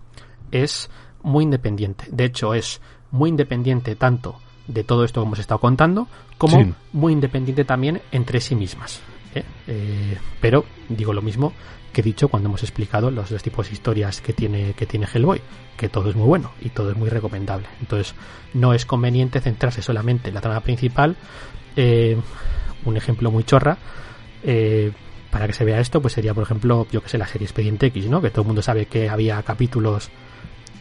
[0.52, 0.90] es
[1.22, 2.06] muy independiente.
[2.11, 7.13] De hecho, es muy independiente tanto de todo esto que hemos estado contando, como muy
[7.13, 9.01] independiente también entre sí mismas.
[9.33, 9.43] ¿eh?
[9.67, 11.53] Eh, pero digo lo mismo
[11.95, 15.07] que he dicho cuando hemos explicado los dos tipos de historias que tiene, que tiene
[15.11, 15.41] Hellboy,
[15.77, 17.67] que todo es muy bueno y todo es muy recomendable.
[17.79, 18.15] Entonces,
[18.53, 21.15] no es conveniente centrarse solamente en la trama principal.
[21.77, 22.17] Eh,
[22.83, 23.77] un ejemplo muy chorra,
[24.43, 24.91] eh,
[25.31, 27.87] para que se vea esto, pues sería, por ejemplo, yo que sé, la serie Expediente
[27.87, 28.21] X, ¿no?
[28.21, 30.09] Que todo el mundo sabe que había capítulos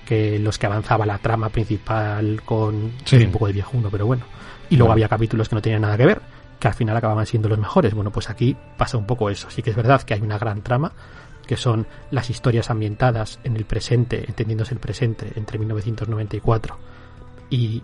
[0.04, 4.24] que los que avanzaba la trama principal con un poco de viejuno, pero bueno.
[4.70, 6.20] Y luego había capítulos que no tenían nada que ver
[6.64, 7.92] que al final acababan siendo los mejores.
[7.92, 9.50] Bueno, pues aquí pasa un poco eso.
[9.50, 10.92] Sí que es verdad que hay una gran trama,
[11.46, 16.78] que son las historias ambientadas en el presente, entendiéndose el presente, entre 1994
[17.50, 17.82] y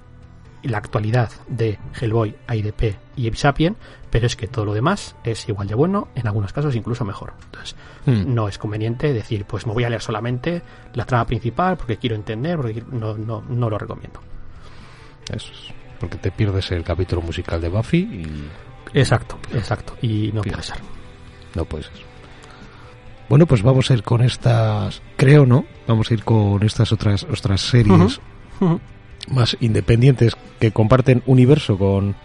[0.62, 3.76] la actualidad de Hellboy, IDP y Sapien,
[4.10, 7.34] pero es que todo lo demás es igual de bueno, en algunos casos incluso mejor.
[7.44, 7.76] Entonces,
[8.06, 8.34] hmm.
[8.34, 10.62] no es conveniente decir, pues me voy a leer solamente
[10.94, 14.20] la trama principal porque quiero entender, porque no, no, no lo recomiendo.
[15.32, 18.48] Eso es, porque te pierdes el capítulo musical de Buffy y
[18.94, 19.96] Exacto, exacto.
[20.02, 20.76] Y no puede ser.
[21.54, 21.92] No puede ser.
[23.28, 25.64] Bueno, pues vamos a ir con estas, creo, ¿no?
[25.86, 28.20] Vamos a ir con estas otras otras series
[29.28, 32.16] más independientes que comparten universo con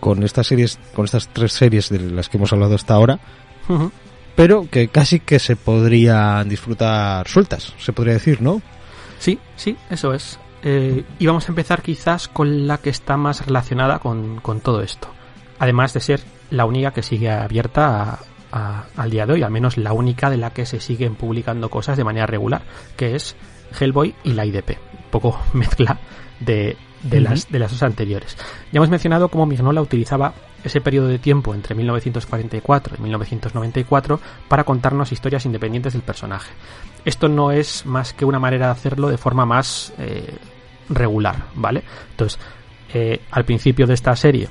[0.00, 3.20] con estas series, con estas tres series de las que hemos hablado hasta ahora,
[4.34, 8.62] pero que casi que se podrían disfrutar sueltas, se podría decir, ¿no?
[9.18, 10.38] Sí, sí, eso es.
[10.62, 14.80] Eh, y vamos a empezar quizás con la que está más relacionada con, con todo
[14.80, 15.10] esto
[15.60, 16.20] además de ser
[16.50, 18.18] la única que sigue abierta
[18.50, 21.96] al día de hoy, al menos la única de la que se siguen publicando cosas
[21.96, 22.62] de manera regular,
[22.96, 23.36] que es
[23.78, 24.78] Hellboy y la IDP.
[25.10, 25.98] Poco mezcla
[26.38, 28.36] de, las, de las dos anteriores.
[28.72, 30.32] Ya hemos mencionado cómo Mignola utilizaba
[30.62, 36.52] ese periodo de tiempo entre 1944 y 1994 para contarnos historias independientes del personaje.
[37.04, 40.34] Esto no es más que una manera de hacerlo de forma más eh,
[40.88, 41.82] regular, ¿vale?
[42.10, 42.38] Entonces,
[42.92, 44.48] eh, al principio de esta serie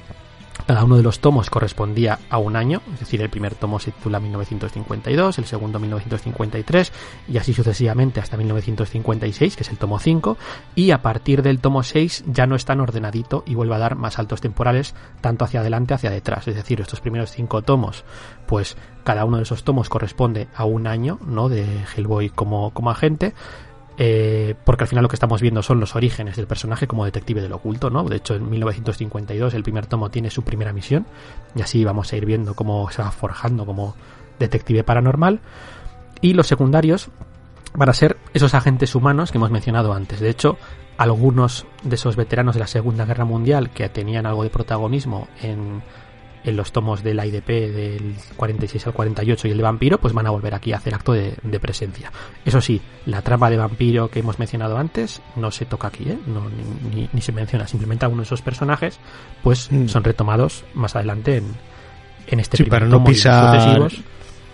[0.69, 3.91] cada uno de los tomos correspondía a un año, es decir, el primer tomo se
[3.91, 6.93] titula 1952, el segundo 1953
[7.27, 10.37] y así sucesivamente hasta 1956, que es el tomo 5,
[10.75, 13.95] y a partir del tomo 6 ya no es tan ordenadito y vuelve a dar
[13.95, 18.03] más saltos temporales tanto hacia adelante hacia detrás, es decir, estos primeros cinco tomos,
[18.45, 21.49] pues cada uno de esos tomos corresponde a un año, ¿no?
[21.49, 21.65] de
[21.95, 23.33] Hellboy como, como agente,
[24.01, 27.41] eh, porque al final lo que estamos viendo son los orígenes del personaje como detective
[27.41, 28.05] del oculto, ¿no?
[28.05, 31.05] De hecho, en 1952 el primer tomo tiene su primera misión
[31.53, 33.95] y así vamos a ir viendo cómo se va forjando como
[34.39, 35.41] detective paranormal.
[36.21, 37.09] Y los secundarios
[37.73, 40.21] van a ser esos agentes humanos que hemos mencionado antes.
[40.21, 40.57] De hecho,
[40.97, 45.81] algunos de esos veteranos de la Segunda Guerra Mundial que tenían algo de protagonismo en
[46.43, 50.13] en los tomos de la IDP del 46 al 48 y el de vampiro, pues
[50.13, 52.11] van a volver aquí a hacer acto de, presencia.
[52.45, 56.17] Eso sí, la trama de vampiro que hemos mencionado antes no se toca aquí, ¿eh?
[56.27, 56.43] no,
[57.11, 58.99] ni, se menciona, simplemente algunos de esos personajes
[59.43, 59.87] pues mm.
[59.87, 61.45] son retomados más adelante en,
[62.27, 63.89] en este sí, para no pisar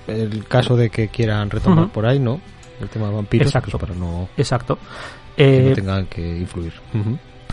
[0.07, 2.39] el caso de que quieran retomar por ahí, ¿no?
[2.79, 4.77] El tema de vampiros, pues exacto, para no, exacto.
[5.35, 6.73] Que no eh, tengan que influir.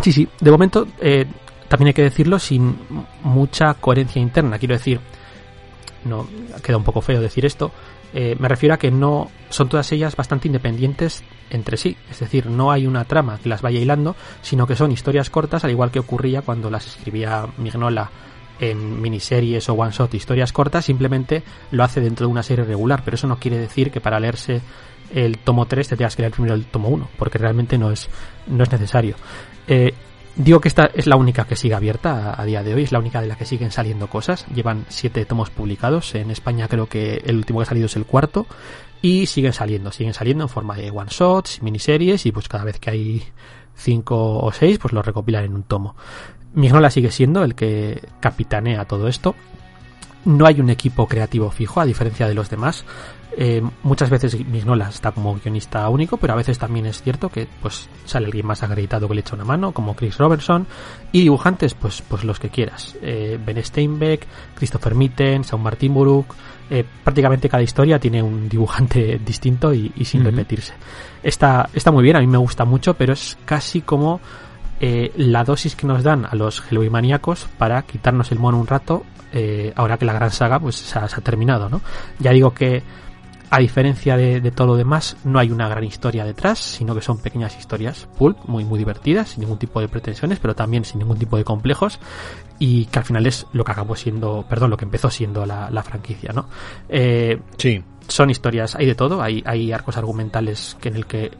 [0.00, 1.26] Sí, sí, de momento eh,
[1.72, 2.76] también hay que decirlo sin
[3.22, 4.58] mucha coherencia interna.
[4.58, 5.00] Quiero decir,
[6.04, 6.28] no
[6.62, 7.72] queda un poco feo decir esto.
[8.12, 11.96] Eh, me refiero a que no son todas ellas bastante independientes entre sí.
[12.10, 15.64] Es decir, no hay una trama que las vaya hilando, sino que son historias cortas,
[15.64, 18.10] al igual que ocurría cuando las escribía Mignola
[18.60, 23.00] en miniseries o one shot, historias cortas, simplemente lo hace dentro de una serie regular.
[23.02, 24.60] Pero eso no quiere decir que para leerse
[25.14, 28.10] el tomo 3 te tengas que leer primero el tomo 1, porque realmente no es,
[28.46, 29.16] no es necesario.
[29.66, 29.94] Eh,
[30.34, 32.98] Digo que esta es la única que sigue abierta a, día de hoy, es la
[32.98, 34.46] única de la que siguen saliendo cosas.
[34.54, 36.14] Llevan siete tomos publicados.
[36.14, 38.46] En España creo que el último que ha salido es el cuarto.
[39.02, 42.78] Y siguen saliendo, siguen saliendo en forma de one shots, miniseries, y pues cada vez
[42.78, 43.22] que hay
[43.74, 45.96] cinco o seis, pues lo recopilan en un tomo.
[46.54, 49.34] Mignola sigue siendo el que capitanea todo esto.
[50.24, 52.84] No hay un equipo creativo fijo, a diferencia de los demás.
[53.34, 57.48] Eh, muchas veces Mignola está como guionista único, pero a veces también es cierto que
[57.62, 60.66] pues sale alguien más acreditado que le echa una mano, como Chris Robertson,
[61.12, 62.96] y dibujantes, pues, pues los que quieras.
[63.00, 66.34] Eh, ben Steinbeck, Christopher Mitten, Saul Martin Buruk,
[66.68, 70.74] eh, prácticamente cada historia tiene un dibujante distinto y, sin repetirse.
[71.22, 74.20] Está, está muy bien, a mí me gusta mucho, pero es casi como
[75.14, 79.04] la dosis que nos dan a los Hellboy maníacos para quitarnos el mono un rato,
[79.76, 81.82] ahora que la gran saga pues se ha, se ha terminado, ¿no?
[82.18, 82.82] Ya digo que
[83.52, 87.18] a diferencia de, todo lo demás, no hay una gran historia detrás, sino que son
[87.18, 91.18] pequeñas historias pulp, muy muy divertidas, sin ningún tipo de pretensiones, pero también sin ningún
[91.18, 92.00] tipo de complejos,
[92.58, 95.82] y que al final es lo que acabó siendo, perdón, lo que empezó siendo la,
[95.82, 96.46] franquicia, ¿no?
[96.88, 97.84] Eh, sí.
[98.08, 101.32] Son historias, hay de todo, hay, hay arcos argumentales que en el que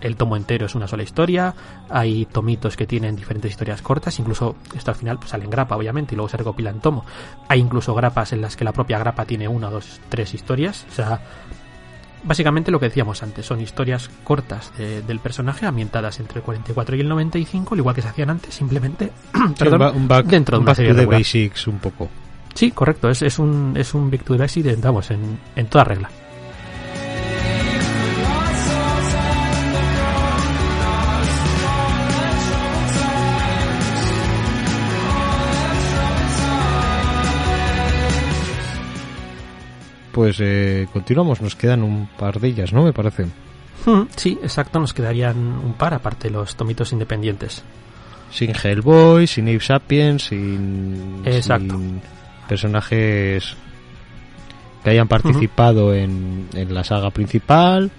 [0.00, 1.54] el tomo entero es una sola historia,
[1.88, 5.76] hay tomitos que tienen diferentes historias cortas, incluso esto al final pues, sale en grapa,
[5.76, 7.04] obviamente, y luego se recopila en tomo.
[7.48, 10.94] Hay incluso grapas en las que la propia grapa tiene una, dos, tres historias, o
[10.94, 11.20] sea,
[12.22, 17.00] básicamente lo que decíamos antes, son historias cortas del personaje ambientadas entre el 44 y
[17.00, 19.12] el 95, al igual que se hacían antes, simplemente
[19.94, 22.08] un back, dentro de una serie de basics un poco.
[22.54, 26.10] Sí, correcto, es, es un es un Back to the Basics, en, en toda regla.
[40.12, 41.40] Pues eh, continuamos.
[41.40, 42.84] Nos quedan un par de ellas, ¿no?
[42.84, 43.26] Me parece.
[43.86, 44.78] Hmm, sí, exacto.
[44.78, 47.62] Nos quedarían un par, aparte los tomitos independientes.
[48.30, 51.22] Sin Hellboy, sin Ape Sapiens, sin,
[52.48, 53.56] personajes
[54.84, 57.90] que hayan participado en, en la saga principal.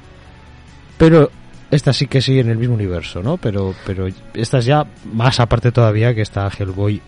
[0.98, 1.30] Pero
[1.72, 3.38] estas sí que sí en el mismo universo, ¿no?
[3.38, 7.02] Pero, pero estas ya más aparte todavía que está Hellboy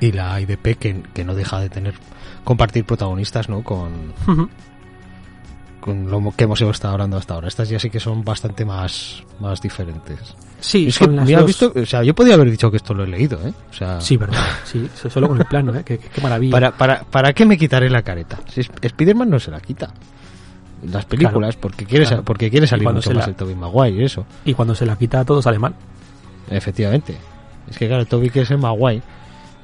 [0.00, 1.94] y la IDP que, que no deja de tener
[2.44, 3.62] compartir protagonistas, ¿no?
[3.62, 4.12] Con,
[5.80, 7.48] con lo que hemos estado hablando hasta ahora.
[7.48, 10.34] Estas ya sí que son bastante más, más diferentes.
[10.60, 13.08] Sí, es que me visto, o sea, yo podía haber dicho que esto lo he
[13.08, 13.52] leído, ¿eh?
[13.70, 14.00] O sea...
[14.00, 15.82] Sí, verdad, sí, solo con el plano, ¿eh?
[15.84, 16.52] Qué, maravilla.
[16.52, 18.38] Para, para, ¿Para qué me quitaré la careta?
[18.48, 19.92] Si Spiderman no se la quita.
[20.84, 24.24] Las películas, porque quiere, porque quiere salir mucho más el Tobey Maguire, eso.
[24.44, 25.74] Y cuando se la quita todo sale mal.
[26.48, 27.16] Efectivamente.
[27.68, 29.02] Es que claro, el Toby que es el Maguire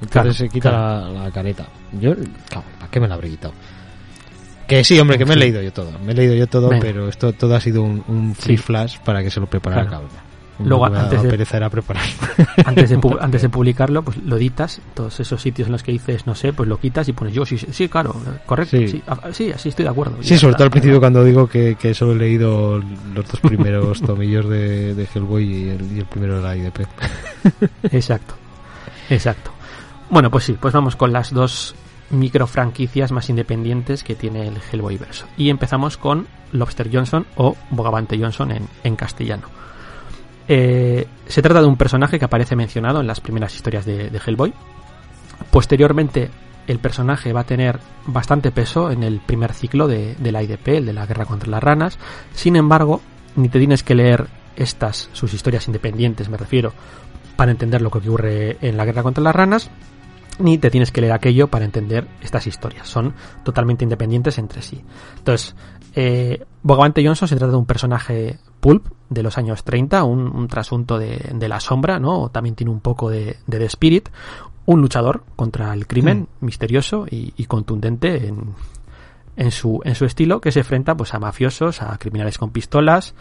[0.01, 1.67] entonces se quita la, careta.
[1.99, 2.13] Yo,
[2.49, 3.53] ¿para qué me la habré quitado?
[4.67, 5.91] Que sí, hombre, que me he leído yo todo.
[6.05, 9.31] Me he leído yo todo, pero esto todo ha sido un, free flash para que
[9.31, 10.07] se lo preparara claro.
[10.63, 11.29] Luego, antes de,
[11.69, 12.03] preparar.
[12.65, 16.27] Antes de, antes de publicarlo, pues lo editas, todos esos sitios en los que dices,
[16.27, 18.13] no sé, pues lo quitas y pones yo, sí, sí claro,
[18.45, 19.01] correcto, sí,
[19.31, 20.17] sí, así estoy de acuerdo.
[20.19, 24.01] Sí, sobre todo al principio cuando digo que, que, solo he leído los dos primeros
[24.05, 26.81] tomillos de, de Hellboy y el, y el primero de la IDP.
[27.91, 28.33] Exacto,
[29.09, 29.51] exacto.
[30.09, 31.75] Bueno, pues sí, pues vamos con las dos
[32.09, 35.27] micro franquicias más independientes que tiene el Hellboy verso.
[35.37, 39.47] Y empezamos con Lobster Johnson o Bogavante Johnson en, castellano.
[40.47, 44.51] Eh, se trata de un personaje que aparece mencionado en las primeras historias de, Hellboy.
[45.51, 46.31] Posteriormente,
[46.65, 50.69] el personaje va a tener bastante peso en el primer ciclo de, de, la IDP,
[50.69, 51.99] el de la guerra contra las ranas.
[52.33, 53.01] Sin embargo,
[53.35, 54.25] ni te tienes que leer
[54.55, 56.73] estas, sus historias independientes, me refiero,
[57.35, 59.71] para entender lo que ocurre en la guerra contra las ranas,
[60.39, 62.87] ni te tienes que leer aquello para entender estas historias.
[62.87, 63.13] Son
[63.43, 64.81] totalmente independientes entre sí.
[65.17, 65.55] Entonces,
[65.95, 70.97] eh, Bogavante Johnson se trata de un personaje pulp de los años 30, un, trasunto
[70.97, 72.29] de, la sombra, ¿no?
[72.29, 74.09] También tiene un poco de, de The Spirit,
[74.65, 76.45] un luchador contra el crimen, mm.
[76.45, 78.53] misterioso y, contundente en,
[79.35, 83.15] en, su, en su estilo, que se enfrenta pues, a mafiosos, a criminales con pistolas,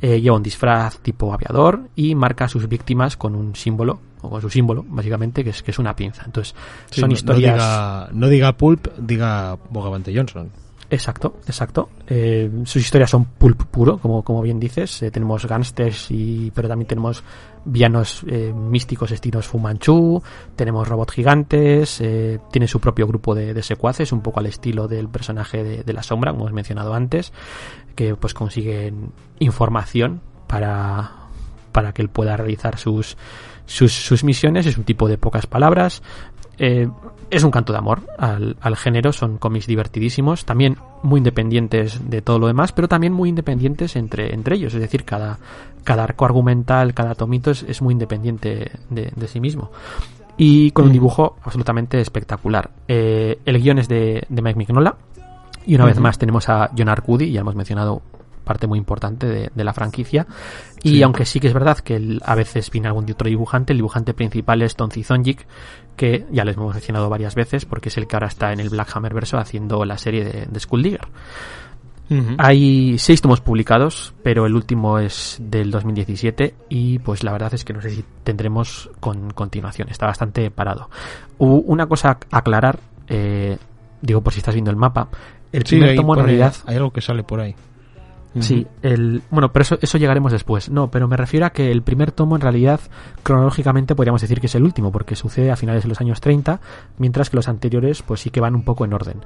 [0.00, 4.30] eh, lleva un disfraz tipo aviador y marca a sus víctimas con un símbolo o
[4.30, 6.22] con su símbolo, básicamente, que es, que es una pinza.
[6.24, 6.54] Entonces,
[6.90, 8.12] son historias.
[8.12, 10.50] No diga, Pulp, diga Bogavante Johnson.
[10.90, 11.90] Exacto, exacto.
[12.08, 15.02] Eh, sus historias son pulp puro, como, como bien dices.
[15.02, 17.22] Eh, tenemos gángsters, y, pero también tenemos
[17.64, 20.22] villanos eh, místicos estilos Fumanchu,
[20.56, 22.02] tenemos robots gigantes,
[22.50, 26.02] tiene su propio grupo de, secuaces, un poco al estilo del personaje de, de, la
[26.02, 27.32] sombra, como hemos mencionado antes,
[27.94, 31.12] que pues consiguen información para,
[31.72, 33.16] para que él pueda realizar sus,
[33.66, 36.02] sus, sus misiones, es un tipo de pocas palabras,
[36.58, 36.88] eh,
[37.30, 42.22] es un canto de amor al, al, género, son cómics divertidísimos, también muy independientes de
[42.22, 45.38] todo lo demás, pero también muy independientes entre, entre ellos, es decir, cada,
[45.84, 49.70] cada arco argumental, cada tomito es, es muy independiente de, de, sí mismo.
[50.36, 52.70] Y con un dibujo absolutamente espectacular.
[52.88, 54.96] Eh, el guion es de, de Mike Mignola,
[55.66, 55.90] y una uh -huh.
[55.90, 58.02] vez más tenemos a John Arcudi, ya hemos mencionado
[58.50, 60.26] parte muy importante de, de la franquicia.
[60.82, 61.02] Y sí.
[61.04, 64.12] aunque sí que es verdad que el, a veces viene algún otro dibujante, el dibujante
[64.12, 65.46] principal es Tonzi Zonjic,
[65.94, 68.70] que ya les hemos mencionado varias veces porque es el que ahora está en el
[68.70, 71.06] Black Hammer verso haciendo la serie de, de Skull Digger.
[72.10, 72.34] Uh -huh.
[72.38, 77.64] Hay seis tomos publicados, pero el último es del 2017 y pues la verdad es
[77.64, 79.88] que no sé si tendremos con continuación.
[79.90, 80.90] Está bastante parado.
[81.38, 83.56] Uh, una cosa a aclarar, eh,
[84.02, 85.08] digo por si estás viendo el mapa,
[85.52, 86.54] el sí, primer tomo en realidad...
[86.66, 87.54] Hay algo que sale por ahí.
[88.38, 90.70] Sí, el, bueno, pero eso, eso llegaremos después.
[90.70, 92.80] No, pero me refiero a que el primer tomo en realidad
[93.22, 96.60] cronológicamente podríamos decir que es el último, porque sucede a finales de los años 30,
[96.98, 99.16] mientras que los anteriores pues sí que van un poco en orden.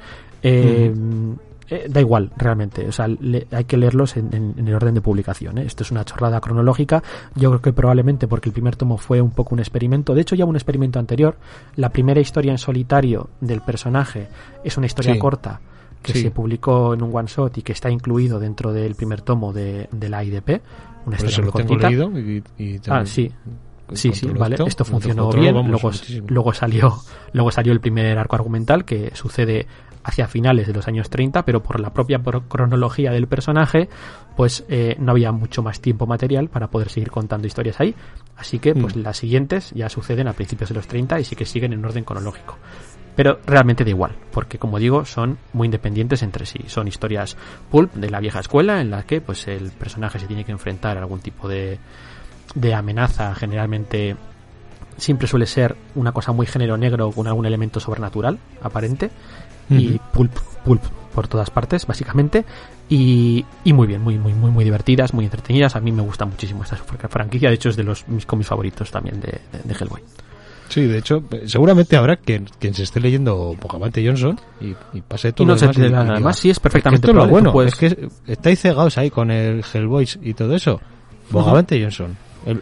[0.43, 1.39] Eh, uh -huh.
[1.69, 2.89] eh, da igual, realmente.
[2.89, 5.59] O sea, le, hay que leerlos en, en, en el orden de publicación.
[5.59, 5.65] ¿eh?
[5.67, 7.03] Esto es una chorrada cronológica.
[7.35, 10.15] Yo creo que probablemente porque el primer tomo fue un poco un experimento.
[10.15, 11.37] De hecho, ya un experimento anterior.
[11.77, 14.29] La primera historia en solitario del personaje
[14.65, 15.19] es una historia sí.
[15.19, 15.61] corta
[16.05, 16.23] que sí.
[16.23, 19.89] se publicó en un one shot y que está incluido dentro del primer tomo de,
[19.91, 20.61] de la IDP.
[21.07, 23.33] Una Por eso lo tengo leído y, y Ah, sí.
[23.93, 24.55] Sí, sí, vale.
[24.55, 25.55] Esto, esto funcionó bien.
[25.55, 25.91] Luego,
[26.29, 26.97] luego, salió,
[27.33, 29.67] luego salió el primer arco argumental que sucede
[30.05, 33.89] hacia finales de los años 30, pero por la propia cronología del personaje,
[34.37, 37.95] pues eh, no había mucho más tiempo material para poder seguir contando historias ahí.
[38.37, 39.01] Así que, pues mm.
[39.01, 42.05] las siguientes ya suceden a principios de los 30 y sí que siguen en orden
[42.05, 42.57] cronológico
[43.17, 46.65] pero realmente da igual, porque como digo, son muy independientes entre sí.
[46.67, 47.37] Son historias
[47.71, 50.97] pulp de la vieja escuela en las que pues el personaje se tiene que enfrentar
[50.97, 51.79] a algún tipo de,
[52.55, 54.17] de amenaza, generalmente
[54.97, 59.11] siempre suele ser una cosa muy género negro con algún elemento sobrenatural aparente
[59.71, 59.81] uh -huh.
[59.81, 60.33] y pulp
[60.65, 60.83] pulp
[61.15, 62.45] por todas partes básicamente
[62.89, 66.25] y, y, muy bien muy muy muy muy divertidas muy entretenidas a mí me gusta
[66.27, 66.77] muchísimo esta
[67.09, 70.03] franquicia de hecho es de los mis cómics favoritos también de, de, de Hellboy
[70.69, 75.33] Sí, de hecho, seguramente habrá quien, quien se esté leyendo Bogavante Johnson y, y pase
[75.33, 76.07] todo y no lo demás.
[76.07, 77.75] Nada más, sí, es perfectamente es, es lo bueno, puedes...
[77.75, 80.81] es que estáis cegados ahí con el Hellboys y todo eso.
[81.31, 81.83] Bogavante uh -huh.
[81.85, 82.17] Johnson.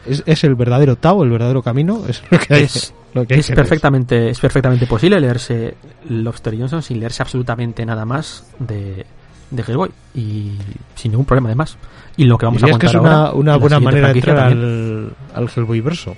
[0.07, 2.63] Es, es, el verdadero Tao, el verdadero camino, es lo que hay.
[2.65, 5.75] Es, lo que hay es que perfectamente, es perfectamente posible leerse
[6.09, 9.05] Lobster Johnson sin leerse absolutamente nada más de,
[9.51, 10.53] de Hellboy y
[10.95, 11.77] sin ningún problema además.
[12.17, 14.39] Y lo que vamos a contar que es una, ahora, una buena manera de entrar
[14.39, 16.15] al, al Hellboy verso.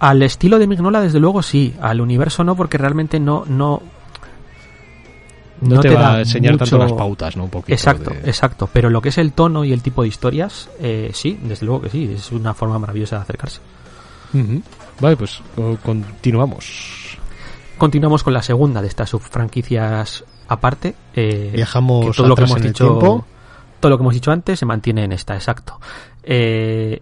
[0.00, 1.74] Al estilo de Mignola, desde luego sí.
[1.80, 3.44] Al universo no, porque realmente no.
[3.48, 3.82] No,
[5.60, 6.64] no, no te, te, va a enseñar mucho...
[6.64, 7.44] tanto las pautas, ¿no?
[7.44, 8.20] Un poquito exacto, de...
[8.20, 8.68] exacto.
[8.72, 11.82] Pero lo que es el tono y el tipo de historias, eh, sí, desde luego
[11.82, 12.12] que sí.
[12.14, 13.60] Es una forma maravillosa de acercarse.
[14.34, 14.62] Uh -huh.
[15.00, 15.40] Vale, pues
[15.82, 17.18] continuamos.
[17.76, 20.94] Continuamos con la segunda de estas subfranquicias aparte.
[21.14, 23.24] Eh, Viajamos todo lo que hemos dicho.
[23.80, 25.78] Todo lo que hemos dicho antes se mantiene en esta, exacto.
[26.24, 27.00] Eh,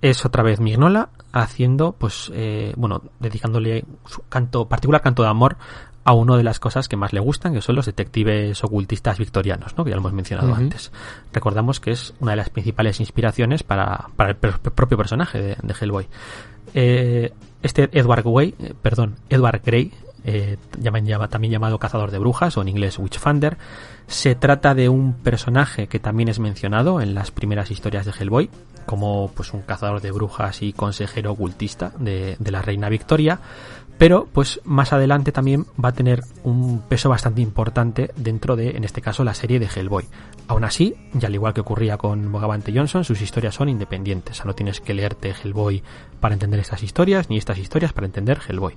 [0.00, 5.56] es otra vez Mignola haciendo, pues, eh, bueno, dedicándole su canto, particular canto de amor
[6.04, 9.76] a una de las cosas que más le gustan, que son los detectives ocultistas victorianos,
[9.76, 9.84] ¿no?
[9.84, 10.58] que ya lo hemos mencionado uh -huh.
[10.58, 10.92] antes.
[11.32, 15.74] Recordamos que es una de las principales inspiraciones para, para el propio personaje de, de
[15.80, 16.06] Hellboy.
[16.74, 17.32] Eh,
[17.62, 19.92] este Edward Way, eh, perdón, Edward Grey,
[20.26, 20.56] eh,
[21.30, 23.56] también llamado cazador de brujas o en inglés Witchfinder,
[24.06, 28.50] se trata de un personaje que también es mencionado en las primeras historias de Hellboy,
[28.86, 33.40] como pues un cazador de brujas y consejero ocultista de, de la reina Victoria,
[33.98, 38.84] pero pues más adelante también va a tener un peso bastante importante dentro de, en
[38.84, 40.04] este caso, la serie de Hellboy.
[40.48, 44.36] Aún así, y al igual que ocurría con Bogavante Johnson, sus historias son independientes, o
[44.36, 45.82] sea, no tienes que leerte Hellboy
[46.20, 48.76] para entender estas historias, ni estas historias para entender Hellboy.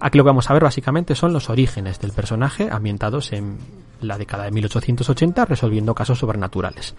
[0.00, 3.58] Aquí lo que vamos a ver básicamente son los orígenes del personaje ambientados en
[4.00, 6.94] la década de 1880 resolviendo casos sobrenaturales.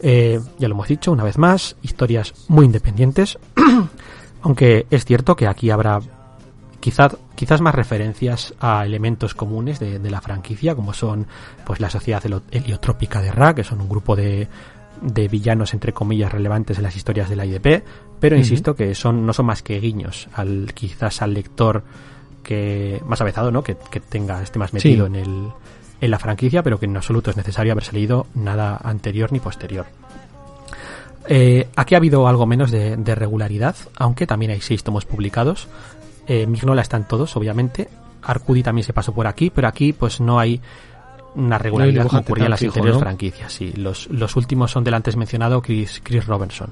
[0.00, 3.38] Eh, ya lo hemos dicho una vez más, historias muy independientes,
[4.42, 6.00] aunque es cierto que aquí habrá
[6.80, 11.26] quizás quizás más referencias a elementos comunes de, de, la franquicia como son
[11.64, 14.48] pues la sociedad heliotrópica de Ra que son un grupo de,
[15.00, 17.84] de villanos entre comillas relevantes en las historias de la IDP
[18.20, 18.42] pero uh -huh.
[18.42, 21.82] insisto que son no son más que guiños al quizás al lector
[22.42, 25.12] que más avezado no que, que tenga esté más metido sí.
[25.12, 25.48] en el
[26.00, 29.86] en la franquicia pero que en absoluto es necesario haber salido nada anterior ni posterior
[31.30, 35.68] eh, aquí ha habido algo menos de, de, regularidad, aunque también hay seis tomos publicados.
[36.28, 37.88] Eh, Mignola están todos, obviamente.
[38.22, 40.60] Arcudi también se pasó por aquí, pero aquí pues no hay
[41.34, 43.52] una regularidad como ocurría en las anteriores franquicias.
[43.52, 46.70] Sí, los, los últimos son del antes mencionado Chris, Chris Robinson.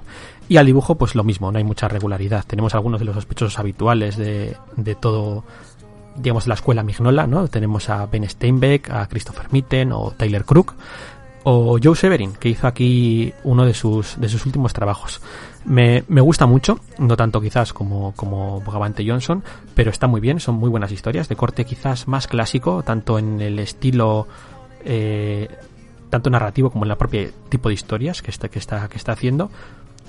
[0.48, 2.44] Y al dibujo, pues lo mismo, no hay mucha regularidad.
[2.46, 5.44] Tenemos algunos de los sospechosos habituales de, de todo,
[6.16, 7.48] digamos, la escuela Mignola, ¿no?
[7.48, 10.74] Tenemos a Ben Steinbeck, a Christopher Mitten o Tyler Crook
[11.48, 15.20] o Joe Severin, que hizo aquí uno de sus, de sus últimos trabajos.
[15.64, 20.40] Me, me gusta mucho, no tanto quizás como, como Bogavante Johnson, pero está muy bien,
[20.40, 24.27] son muy buenas historias, de corte quizás más clásico, tanto en el estilo,
[24.85, 25.48] eh,
[26.10, 29.12] tanto narrativo como en la propia tipo de historias que está, que está, que está
[29.12, 29.48] haciendo,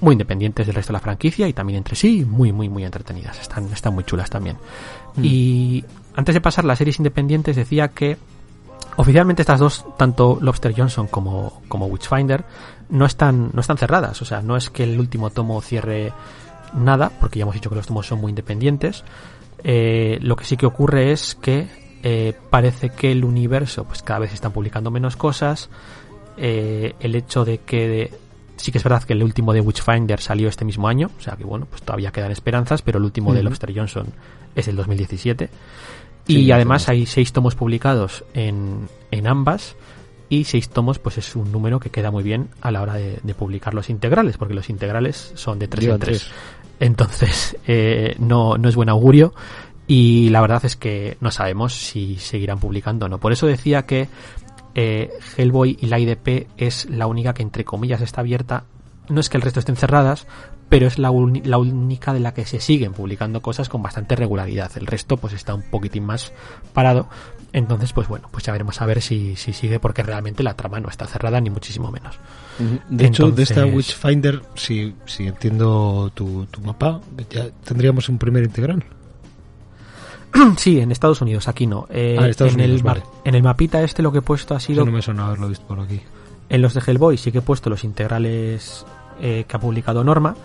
[0.02, 3.40] muy independientes del resto de la franquicia y también entre sí muy, muy, muy entretenidas,
[3.40, 4.58] están, están muy chulas también.
[5.16, 5.24] Mm.
[5.24, 5.86] Y
[6.16, 8.18] antes de pasar las series independientes decía que
[8.98, 12.44] Oficialmente estas dos, tanto Lobster Johnson como, como Witchfinder,
[12.90, 14.19] no están, no están cerradas.
[14.24, 16.11] O sea, no es que el último tomo cierre
[16.74, 19.03] nada, porque ya hemos dicho que los tomos son muy independientes.
[19.64, 21.68] Eh, lo que sí que ocurre es que
[22.02, 25.69] eh, parece que el universo, pues cada vez están publicando menos cosas.
[26.36, 28.11] Eh, el hecho de que
[28.56, 31.36] sí que es verdad que el último de Witchfinder salió este mismo año, o sea
[31.36, 34.07] que bueno, pues todavía quedan esperanzas, pero el último de Lobster Johnson
[34.56, 35.49] es el 2017
[36.28, 39.76] y además hay seis tomos publicados en, en ambas
[40.30, 43.34] y seis tomos pues es un número que queda muy bien a la hora de,
[43.34, 46.32] publicar los integrales porque los integrales son de tres en tres.
[46.80, 49.34] entonces eh, no, no es buen augurio
[49.88, 53.20] y la verdad es que no sabemos si seguirán publicando o no.
[53.20, 54.10] Por eso decía que
[54.76, 58.66] eh, Hellboy y la IDP es la única que entre comillas está abierta.
[59.08, 60.28] No es que el resto estén cerradas
[60.69, 61.11] pero es la,
[61.44, 64.72] la, única de la que se siguen publicando cosas con bastante regularidad.
[64.76, 66.34] El resto pues está un poquitín más
[66.73, 67.07] parado.
[67.53, 70.80] Entonces, pues bueno, pues ya veremos a ver si, si sigue porque realmente la trama
[70.80, 72.19] no está cerrada ni muchísimo menos.
[72.89, 76.99] De hecho, de esta Witchfinder, si, si entiendo tu, tu mapa,
[77.30, 78.84] ya tendríamos un primer integral.
[80.57, 81.88] Sí, en Estados Unidos, aquí no.
[81.89, 82.84] Eh, ah, en, el,
[83.23, 84.85] en el mapita este lo que he puesto ha sido...
[84.85, 86.02] no me suena haberlo visto por aquí.
[86.49, 88.85] En los de Hellboy sí que he puesto los integrales
[89.19, 90.35] eh, que ha publicado Norma,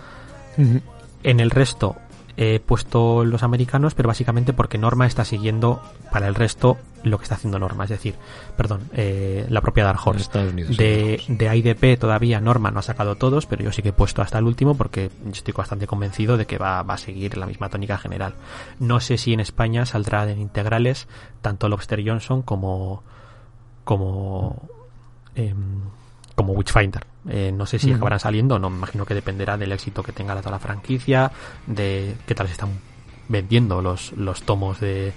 [0.57, 1.95] en el resto
[2.35, 5.81] he puesto los americanos, pero básicamente porque Norma está siguiendo
[6.11, 8.15] para el resto lo que está haciendo Norma, es decir,
[8.55, 10.29] perdón, eh, la propia Dark Horse.
[10.53, 14.21] de, de IDP todavía Norma no ha sacado todos, pero yo sí que he puesto
[14.21, 17.69] hasta el último porque estoy bastante convencido de que va, va a seguir la misma
[17.69, 18.33] tónica general.
[18.79, 21.07] No sé si en España saldrá en integrales
[21.41, 23.03] tanto Lobster Johnson como
[23.83, 24.69] como
[25.35, 25.53] eh,
[26.35, 27.12] como Witchfinder.
[27.29, 30.35] Eh, no sé si acabarán saliendo, no me imagino que dependerá del éxito que tenga
[30.35, 31.31] toda la franquicia,
[31.67, 32.71] de qué tal se están
[33.29, 35.13] vendiendo los, los tomos de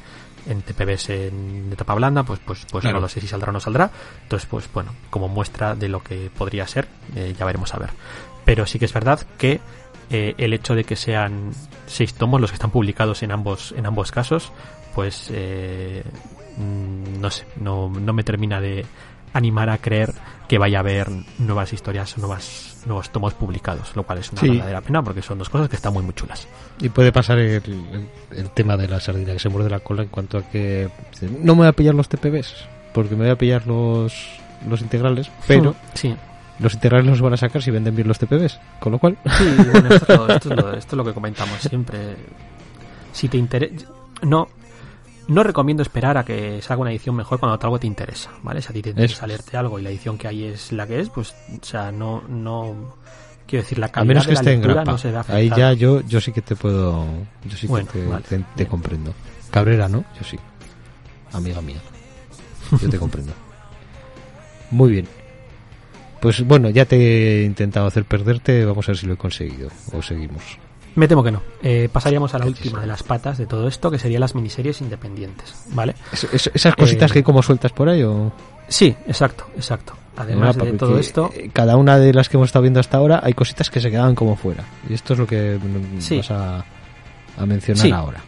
[0.48, 3.52] en TPBs en, de tapa blanda, pues pues pues no lo sé si saldrá o
[3.52, 3.90] no saldrá.
[4.22, 7.90] Entonces, pues bueno, como muestra de lo que podría ser, eh, ya veremos a ver.
[8.44, 9.60] Pero sí que es verdad que
[10.10, 11.50] eh, el hecho de que sean
[11.86, 14.52] seis tomos los que están publicados en ambos en ambos casos,
[14.94, 18.86] pues mm, no sé, no, no me termina de
[19.32, 20.12] animar a creer
[20.48, 21.08] que vaya a haber
[21.38, 25.48] nuevas historias, nuevas, nuevos tomos publicados, lo cual es una verdadera pena porque son dos
[25.48, 26.46] cosas que están muy, muy chulas.
[26.80, 27.62] Y puede pasar el,
[28.54, 30.88] tema de la sardina que se muerde la cola en cuanto a que
[31.42, 32.66] no me voy a pillar los TPBs
[32.96, 34.14] porque me voy a pillar los,
[34.66, 36.16] los integrales, pero sí.
[36.58, 39.18] los integrales los van a sacar si venden bien los TPBs, con lo cual...
[39.36, 42.16] Sí, bueno, esto, esto, es lo, esto es lo que comentamos siempre.
[43.12, 43.86] Si te interesa...
[44.22, 44.48] No,
[45.28, 48.62] no recomiendo esperar a que salga una edición mejor cuando algo te interesa, ¿vale?
[48.62, 51.00] Si a ti te interesa leerte algo y la edición que hay es la que
[51.00, 52.94] es, pues, o sea, no, no,
[53.46, 54.92] quiero decir, la calidad a menos que esté en grapa.
[54.92, 57.06] no se ve Ahí ya yo, yo sí que te puedo,
[57.44, 59.14] yo sí que te, comprendo.
[59.50, 60.04] Cabrera, ¿no?
[60.18, 60.38] Yo sí.
[61.32, 61.80] Amiga mía.
[62.80, 63.32] Yo te comprendo.
[64.70, 65.08] Muy bien.
[66.20, 69.70] Pues bueno, ya te he intentado hacer perderte, vamos a ver si lo he conseguido.
[69.92, 70.58] O seguimos.
[70.96, 71.42] Me temo que no.
[71.62, 74.80] Eh, pasaríamos a la última de las patas de todo esto, que serían las miniseries
[74.80, 75.94] independientes, ¿vale?
[76.10, 78.32] ¿Esas cositas eh, que como sueltas por ahí o...?
[78.66, 79.94] Sí, exacto, exacto.
[80.16, 81.30] Además de todo esto...
[81.34, 83.90] Eh, cada una de las que hemos estado viendo hasta ahora hay cositas que se
[83.90, 84.64] quedan como fuera.
[84.88, 85.60] Y esto es lo que
[86.16, 86.64] vas a,
[87.44, 88.22] mencionar ahora.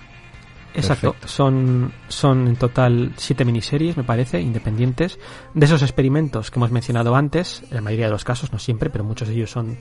[0.74, 5.18] Exacto, son, son en total siete miniseries, me parece, independientes.
[5.54, 8.90] De esos experimentos que hemos mencionado antes, en la mayoría de los casos, no siempre,
[8.90, 9.78] pero muchos de ellos son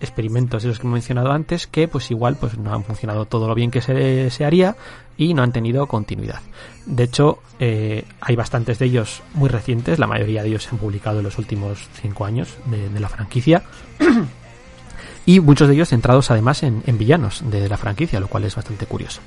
[0.00, 3.48] experimentos de los que hemos mencionado antes, que pues igual pues no han funcionado todo
[3.48, 4.76] lo bien que se, se haría
[5.16, 6.40] y no han tenido continuidad.
[6.86, 10.78] De hecho, eh, hay bastantes de ellos muy recientes, la mayoría de ellos se han
[10.78, 13.62] publicado en los últimos cinco años de, la franquicia.
[15.26, 18.86] y muchos de ellos centrados además en villanos de la franquicia, lo cual es bastante
[18.86, 19.20] curioso.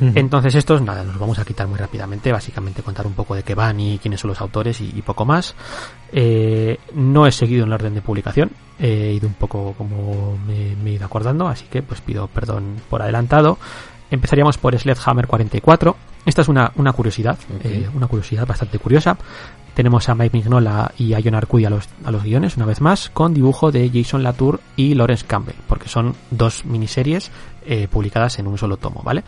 [0.00, 3.54] Entonces estos, nada, nos vamos a quitar muy rápidamente, básicamente contar un poco de qué
[3.54, 5.54] van y quiénes son los autores y, poco más.
[6.12, 10.90] Eh, no he seguido en el orden de publicación, he ido un poco como me,
[10.90, 13.58] he ido acordando, así que pues pido perdón por adelantado.
[14.10, 15.96] Empezaríamos por Sledgehammer 44.
[16.26, 19.16] Esta es una, una curiosidad, eh, una curiosidad bastante curiosa.
[19.74, 22.80] Tenemos a Mike Mignola y a John Arcudi a los, a los guiones, una vez
[22.80, 27.32] más, con dibujo de Jason Latour y Lawrence Campbell, porque son dos miniseries
[27.66, 29.24] eh, publicadas en un solo tomo, ¿vale?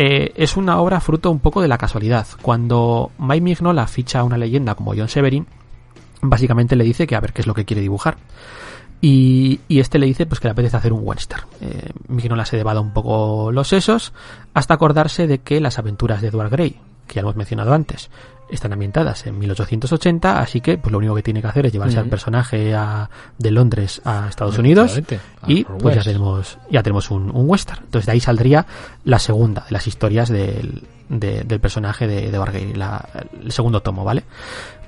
[0.00, 2.26] Eh, es una obra fruto un poco de la casualidad.
[2.40, 5.46] Cuando Mike Mignola ficha a una leyenda como John Severin,
[6.22, 8.16] básicamente le dice que a ver qué es lo que quiere dibujar.
[9.00, 11.42] Y, y este le dice pues que le apetece hacer un western.
[11.60, 14.12] Eh, Mignola se debada un poco los sesos
[14.54, 16.76] hasta acordarse de que las aventuras de Edward Grey,
[17.08, 18.08] que ya hemos mencionado antes,
[18.50, 21.96] están ambientadas en 1880, así que pues lo único que tiene que hacer es llevarse
[21.98, 24.92] al personaje a- de Londres a Estados Unidos
[25.48, 27.80] y pues ya tenemos ya tenemos un, un western.
[27.84, 28.64] Entonces de ahí saldría
[29.04, 33.06] la segunda de las historias del, de- del personaje de, de la-
[33.42, 34.22] el segundo tomo, ¿vale?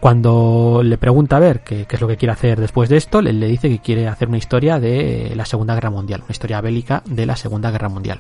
[0.01, 3.21] Cuando le pregunta a ver qué, qué es lo que quiere hacer después de esto,
[3.21, 6.63] le, le dice que quiere hacer una historia de la Segunda Guerra Mundial, una historia
[6.63, 8.19] bélica de la Segunda Guerra Mundial.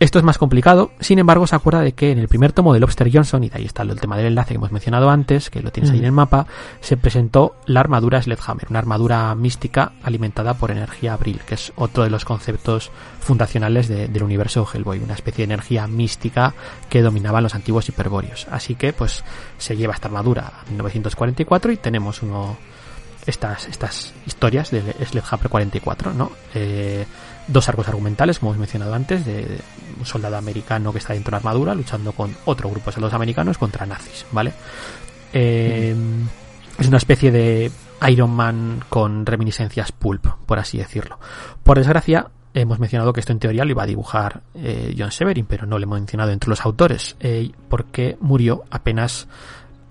[0.00, 2.80] Esto es más complicado, sin embargo se acuerda de que en el primer tomo de
[2.80, 5.62] Lobster Johnson, y de ahí está el tema del enlace que hemos mencionado antes, que
[5.62, 6.46] lo tienes ahí en el mapa,
[6.80, 12.02] se presentó la armadura Sledgehammer, una armadura mística alimentada por energía abril, que es otro
[12.02, 12.90] de los conceptos
[13.20, 16.54] fundacionales de- del universo Hellboy, una especie de energía mística
[16.90, 18.46] que dominaban los antiguos hiperbóreos.
[18.50, 19.22] Así que pues
[19.58, 22.56] se lleva esta armadura a 1944 y tenemos uno
[23.26, 26.30] estas, estas historias de Sledgehammer 44, ¿no?
[26.54, 27.06] Eh,
[27.46, 29.60] dos arcos argumentales, como hemos mencionado antes, de,
[29.98, 33.14] un soldado americano que está dentro de la armadura luchando con otro grupo de soldados
[33.14, 34.52] americanos contra nazis, ¿vale?
[35.32, 35.94] Eh,
[36.78, 37.70] Es una especie de
[38.08, 41.18] Iron Man con reminiscencias pulp, por así decirlo.
[41.62, 45.46] Por desgracia, hemos mencionado que esto en teoría lo iba a dibujar eh, John Severin,
[45.46, 49.28] pero no lo hemos mencionado entre los autores, eh, porque murió apenas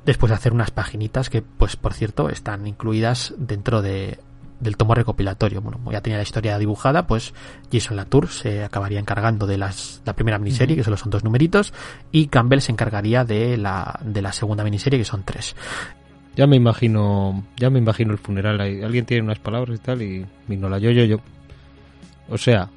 [0.06, 4.20] después de hacer unas paginitas que, pues por cierto, están incluidas dentro de,
[4.64, 5.62] del tomo recopilatorio.
[5.62, 7.34] Bueno, como ya tenía la historia dibujada, pues
[7.72, 11.74] Jason Latour se acabaría encargando de las, la primera miniserie, que solo son dos numeritos,
[12.12, 15.56] y Campbell se encargaría de la, de la segunda miniserie, que son tres.
[16.36, 18.82] Ya me imagino, ya me imagino el funeral ahí.
[18.82, 21.18] Alguien tiene unas palabras y tal y Mignola, yo, yo, yo.
[22.30, 22.70] O sea,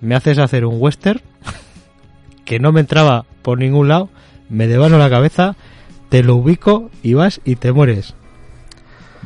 [0.00, 1.20] me haces hacer un western
[2.44, 4.08] que no me entraba por ningún lado,
[4.48, 5.56] me devano la cabeza,
[6.08, 8.14] te lo ubico y vas y te mueres.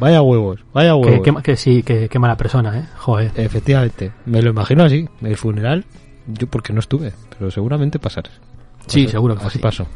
[0.01, 1.23] Vaya huevos, vaya Que, huevos.
[1.23, 2.85] que, que sí, que, que mala persona, ¿eh?
[2.97, 3.33] Joder.
[3.37, 5.07] Efectivamente, me lo imagino así.
[5.23, 5.85] El funeral,
[6.27, 8.31] yo porque no estuve, pero seguramente pasaré.
[8.87, 9.63] Sí, seguro que así sí.
[9.63, 9.87] pasó.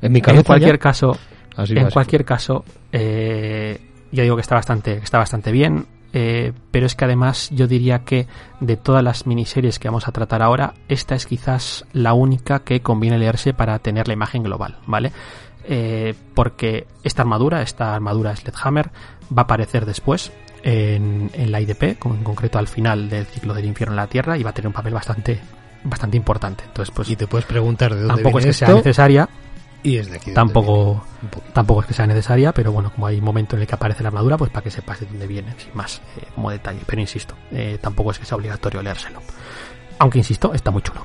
[0.00, 1.16] En mi cabeza En cualquier ya, caso,
[1.56, 3.80] así en cualquier caso, eh,
[4.12, 7.66] yo digo que está bastante, que está bastante bien, eh, pero es que además yo
[7.66, 8.26] diría que
[8.60, 12.80] de todas las miniseries que vamos a tratar ahora, esta es quizás la única que
[12.80, 15.12] conviene leerse para tener la imagen global, ¿vale?
[15.70, 18.90] Eh, porque esta armadura, esta armadura Sledgehammer,
[19.36, 20.32] va a aparecer después
[20.62, 24.06] en, en la IDP, con- en concreto al final del ciclo del infierno en la
[24.06, 25.40] Tierra, y va a tener un papel bastante,
[25.84, 26.64] bastante importante.
[26.66, 29.28] Entonces, pues Y te puedes preguntar de dónde tampoco es viene que sea necesaria,
[29.82, 30.32] y es de aquí.
[30.34, 33.68] tampoco viene, tampoco es que sea necesaria, pero bueno, como hay un momento en el
[33.68, 36.50] que aparece la armadura, pues para que sepas de dónde viene, sin más, eh, como
[36.50, 36.80] detalle.
[36.86, 39.20] Pero insisto, eh, tampoco es que sea obligatorio leérselo.
[40.00, 41.04] Aunque insisto, está muy chulo.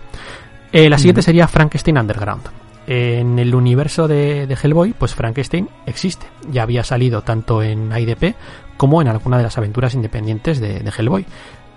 [0.72, 2.44] Eh, la siguiente sería Frankenstein Underground.
[2.88, 6.26] En el universo de, de Hellboy, pues Frankenstein existe.
[6.52, 8.36] Ya había salido tanto en IDP
[8.78, 11.26] como en alguna de las aventuras independientes de, de Hellboy.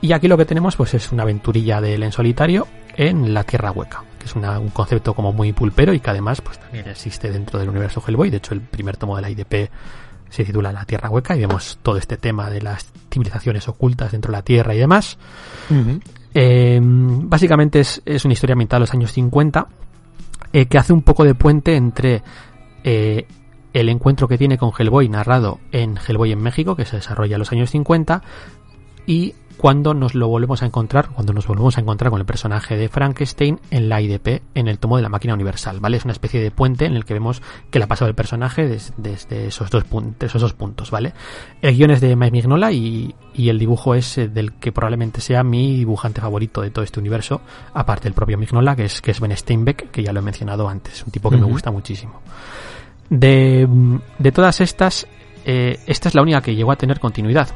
[0.00, 2.66] Y aquí lo que tenemos pues es una aventurilla de él en solitario
[2.96, 6.40] en la Tierra Hueca, que es una- un concepto como muy pulpero y que además
[6.40, 8.30] pues también existe dentro del universo Hellboy.
[8.30, 9.70] De hecho, el primer tomo de la IDP
[10.28, 14.32] se titula La Tierra Hueca y vemos todo este tema de las civilizaciones ocultas dentro
[14.32, 15.16] de la Tierra y demás.
[16.34, 19.66] Eh, básicamente es, es una historia ambientada en los años 50
[20.52, 22.22] eh, que hace un poco de puente entre
[22.84, 23.26] eh,
[23.72, 27.40] el encuentro que tiene con Hellboy narrado en Hellboy en México, que se desarrolla en
[27.40, 28.22] los años 50,
[29.06, 32.76] y cuando nos lo volvemos a encontrar, cuando nos volvemos a encontrar con el personaje
[32.76, 35.96] de Frankenstein en la IDP, en el tomo de la máquina universal, ¿vale?
[35.96, 38.68] Es una especie de puente en el que vemos que le ha pasado el personaje
[38.68, 41.14] des- desde esos dos, pun- de esos dos puntos, ¿vale?
[41.62, 45.20] El guion es de Mike Mignola y, y el dibujo es eh, del que probablemente
[45.22, 47.40] sea mi dibujante favorito de todo este universo,
[47.72, 50.68] aparte del propio Mignola, que es, que es Ben Steinbeck, que ya lo he mencionado
[50.68, 52.20] antes, un tipo que me gusta muchísimo.
[53.08, 53.68] De,
[54.18, 55.06] de todas estas,
[55.44, 57.48] eh, esta es la única que llegó a tener continuidad.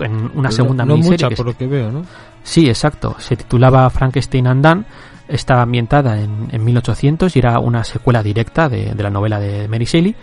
[0.00, 2.02] En una segunda no, no miniserie mucha por lo que veo, ¿no?
[2.42, 3.16] Sí, exacto.
[3.18, 4.86] Se titulaba Frankenstein and Dan.
[5.28, 9.66] Estaba ambientada en, en 1800 y era una secuela directa de, de la novela de
[9.68, 10.14] Mary Shelley.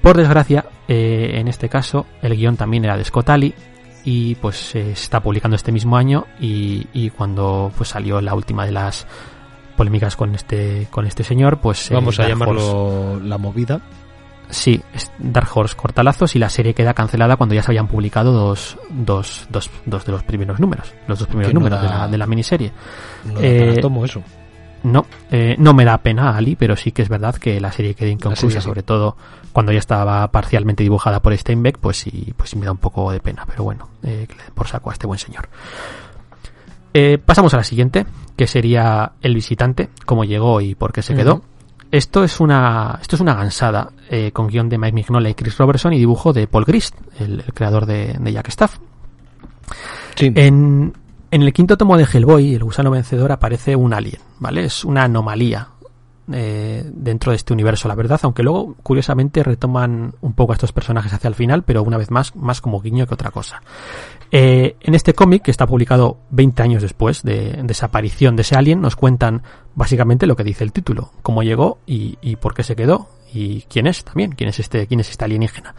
[0.00, 3.52] Por desgracia, eh, en este caso, el guion también era de Scott Ali
[4.04, 8.64] y pues se está publicando este mismo año y, y cuando pues salió la última
[8.64, 9.06] de las
[9.76, 13.80] polémicas con este con este señor, pues eh, Vamos a Dark Horse- llamarlo la movida.
[14.50, 18.32] Sí, es Dark Horse cortalazos y la serie queda cancelada cuando ya se habían publicado
[18.32, 22.08] dos, dos, dos, dos de los primeros números, los dos primeros no números de, la,
[22.08, 22.72] de la miniserie.
[23.26, 24.22] No Eh, tomo eso.
[24.84, 27.94] No, eh, no me da pena Ali, pero sí que es verdad que la serie
[27.94, 29.16] quedó inconclusa, sobre todo
[29.52, 33.10] cuando ya estaba parcialmente dibujada por Steinbeck, pues sí, pues sí me da un poco
[33.10, 35.48] de pena, pero bueno, eh, que le den por saco a este buen señor.
[36.94, 38.06] Eh, pasamos a la siguiente,
[38.36, 41.42] que sería El visitante, cómo llegó y por qué se quedó.
[41.90, 45.56] Esto es una, esto es una gansada, eh, con guion de Mike Mignola y Chris
[45.58, 48.78] Robertson y dibujo de Paul Grist, el, creador de, de, Jack Staff.
[50.14, 50.32] Sí.
[50.34, 50.92] En,
[51.30, 54.64] en el quinto tomo de Hellboy, el gusano vencedor, aparece un alien, ¿vale?
[54.64, 55.68] Es una anomalía
[56.30, 60.72] eh, dentro de este universo, la verdad, aunque luego, curiosamente, retoman un poco a estos
[60.72, 63.62] personajes hacia el final, pero una vez más, más como guiño que otra cosa.
[64.30, 68.80] Eh, en este cómic, que está publicado 20 años después de desaparición de ese alien,
[68.80, 69.42] nos cuentan
[69.74, 73.62] básicamente lo que dice el título, cómo llegó y, y por qué se quedó, y
[73.62, 75.74] quién es también, quién es este, quién es este alienígena.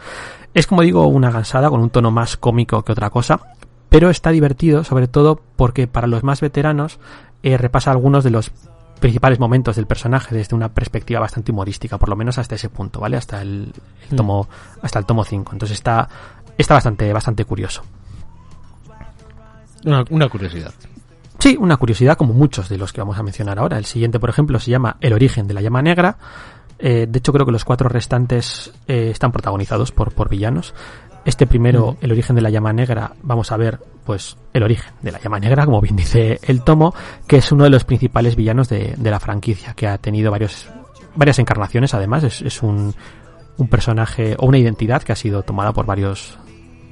[0.54, 3.40] Es como digo, una gansada con un tono más cómico que otra cosa,
[3.88, 6.98] pero está divertido, sobre todo porque para los más veteranos
[7.42, 8.52] eh, repasa algunos de los
[9.00, 13.00] principales momentos del personaje desde una perspectiva bastante humorística, por lo menos hasta ese punto,
[13.00, 13.16] ¿vale?
[13.16, 13.72] Hasta el,
[14.08, 14.48] el tomo,
[14.82, 15.52] hasta el tomo 5.
[15.52, 16.08] Entonces está,
[16.56, 17.82] está bastante, bastante curioso.
[19.84, 20.72] Una, una, curiosidad.
[21.38, 23.78] Sí, una curiosidad como muchos de los que vamos a mencionar ahora.
[23.78, 26.18] El siguiente, por ejemplo, se llama El origen de la llama negra.
[26.80, 30.74] Eh, de hecho, creo que los cuatro restantes eh, están protagonizados por, por villanos.
[31.24, 35.12] Este primero, el origen de la llama negra, vamos a ver, pues, el origen de
[35.12, 36.94] la llama negra, como bien dice el tomo,
[37.26, 40.68] que es uno de los principales villanos de, de la franquicia, que ha tenido varios,
[41.14, 42.94] varias encarnaciones, además, es, es un,
[43.58, 46.38] un, personaje o una identidad que ha sido tomada por varios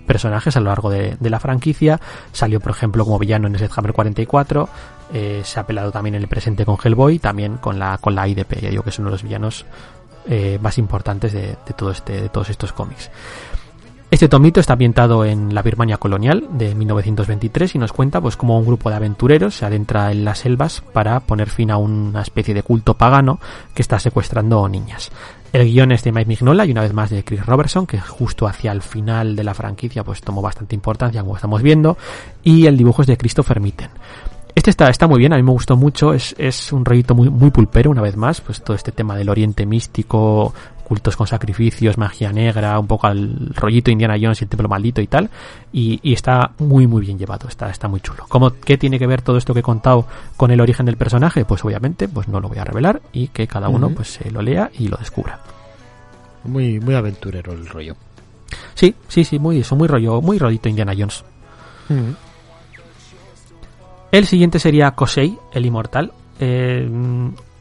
[0.08, 2.00] personajes a lo largo de, la franquicia.
[2.32, 4.68] Salió, por ejemplo, como villano en Hammer 44,
[5.12, 8.26] eh, se ha apelado también en el presente con Hellboy, también con la, con la
[8.26, 9.64] IDP, ya digo que es uno de los villanos
[10.26, 13.10] eh, más importantes de, de, todo este, de todos estos cómics.
[14.10, 18.58] Este tomito está ambientado en la Birmania colonial de 1923 y nos cuenta pues cómo
[18.58, 22.54] un grupo de aventureros se adentra en las selvas para poner fin a una especie
[22.54, 23.38] de culto pagano
[23.74, 25.10] que está secuestrando niñas.
[25.52, 28.46] El guion es de Mike Mignola y una vez más de Chris Robertson, que justo
[28.46, 31.96] hacia el final de la franquicia pues tomó bastante importancia como estamos viendo,
[32.42, 33.90] y el dibujo es de Christopher Mitten.
[34.54, 37.30] Este está, está muy bien, a mí me gustó mucho, es, es un rollito muy,
[37.30, 40.52] muy pulpero una vez más, pues todo este tema del oriente místico,
[40.88, 45.00] cultos con sacrificios, magia negra, un poco al rollito Indiana Jones y el templo maldito
[45.00, 45.28] y tal,
[45.72, 48.24] y, y, está muy muy bien llevado, está, está muy chulo.
[48.28, 51.44] ¿Cómo, ¿Qué tiene que ver todo esto que he contado con el origen del personaje?
[51.44, 53.94] Pues obviamente, pues no lo voy a revelar y que cada uno uh -huh.
[53.96, 55.38] pues se lo lea y lo descubra.
[56.44, 57.94] Muy, muy aventurero el rollo.
[58.74, 61.22] Sí, sí, sí, muy eso, muy rollo, muy rollito Indiana Jones.
[61.90, 62.16] Uh -huh.
[64.10, 66.12] El siguiente sería Kosei, el inmortal.
[66.40, 66.88] Eh,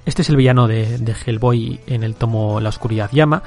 [0.08, 3.44] este es el villano de, Hellboy en el tomo La Oscuridad Llama.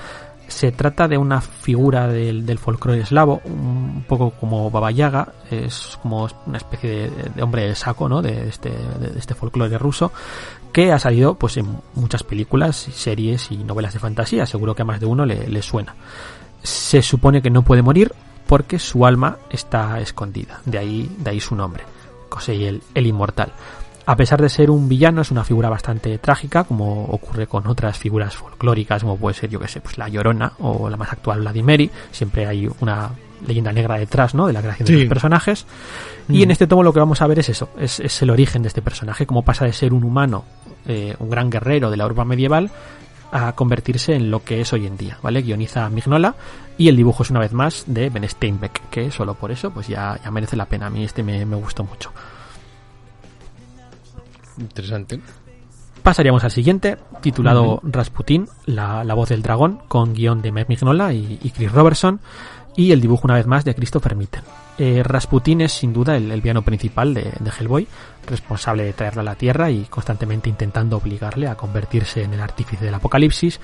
[0.47, 6.29] Se trata de una figura del, folclore eslavo, un poco como Baba Yaga, es como
[6.45, 8.21] una especie de, hombre de saco, ¿no?
[8.21, 10.13] De este, de este folclore ruso,
[10.71, 14.45] que ha salido pues en muchas películas, series y novelas de fantasía.
[14.45, 15.95] Seguro que a más de uno le, suena.
[16.63, 18.13] Se supone que no puede morir
[18.47, 20.61] porque su alma está escondida.
[20.67, 21.85] De ahí, su nombre.
[22.29, 23.51] Kosei el inmortal.
[24.11, 27.97] A pesar de ser un villano, es una figura bastante trágica, como ocurre con otras
[27.97, 31.43] figuras folclóricas, como puede ser, yo que sé, pues la Llorona o la más actual
[31.43, 31.89] Vladimiri.
[32.11, 33.11] Siempre hay una
[33.47, 34.49] leyenda negra detrás, ¿no?
[34.49, 34.95] De la creación sí.
[34.95, 35.65] de los personajes.
[36.27, 36.35] Mm.
[36.35, 38.63] Y en este tomo lo que vamos a ver es eso, es, es, el origen
[38.63, 40.45] de este personaje, cómo pasa de ser un humano,
[40.89, 42.69] eh, un gran guerrero de la urba medieval,
[43.31, 45.41] a convertirse en lo que es hoy en día, ¿vale?
[45.43, 46.35] Guioniza Mignola
[46.77, 49.87] y el dibujo es una vez más de Ben Steinbeck, que solo por eso pues
[49.87, 50.87] ya, ya merece la pena.
[50.87, 52.11] A mí este me, me gustó mucho.
[54.61, 55.21] Interesante.
[56.03, 57.93] Pasaríamos al siguiente, titulado uh -huh.
[57.93, 62.21] Rasputin, la, la, voz del dragón, con guion de Mike Mignola y, y, Chris Robertson,
[62.75, 64.43] y el dibujo una vez más de Christopher Mitten.
[64.79, 67.87] Eh, Rasputin es sin duda el, el villano principal de, de, Hellboy,
[68.27, 72.87] responsable de traerlo a la Tierra y constantemente intentando obligarle a convertirse en el artífice
[72.87, 73.61] del apocalipsis.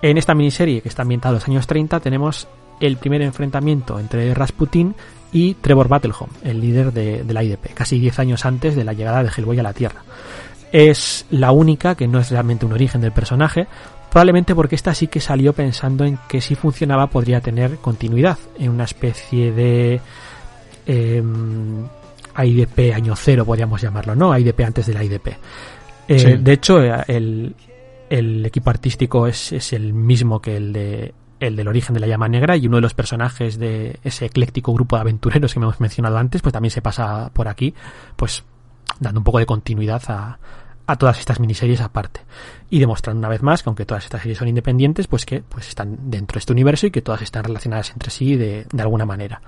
[0.00, 2.48] En esta miniserie, que está ambientada en los años 30, tenemos
[2.80, 4.94] el primer enfrentamiento entre Rasputin
[5.34, 8.94] y Trevor Battleholm, el líder de, de la IDP, casi 10 años antes de la
[8.94, 10.02] llegada de Hellboy a la Tierra
[10.74, 13.68] es la única que no es realmente un origen del personaje,
[14.10, 18.70] probablemente porque esta sí que salió pensando en que si funcionaba podría tener continuidad en
[18.70, 20.00] una especie de
[20.84, 21.22] eh,
[22.36, 24.36] IDP año cero, podríamos llamarlo, ¿no?
[24.36, 25.28] IDP antes de la IDP.
[26.08, 26.36] Eh, sí.
[26.38, 27.54] De hecho, el,
[28.10, 31.14] el equipo artístico es, es, el mismo que el de
[31.46, 34.72] el del origen de la llama negra y uno de los personajes de ese ecléctico
[34.72, 37.74] grupo de aventureros que hemos mencionado antes, pues también se pasa por aquí,
[38.16, 38.44] pues
[39.00, 40.38] dando un poco de continuidad a,
[40.86, 42.20] a todas estas miniseries aparte.
[42.70, 45.68] Y demostrando una vez más que aunque todas estas series son independientes pues que pues
[45.68, 49.06] están dentro de este universo y que todas están relacionadas entre sí de, de alguna
[49.06, 49.40] manera.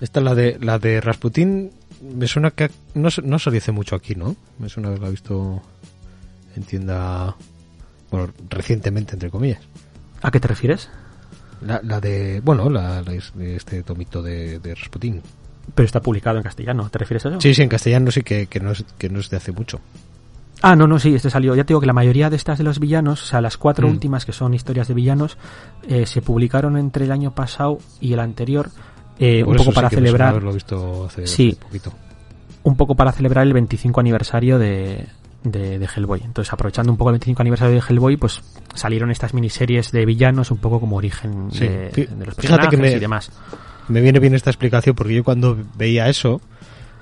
[0.00, 4.14] Esta la de la de Rasputin me suena que no, no se dice mucho aquí,
[4.14, 4.36] ¿no?
[4.58, 5.60] Me suena que visto
[6.56, 7.36] en tienda,
[8.10, 9.60] bueno, recientemente, entre comillas.
[10.22, 10.88] ¿A qué te refieres?
[11.62, 14.74] La, la de, bueno, la, la es- de este tomito de, de.
[15.74, 17.40] Pero está publicado en castellano, ¿te refieres a eso?
[17.40, 19.80] Sí, sí, en castellano sí que, que, no, es, que no es de hace mucho.
[20.62, 21.54] Ah, no, no, sí, este salió.
[21.54, 23.86] Ya te digo que la mayoría de estas de los villanos, o sea, las cuatro
[23.88, 23.92] Mm.
[23.92, 25.38] últimas que son historias de villanos,
[25.88, 28.70] eh, se publicaron entre el año pasado y el anterior,
[29.18, 31.56] eh, un poco para celebrar, haberlo visto hace, Sí.
[31.60, 31.92] poquito.
[32.62, 35.06] un poco para celebrar el 25 aniversario de,
[35.44, 36.20] de, de Hellboy.
[36.24, 38.42] Entonces, aprovechando un poco el 25 aniversario de Hellboy, pues
[38.74, 41.60] salieron estas miniseries de villanos un poco como origen Sí.
[41.66, 43.30] de, los personajes que me- y demás.
[43.88, 46.40] Me viene bien esta explicación porque yo cuando veía eso,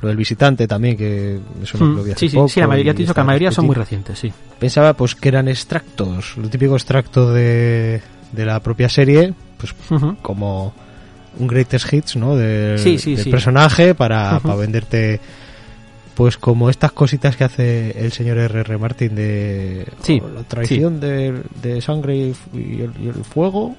[0.00, 2.68] lo del visitante también, que eso Mm, lo vi hace sí, sí, poco, sí, la
[2.68, 4.32] mayoría, te dicho que la mayoría son muy recientes, sí.
[4.58, 8.00] Pensaba pues que eran extractos, lo típico extracto de,
[8.32, 9.74] de la propia serie, pues
[10.22, 10.72] como
[11.38, 12.36] un greatest hits, ¿no?
[12.36, 13.30] Del, Sí, sí, del sí.
[13.30, 15.20] personaje para, para venderte
[16.18, 18.76] pues como estas cositas que hace el señor R.R.
[18.76, 22.34] Martin de Sí, oh, la traición de, de sangre y,
[22.82, 23.76] el, y el fuego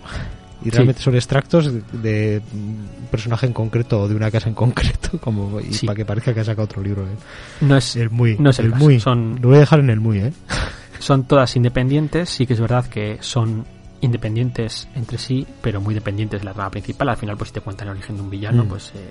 [0.62, 0.70] y Sí.
[0.72, 1.70] realmente son extractos
[2.02, 6.06] de, un personaje en concreto o de una casa en concreto como y para que
[6.06, 7.16] parezca que ha sacado otro libro ¿eh?
[7.62, 10.00] No es, el muy no es el muy son- lo voy a dejar en el
[10.00, 10.34] muy ¿eh?
[11.00, 13.66] son todas independientes, sí que es verdad que son
[14.02, 17.10] independientes entre sí, pero muy dependientes de la trama principal.
[17.10, 18.68] Al final, pues si te cuentan el origen de un villano, Mm.
[18.70, 19.10] pues eh,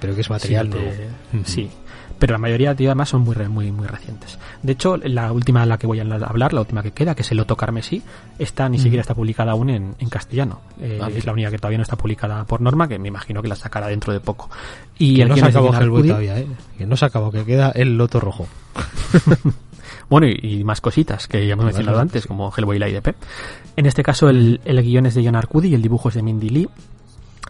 [0.00, 1.70] pero que es material sí, te- sí.
[2.18, 4.38] Pero la mayoría, tío, además son muy, muy, muy recientes.
[4.62, 7.22] De hecho, la última de la que voy a hablar, la última que queda, que
[7.22, 8.02] es el Loto Carmesí,
[8.38, 8.80] esta ni Mm.
[8.80, 10.60] siquiera está publicada aún en, en castellano.
[10.80, 13.40] Eh, Ah, es la única que todavía no está publicada por norma, que me imagino
[13.40, 14.50] que la sacará dentro de poco.
[14.98, 16.46] Y que el no guion se acabó Hellboy todavía ¿eh?
[16.76, 18.48] que no se acabó que queda el loto rojo
[20.10, 23.14] Bueno, y, y más cositas que ya hemos mencionado antes, como Hellboy y la IDP.
[23.76, 26.22] En este caso, el, el guion es de John Arcudi y el dibujo es de
[26.22, 26.68] Mindy Lee.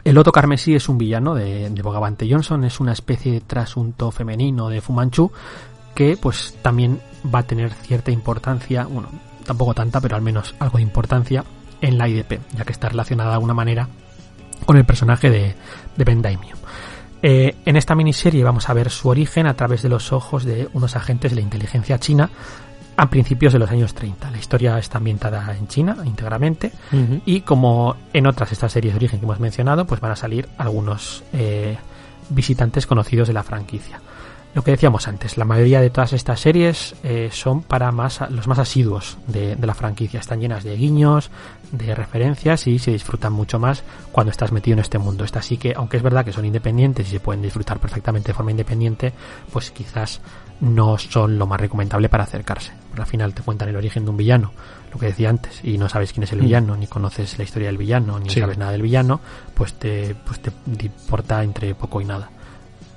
[0.08, 4.10] El Loto Carmesí es un villano de, de Bogavante Johnson, es una especie de trasunto
[4.10, 5.30] femenino de Fumanchu
[5.94, 9.10] que pues también va a tener cierta importancia, bueno,
[9.44, 11.44] tampoco tanta, pero al menos algo de importancia
[11.82, 13.86] en la IDP, ya que está relacionada de alguna manera
[14.64, 15.54] con el personaje de,
[15.94, 16.22] de Ben.
[17.20, 20.70] Eh, en esta miniserie vamos a ver su origen a través de los ojos de
[20.72, 22.30] unos agentes de la inteligencia china
[22.98, 24.28] a principios de los años 30.
[24.32, 26.72] La historia está ambientada en China íntegramente
[27.24, 30.48] y como en otras estas series de origen que hemos mencionado, pues van a salir
[30.58, 31.78] algunos eh,
[32.28, 34.00] visitantes conocidos de la franquicia.
[34.52, 38.48] Lo que decíamos antes, la mayoría de todas estas series eh, son para más los
[38.48, 40.18] más asiduos de, de la franquicia.
[40.18, 41.30] Están llenas de guiños,
[41.70, 45.22] de referencias y se disfrutan mucho más cuando estás metido en este mundo.
[45.22, 48.34] Esta sí que, aunque es verdad que son independientes y se pueden disfrutar perfectamente de
[48.34, 49.12] forma independiente,
[49.52, 50.20] pues quizás
[50.60, 52.72] no son lo más recomendable para acercarse.
[52.96, 54.52] Al final te cuentan el origen de un villano,
[54.92, 56.42] lo que decía antes, y no sabes quién es el Mm.
[56.44, 58.40] villano, ni conoces la historia del villano, ni Sí.
[58.40, 59.20] sabes nada del villano,
[59.54, 60.50] pues te, pues te
[60.84, 62.30] importa entre poco y nada.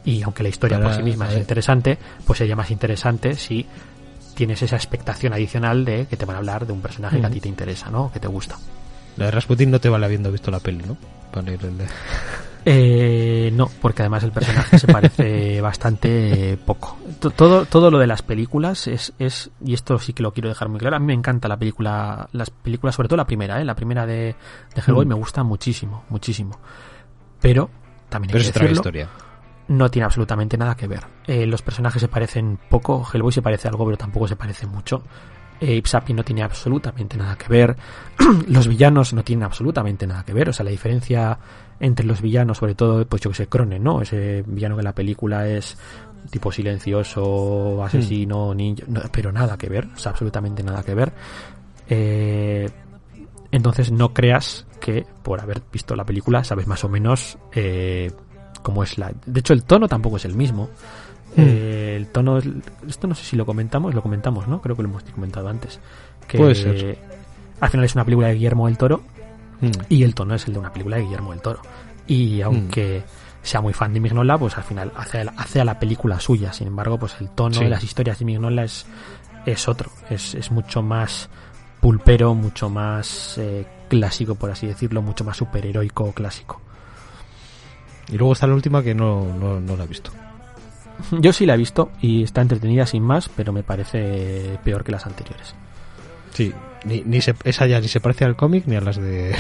[0.03, 3.67] Y aunque la historia por sí misma es interesante, pues sería más interesante si
[4.33, 7.27] tienes esa expectación adicional de que te van a hablar de un personaje que a
[7.27, 7.35] Ujú.
[7.35, 8.11] ti te interesa, ¿no?
[8.11, 8.57] Que te gusta.
[9.17, 10.95] la de Rasputin no te vale habiendo visto la peli ¿no?
[11.33, 11.85] Para ir el de-
[12.65, 16.97] Eh, no, porque además el personaje se parece bastante poco.
[17.19, 20.49] To- Todo, todo lo de las películas es, es, y esto sí que lo quiero
[20.49, 23.59] dejar muy claro, a mí me encanta la película, las películas, sobre todo la primera,
[23.61, 23.65] ¿eh?
[23.65, 24.35] la primera de,
[24.75, 25.09] de Hellboy Mm.
[25.09, 26.59] me gusta muchísimo, muchísimo.
[27.41, 27.69] Pero,
[28.09, 29.09] también hay pero que es otra historia
[29.67, 30.99] no tiene absolutamente nada que ver.
[31.25, 35.01] Eh, los personajes se parecen poco, Hellboy se parece algo, pero tampoco se parece mucho.
[35.61, 37.77] Eh, Ipsapi no tiene absolutamente nada que ver.
[38.49, 40.49] los villanos no tienen absolutamente nada que ver.
[40.49, 41.37] O sea, la diferencia
[41.81, 44.01] entre los villanos, sobre todo, pues yo que sé, Cronen, ¿no?
[44.01, 45.77] Ese villano que en la película es
[46.29, 51.11] tipo silencioso, asesino, ninja, no, pero nada que ver, o sea, absolutamente nada que ver.
[51.89, 52.69] Eh,
[53.51, 58.11] entonces no creas que por haber visto la película sabes más o menos eh,
[58.61, 59.11] cómo es la...
[59.25, 60.69] De hecho, el tono tampoco es el mismo.
[61.35, 61.41] Mm.
[61.41, 62.37] Eh, el tono...
[62.37, 62.47] es-
[62.87, 64.61] Esto no sé si lo comentamos, lo comentamos, ¿no?
[64.61, 65.79] Creo que lo hemos comentado antes.
[66.27, 66.97] Que Puede ser.
[67.59, 69.01] Al final es una película de Guillermo del Toro
[69.61, 69.69] Mm.
[69.89, 71.61] y el tono es el de una película de Guillermo del Toro.
[72.07, 73.03] Y aunque
[73.43, 76.19] sea muy fan de Mignola, pues al final hace, a la- hace a la película
[76.19, 76.51] suya.
[76.53, 77.63] Sin embargo, pues el tono Sí.
[77.63, 78.85] de las historias de Mignola es,
[79.45, 79.91] es otro.
[80.09, 81.29] Es, es mucho más
[81.79, 86.61] pulpero, mucho más eh, clásico, por así decirlo, mucho más superheroico clásico.
[88.11, 90.11] y luego está la última que no, no, no la he visto
[91.19, 94.91] Yo sí la he visto y está entretenida sin más, pero me parece peor que
[94.91, 95.55] las anteriores.
[96.33, 96.53] Sí
[96.85, 99.35] ni, ni se, esa ya ni se parece al cómic ni a las de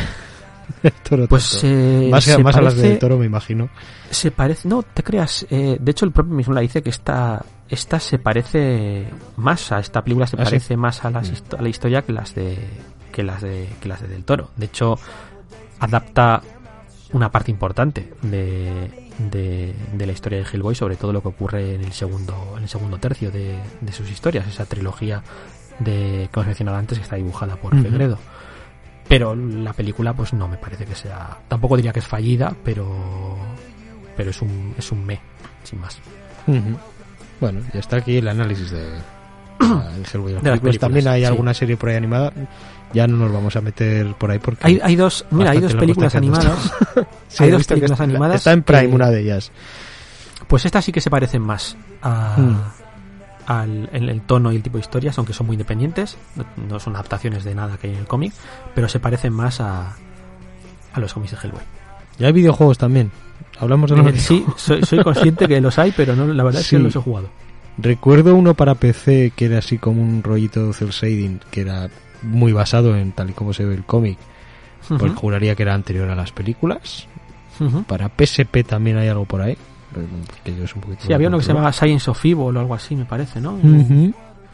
[1.09, 3.69] toro Pues eh, más, se, más a las del toro me imagino
[4.09, 7.43] se parece, no te creas, eh, de hecho el propio mismo la dice que esta,
[7.69, 9.05] esta se parece
[9.37, 10.43] más a esta película se ¿Ah, sí?
[10.45, 11.55] parece más a, las Mm.
[11.57, 12.57] a la historia que las de
[13.11, 14.51] que las de que las de del Toro.
[14.57, 14.97] De hecho
[15.79, 16.41] adapta
[17.13, 21.75] una parte importante de, de, de la historia de Hellboy, sobre todo lo que ocurre
[21.75, 25.21] en el segundo, en el segundo tercio de, de sus historias, esa trilogía
[25.83, 27.83] de que hemos mencionado antes que está dibujada por Ujú.
[27.83, 28.17] Fegredo.
[29.07, 31.37] Pero la película, pues no me parece que sea.
[31.47, 32.87] Tampoco diría que es fallida, pero.
[34.15, 35.19] Pero es un, es un me,
[35.63, 35.97] sin más.
[36.47, 36.77] Ujú.
[37.39, 38.81] Bueno, ya está aquí el análisis de.
[39.61, 41.25] De las películas, También hay sí.
[41.27, 42.31] alguna serie por ahí animada.
[42.93, 45.75] Ya no nos vamos a meter por ahí porque Hay, hay dos, mira, hay dos
[45.75, 46.73] películas animadas.
[47.27, 49.51] Sí, hay dos películas está- animadas Está en Prime que- una de ellas.
[50.47, 52.61] Pues estas sí que se parecen más a, Mm.
[53.59, 56.17] Al en el tono y el tipo de historias, aunque son muy independientes,
[56.69, 58.33] no, son adaptaciones de nada que hay en el cómic,
[58.73, 59.95] pero se parecen más a,
[60.93, 61.61] a los cómics de Hellboy.
[62.19, 63.11] Y hay videojuegos también.
[63.59, 66.61] Hablamos de los Eh, sí, soy, soy consciente que los hay, pero no, la verdad
[66.61, 67.29] es que no los he jugado.
[67.77, 71.89] Recuerdo uno para PC que era así como un rollito cel shading que era
[72.21, 74.17] muy basado en tal y como se ve el cómic.
[74.87, 77.07] Pues Ujú, juraría que era anterior a las películas.
[77.87, 79.57] Para PSP también hay algo por ahí.
[79.93, 80.05] Pero
[80.43, 82.59] Que yo es un poquito Sí, había uno que se llamaba Science of Evil o
[82.59, 83.57] algo así, me parece, ¿no?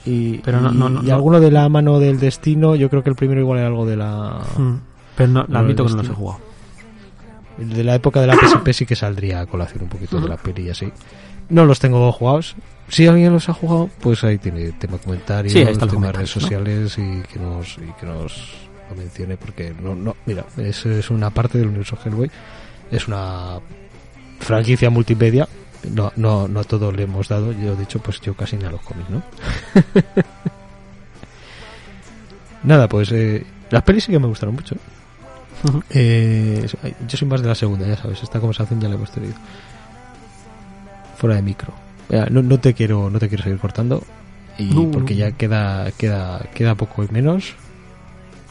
[0.06, 1.14] Y, Pero no- y- no- no- y no.
[1.16, 3.98] alguno de la mano del destino, yo creo que el primero igual era algo de
[3.98, 4.76] la Mm.
[5.16, 6.40] Pero no, No, admito que no los he jugado.
[7.60, 10.30] el de la época de la PSP sí que saldría a colación un poquito de
[10.30, 10.92] la peli y así.
[11.50, 12.56] No los tengo jugados.
[12.90, 17.22] Si alguien los ha jugado, pues ahí tiene tema comentarios, Sí, tema redes sociales y
[17.24, 18.54] que nos y que nos
[18.90, 22.30] lo mencione porque no no mira, es, es una parte del universo Hellboy.
[22.92, 23.60] Es una
[24.40, 25.48] franquicia multimedia.
[25.94, 27.52] No, no, no a todos le hemos dado.
[27.54, 29.22] Yo, de hecho, pues yo casi ni a los cómics, ¿no?
[32.64, 34.76] Nada, pues eh, las pelis sí que me gustaron mucho.
[35.90, 36.68] Eh,
[37.08, 38.22] yo soy más de la segunda, ya sabes.
[38.24, 39.34] Esta conversación ya la hemos tenido.
[41.18, 41.74] Fuera de micro.
[42.30, 44.04] No, no te quiero, no te quiero seguir cortando.
[44.58, 47.54] Y No, porque ya queda, queda, queda poco y menos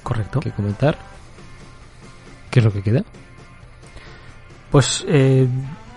[0.02, 0.40] Correcto.
[0.40, 0.96] que comentar.
[2.50, 3.02] ¿Qué es lo que queda?
[4.76, 5.46] Pues eh,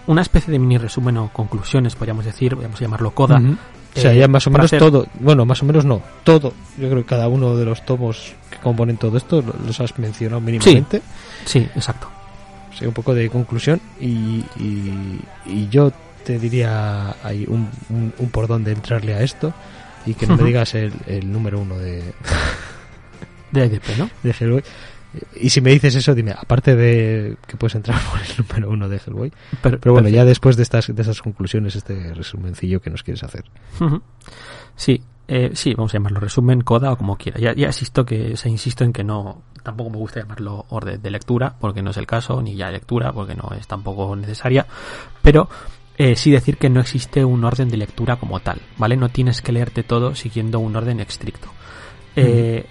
[0.08, 3.38] una especie de mini resumen o conclusiones, podríamos decir, podríamos llamarlo coda.
[3.40, 3.58] Ujú.
[3.96, 5.06] O sea, Eh, ya más o menos hacer- todo.
[5.20, 6.02] Bueno, más o menos no.
[6.24, 6.54] Todo.
[6.78, 9.98] Yo creo que cada uno de los tomos que componen todo esto lo- los has
[10.00, 11.02] mencionado mínimamente.
[11.46, 12.08] Sí, exacto.
[12.72, 13.82] O sea, un poco de conclusión.
[14.00, 15.92] Y, y, y yo
[16.24, 19.54] te diría hay un, un, un por dónde entrarle a esto.
[20.06, 22.14] Y que no me digas el, el número uno de,
[23.52, 24.10] De IDP, ¿no?
[24.24, 24.64] de Hellboy.
[25.40, 28.90] Y si me dices eso, dime, aparte de que puedes entrar por el número uno
[28.90, 29.32] de Hellboy.
[29.62, 33.24] Pero, Pero bueno, ya después de estas, de estas conclusiones, este resumencillo que nos quieres
[33.24, 33.46] hacer.
[34.76, 37.40] Sí, eh, sí, vamos a llamarlo resumen, coda o como quiera.
[37.40, 41.12] Ya, ya insisto que, se insisto en que no, tampoco me gusta llamarlo orden de
[41.12, 44.66] lectura, porque no es el caso, ni ya lectura, porque no es tampoco necesaria,
[45.22, 45.50] pero
[45.98, 48.96] eh, sí decir que no existe un orden de lectura como tal, ¿vale?
[48.96, 51.50] No tienes que leerte todo siguiendo un orden estricto.
[52.16, 52.66] Eh,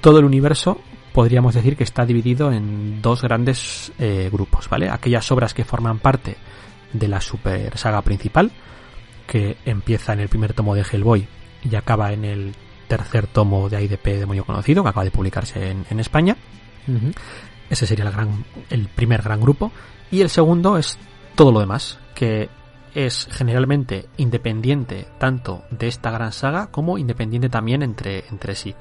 [0.00, 0.78] Todo el universo
[1.16, 4.90] podríamos decir que está dividido en dos grandes eh, grupos, ¿vale?
[4.90, 6.36] Aquellas obras que forman parte
[6.92, 8.50] de la super saga principal,
[9.26, 11.26] que empieza en el primer tomo de Hellboy
[11.64, 12.54] y acaba en el
[12.86, 16.36] tercer tomo de IDP Demonio Conocido, que acaba de publicarse en, en España.
[17.70, 19.72] Ese sería el, gran, el primer gran grupo.
[20.10, 20.98] Y el segundo es
[21.34, 22.50] todo lo demás, que
[22.94, 28.74] es generalmente independiente tanto de esta gran saga como independiente también entre, entre sí.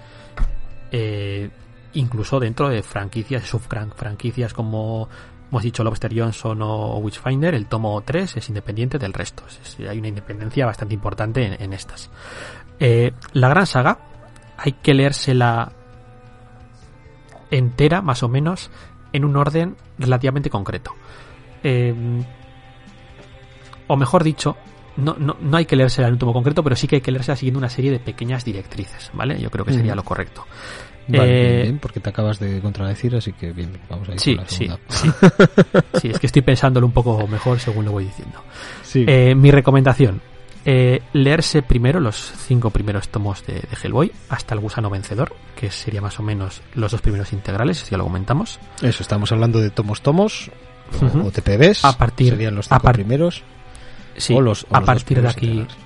[0.92, 1.50] Eh,
[1.96, 5.10] incluso dentro de franquicias, subfran franquicias como
[5.50, 9.44] hemos dicho Lobster Johnson o Witchfinder, el tomo 3 es independiente del resto.
[9.48, 12.10] Es- hay una independencia bastante importante en, en estas.
[12.80, 14.00] Eh, la gran saga
[14.58, 15.72] hay que leérsela
[17.52, 18.70] entera, más o menos,
[19.14, 20.92] en un orden relativamente concreto.
[21.64, 21.94] Eh,
[23.88, 24.58] o mejor dicho,
[24.98, 27.12] no, no, no hay que leérsela en un tomo concreto, pero sí que hay que
[27.12, 29.40] leérsela siguiendo una serie de pequeñas directrices, ¿vale?
[29.40, 30.46] Yo creo que sería lo correcto.
[31.08, 34.20] Vale, Eh, bien, bien, porque te acabas de contradecir, así que bien, vamos a ir
[34.20, 34.80] Sí, con la sí, segunda.
[34.90, 35.10] sí.
[36.02, 38.42] Sí, es que estoy pensándolo un poco mejor según lo voy diciendo.
[38.84, 39.06] Sí.
[39.08, 40.22] Eh, mi recomendación,
[40.66, 42.16] eh, leerse primero los
[42.48, 46.62] cinco primeros tomos de, de Hellboy hasta el gusano vencedor, que sería más o menos
[46.74, 48.60] los dos primeros integrales, si ya lo comentamos.
[48.82, 50.50] Eso, estamos hablando de tomos tomos
[51.02, 51.28] o- Ujú.
[51.28, 51.86] o TPBs.
[51.86, 53.44] A partir- serían los cinco primeros.
[54.18, 55.78] Sí, o los, o a los partir de aquí, integrales.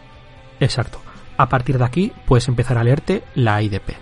[0.61, 1.01] exacto.
[1.37, 3.95] A partir de aquí puedes empezar a leerte la IDP.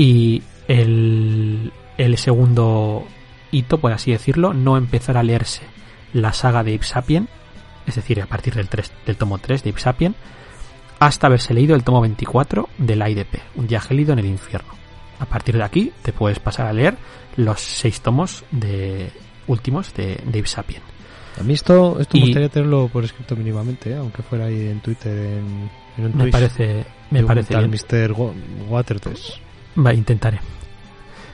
[0.00, 3.04] Y el, el segundo
[3.50, 5.62] hito, por así decirlo, no empezar a leerse
[6.12, 7.28] la saga de Ipsapien,
[7.86, 10.14] es decir, a partir del, 3, del tomo 3 de Ipsapien,
[11.00, 14.72] hasta haberse leído el tomo 24 de la IDP, Un día gélido en el infierno.
[15.18, 16.96] A partir de aquí te puedes pasar a leer
[17.36, 19.10] los seis tomos de
[19.48, 20.82] últimos de, de Ipsapien.
[21.38, 23.96] A mí esto, esto Y- me gustaría tenerlo por escrito mínimamente, ¿eh?
[23.96, 27.70] aunque fuera ahí en Twitter, en, en un Me parece, me parece bien.
[27.70, 28.12] Mr.
[28.12, 28.32] Wa-
[28.68, 29.36] Watertest.
[29.84, 30.40] Va, intentaré.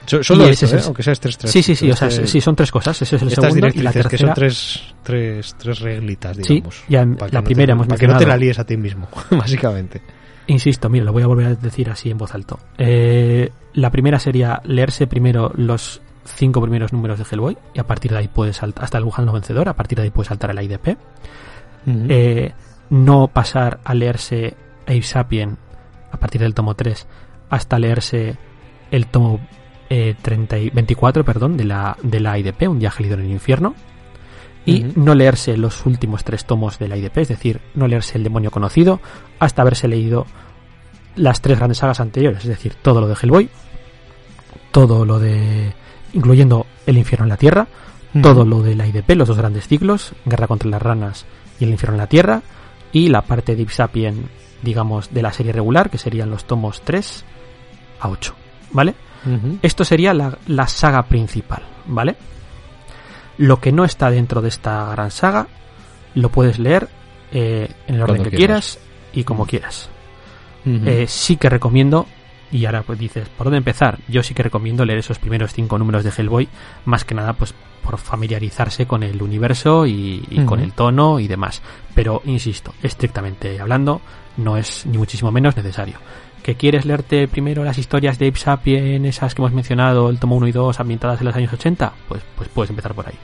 [0.05, 0.81] solo eso, ¿eh?
[0.85, 3.01] aunque sea tres, Sí, sí, sí, o sea, sí, son tres cosas.
[3.01, 4.09] Ese es el segundo y la tercera...
[4.09, 6.75] que son tres, tres, tres reglitas, digamos.
[6.75, 10.01] Sí, ya la primera hemos Para que no te la líes a ti mismo, básicamente.
[10.47, 12.57] Insisto, mira, lo voy a volver a decir así en voz alto.
[12.77, 18.11] Eh, la primera sería leerse primero los cinco primeros números de Hellboy y a partir
[18.11, 20.61] de ahí puedes saltar hasta el Lujano vencedor, a partir de ahí puedes saltar el
[20.61, 20.97] IDP.
[21.85, 22.53] eh,
[22.89, 25.57] no pasar a leerse Ape Sapien
[26.11, 27.05] a partir del tomo 3
[27.49, 28.37] hasta leerse
[28.91, 29.39] el tomo
[29.89, 33.75] eh, 30 24 perdón, de la, de la IDP, Un viaje líder en el infierno.
[34.65, 38.25] Y no leerse los últimos tres tomos de la IDP, es decir, no leerse El
[38.25, 38.99] demonio conocido
[39.39, 40.25] hasta haberse leído
[41.15, 43.49] las tres grandes sagas anteriores, es decir, todo lo de Hellboy,
[44.71, 45.73] todo lo de.
[46.11, 47.67] incluyendo El infierno en la tierra,
[48.21, 51.25] todo lo de la IDP, los dos grandes ciclos, Guerra contra las ranas
[51.61, 52.41] y El infierno en la tierra,
[52.91, 54.29] y la parte de Ipsapien,
[54.63, 57.23] digamos, de la serie regular, que serían los tomos 3
[57.99, 58.35] a 8,
[58.71, 58.95] ¿vale?
[59.61, 62.15] Esto sería la, la, saga principal, ¿vale?
[63.37, 65.47] Lo que no está dentro de esta gran saga
[66.15, 66.87] lo puedes leer
[67.31, 68.79] eh, en el orden que quieras.
[69.13, 69.89] y como quieras.
[70.65, 72.07] eh, sí que recomiendo,
[72.51, 73.99] y ahora pues dices, ¿por dónde empezar?
[74.07, 76.47] Yo sí que recomiendo leer esos primeros cinco números de Hellboy,
[76.85, 77.53] más que nada pues
[77.83, 81.61] por familiarizarse con el universo y, y con el tono y demás.
[81.95, 84.01] Pero, insisto, estrictamente hablando,
[84.37, 85.97] no es ni muchísimo menos necesario
[86.47, 90.37] que quieres leerte primero las historias de Ape Sapien, esas que hemos mencionado, el tomo
[90.37, 93.15] 1 y 2, ambientadas en los años 80, pues, pues puedes empezar por ahí.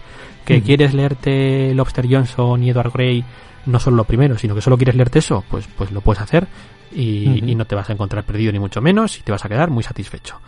[0.43, 3.23] Que quieres leerte Lobster Johnson y Edward Gray,
[3.65, 6.47] no solo lo primero, sino que solo quieres leerte eso, pues, pues lo puedes hacer
[6.93, 9.47] y, y no te vas a encontrar perdido ni mucho menos y te vas a
[9.47, 10.41] quedar muy satisfecho.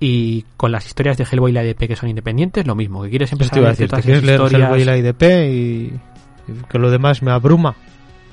[0.00, 3.10] Y con las historias de Hellboy y la IDP que son independientes, lo mismo, que
[3.10, 5.92] quieres empezar a decir, ¿te quieres leer Hellboy y la IDP y,
[6.48, 7.76] y que lo demás me abruma?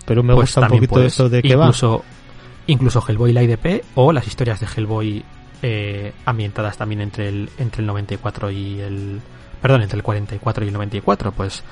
[0.04, 1.14] Pero me pues gusta un poquito puedes.
[1.14, 2.17] esto de que incluso, va
[2.68, 5.24] incluso Hellboy y la IDP o las historias de Hellboy
[5.62, 9.20] eh, ambientadas también entre el entre el 94 y el
[9.62, 11.64] perdón entre el 44 y el 94 pues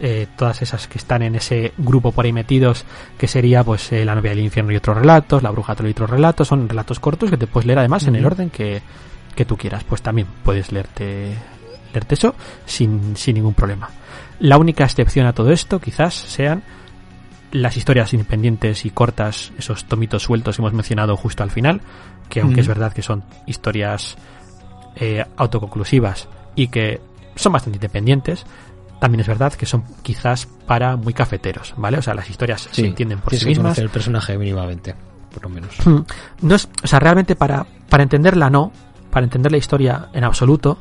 [0.00, 2.84] eh, todas esas que están en ese grupo por ahí metidos
[3.18, 6.10] que sería pues eh, la novia del infierno y otros relatos la bruja y otros
[6.10, 8.08] relatos son relatos cortos que te puedes leer además uh -huh.
[8.10, 8.82] en el orden que,
[9.34, 11.34] que tú quieras pues también puedes leerte
[11.92, 12.34] leerte eso
[12.66, 13.90] sin, sin ningún problema
[14.40, 16.62] la única excepción a todo esto quizás sean
[17.54, 21.80] las historias independientes y cortas, esos tomitos sueltos que hemos mencionado justo al final,
[22.28, 22.60] que aunque mm.
[22.60, 24.16] es verdad que son historias
[24.96, 27.00] eh, autoconclusivas y que
[27.36, 28.44] son bastante independientes,
[29.00, 31.98] también es verdad que son quizás para muy cafeteros, ¿vale?
[31.98, 33.78] O sea, las historias sí, se entienden por sí mismas.
[33.78, 34.96] el personaje mínimamente,
[35.32, 35.76] por lo menos.
[36.42, 38.72] No es, o sea, realmente para, para entenderla no,
[39.12, 40.78] para entender la historia en absoluto,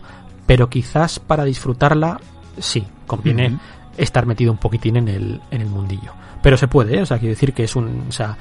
[0.47, 2.19] pero quizás para disfrutarla
[2.57, 3.59] sí, conviene mm
[3.97, 6.13] estar metido un poquitín en el, en el mundillo
[6.43, 7.01] pero se puede, ¿eh?
[7.01, 8.37] o sea, quiero decir que es un, o sea,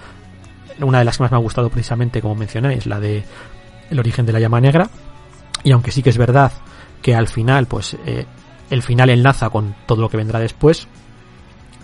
[0.80, 3.24] una de las que más me ha gustado precisamente, como mencionáis, la de
[3.90, 4.90] el origen de la llama negra,
[5.62, 6.52] y aunque sí que es verdad
[7.00, 8.26] que al final, pues, eh,
[8.70, 10.88] el final enlaza con todo lo que vendrá después,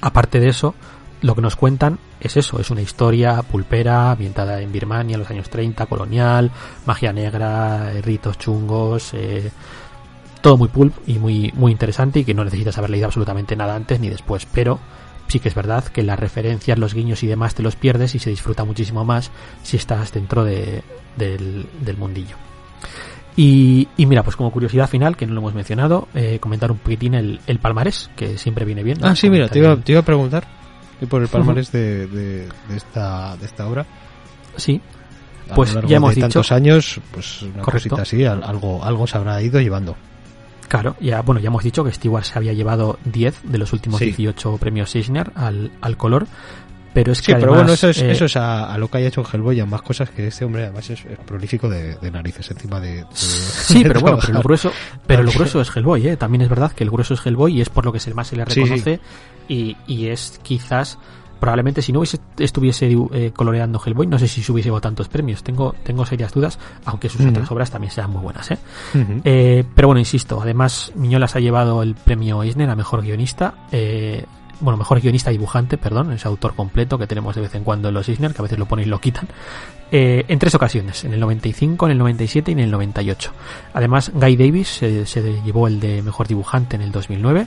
[0.01, 0.75] aparte de eso,
[1.23, 5.31] lo que nos cuentan es eso, es una historia pulpera, ambientada en Birmania en los
[5.31, 6.51] años 30, colonial,
[6.85, 9.53] magia negra, ritos chungos, eh,
[10.41, 13.77] todo muy pulp y muy, muy interesante y que no necesitas haber leído absolutamente nada
[13.77, 14.81] antes ni después, pero
[15.29, 18.19] sí que es verdad que las referencias, los guiños y demás te los pierdes y
[18.19, 19.31] se disfruta muchísimo más
[19.63, 20.83] si estás dentro de,
[21.17, 22.37] del, del, mundillo.
[23.37, 26.79] Y, y, mira, pues como curiosidad final, que no lo hemos mencionado, eh, comentar un
[26.79, 28.99] poquitín el, el, palmarés, que siempre viene bien.
[29.01, 29.07] ¿no?
[29.07, 30.45] Ah, sí, mira, te iba, te iba, a preguntar
[31.09, 31.73] por el palmarés uh -huh.
[31.73, 33.87] de, de, de, esta, de esta obra.
[34.57, 34.81] Sí,
[35.55, 36.25] pues ya hemos de dicho.
[36.25, 37.97] tantos años, pues una Correcto.
[37.97, 39.97] cosita así, algo, algo se habrá ido llevando.
[40.69, 43.99] Claro, ya, bueno, ya hemos dicho que Stewart se había llevado 10 de los últimos
[43.99, 44.07] sí.
[44.07, 46.27] 18 premios Eisner al, al color.
[46.93, 48.89] Pero es que sí, además, pero bueno, eso es, eh, eso es a, a, lo
[48.89, 51.69] que haya hecho Hellboy y a más cosas que este hombre además es, es prolífico
[51.69, 52.97] de, de, narices encima de.
[52.97, 54.73] de sí, pero bueno, pero lo grueso,
[55.07, 56.17] pero lo grueso es Hellboy, ¿eh?
[56.17, 58.29] También es verdad que el grueso es Hellboy y es por lo que se más
[58.29, 59.01] se le reconoce sí,
[59.49, 59.55] sí.
[59.55, 60.99] Y, y es quizás
[61.39, 65.09] probablemente si no hubiese, estuviese eh, coloreando Hellboy, no sé si se hubiese llevado tantos
[65.09, 65.43] premios.
[65.43, 67.31] Tengo, tengo serias dudas, aunque sus uh -huh.
[67.31, 68.51] otras obras también sean muy buenas.
[68.51, 68.59] ¿eh?
[68.95, 69.21] Uh -huh.
[69.25, 73.55] eh, pero bueno, insisto, además Miñolas ha llevado el premio Eisner a mejor guionista.
[73.73, 74.25] Eh,
[74.61, 77.95] bueno, mejor guionista dibujante, perdón, ese autor completo que tenemos de vez en cuando en
[77.95, 79.29] los Eisner, que a veces lo ponen y lo quitan,
[79.93, 83.33] eh, en tres ocasiones, en el 95, en el 97 y en el 98.
[83.75, 87.47] Además, Guy Davis se, se llevó el de mejor dibujante en el 2009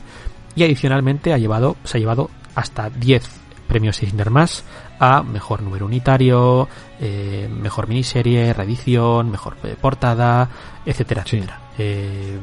[0.56, 3.41] y adicionalmente ha llevado, se ha llevado hasta 10
[3.72, 4.66] premios Eisner más
[5.00, 6.68] a mejor número unitario,
[7.00, 10.50] eh, mejor miniserie, reedición, mejor portada,
[10.86, 11.38] etcétera, sí.
[11.38, 11.60] etcétera.
[11.78, 12.38] Eh,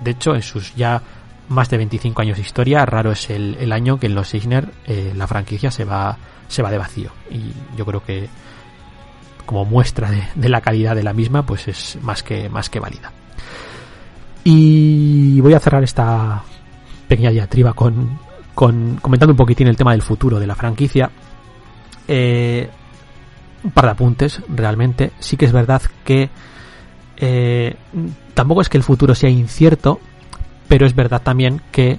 [0.00, 1.02] de hecho, en sus ya
[1.50, 4.70] más de 25 años de historia, raro es el, el año que en los Eisner
[4.86, 6.16] eh, la franquicia se va,
[6.48, 7.10] se va de vacío.
[7.30, 8.30] Y yo creo que
[9.44, 12.80] como muestra de, de, la calidad de la misma, pues es más que, más que
[12.80, 13.12] válida.
[14.42, 16.42] Y voy a cerrar esta
[17.08, 18.18] pequeña diatriba con,
[18.54, 21.10] comentando un poquitín el tema del futuro de la franquicia.
[22.08, 22.68] Eh,
[23.64, 25.12] un par de apuntes, realmente.
[25.18, 26.30] Sí que es verdad que
[27.16, 27.76] eh,
[28.34, 30.00] tampoco es que el futuro sea incierto,
[30.68, 31.98] pero es verdad también que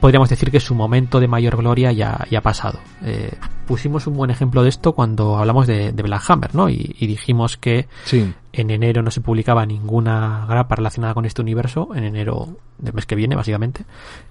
[0.00, 2.78] podríamos decir que su momento de mayor gloria ya, ya ha pasado.
[3.02, 3.32] Eh,
[3.66, 6.68] pusimos un buen ejemplo de esto cuando hablamos de, de Black Hammer, ¿no?
[6.68, 8.32] Y, y dijimos que Sí.
[8.52, 13.06] en enero no se publicaba ninguna grapa relacionada con este universo, en enero del mes
[13.06, 13.84] que viene, básicamente.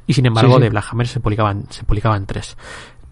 [0.08, 0.64] Y sin embargo, Sí, sí.
[0.64, 2.58] de Black Hammer se publicaban, se publicaban tres.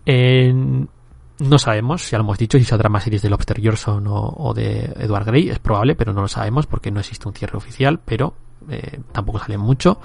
[0.05, 0.89] En-
[1.37, 4.53] no sabemos, ya lo hemos dicho, si saldrá más series de Lobster Johnson o, o
[4.53, 7.99] de Edward Grey, es probable, pero no lo sabemos porque no existe un cierre oficial,
[8.05, 8.33] pero
[8.69, 9.99] eh, tampoco sale mucho.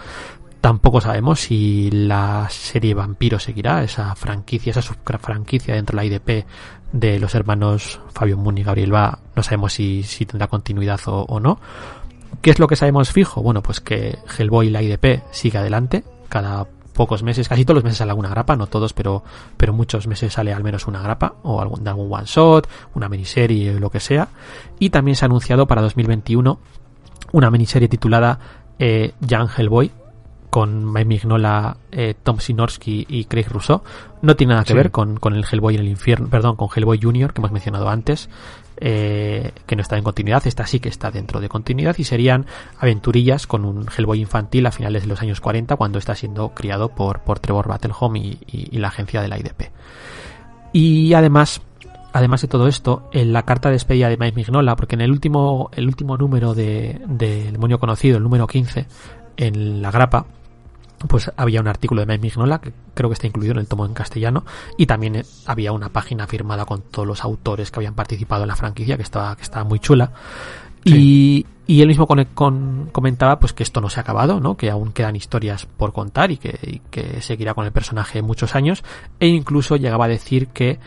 [0.61, 6.47] Tampoco sabemos si la serie Vampiro seguirá, esa franquicia, esa subfranquicia dentro de la IDP
[6.93, 9.19] de los hermanos Fabio Moon y Gabriel Va.
[9.35, 11.59] No sabemos si, tendrá continuidad o, o no.
[12.43, 13.43] ¿Qué es lo que sabemos fijo?
[13.43, 16.05] Bueno, pues que Hellboy y la IDP sigue adelante.
[16.29, 19.25] Cada pocos meses, casi todos los meses sale alguna grapa, no todos, pero,
[19.57, 23.81] pero muchos meses sale al menos una grapa, o algún, algún one shot, una miniserie,
[23.81, 24.29] lo que sea.
[24.79, 26.59] Y también se ha anunciado para 2021
[27.33, 28.39] una miniserie titulada
[28.79, 29.91] eh, Young Hellboy,
[30.51, 33.83] con Mike Mignola, eh, Tom Sinorski y Craig Rousseau.
[34.23, 34.77] No tiene nada que Sí.
[34.77, 37.89] ver con, con el Hellboy en el infierno, perdón, con Hellboy Junior que hemos mencionado
[37.89, 38.29] antes,
[38.79, 40.47] eh, que no está en continuidad.
[40.47, 42.47] Esta sí que está dentro de continuidad y serían
[42.79, 46.89] aventurillas con un Hellboy infantil a finales de los años 40 cuando está siendo criado
[46.89, 49.71] por, por Trevor Battlehome y, y- y la agencia de la IDP.
[50.73, 51.61] Y además,
[52.13, 55.11] además de todo esto, en la carta de despedida de Mike Mignola, porque en el
[55.11, 58.87] último, el último número de, de Demonio Conocido, el número 15,
[59.37, 60.27] en la grapa,
[61.09, 63.87] pues había un artículo de Mike Mignola, que creo que está incluido en el tomo
[63.87, 64.45] en castellano,
[64.77, 68.49] y también eh, había una página firmada con todos los autores que habían participado en
[68.49, 70.13] la franquicia, que estaba, que estaba muy chula.
[70.85, 74.57] Y, y él mismo con- con- comentaba pues que esto no se ha acabado, ¿no?
[74.57, 78.55] que aún quedan historias por contar y que, y que seguirá con el personaje muchos
[78.55, 78.83] años,
[79.21, 80.79] e incluso llegaba a decir que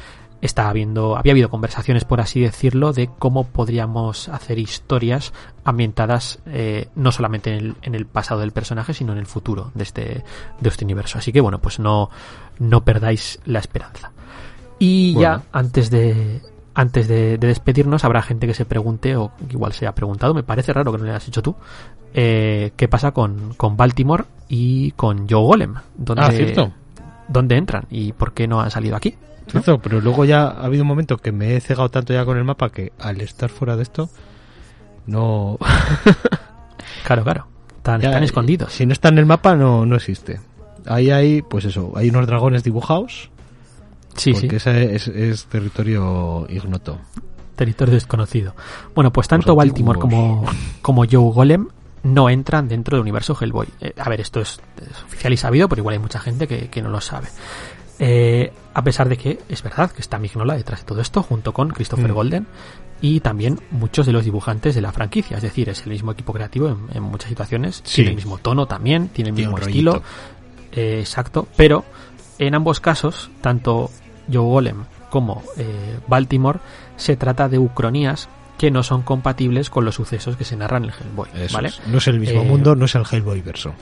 [0.46, 6.90] estaba habiendo, había habido conversaciones, por así decirlo, de cómo podríamos hacer historias ambientadas eh,
[6.96, 10.24] no solamente en el, en el pasado del personaje, sino en el futuro de este,
[10.60, 11.18] de este universo.
[11.18, 12.10] Así que bueno, pues no,
[12.60, 14.12] no perdáis la esperanza.
[14.80, 16.42] Y ya antes de
[16.76, 20.44] antes de, de despedirnos habrá gente que se pregunte o igual se ha preguntado, me
[20.44, 21.56] parece raro que no le hayas hecho tú,
[22.14, 26.72] eh, qué pasa con, con Baltimore y con Joe Golem, dónde, Ah, cierto.
[27.28, 29.16] dónde entran y por qué no han salido aquí.
[29.82, 32.44] Pero luego ya ha habido un momento que me he cegado tanto ya con el
[32.44, 34.10] mapa que al estar fuera de esto,
[35.06, 35.58] no.
[37.06, 37.48] Claro, claro,
[37.78, 38.72] están, ya, están escondidos.
[38.74, 40.40] Si no está en el mapa, no, no existe.
[40.86, 43.30] Ahí hay, pues eso, hay unos dragones dibujados,
[44.16, 44.42] Sí, sí.
[44.42, 47.00] porque ese es, es territorio ignoto.
[47.56, 48.56] territorio desconocido.
[48.96, 50.46] Bueno, pues tanto Los Baltimore como,
[50.82, 51.68] como Joe Golem
[52.04, 53.68] no entran dentro del universo Hellboy.
[53.82, 56.70] Eh, a ver, esto es, es oficial y sabido, pero igual hay mucha gente que,
[56.70, 57.28] que no lo sabe.
[58.00, 61.54] Eh, a pesar de que es verdad que está Mignola detrás de todo esto, junto
[61.54, 62.16] con Christopher Mm.
[62.16, 62.48] Golden
[63.02, 65.38] y también muchos de los dibujantes de la franquicia.
[65.38, 67.96] Es decir, es el mismo equipo creativo en, en muchas situaciones, Sí.
[67.98, 70.02] tiene el mismo tono también, tiene el mismo estilo.
[70.72, 71.86] Eh, exacto, pero
[72.40, 73.92] en ambos casos, tanto
[74.32, 76.60] Joe Golem como eh, Baltimore,
[76.98, 80.90] se trata de ucronías que no son compatibles con los sucesos que se narran en
[80.92, 81.30] el Hellboy.
[81.36, 81.68] Eso ¿vale?
[81.70, 81.82] es.
[81.88, 83.74] No es el mismo mundo, no es el Hellboy verso.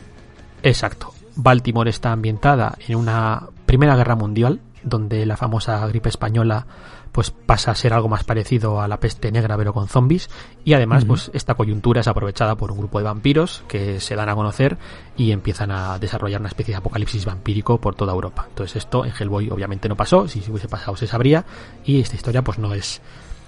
[0.64, 1.14] Exacto.
[1.36, 6.68] Baltimore está ambientada en una Primera Guerra Mundial, donde la famosa gripe española
[7.14, 10.30] pues pasa a ser algo más parecido a la peste negra pero con zombies.
[10.66, 14.28] Y además pues esta coyuntura es aprovechada por un grupo de vampiros que se dan
[14.28, 14.78] a conocer
[15.16, 18.48] y empiezan a desarrollar una especie de apocalipsis vampírico por toda Europa.
[18.50, 21.46] Entonces esto en Hellboy obviamente no pasó, si se hubiese pasado se sabría.
[21.86, 23.02] Y esta historia pues no es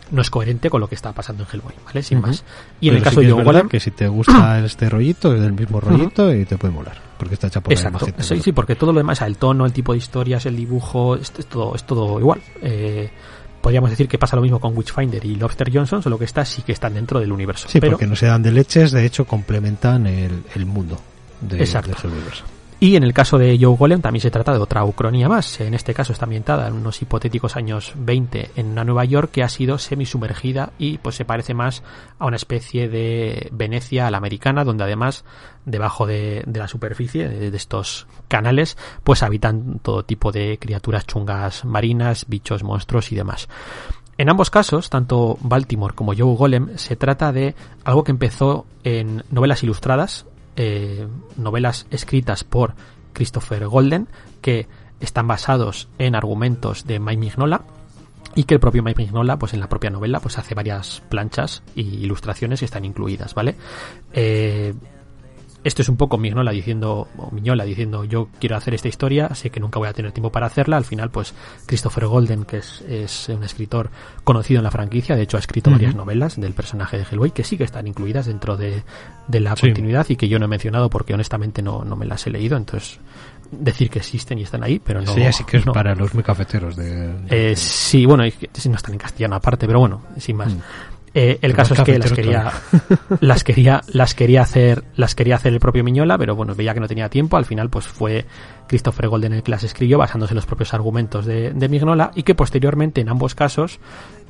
[0.09, 2.01] no es coherente con lo que está pasando en Hellboy, ¿vale?
[2.01, 2.45] Sin más.
[2.79, 5.41] Y en el sí caso de verdad Golem- que si te gusta este rollito, es
[5.41, 8.05] del mismo rollito y te puede molar, porque está hecha por la Exacto.
[8.05, 8.35] misma gente.
[8.35, 11.31] Sí, sí, porque todo lo demás, el tono, el tipo de historias, el dibujo, es,
[11.37, 12.41] es todo, es todo igual.
[12.61, 13.09] Eh,
[13.61, 16.61] podríamos decir que pasa lo mismo con Witchfinder y Lobster Johnson, solo que estas sí
[16.63, 17.69] que están dentro del universo.
[17.69, 20.99] Sí, Pero, porque no se dan de leches, de hecho complementan el, el mundo
[21.39, 21.91] de, Exacto.
[21.91, 22.43] del Hellboy verso.
[22.83, 25.61] Y en el caso de Joe Golem también se trata de otra ucronía más.
[25.61, 29.41] En este caso está ambientada en unos hipotéticos años 20 en una Nueva York que
[29.41, 31.81] ha sido semisumergida y pues se parece más
[32.19, 35.23] a una especie de Venecia a la americana, donde además
[35.63, 41.63] debajo de, la superficie de, de estos canales pues habitan todo tipo de criaturas chungas
[41.63, 43.47] marinas, bichos, monstruos y demás.
[44.17, 47.55] En ambos casos, tanto Baltimore como Joe Golem, se trata de
[47.85, 51.07] algo que empezó en novelas ilustradas, eh,
[51.37, 52.75] novelas escritas por
[53.13, 54.07] Christopher Golden,
[54.41, 54.67] que
[54.99, 57.63] están basados en argumentos de Mike Mignola
[58.35, 61.61] y que el propio Mike Mignola, pues en la propia novela, pues hace varias planchas
[61.75, 63.55] y ilustraciones que están incluidas, ¿vale?
[64.13, 64.73] Eh,
[65.63, 69.49] esto es un poco Mignola diciendo, o Miñola diciendo, yo quiero hacer esta historia, sé
[69.49, 70.77] que nunca voy a tener tiempo para hacerla.
[70.77, 71.33] Al final, pues
[71.65, 73.89] Christopher Golden, que es, es un escritor
[74.23, 77.43] conocido en la franquicia, de hecho ha escrito varias novelas del personaje de Hellboy, que
[77.43, 78.83] sí que están incluidas dentro de,
[79.27, 82.25] de la continuidad y que yo no he mencionado porque honestamente no, no me las
[82.27, 82.99] he leído, entonces
[83.59, 85.13] decir que existen y están ahí, pero no.
[85.13, 87.13] Sí, así que es para los muy cafeteros de.
[87.29, 90.53] Eh, sí, bueno, no están en castellano aparte, pero bueno, sin más.
[90.53, 90.59] Mm.
[91.15, 92.51] Eh, el caso es que las quería,
[93.19, 96.79] las quería, las quería hacer, las quería hacer el propio Miñola, pero bueno, veía que
[96.79, 97.37] no tenía tiempo.
[97.37, 98.25] Al final, pues fue
[98.67, 102.23] Christopher Golden el que las escribió basándose en los propios argumentos de, de Mignola y
[102.23, 103.79] que posteriormente, en ambos casos,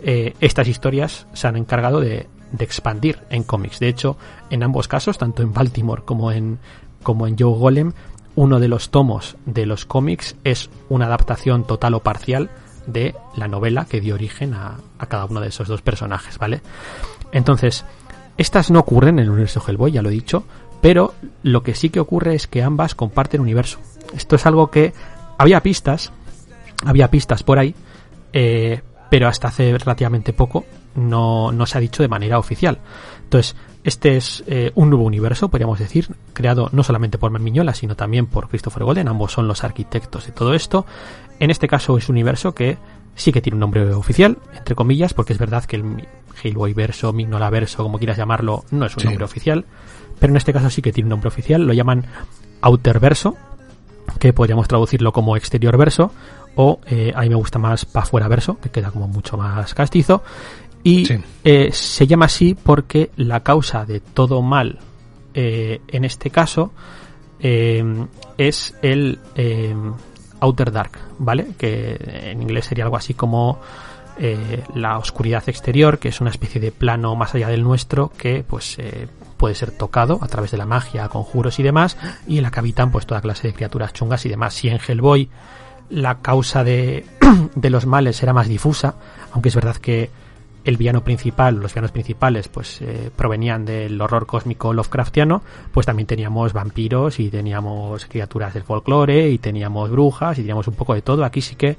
[0.02, 3.80] eh, estas historias se han encargado de, de expandir en cómics.
[3.80, 4.18] De hecho,
[4.50, 6.60] en ambos casos, tanto en Baltimore como en,
[7.02, 7.94] como en Joe Golem,
[8.36, 12.50] uno de los tomos de los cómics es una adaptación total o parcial
[12.88, 16.62] de la novela que dio origen a, cada uno de esos dos personajes, ¿vale?
[17.32, 17.86] Entonces,
[18.38, 20.44] estas no ocurren en el universo Hellboy, ya lo he dicho,
[20.82, 21.14] pero
[21.44, 23.80] lo que sí que ocurre es que ambas comparten universo.
[24.16, 24.94] Esto es algo que
[25.38, 26.12] había pistas,
[26.86, 27.76] había pistas por ahí,
[28.34, 32.80] eh, pero hasta hace relativamente poco no, no se ha dicho de manera oficial.
[33.34, 37.96] Entonces, este es eh, un nuevo universo, podríamos decir, creado no solamente por Miñola, sino
[37.96, 40.86] también por Christopher Golden, ambos son los arquitectos de todo esto.
[41.40, 42.78] En este caso es un universo que
[43.16, 46.08] sí que tiene un nombre oficial, entre comillas, porque es verdad que el
[46.44, 49.66] Hellboy verso, Mignola verso, como quieras llamarlo, no es un nombre oficial,
[50.20, 52.06] pero en este caso sí que tiene un nombre oficial, lo llaman
[52.62, 53.36] Outer Verso,
[54.20, 56.12] que podríamos traducirlo como exterior verso,
[56.56, 59.74] o eh, a mí me gusta más pa' fuera verso, que queda como mucho más
[59.74, 60.22] castizo,
[60.84, 61.08] y
[61.44, 64.80] eh, se llama así porque la causa de todo mal,
[65.34, 66.74] eh, en este caso,
[67.40, 67.84] eh,
[68.38, 69.20] es el
[70.42, 71.48] Outer Dark, ¿vale?
[71.58, 71.98] Que
[72.32, 73.60] en inglés sería algo así como
[74.76, 78.78] la oscuridad exterior, que es una especie de plano más allá del nuestro que pues
[79.38, 81.98] puede ser tocado a través de la magia, conjuros y demás,
[82.28, 84.54] y en la que habitan pues toda clase de criaturas chungas y demás.
[84.54, 85.30] Si en Hellboy
[85.90, 87.06] la causa de,
[87.56, 88.96] de los males era más difusa,
[89.32, 90.12] aunque es verdad que
[90.66, 96.08] el villano principal, los villanos principales, pues eh, provenían del horror cósmico Lovecraftiano, pues también
[96.08, 101.02] teníamos vampiros y teníamos criaturas del folclore y teníamos brujas y teníamos un poco de
[101.02, 101.26] todo.
[101.26, 101.78] Aquí sí que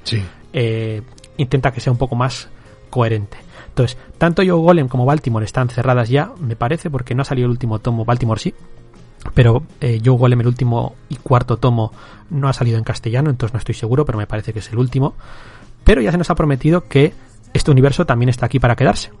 [0.53, 1.01] eh,
[1.37, 2.49] intenta que sea un poco más
[2.89, 3.37] coherente.
[3.69, 7.47] Entonces, tanto Yo Golem como Baltimore están cerradas ya, me parece, porque no ha salido
[7.47, 8.53] el último tomo, Baltimore sí,
[9.33, 11.91] pero eh, Yo Golem, el último y cuarto tomo,
[12.29, 14.77] no ha salido en castellano, entonces no estoy seguro, pero me parece que es el
[14.77, 15.15] último.
[15.83, 17.13] Pero ya se nos ha prometido que
[17.55, 19.11] este universo también está aquí para quedarse.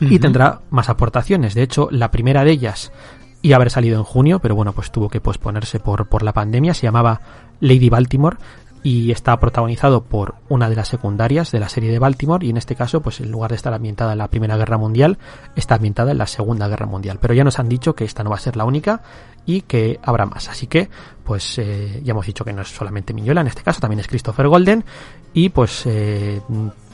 [0.00, 1.54] Y tendrá más aportaciones.
[1.54, 2.92] De hecho, la primera de ellas
[3.40, 6.32] iba a haber salido en junio, pero bueno, pues tuvo que posponerse por, por la
[6.32, 6.74] pandemia.
[6.74, 7.20] Se llamaba
[7.60, 8.36] Lady Baltimore
[8.82, 12.56] y está protagonizado por una de las secundarias de la serie de Baltimore y en
[12.56, 15.18] este caso pues en lugar de estar ambientada en la Primera Guerra Mundial
[15.54, 18.30] está ambientada en la Segunda Guerra Mundial pero ya nos han dicho que esta no
[18.30, 19.02] va a ser la única
[19.46, 20.88] y que habrá más así que
[21.22, 24.08] pues eh, ya hemos dicho que no es solamente Miñuela en este caso también es
[24.08, 24.84] Christopher Golden
[25.32, 26.40] y pues eh,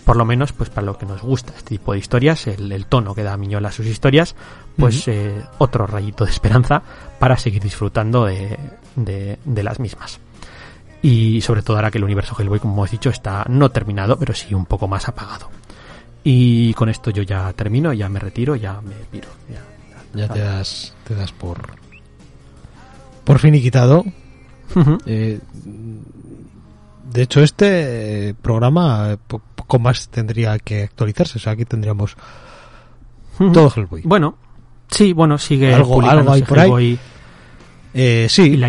[0.09, 3.15] por lo menos pues para lo que nos gusta este tipo de historias, el, tono
[3.15, 4.35] que da Miñola a sus historias,
[4.75, 6.83] pues eh, otro rayito de esperanza
[7.19, 8.59] para seguir disfrutando de,
[8.97, 10.19] de, las mismas.
[11.03, 14.33] Y sobre todo ahora que el universo Hellboy, como hemos dicho, está no terminado, pero
[14.33, 15.51] sí un poco más apagado.
[16.25, 19.29] Y con esto yo ya termino, ya me retiro, ya me piro.
[20.15, 21.59] Ya, te, das, te das por,
[23.25, 24.07] por finiquitado.
[25.05, 25.39] eh,
[27.11, 31.39] de hecho, este eh, programa eh, poco más tendría que actualizarse.
[31.39, 32.17] O sea, aquí tendríamos
[33.39, 34.03] todo Hellboy.
[34.05, 34.37] Bueno,
[34.91, 36.99] sí, bueno, sigue algo, algo hay por ahí.
[37.95, 38.61] Eh, sí,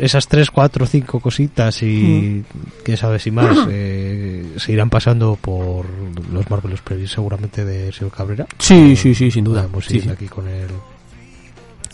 [0.00, 2.44] esas tres, cuatro, cinco cositas y
[2.82, 5.86] quién sabe si más se irán pasando por
[6.32, 8.46] los Marvelous Previs seguramente de Señor Cabrera.
[8.58, 9.62] Sí, sí, sí, sin duda.
[9.62, 10.68] Vamos sí, aquí con el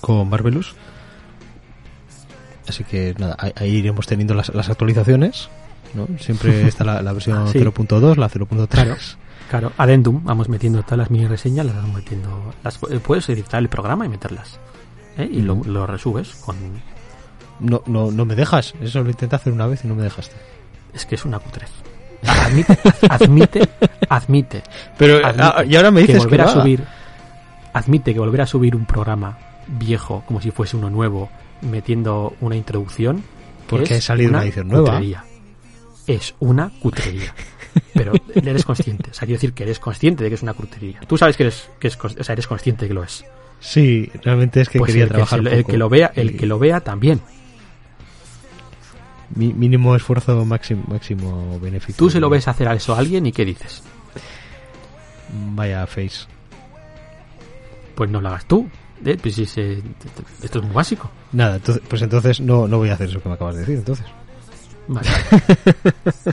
[0.01, 0.75] con Marvelous.
[2.67, 5.49] Así que nada, ahí iremos teniendo las, las actualizaciones
[6.19, 8.69] Siempre está la, versión 0.2, la 0.3.
[8.69, 8.97] Claro,
[9.49, 12.55] claro, adendum, vamos metiendo todas las mini reseñas, las vamos metiendo.
[12.63, 14.59] Las, eh, puedes editar el programa y meterlas.
[15.19, 15.29] ¿eh?
[15.31, 16.57] Y lo, lo, resubes con.
[17.61, 20.37] No, no, no me dejas, eso lo intenté hacer una vez y no me dejaste.
[20.93, 21.71] Es que es una cutrez.
[22.27, 23.69] Admite, admite,
[24.09, 24.63] admite.
[24.99, 26.85] Pero, ah, y ahora me dices que volver a subir.
[27.73, 31.29] Admite que volver a subir un programa viejo como si fuese uno nuevo,
[31.63, 33.23] metiendo una introducción.
[33.69, 35.01] Porque ha salido una, edición nueva
[36.07, 37.35] es una cutrería.
[37.95, 39.11] Pero eres consciente.
[39.11, 41.01] O sea, quiero decir que eres consciente de que es una cutrería.
[41.07, 43.25] Tú sabes que eres, que es, o sea, eres consciente de que lo es.
[43.61, 45.47] Sí, realmente es que pues quería trabajar.
[45.47, 47.21] el que lo vea, el que lo vea también.
[49.35, 51.97] Mi, mínimo esfuerzo, máximo, máximo beneficio.
[51.99, 53.83] Tú se lo ves hacer a eso a alguien y ¿qué dices?
[55.55, 56.27] Vaya face.
[57.95, 58.69] Pues no lo hagas tú.
[59.05, 59.83] Eh, pues se-
[60.43, 61.11] esto es muy básico.
[61.33, 63.77] Nada, entonces- pues entonces no, no voy a hacer eso que me acabas de decir,
[63.77, 64.07] entonces.
[64.89, 65.09] Vale.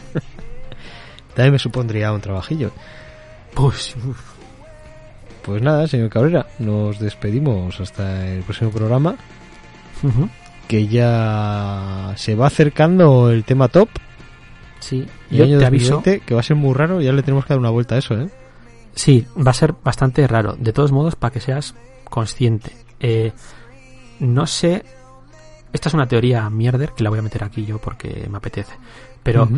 [1.36, 2.72] También me supondría un trabajillo.
[3.54, 4.20] Pues, uf,
[5.44, 9.16] Pues nada, señor Cabrera, nos despedimos hasta el próximo programa,
[10.68, 13.90] que ya se va acercando el tema top.
[14.80, 15.96] sí, Y yo año te aviso.
[15.96, 17.98] 2020, que va a ser muy raro, ya le tenemos que dar una vuelta a
[18.00, 18.30] eso, ¿eh?
[18.96, 20.56] Sí, va a ser bastante raro.
[20.60, 21.74] De todos modos, para que seas
[22.10, 22.72] consciente.
[23.00, 23.32] Eh,
[24.20, 24.84] no sé.
[25.74, 28.74] Esta es una teoría mierder que la voy a meter aquí yo porque me apetece.
[29.24, 29.50] Pero.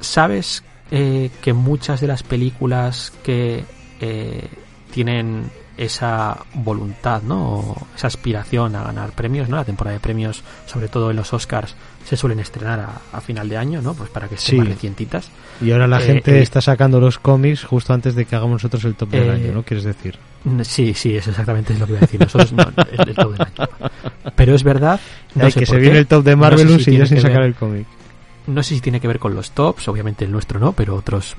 [0.00, 3.64] ¿sabes eh, que muchas de las películas que
[4.00, 4.48] eh,
[4.92, 7.42] tienen esa voluntad, ¿no?
[7.58, 9.56] O esa aspiración a ganar premios, ¿no?
[9.56, 11.74] La temporada de premios, sobre todo en los Oscars,
[12.04, 13.94] se suelen estrenar a, a final de año, ¿no?
[13.94, 14.58] Pues para que estén Sí.
[14.58, 15.30] más recientitas.
[15.60, 18.54] Y ahora la Eh, gente eh, está sacando los cómics justo antes de que hagamos
[18.54, 19.62] nosotros el top del Eh, año, ¿no?
[19.62, 20.18] ¿Quieres decir?
[20.62, 22.20] Sí, sí, es exactamente lo que iba a decir.
[22.20, 22.62] Nosotros no,
[22.92, 23.70] es del año.
[24.34, 24.98] Pero es verdad,
[25.34, 27.06] no Ay, sé que se viene el top de no sé Marvelous si y ya
[27.06, 27.86] sin sacar ver- el cómic.
[28.46, 31.36] No sé si tiene que ver con los tops, obviamente el nuestro no, pero otros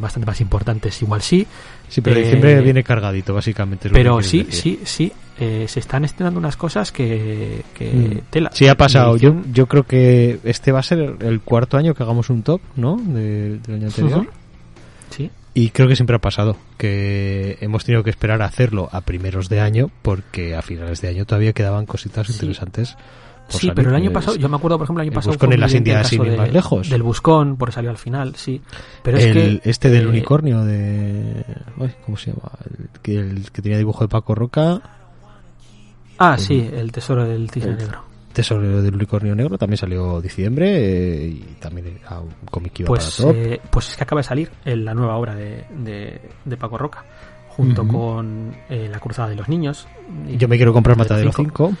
[0.00, 1.46] bastante más importantes igual sí.
[1.88, 3.90] Sí, pero Eh, diciembre viene cargadito, básicamente.
[3.90, 4.54] Pero sí, decir.
[4.54, 8.30] sí, sí, eh, se están estrenando unas cosas que, que Mm.
[8.30, 8.50] tela.
[8.54, 9.18] Sí, ha pasado.
[9.18, 12.62] Yo, yo creo que este va a ser el cuarto año que hagamos un top,
[12.76, 12.96] ¿no?
[12.96, 14.26] De- del año anterior.
[15.10, 15.30] Sí,
[15.60, 19.48] Y creo que siempre ha pasado que hemos tenido que esperar a hacerlo a primeros
[19.48, 22.34] de año porque a finales de año todavía quedaban cositas Sí.
[22.34, 22.96] interesantes.
[23.50, 23.74] por sí, salir.
[23.76, 25.32] pero el año pasado, yo me acuerdo, por ejemplo, el año el pasado.
[25.32, 26.90] Buscón fue en las Indias, el sin ir más lejos.
[26.90, 28.60] Del Buscón, porque salió al final, sí.
[29.02, 29.70] Pero es el, que.
[29.70, 31.44] este del eh, unicornio de...
[31.80, 32.50] ay, ¿Cómo se llama?
[32.68, 34.82] El que, el que tenía dibujo de Paco Roca.
[36.18, 38.04] Ah, sí, el tesoro del cisne El- negro.
[38.42, 42.88] Tesoro del unicornio negro también salió diciembre eh, y también era un cómic que iba
[42.88, 46.20] Pues, para eh, pues es que acaba de salir en la nueva obra de, de,
[46.44, 47.04] de Paco Roca,
[47.48, 49.88] junto con eh, La Cruzada de los Niños.
[50.28, 51.72] y- Yo me quiero comprar Matadero Matadero 5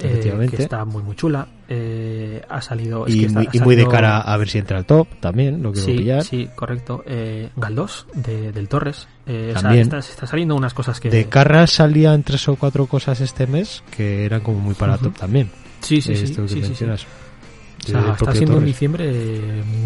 [0.00, 0.56] eh, efectivamente.
[0.56, 1.46] que está muy muy chula.
[1.68, 3.06] Eh, ha salido.
[3.06, 4.76] es y, que está- muy, ha y muy de salido- cara a ver si entra
[4.78, 6.22] al top también, lo quiero Sí, pillar.
[6.24, 7.04] sí, correcto.
[7.06, 9.06] Eh, Galdós, de, del Torres.
[9.26, 9.82] Eh, o sea, También.
[9.84, 11.08] está, está saliendo unas cosas que.
[11.10, 15.16] De Carras salían tres o cuatro cosas este mes que eran como muy para top
[15.16, 15.48] también.
[15.84, 16.24] Sí, sí, Eh, sí.
[16.24, 16.66] esto que sí, sí, sí.
[16.68, 17.06] mencionas.
[17.84, 18.66] O sea, está siendo un Torres.
[18.66, 19.12] diciembre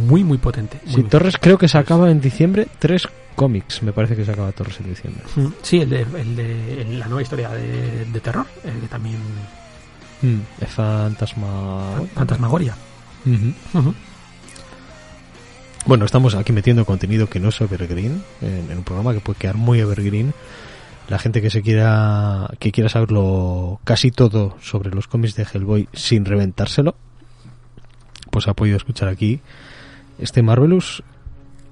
[0.06, 0.78] muy, muy potente.
[0.84, 4.52] muy, Sí, muy Torres creo que sacaba en diciembre tres cómics, me parece que sacaba
[4.52, 5.22] Torres en diciembre.
[5.36, 8.86] Mm, Sí, el de, el de el- la nueva historia de, de terror, eh, que
[8.88, 9.16] también.
[10.22, 12.02] Mm, es Fantasma...
[12.14, 12.74] Fantasmagoria.
[13.26, 13.78] Ujú.
[13.78, 13.94] Ujú.
[15.86, 19.38] Bueno, estamos aquí metiendo contenido que no es evergreen en, en un programa que puede
[19.38, 20.34] quedar muy evergreen.
[21.08, 25.88] La gente que se quiera que quiera saberlo casi todo sobre los cómics de Hellboy
[25.92, 26.96] sin reventárselo,
[28.30, 29.40] pues ha podido escuchar aquí
[30.18, 31.02] este Marvelous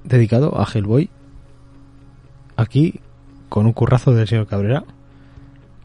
[0.05, 1.11] dedicado a Hellboy.
[2.57, 3.01] Aquí
[3.51, 4.85] con un currazo del señor Cabrera,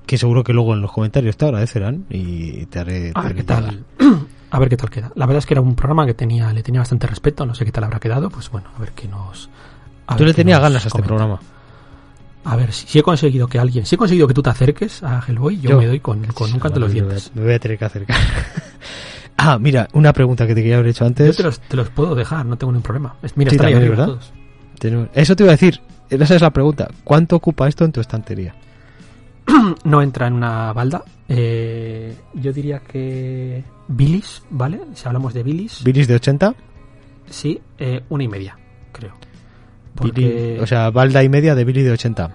[0.05, 3.11] que seguro que luego en los comentarios te agradecerán y te haré.
[3.11, 3.83] te A ver qué tal.
[4.49, 5.11] A ver qué tal queda.
[5.15, 7.65] La verdad es que era un programa que tenía, le tenía bastante respeto, no sé
[7.65, 9.49] qué tal habrá quedado, pues bueno, a ver qué nos.
[10.07, 11.07] a Tú le tenías ganas a este comenta.
[11.07, 11.39] programa.
[12.43, 15.23] A ver, si, he conseguido que alguien, si he conseguido que tú te acerques a
[15.27, 15.77] Hellboy, yo, Yo.
[15.77, 17.31] me doy con, con un canto en los Me voy a- dientes.
[17.35, 18.17] Me voy a tener que acercar.
[19.37, 21.37] ah, mira, una pregunta que te quería haber hecho Yo antes.
[21.37, 23.15] te los, te los puedo dejar, no tengo ningún problema.
[23.21, 24.05] Es- Mira, Sí, también, ¿verdad?
[24.07, 24.33] todos.
[25.13, 25.79] Eso te iba a decir.
[26.09, 26.89] Esa es la pregunta.
[27.03, 28.55] ¿Cuánto ocupa esto en tu estantería?
[29.83, 31.03] No entra en una balda.
[31.29, 33.63] Eh, yo diría que.
[33.87, 34.81] Bilis, ¿vale?
[34.95, 36.55] Si hablamos de Bilis, ¿Bilis de 80?
[37.29, 38.57] sí, eh, una y media,
[38.91, 39.13] creo.
[39.99, 42.31] Billy- o sea, balda y media de Billy de 80.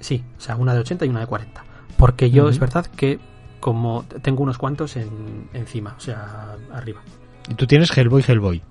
[0.00, 1.64] Sí, o sea, una de 80 y una de 40.
[1.96, 3.18] Porque yo es verdad que
[3.60, 7.00] como tengo unos cuantos en, encima, o sea, arriba.
[7.48, 8.62] Y tú tienes Hellboy, Hellboy.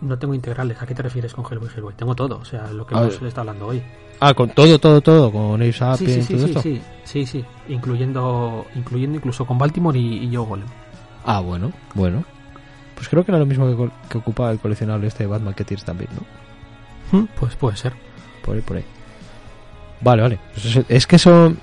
[0.00, 0.80] No tengo integrales.
[0.82, 1.94] ¿A qué te refieres con Hellboy Hellboy?
[1.94, 3.28] Tengo todo, o sea, lo que hemos ver.
[3.28, 3.82] estado hablando hoy.
[4.20, 5.32] Ah, con todo, todo, todo.
[5.32, 6.62] Con Ace Sí, sí, sí, todo sí, esto.
[6.62, 10.66] sí, sí, sí, incluyendo, incluyendo incluso con Baltimore y, y Joe Golem.
[11.24, 12.22] Ah, bueno, bueno.
[12.94, 15.64] Pues creo que era lo mismo que, que ocupaba el coleccionable este de Batman que
[15.64, 17.18] tienes también, ¿no?
[17.18, 17.92] Hmm, Pues puede ser.
[18.44, 18.84] Por ahí, por ahí.
[20.00, 20.38] Vale, vale.
[20.52, 21.54] Pues es, que eso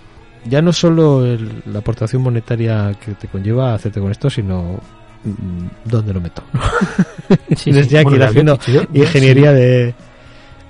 [0.45, 4.79] ya no solo el- la aportación monetaria que te conlleva hacerte con esto, sino
[5.23, 6.43] mm, dónde lo meto.
[7.55, 8.03] Sí, sí.
[8.03, 8.57] Bueno, haciendo
[8.93, 9.95] Ingeniería sí, de...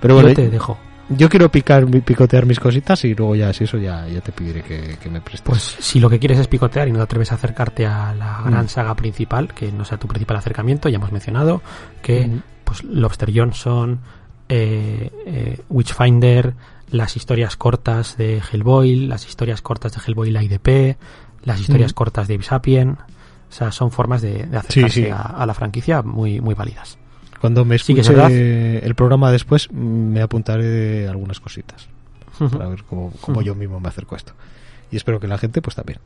[0.02, 0.78] Pero yo bueno, te dejo.
[1.18, 4.62] Yo quiero picar, picotear mis cositas y luego ya, si eso, ya, ya te pediré
[4.64, 5.42] que, que me prestes.
[5.48, 8.42] Pues si lo que quieres es picotear y no te atreves a acercarte a la
[8.46, 8.70] gran Mm.
[8.70, 11.62] saga principal, que no sea tu principal acercamiento, ya hemos mencionado
[12.02, 12.42] que Ujú.
[12.64, 14.00] pues Lobster Johnson,
[14.50, 16.54] eh, eh, Witchfinder,
[16.90, 20.98] las historias cortas de Hellboy, las historias cortas de Hellboy la IDP,
[21.44, 21.96] las historias Ujú.
[21.98, 22.92] cortas de Sapien,
[23.50, 25.10] o sea, son formas de, de acercarse Sí, sí.
[25.10, 26.98] A, a la franquicia muy, muy válidas.
[27.42, 31.88] Cuando me Sí que es escuche el programa después, me apuntaré de algunas cositas.
[32.52, 34.34] para ver cómo, cómo yo mismo me acerco a esto.
[34.92, 36.00] Y espero que la gente pues también.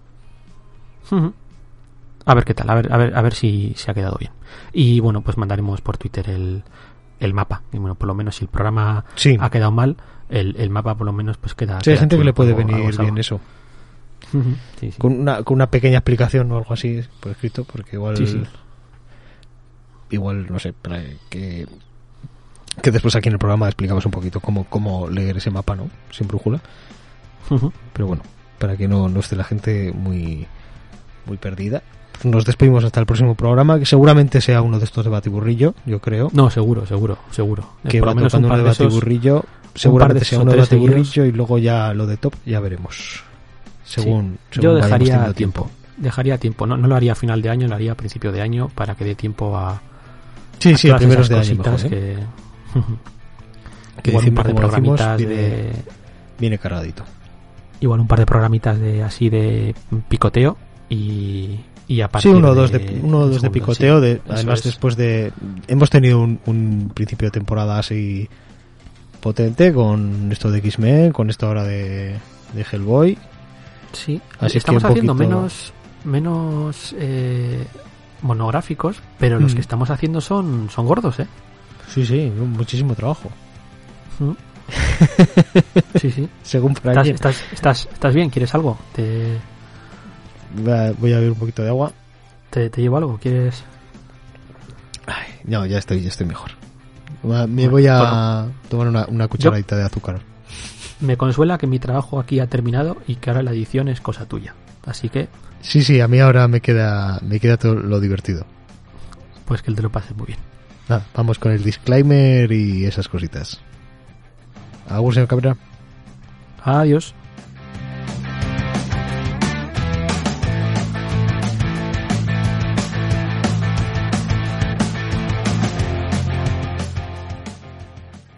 [2.27, 4.31] A ver qué tal, a ver, a ver, a ver si se ha quedado bien.
[4.73, 6.63] Y bueno, pues mandaremos por Twitter el,
[7.19, 7.61] el mapa.
[7.71, 9.37] Y bueno, por lo menos si el programa Sí.
[9.39, 9.97] ha quedado mal,
[10.29, 11.79] el, el mapa por lo menos pues queda.
[11.83, 13.39] Sí, hay queda gente que le puede venir algo bien eso.
[14.33, 14.97] Ujú, sí, sí.
[14.97, 18.15] Con una, con una pequeña explicación o algo así por escrito, porque igual.
[20.09, 21.67] Igual, no sé, para que.
[22.81, 25.89] Que después aquí en el programa explicamos un poquito cómo, cómo leer ese mapa, ¿no?
[26.11, 26.59] Sin brújula.
[27.93, 28.23] Pero bueno,
[28.59, 30.45] para que no, no esté la gente muy,
[31.25, 31.83] muy perdida.
[32.23, 35.99] Nos despedimos hasta el próximo programa, que seguramente sea uno de estos de batiburrillo, yo
[35.99, 36.29] creo.
[36.33, 37.63] No, seguro, seguro, seguro.
[37.83, 39.43] Eh, que por va lo menos tocando un uno de esos- batiburrillo.
[39.75, 43.23] Seguramente sea uno de batiburrillo y luego ya lo de top, ya veremos.
[43.83, 45.69] Según, según Yo dejaría teniendo tiempo.
[45.97, 46.65] Dejaría tiempo.
[46.65, 48.95] No, no lo haría a final de año, lo haría a principio de año para
[48.95, 49.81] que dé tiempo a.
[50.59, 51.89] Sí, sí, primeros de año mejor, ¿eh?
[51.89, 52.17] que.
[54.03, 55.71] Que igual un par de decimos, programitas viene- de.
[56.37, 57.03] Viene cargadito.
[57.79, 59.73] Igual un par de programitas de así de
[60.09, 60.57] picoteo
[60.89, 61.59] y.
[61.87, 63.99] Y a Sí, uno o dos de, uno o dos de picoteo.
[63.99, 64.05] sí.
[64.05, 64.65] de, además, es.
[64.65, 65.31] después de.
[65.67, 68.27] Hemos tenido un, un principio de temporada así
[69.21, 72.15] potente con esto de X-Men, con esto ahora de,
[72.53, 73.17] de Hellboy.
[73.93, 77.65] Sí, Así es estamos que haciendo poquito- menos menos eh,
[78.25, 79.55] monográficos, pero los Mm.
[79.55, 81.27] que estamos haciendo son son gordos, ¿eh?
[81.87, 83.29] Sí, sí, muchísimo trabajo.
[84.19, 84.31] Mm.
[85.99, 86.27] sí, sí.
[86.43, 88.29] Según para ¿Estás, estás, estás, estás bien?
[88.29, 88.77] ¿Quieres algo?
[88.93, 89.37] ¿Te,
[90.57, 91.91] Voy a beber un poquito de agua.
[92.49, 93.17] te, te llevo algo?
[93.21, 93.63] ¿Quieres?
[95.05, 96.51] Ay, no, ya estoy, ya estoy mejor.
[97.23, 100.21] Me Bueno, voy a tomar una, una cucharadita de azúcar.
[101.01, 104.25] Me consuela que mi trabajo aquí ha terminado y que ahora la edición es cosa
[104.25, 104.55] tuya.
[104.85, 105.27] Así que,
[105.67, 108.45] Sí, sí, a mí ahora me queda, me queda todo lo divertido.
[109.45, 110.39] pues que te lo pases muy bien.
[110.87, 113.59] Nada, vamos con el disclaimer y esas cositas.
[114.87, 115.57] Agur, señor Cabrera.
[116.63, 117.15] Adiós.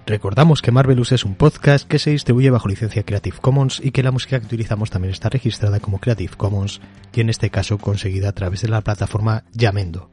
[0.07, 4.03] Recordamos que Marvelous es un podcast que se distribuye bajo licencia Creative Commons y que
[4.03, 6.79] la música que utilizamos también está registrada como Creative Commons
[7.13, 10.09] y en este caso conseguida a través de la plataforma Yamendo.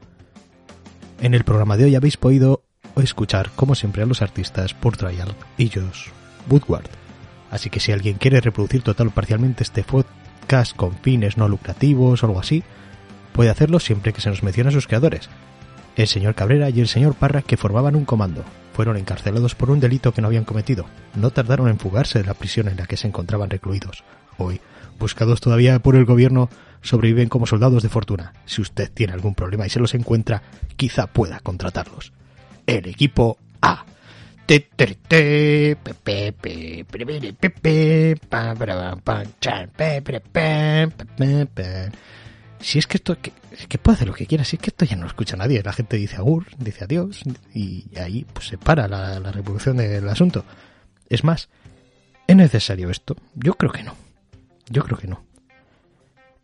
[1.21, 2.65] En el programa de hoy habéis podido
[2.97, 6.09] escuchar, como siempre, a los artistas por Trial y Josh
[6.49, 6.89] Woodward.
[7.49, 12.21] Así que si alguien quiere reproducir total o parcialmente este podcast con fines no lucrativos
[12.21, 12.65] o algo así,
[13.31, 15.29] puede hacerlo siempre que se nos mencione a sus creadores,
[15.95, 18.43] el señor Cabrera y el señor Parra que formaban un comando.
[18.75, 20.85] Fueron encarcelados por un delito que no habían cometido.
[21.15, 24.03] No tardaron en fugarse de la prisión en la que se encontraban recluidos.
[24.37, 24.59] Hoy,
[24.99, 26.49] buscados todavía por el gobierno,
[26.81, 28.33] sobreviven como soldados de fortuna.
[28.45, 30.41] Si usted tiene algún problema y se los encuentra,
[30.75, 32.11] quizá pueda contratarlos.
[32.67, 33.85] El equipo A
[42.59, 43.31] si es que esto, que,
[43.67, 45.61] que puede hacer lo que quiera, si es que esto ya no lo escucha nadie,
[45.63, 50.07] la gente dice agur, dice adiós, y ahí pues se para la, la revolución del
[50.09, 50.45] asunto.
[51.09, 51.49] Es más,
[52.27, 53.15] ¿es necesario esto?
[53.35, 53.95] Yo creo que no.
[54.69, 55.23] Yo creo que no.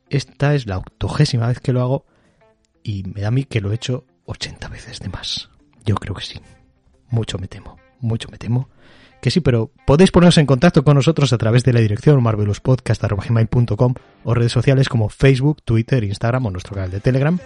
[0.09, 2.06] Esta es la octogésima vez que lo hago
[2.83, 5.49] y me da a mí que lo he hecho 80 veces de más.
[5.85, 6.40] Yo creo que sí.
[7.09, 8.69] Mucho me temo, mucho me temo
[9.22, 13.93] que sí, pero podéis poneros en contacto con nosotros a través de la dirección marvelouspodcast.com
[14.24, 17.38] o redes sociales como Facebook, Twitter, Instagram o nuestro canal de Telegram,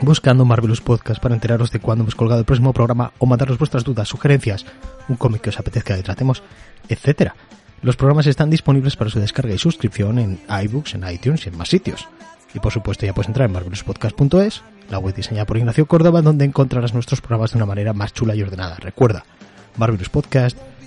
[0.00, 3.82] buscando Marvelous Podcast para enteraros de cuándo hemos colgado el próximo programa o mandarnos vuestras
[3.82, 4.66] dudas, sugerencias,
[5.08, 6.44] un cómic que os apetezca que tratemos,
[6.88, 7.34] etcétera.
[7.82, 11.58] Los programas están disponibles para su descarga y suscripción en iBooks, en iTunes y en
[11.58, 12.08] más sitios.
[12.54, 16.44] Y por supuesto ya puedes entrar en marvelouspodcast.es, la web diseñada por Ignacio Córdoba, donde
[16.44, 18.76] encontrarás nuestros programas de una manera más chula y ordenada.
[18.76, 19.24] Recuerda,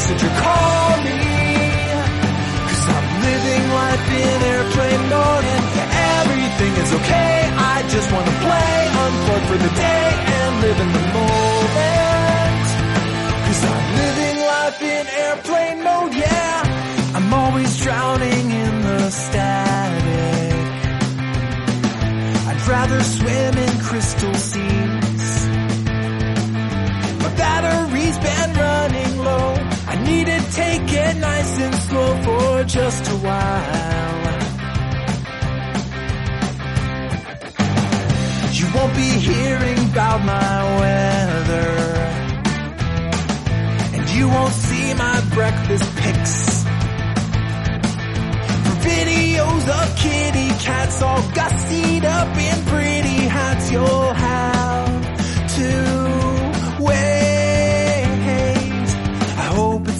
[0.00, 1.20] message or call me.
[2.68, 5.64] Cause I'm living life in airplane mode and
[6.16, 7.34] everything is okay.
[7.72, 10.06] I just wanna play, unplug for the day
[10.38, 12.66] and live in the moment.
[13.44, 17.16] Cause I'm living life in airplane mode, yeah.
[17.16, 20.54] I'm always drowning in the static.
[22.48, 23.52] I'd rather swim
[30.52, 34.20] take it nice and slow for just a while.
[38.58, 41.70] You won't be hearing about my weather.
[43.94, 46.64] And you won't see my breakfast pics.
[48.64, 54.59] For videos of kitty cats all gussied up in pretty hats, you'll have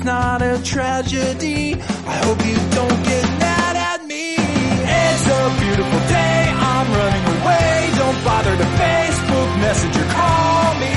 [0.00, 1.74] it's not a tragedy.
[1.74, 4.32] I hope you don't get mad at me.
[4.32, 6.40] It's a beautiful day.
[6.72, 7.90] I'm running away.
[8.00, 10.96] Don't bother to Facebook message or call me.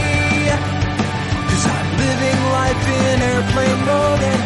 [1.50, 4.42] Cause I'm living life in airplane mode and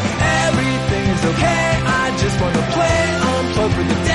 [0.49, 1.67] everything is okay.
[2.01, 4.06] I just wanna play, unplug for the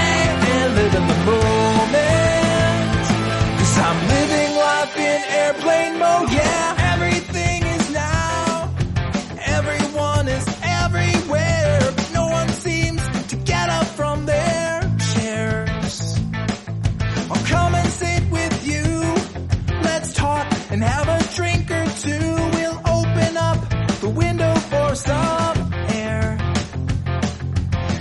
[20.23, 22.35] talk and have a drink or two.
[22.57, 23.59] We'll open up
[24.05, 25.57] the window for some
[26.05, 26.39] air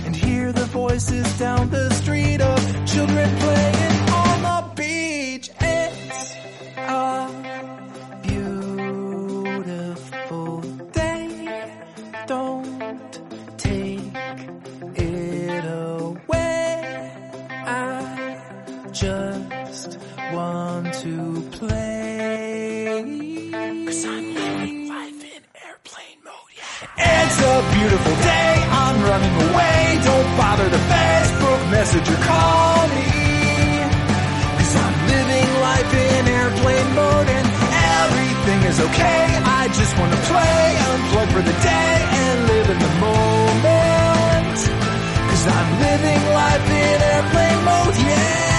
[0.04, 2.58] and hear the voices down the street of
[2.92, 5.46] children playing on the beach.
[5.60, 6.20] It's
[6.76, 7.28] a
[8.28, 9.80] beautiful
[11.00, 11.28] day.
[12.26, 13.10] Don't
[13.58, 14.14] take
[14.94, 16.78] it away.
[17.66, 19.98] I just
[20.32, 21.14] want to
[21.58, 21.91] play.
[23.92, 27.12] Cause I'm living life in airplane mode, yeah.
[27.12, 30.00] It's a beautiful day, I'm running away.
[30.00, 32.16] Don't bother the Facebook messenger.
[32.24, 33.12] call me.
[34.56, 37.46] Cause I'm living life in airplane mode and
[38.00, 39.24] everything is okay.
[39.60, 44.56] I just wanna play, unplug for the day and live in the moment.
[45.28, 48.51] Cause I'm living life in airplane mode, yeah.